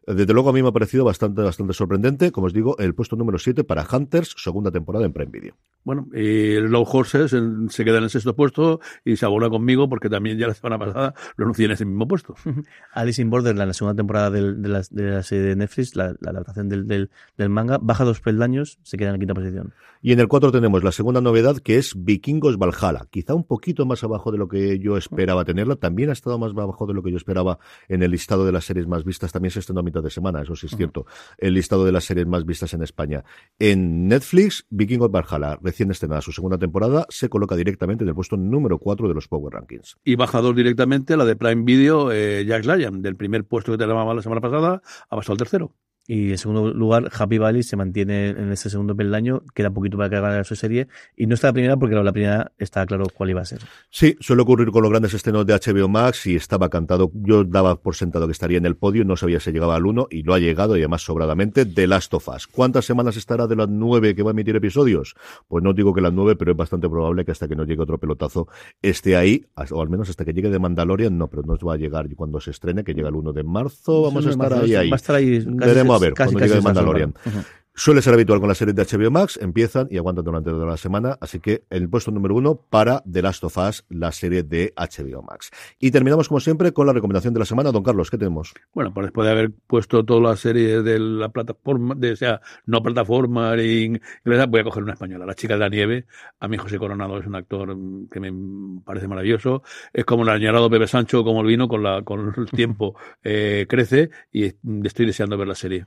Desde 0.06 0.32
luego 0.32 0.50
a 0.50 0.52
mí 0.52 0.62
me 0.62 0.68
ha 0.68 0.72
parecido 0.72 1.04
bastante, 1.04 1.42
bastante 1.42 1.72
sorprendente. 1.72 2.30
Como 2.32 2.46
os 2.46 2.52
digo, 2.52 2.76
el 2.78 2.94
puesto 2.94 3.16
número 3.16 3.38
7 3.38 3.64
para 3.64 3.86
Hunters, 3.90 4.34
segunda 4.38 4.70
temporada 4.70 5.04
en 5.04 5.12
Prime 5.12 5.30
Video. 5.32 5.54
Bueno, 5.84 6.08
y 6.14 6.60
Low 6.60 6.84
Horses 6.90 7.32
en- 7.32 7.68
se 7.70 7.84
queda 7.84 7.98
en 7.98 8.04
el 8.04 8.10
sexto 8.10 8.34
puesto 8.36 8.80
y 9.04 9.16
se 9.16 9.24
abona 9.26 9.48
conmigo 9.48 9.88
porque 9.88 10.08
también 10.08 10.38
ya 10.38 10.46
la 10.48 10.54
semana 10.54 10.78
pasada 10.78 11.14
lo 11.36 11.44
anuncié 11.44 11.66
en 11.66 11.72
ese 11.72 11.84
mismo 11.84 12.06
puesto. 12.08 12.34
Alice 12.92 13.20
in 13.22 13.30
Borderland, 13.30 13.68
la 13.68 13.74
segunda 13.74 13.96
temporada 13.96 14.30
del- 14.30 14.62
de, 14.62 14.68
la, 14.68 14.82
de 14.90 15.02
la 15.10 15.22
serie 15.22 15.44
de 15.44 15.56
Netflix, 15.56 15.94
la, 15.96 16.14
la 16.20 16.30
adaptación 16.30 16.68
del, 16.68 16.86
del, 16.86 17.10
del 17.36 17.48
manga, 17.48 17.78
baja 17.80 18.04
dos 18.04 18.20
peldaños, 18.20 18.78
se 18.82 18.96
queda 18.96 19.08
en 19.08 19.14
la 19.14 19.18
quinta 19.18 19.34
posición. 19.34 19.72
Y 20.02 20.12
en 20.12 20.20
el 20.20 20.28
4 20.28 20.52
tenemos 20.52 20.84
la 20.84 20.92
segunda 20.92 21.20
novedad 21.20 21.56
que 21.58 21.76
es 21.78 21.94
Vikingos 21.96 22.58
Valhalla. 22.58 23.06
Quizá 23.10 23.34
un 23.34 23.44
poquito 23.44 23.86
más 23.86 24.04
abajo 24.04 24.30
de 24.30 24.38
lo 24.38 24.46
que 24.48 24.78
yo 24.78 24.96
esperaba 24.96 25.44
tenerla. 25.44 25.76
También 25.76 26.10
ha 26.10 26.12
estado 26.12 26.38
más 26.38 26.52
abajo 26.52 26.86
de 26.86 26.94
lo 26.94 27.02
que 27.02 27.10
yo 27.10 27.16
esperaba 27.16 27.58
en 27.88 28.02
el 28.02 28.10
listado 28.12 28.44
de 28.44 28.52
las 28.52 28.64
series 28.64 28.86
más 28.86 29.04
vistas. 29.04 29.32
También 29.32 29.50
se 29.50 29.58
estrenó 29.66 29.80
a 29.80 29.82
mitad 29.82 30.02
de 30.02 30.10
semana, 30.10 30.42
eso 30.42 30.54
sí 30.54 30.66
es 30.66 30.76
cierto. 30.76 31.06
El 31.36 31.54
listado 31.54 31.84
de 31.84 31.92
las 31.92 32.04
series 32.04 32.26
más 32.26 32.44
vistas 32.44 32.72
en 32.74 32.82
España. 32.82 33.24
En 33.58 34.06
Netflix, 34.08 34.66
Vikingos 34.70 35.10
Valhalla, 35.10 35.58
recién 35.60 35.90
estrenada 35.90 36.20
su 36.20 36.32
segunda 36.32 36.56
temporada, 36.56 37.06
se 37.08 37.28
coloca 37.28 37.56
directamente 37.56 38.04
en 38.04 38.08
el 38.08 38.14
puesto 38.14 38.36
número 38.36 38.78
4 38.78 39.08
de 39.08 39.14
los 39.14 39.28
Power 39.28 39.52
Rankings. 39.52 39.96
Y 40.04 40.14
baja 40.14 40.40
dos 40.40 40.54
directamente 40.54 41.16
la 41.16 41.24
de 41.24 41.36
Prime 41.36 41.64
Video, 41.64 42.12
eh, 42.12 42.44
Jack 42.46 42.64
Ryan, 42.64 43.02
del 43.02 43.16
primer 43.16 43.44
puesto 43.44 43.72
que 43.72 43.78
teníamos 43.78 44.14
la 44.14 44.22
semana 44.22 44.40
pasada, 44.40 44.82
ha 45.10 45.16
pasado 45.16 45.32
al 45.32 45.38
tercero. 45.38 45.74
Y 46.06 46.30
en 46.30 46.38
segundo 46.38 46.72
lugar, 46.72 47.10
Happy 47.12 47.38
Valley 47.38 47.62
se 47.62 47.76
mantiene 47.76 48.28
en 48.28 48.52
ese 48.52 48.70
segundo 48.70 48.94
peldaño, 48.94 49.42
queda 49.54 49.70
poquito 49.70 49.96
para 49.96 50.08
que 50.08 50.16
haga 50.16 50.44
su 50.44 50.54
serie. 50.54 50.88
Y 51.16 51.26
no 51.26 51.34
está 51.34 51.48
la 51.48 51.52
primera 51.52 51.76
porque 51.76 51.96
la 51.96 52.12
primera 52.12 52.52
está 52.58 52.86
claro 52.86 53.06
cuál 53.12 53.30
iba 53.30 53.40
a 53.40 53.44
ser. 53.44 53.60
Sí, 53.90 54.16
suele 54.20 54.42
ocurrir 54.42 54.70
con 54.70 54.82
los 54.82 54.90
grandes 54.90 55.14
estrenos 55.14 55.46
de 55.46 55.54
HBO 55.54 55.88
Max 55.88 56.26
y 56.26 56.36
estaba 56.36 56.68
cantado. 56.68 57.10
Yo 57.14 57.44
daba 57.44 57.76
por 57.76 57.96
sentado 57.96 58.26
que 58.26 58.32
estaría 58.32 58.58
en 58.58 58.66
el 58.66 58.76
podio, 58.76 59.04
no 59.04 59.16
sabía 59.16 59.40
si 59.40 59.50
llegaba 59.50 59.76
al 59.76 59.86
1 59.86 60.08
y 60.10 60.22
lo 60.22 60.34
ha 60.34 60.38
llegado 60.38 60.76
y 60.76 60.80
además 60.80 61.02
sobradamente. 61.02 61.66
The 61.66 61.86
Last 61.86 62.14
of 62.14 62.28
Us. 62.28 62.46
¿Cuántas 62.46 62.84
semanas 62.84 63.16
estará 63.16 63.46
de 63.46 63.56
las 63.56 63.68
nueve 63.68 64.14
que 64.14 64.22
va 64.22 64.30
a 64.30 64.32
emitir 64.32 64.54
episodios? 64.56 65.16
Pues 65.48 65.64
no 65.64 65.72
digo 65.72 65.92
que 65.92 66.00
las 66.00 66.12
nueve, 66.12 66.36
pero 66.36 66.52
es 66.52 66.56
bastante 66.56 66.88
probable 66.88 67.24
que 67.24 67.32
hasta 67.32 67.48
que 67.48 67.56
no 67.56 67.64
llegue 67.64 67.82
otro 67.82 67.98
pelotazo 67.98 68.48
esté 68.80 69.16
ahí, 69.16 69.44
o 69.70 69.82
al 69.82 69.88
menos 69.88 70.08
hasta 70.08 70.24
que 70.24 70.32
llegue 70.32 70.50
de 70.50 70.58
Mandalorian, 70.58 71.16
no, 71.16 71.28
pero 71.28 71.42
no 71.42 71.56
va 71.66 71.74
a 71.74 71.76
llegar 71.76 72.06
cuando 72.14 72.40
se 72.40 72.50
estrene, 72.50 72.84
que 72.84 72.94
llega 72.94 73.08
el 73.08 73.14
1 73.16 73.32
de 73.32 73.42
marzo. 73.42 74.02
Vamos 74.02 74.26
a 74.26 74.30
estar 74.30 74.52
ahí, 74.52 74.74
ahí. 74.74 74.90
Va 74.90 74.94
a 74.94 74.96
estar 74.96 75.16
ahí. 75.16 75.44
Veremos 75.44 75.95
a 75.96 76.00
ver 76.00 76.14
casi, 76.14 76.32
cuando 76.32 76.40
llegue 76.40 76.52
de 76.54 76.58
esa 76.60 76.68
Mandalorian. 76.68 77.14
sombra. 77.24 77.40
Ujú. 77.40 77.48
Suele 77.78 78.00
ser 78.00 78.14
habitual 78.14 78.40
con 78.40 78.48
las 78.48 78.56
series 78.56 78.74
de 78.74 78.84
HBO 78.84 79.10
Max, 79.10 79.38
empiezan 79.40 79.86
y 79.90 79.98
aguantan 79.98 80.24
durante 80.24 80.48
toda 80.48 80.64
la 80.64 80.78
semana, 80.78 81.18
así 81.20 81.40
que 81.40 81.64
el 81.68 81.90
puesto 81.90 82.10
número 82.10 82.34
uno 82.34 82.54
para 82.54 83.02
The 83.02 83.20
Last 83.20 83.44
of 83.44 83.58
Us, 83.58 83.84
la 83.90 84.12
serie 84.12 84.42
de 84.44 84.72
HBO 84.74 85.20
Max. 85.20 85.50
Y 85.78 85.90
terminamos 85.90 86.28
como 86.28 86.40
siempre 86.40 86.72
con 86.72 86.86
la 86.86 86.94
recomendación 86.94 87.34
de 87.34 87.40
la 87.40 87.44
semana. 87.44 87.72
Don 87.72 87.82
Carlos, 87.82 88.10
¿qué 88.10 88.16
tenemos? 88.16 88.54
Bueno, 88.72 88.94
pues 88.94 89.08
después 89.08 89.26
de 89.26 89.32
haber 89.32 89.50
puesto 89.66 90.06
toda 90.06 90.30
la 90.30 90.36
serie 90.36 90.80
de 90.80 90.98
la 90.98 91.28
plataforma, 91.28 91.94
de, 91.94 92.12
o 92.12 92.16
sea, 92.16 92.40
no 92.64 92.82
plataforma 92.82 93.52
en 93.52 94.00
inglesa, 94.24 94.46
voy 94.46 94.60
a 94.60 94.64
coger 94.64 94.82
una 94.82 94.94
española, 94.94 95.26
La 95.26 95.34
chica 95.34 95.52
de 95.52 95.60
la 95.60 95.68
nieve. 95.68 96.06
A 96.40 96.48
mí 96.48 96.56
José 96.56 96.78
Coronado 96.78 97.18
es 97.18 97.26
un 97.26 97.34
actor 97.34 97.76
que 98.10 98.20
me 98.20 98.80
parece 98.86 99.06
maravilloso. 99.06 99.62
Es 99.92 100.06
como 100.06 100.22
el 100.22 100.30
añorado 100.30 100.70
Pepe 100.70 100.86
Sancho, 100.86 101.22
como 101.22 101.42
el 101.42 101.46
vino, 101.46 101.68
con, 101.68 101.82
la, 101.82 102.00
con 102.00 102.32
el 102.34 102.46
tiempo 102.50 102.96
eh, 103.22 103.66
crece 103.68 104.08
y 104.32 104.46
estoy 104.82 105.04
deseando 105.04 105.36
ver 105.36 105.48
la 105.48 105.54
serie. 105.54 105.84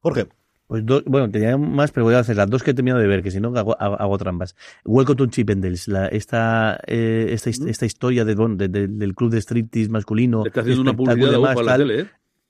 Jorge. 0.00 0.28
Pues 0.68 0.84
dos, 0.84 1.04
bueno, 1.06 1.30
tenía 1.30 1.56
más, 1.56 1.92
pero 1.92 2.04
voy 2.04 2.14
a 2.14 2.18
hacer 2.18 2.36
las 2.36 2.50
dos 2.50 2.62
que 2.64 2.72
he 2.72 2.74
terminado 2.74 3.00
de 3.00 3.06
ver, 3.06 3.22
que 3.22 3.30
si 3.30 3.38
no 3.40 3.56
hago, 3.56 3.80
hago, 3.80 4.00
hago 4.00 4.18
trampas. 4.18 4.56
Welcome 4.84 5.16
to 5.16 5.26
Chippendales, 5.26 5.86
la, 5.86 6.08
esta, 6.08 6.80
eh, 6.88 7.28
esta, 7.30 7.50
esta 7.50 7.86
historia 7.86 8.24
de, 8.24 8.34
bon- 8.34 8.56
de- 8.56 8.68
de- 8.68 8.88
del 8.88 9.14
club 9.14 9.30
de 9.30 9.40
striptease 9.40 9.88
masculino. 9.90 10.44
Está 10.44 10.62
haciendo 10.62 10.82
una 10.82 10.96
publicidad 10.96 11.30
de 11.30 11.36
a 11.36 11.54
la 11.62 11.76
tele, 11.78 12.00
¿eh? 12.00 12.06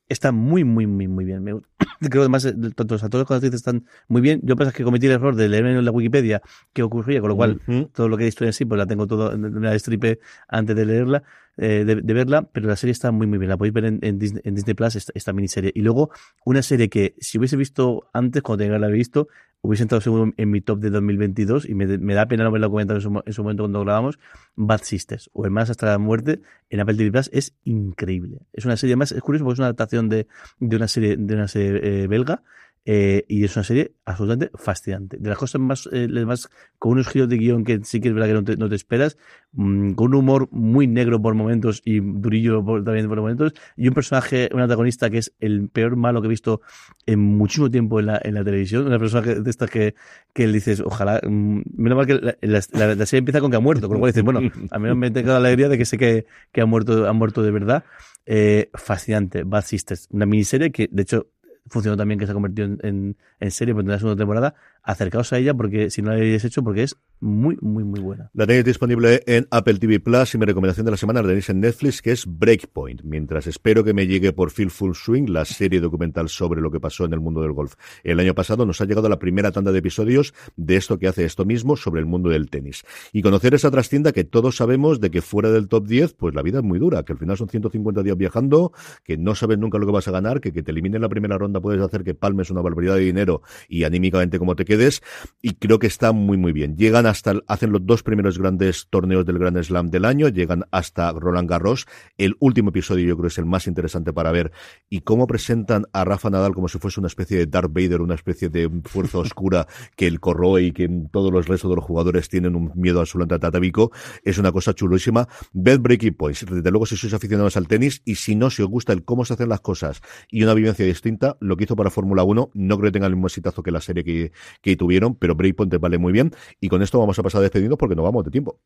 Está 0.08 0.32
muy, 0.32 0.64
muy, 0.64 0.86
muy, 0.86 1.08
muy 1.08 1.24
bien. 1.24 1.42
Me- 1.44 1.60
creo 2.00 2.10
que 2.10 2.18
además 2.20 2.44
eh, 2.44 2.54
tanto 2.74 2.94
los 2.94 3.02
actores 3.04 3.26
como 3.26 3.36
las 3.36 3.44
actrices 3.44 3.60
están 3.60 3.84
muy 4.08 4.20
bien. 4.20 4.40
Yo 4.42 4.56
pasa 4.56 4.72
que 4.72 4.84
cometí 4.84 5.06
el 5.06 5.12
error 5.12 5.34
de 5.36 5.48
leerme 5.48 5.72
en 5.76 5.84
la 5.84 5.90
Wikipedia 5.90 6.42
qué 6.72 6.82
ocurría, 6.82 7.20
con 7.20 7.30
lo 7.30 7.36
cual 7.36 7.60
todo 7.92 8.08
lo 8.08 8.16
que 8.16 8.24
hay 8.24 8.28
historia 8.28 8.48
en 8.50 8.52
sí, 8.52 8.64
pues 8.64 8.78
la 8.78 8.86
tengo 8.86 9.06
todo 9.06 9.32
en 9.32 9.44
una 9.44 9.70
destripe 9.70 10.18
antes 10.48 10.74
de 10.76 10.84
leerla, 10.86 11.22
eh, 11.56 11.84
de, 11.86 11.96
de 11.96 12.14
verla, 12.14 12.42
pero 12.52 12.68
la 12.68 12.76
serie 12.76 12.92
está 12.92 13.10
muy, 13.12 13.26
muy 13.26 13.38
bien. 13.38 13.48
La 13.48 13.56
podéis 13.56 13.72
ver 13.74 13.84
en, 13.86 13.98
en 14.02 14.18
Disney, 14.18 14.42
en 14.44 14.54
Disney 14.54 14.74
Plus, 14.74 14.96
esta, 14.96 15.12
esta 15.14 15.32
miniserie. 15.32 15.72
Y 15.74 15.80
luego, 15.82 16.10
una 16.44 16.62
serie 16.62 16.88
que 16.88 17.14
si 17.18 17.38
hubiese 17.38 17.56
visto 17.56 18.08
antes, 18.12 18.42
cuando 18.42 18.58
tenía 18.58 18.72
que 18.72 18.76
haberla 18.76 18.94
visto, 18.94 19.28
hubiese 19.62 19.82
entrado 19.82 20.00
seguro 20.02 20.32
en 20.36 20.50
mi 20.50 20.60
top 20.60 20.78
de 20.78 20.90
2022 20.90 21.68
y 21.68 21.74
me, 21.74 21.86
me 21.98 22.14
da 22.14 22.28
pena 22.28 22.44
no 22.44 22.50
haberla 22.50 22.68
comentado 22.68 22.98
en 22.98 23.02
su, 23.02 23.10
mo- 23.10 23.22
en 23.26 23.32
su 23.32 23.42
momento 23.42 23.62
cuando 23.64 23.80
grabamos. 23.80 24.18
Bad 24.54 24.82
Sisters, 24.82 25.28
o 25.32 25.44
Hermanas 25.44 25.70
hasta 25.70 25.86
la 25.86 25.98
muerte, 25.98 26.40
en 26.70 26.80
Apple 26.80 26.94
TV 26.94 27.10
Plus, 27.10 27.28
es 27.32 27.54
increíble. 27.64 28.38
Es 28.52 28.64
una 28.64 28.76
serie 28.76 28.96
más, 28.96 29.12
es 29.12 29.20
curioso 29.22 29.44
porque 29.44 29.54
es 29.54 29.58
una 29.58 29.66
adaptación 29.66 30.08
de, 30.08 30.26
de 30.60 30.76
una 30.76 30.88
serie, 30.88 31.16
de 31.18 31.34
una 31.34 31.48
serie 31.48 31.75
eh, 31.82 32.06
belga. 32.06 32.42
eh, 32.88 33.24
y 33.26 33.42
es 33.42 33.56
una 33.56 33.64
serie 33.64 33.94
absolutamente 34.04 34.56
fascinante. 34.56 35.16
De 35.18 35.28
las 35.28 35.36
cosas 35.38 35.60
más, 35.60 35.88
eh, 35.90 36.06
más 36.24 36.48
con 36.78 36.92
unos 36.92 37.08
giros 37.08 37.28
de 37.28 37.36
guion 37.36 37.64
que 37.64 37.80
sí 37.82 38.00
que 38.00 38.06
es 38.08 38.14
verdad 38.14 38.28
que 38.28 38.34
no 38.34 38.44
te, 38.44 38.56
no 38.56 38.68
te 38.68 38.76
esperas, 38.76 39.16
mm, 39.54 39.94
con 39.94 40.08
un 40.08 40.14
humor 40.20 40.48
muy 40.52 40.86
negro 40.86 41.20
por 41.20 41.34
momentos 41.34 41.82
y 41.84 41.98
durillo 41.98 42.62
también 42.84 43.08
por 43.08 43.20
momentos, 43.20 43.54
y 43.76 43.88
un 43.88 43.94
personaje, 43.94 44.48
un 44.54 44.60
antagonista 44.60 45.10
que 45.10 45.18
es 45.18 45.32
el 45.40 45.68
peor 45.68 45.96
malo 45.96 46.20
que 46.22 46.26
he 46.26 46.30
visto 46.30 46.60
en 47.06 47.18
muchísimo 47.18 47.68
tiempo 47.72 47.98
en 47.98 48.06
la, 48.06 48.20
en 48.22 48.34
la 48.34 48.44
televisión, 48.44 48.86
una 48.86 49.00
persona 49.00 49.22
de 49.34 49.50
estas 49.50 49.68
que, 49.68 49.96
que 50.32 50.46
dices, 50.46 50.80
ojalá, 50.80 51.20
mm, 51.28 51.62
menos 51.76 51.96
mal 51.96 52.06
que 52.06 52.14
la, 52.40 52.60
la- 52.94 53.06
serie 53.06 53.18
empieza 53.18 53.40
con 53.40 53.50
que 53.50 53.56
ha 53.56 53.60
muerto, 53.60 53.88
con 53.88 53.96
lo 53.96 53.98
cual 53.98 54.12
dices, 54.12 54.22
bueno, 54.22 54.38
a 54.70 54.78
mí 54.78 54.94
me 54.94 55.10
tengo 55.10 55.30
la 55.30 55.38
alegría 55.38 55.68
de 55.68 55.76
que 55.76 55.84
sé 55.86 55.98
que, 55.98 56.26
que 56.52 56.60
ha 56.60 56.66
muerto, 56.66 57.08
ha 57.08 57.12
muerto 57.12 57.42
de 57.42 57.50
verdad. 57.50 57.82
Eh, 58.28 58.70
fascinante, 58.74 59.44
Bad 59.44 59.64
Sisters, 59.64 60.08
una 60.10 60.26
miniserie 60.26 60.70
que 60.72 60.88
de 60.90 61.02
hecho 61.02 61.28
funcionó 61.68 61.96
también 61.96 62.18
que 62.18 62.26
se 62.26 62.32
ha 62.32 62.34
convertido 62.34 62.66
en, 62.66 62.78
en, 62.82 63.16
en 63.40 63.50
serie 63.50 63.74
pero 63.74 63.82
en 63.82 63.92
la 63.92 63.98
segunda 63.98 64.16
temporada. 64.16 64.54
Acercaos 64.82 65.32
a 65.32 65.38
ella 65.38 65.54
porque 65.54 65.90
si 65.90 66.02
no 66.02 66.10
la 66.10 66.16
habéis 66.16 66.44
hecho 66.44 66.62
porque 66.62 66.84
es 66.84 66.96
muy, 67.20 67.56
muy, 67.60 67.84
muy 67.84 68.00
buena. 68.00 68.30
La 68.34 68.46
tenéis 68.46 68.64
disponible 68.64 69.22
en 69.26 69.46
Apple 69.50 69.74
TV 69.78 70.00
Plus 70.00 70.34
y 70.34 70.38
mi 70.38 70.46
recomendación 70.46 70.84
de 70.84 70.90
la 70.90 70.96
semana 70.96 71.22
la 71.22 71.28
tenéis 71.28 71.48
en 71.50 71.60
Netflix, 71.60 72.02
que 72.02 72.10
es 72.10 72.24
Breakpoint. 72.26 73.02
Mientras 73.04 73.46
espero 73.46 73.84
que 73.84 73.94
me 73.94 74.06
llegue 74.06 74.32
por 74.32 74.50
Feel 74.50 74.70
Full 74.70 74.94
Swing, 74.94 75.28
la 75.28 75.44
serie 75.44 75.80
documental 75.80 76.28
sobre 76.28 76.60
lo 76.60 76.70
que 76.70 76.80
pasó 76.80 77.04
en 77.04 77.12
el 77.12 77.20
mundo 77.20 77.42
del 77.42 77.52
golf. 77.52 77.74
El 78.02 78.18
año 78.18 78.34
pasado 78.34 78.66
nos 78.66 78.80
ha 78.80 78.84
llegado 78.84 79.08
la 79.08 79.18
primera 79.18 79.52
tanda 79.52 79.70
de 79.70 79.78
episodios 79.78 80.34
de 80.56 80.76
esto 80.76 80.98
que 80.98 81.06
hace 81.06 81.24
esto 81.24 81.44
mismo 81.44 81.76
sobre 81.76 82.00
el 82.00 82.06
mundo 82.06 82.30
del 82.30 82.50
tenis. 82.50 82.84
Y 83.12 83.22
conocer 83.22 83.54
esa 83.54 83.70
trastienda 83.70 84.12
que 84.12 84.24
todos 84.24 84.56
sabemos 84.56 85.00
de 85.00 85.10
que 85.10 85.22
fuera 85.22 85.50
del 85.50 85.68
top 85.68 85.86
10, 85.86 86.14
pues 86.14 86.34
la 86.34 86.42
vida 86.42 86.58
es 86.58 86.64
muy 86.64 86.78
dura, 86.78 87.04
que 87.04 87.12
al 87.12 87.18
final 87.18 87.36
son 87.36 87.48
150 87.48 88.02
días 88.02 88.16
viajando, 88.16 88.72
que 89.04 89.16
no 89.16 89.34
sabes 89.36 89.58
nunca 89.58 89.78
lo 89.78 89.86
que 89.86 89.92
vas 89.92 90.08
a 90.08 90.10
ganar, 90.10 90.40
que 90.40 90.56
que 90.56 90.62
te 90.62 90.70
eliminen 90.70 91.02
la 91.02 91.08
primera 91.08 91.36
ronda 91.38 91.60
puedes 91.60 91.82
hacer 91.82 92.02
que 92.02 92.14
palmes 92.14 92.50
una 92.50 92.62
barbaridad 92.62 92.94
de 92.94 93.02
dinero 93.02 93.42
y 93.68 93.84
anímicamente 93.84 94.38
como 94.38 94.56
te 94.56 94.64
quedes. 94.64 95.02
Y 95.42 95.54
creo 95.54 95.78
que 95.78 95.86
está 95.86 96.12
muy, 96.12 96.38
muy 96.38 96.52
bien. 96.52 96.76
Llegan 96.76 97.05
hasta, 97.06 97.30
el- 97.32 97.44
hacen 97.48 97.72
los 97.72 97.84
dos 97.86 98.02
primeros 98.02 98.38
grandes 98.38 98.86
torneos 98.90 99.24
del 99.24 99.38
Grand 99.38 99.62
Slam 99.62 99.90
del 99.90 100.04
año, 100.04 100.28
llegan 100.28 100.64
hasta 100.70 101.12
Roland 101.12 101.48
Garros. 101.48 101.86
El 102.18 102.36
último 102.40 102.70
episodio 102.70 103.06
yo 103.06 103.16
creo 103.16 103.28
es 103.28 103.38
el 103.38 103.46
más 103.46 103.66
interesante 103.66 104.12
para 104.12 104.32
ver. 104.32 104.52
Y 104.90 105.00
cómo 105.00 105.26
presentan 105.26 105.86
a 105.92 106.04
Rafa 106.04 106.30
Nadal 106.30 106.54
como 106.54 106.68
si 106.68 106.78
fuese 106.78 107.00
una 107.00 107.06
especie 107.08 107.38
de 107.38 107.46
Darth 107.46 107.72
Vader, 107.72 108.00
una 108.00 108.14
especie 108.14 108.48
de 108.48 108.70
fuerza 108.84 109.18
oscura 109.18 109.66
que 109.96 110.06
el 110.06 110.20
corroe 110.20 110.62
y 110.62 110.72
que 110.72 110.88
todos 111.12 111.32
los 111.32 111.46
restos 111.48 111.70
de 111.70 111.76
los 111.76 111.84
jugadores 111.84 112.28
tienen 112.28 112.54
un 112.56 112.72
miedo 112.74 113.00
absolutamente 113.00 113.46
atávico. 113.46 113.92
Es 114.22 114.38
una 114.38 114.52
cosa 114.52 114.74
chulísima. 114.74 115.28
Ved 115.52 115.80
Breaking 115.80 116.14
Points. 116.14 116.44
Desde 116.48 116.70
luego, 116.70 116.86
si 116.86 116.96
sois 116.96 117.14
aficionados 117.14 117.56
al 117.56 117.68
tenis 117.68 118.02
y 118.04 118.16
si 118.16 118.34
no, 118.34 118.50
si 118.50 118.62
os 118.62 118.68
gusta 118.68 118.92
el 118.92 119.04
cómo 119.04 119.24
se 119.24 119.34
hacen 119.34 119.48
las 119.48 119.60
cosas 119.60 120.00
y 120.30 120.42
una 120.42 120.54
vivencia 120.54 120.84
distinta, 120.84 121.36
lo 121.40 121.56
que 121.56 121.64
hizo 121.64 121.76
para 121.76 121.90
Fórmula 121.90 122.22
1, 122.24 122.50
no 122.54 122.78
creo 122.78 122.88
que 122.88 122.92
tenga 122.92 123.06
el 123.06 123.14
mismo 123.14 123.26
exitazo 123.28 123.62
que 123.62 123.70
la 123.70 123.80
serie 123.80 124.04
que, 124.04 124.32
que 124.62 124.76
tuvieron, 124.76 125.14
pero 125.14 125.34
Breakpoint 125.34 125.70
te 125.70 125.78
vale 125.78 125.98
muy 125.98 126.12
bien. 126.12 126.32
Y 126.60 126.68
con 126.68 126.82
esto 126.82 126.95
vamos 127.00 127.18
a 127.18 127.22
pasar 127.22 127.40
despedidos 127.42 127.78
porque 127.78 127.94
no 127.96 128.02
vamos 128.02 128.24
de 128.24 128.30
tiempo. 128.30 128.58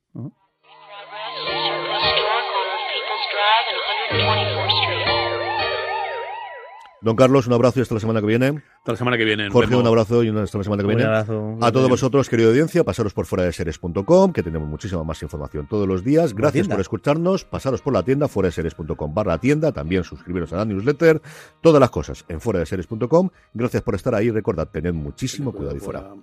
Don 7.02 7.16
Carlos, 7.16 7.46
un 7.46 7.54
abrazo 7.54 7.78
y 7.78 7.82
hasta 7.82 7.94
la 7.94 8.00
semana 8.00 8.20
que 8.20 8.26
viene. 8.26 8.62
Hasta 8.80 8.92
la 8.92 8.98
semana 8.98 9.16
que 9.16 9.24
viene. 9.24 9.48
Jorge, 9.48 9.70
vemos. 9.70 9.80
un 9.84 9.88
abrazo 9.88 10.22
y 10.22 10.28
una- 10.28 10.42
hasta 10.42 10.58
la 10.58 10.64
semana 10.64 10.82
que 10.82 10.86
Un 10.86 10.96
viene. 10.96 11.04
abrazo. 11.04 11.56
A 11.62 11.72
todos 11.72 11.88
vosotros, 11.88 12.28
querido 12.28 12.50
audiencia, 12.50 12.84
pasaros 12.84 13.14
por 13.14 13.24
fuera 13.24 13.44
de 13.44 13.52
series.com, 13.54 14.34
que 14.34 14.42
tenemos 14.42 14.68
muchísima 14.68 15.02
más 15.02 15.22
información 15.22 15.66
todos 15.66 15.88
los 15.88 16.04
días. 16.04 16.34
Gracias 16.34 16.68
por 16.68 16.78
escucharnos. 16.78 17.46
Pasaros 17.46 17.80
por 17.80 17.94
la 17.94 18.02
tienda, 18.02 18.28
fuera 18.28 18.48
de 18.48 18.52
series.com 18.52 19.14
barra 19.14 19.38
tienda. 19.38 19.72
También 19.72 20.04
suscribiros 20.04 20.52
a 20.52 20.56
la 20.58 20.66
newsletter. 20.66 21.22
Todas 21.62 21.80
las 21.80 21.88
cosas 21.88 22.22
en 22.28 22.38
fuera 22.38 22.60
de 22.60 22.66
series.com. 22.66 23.30
Gracias 23.54 23.82
por 23.82 23.94
estar 23.94 24.14
ahí. 24.14 24.30
Recordad, 24.30 24.68
tened 24.68 24.92
muchísimo 24.92 25.52
cuidado 25.52 25.76
y 25.76 25.80
fuera. 25.80 26.00
Fuera. 26.00 26.14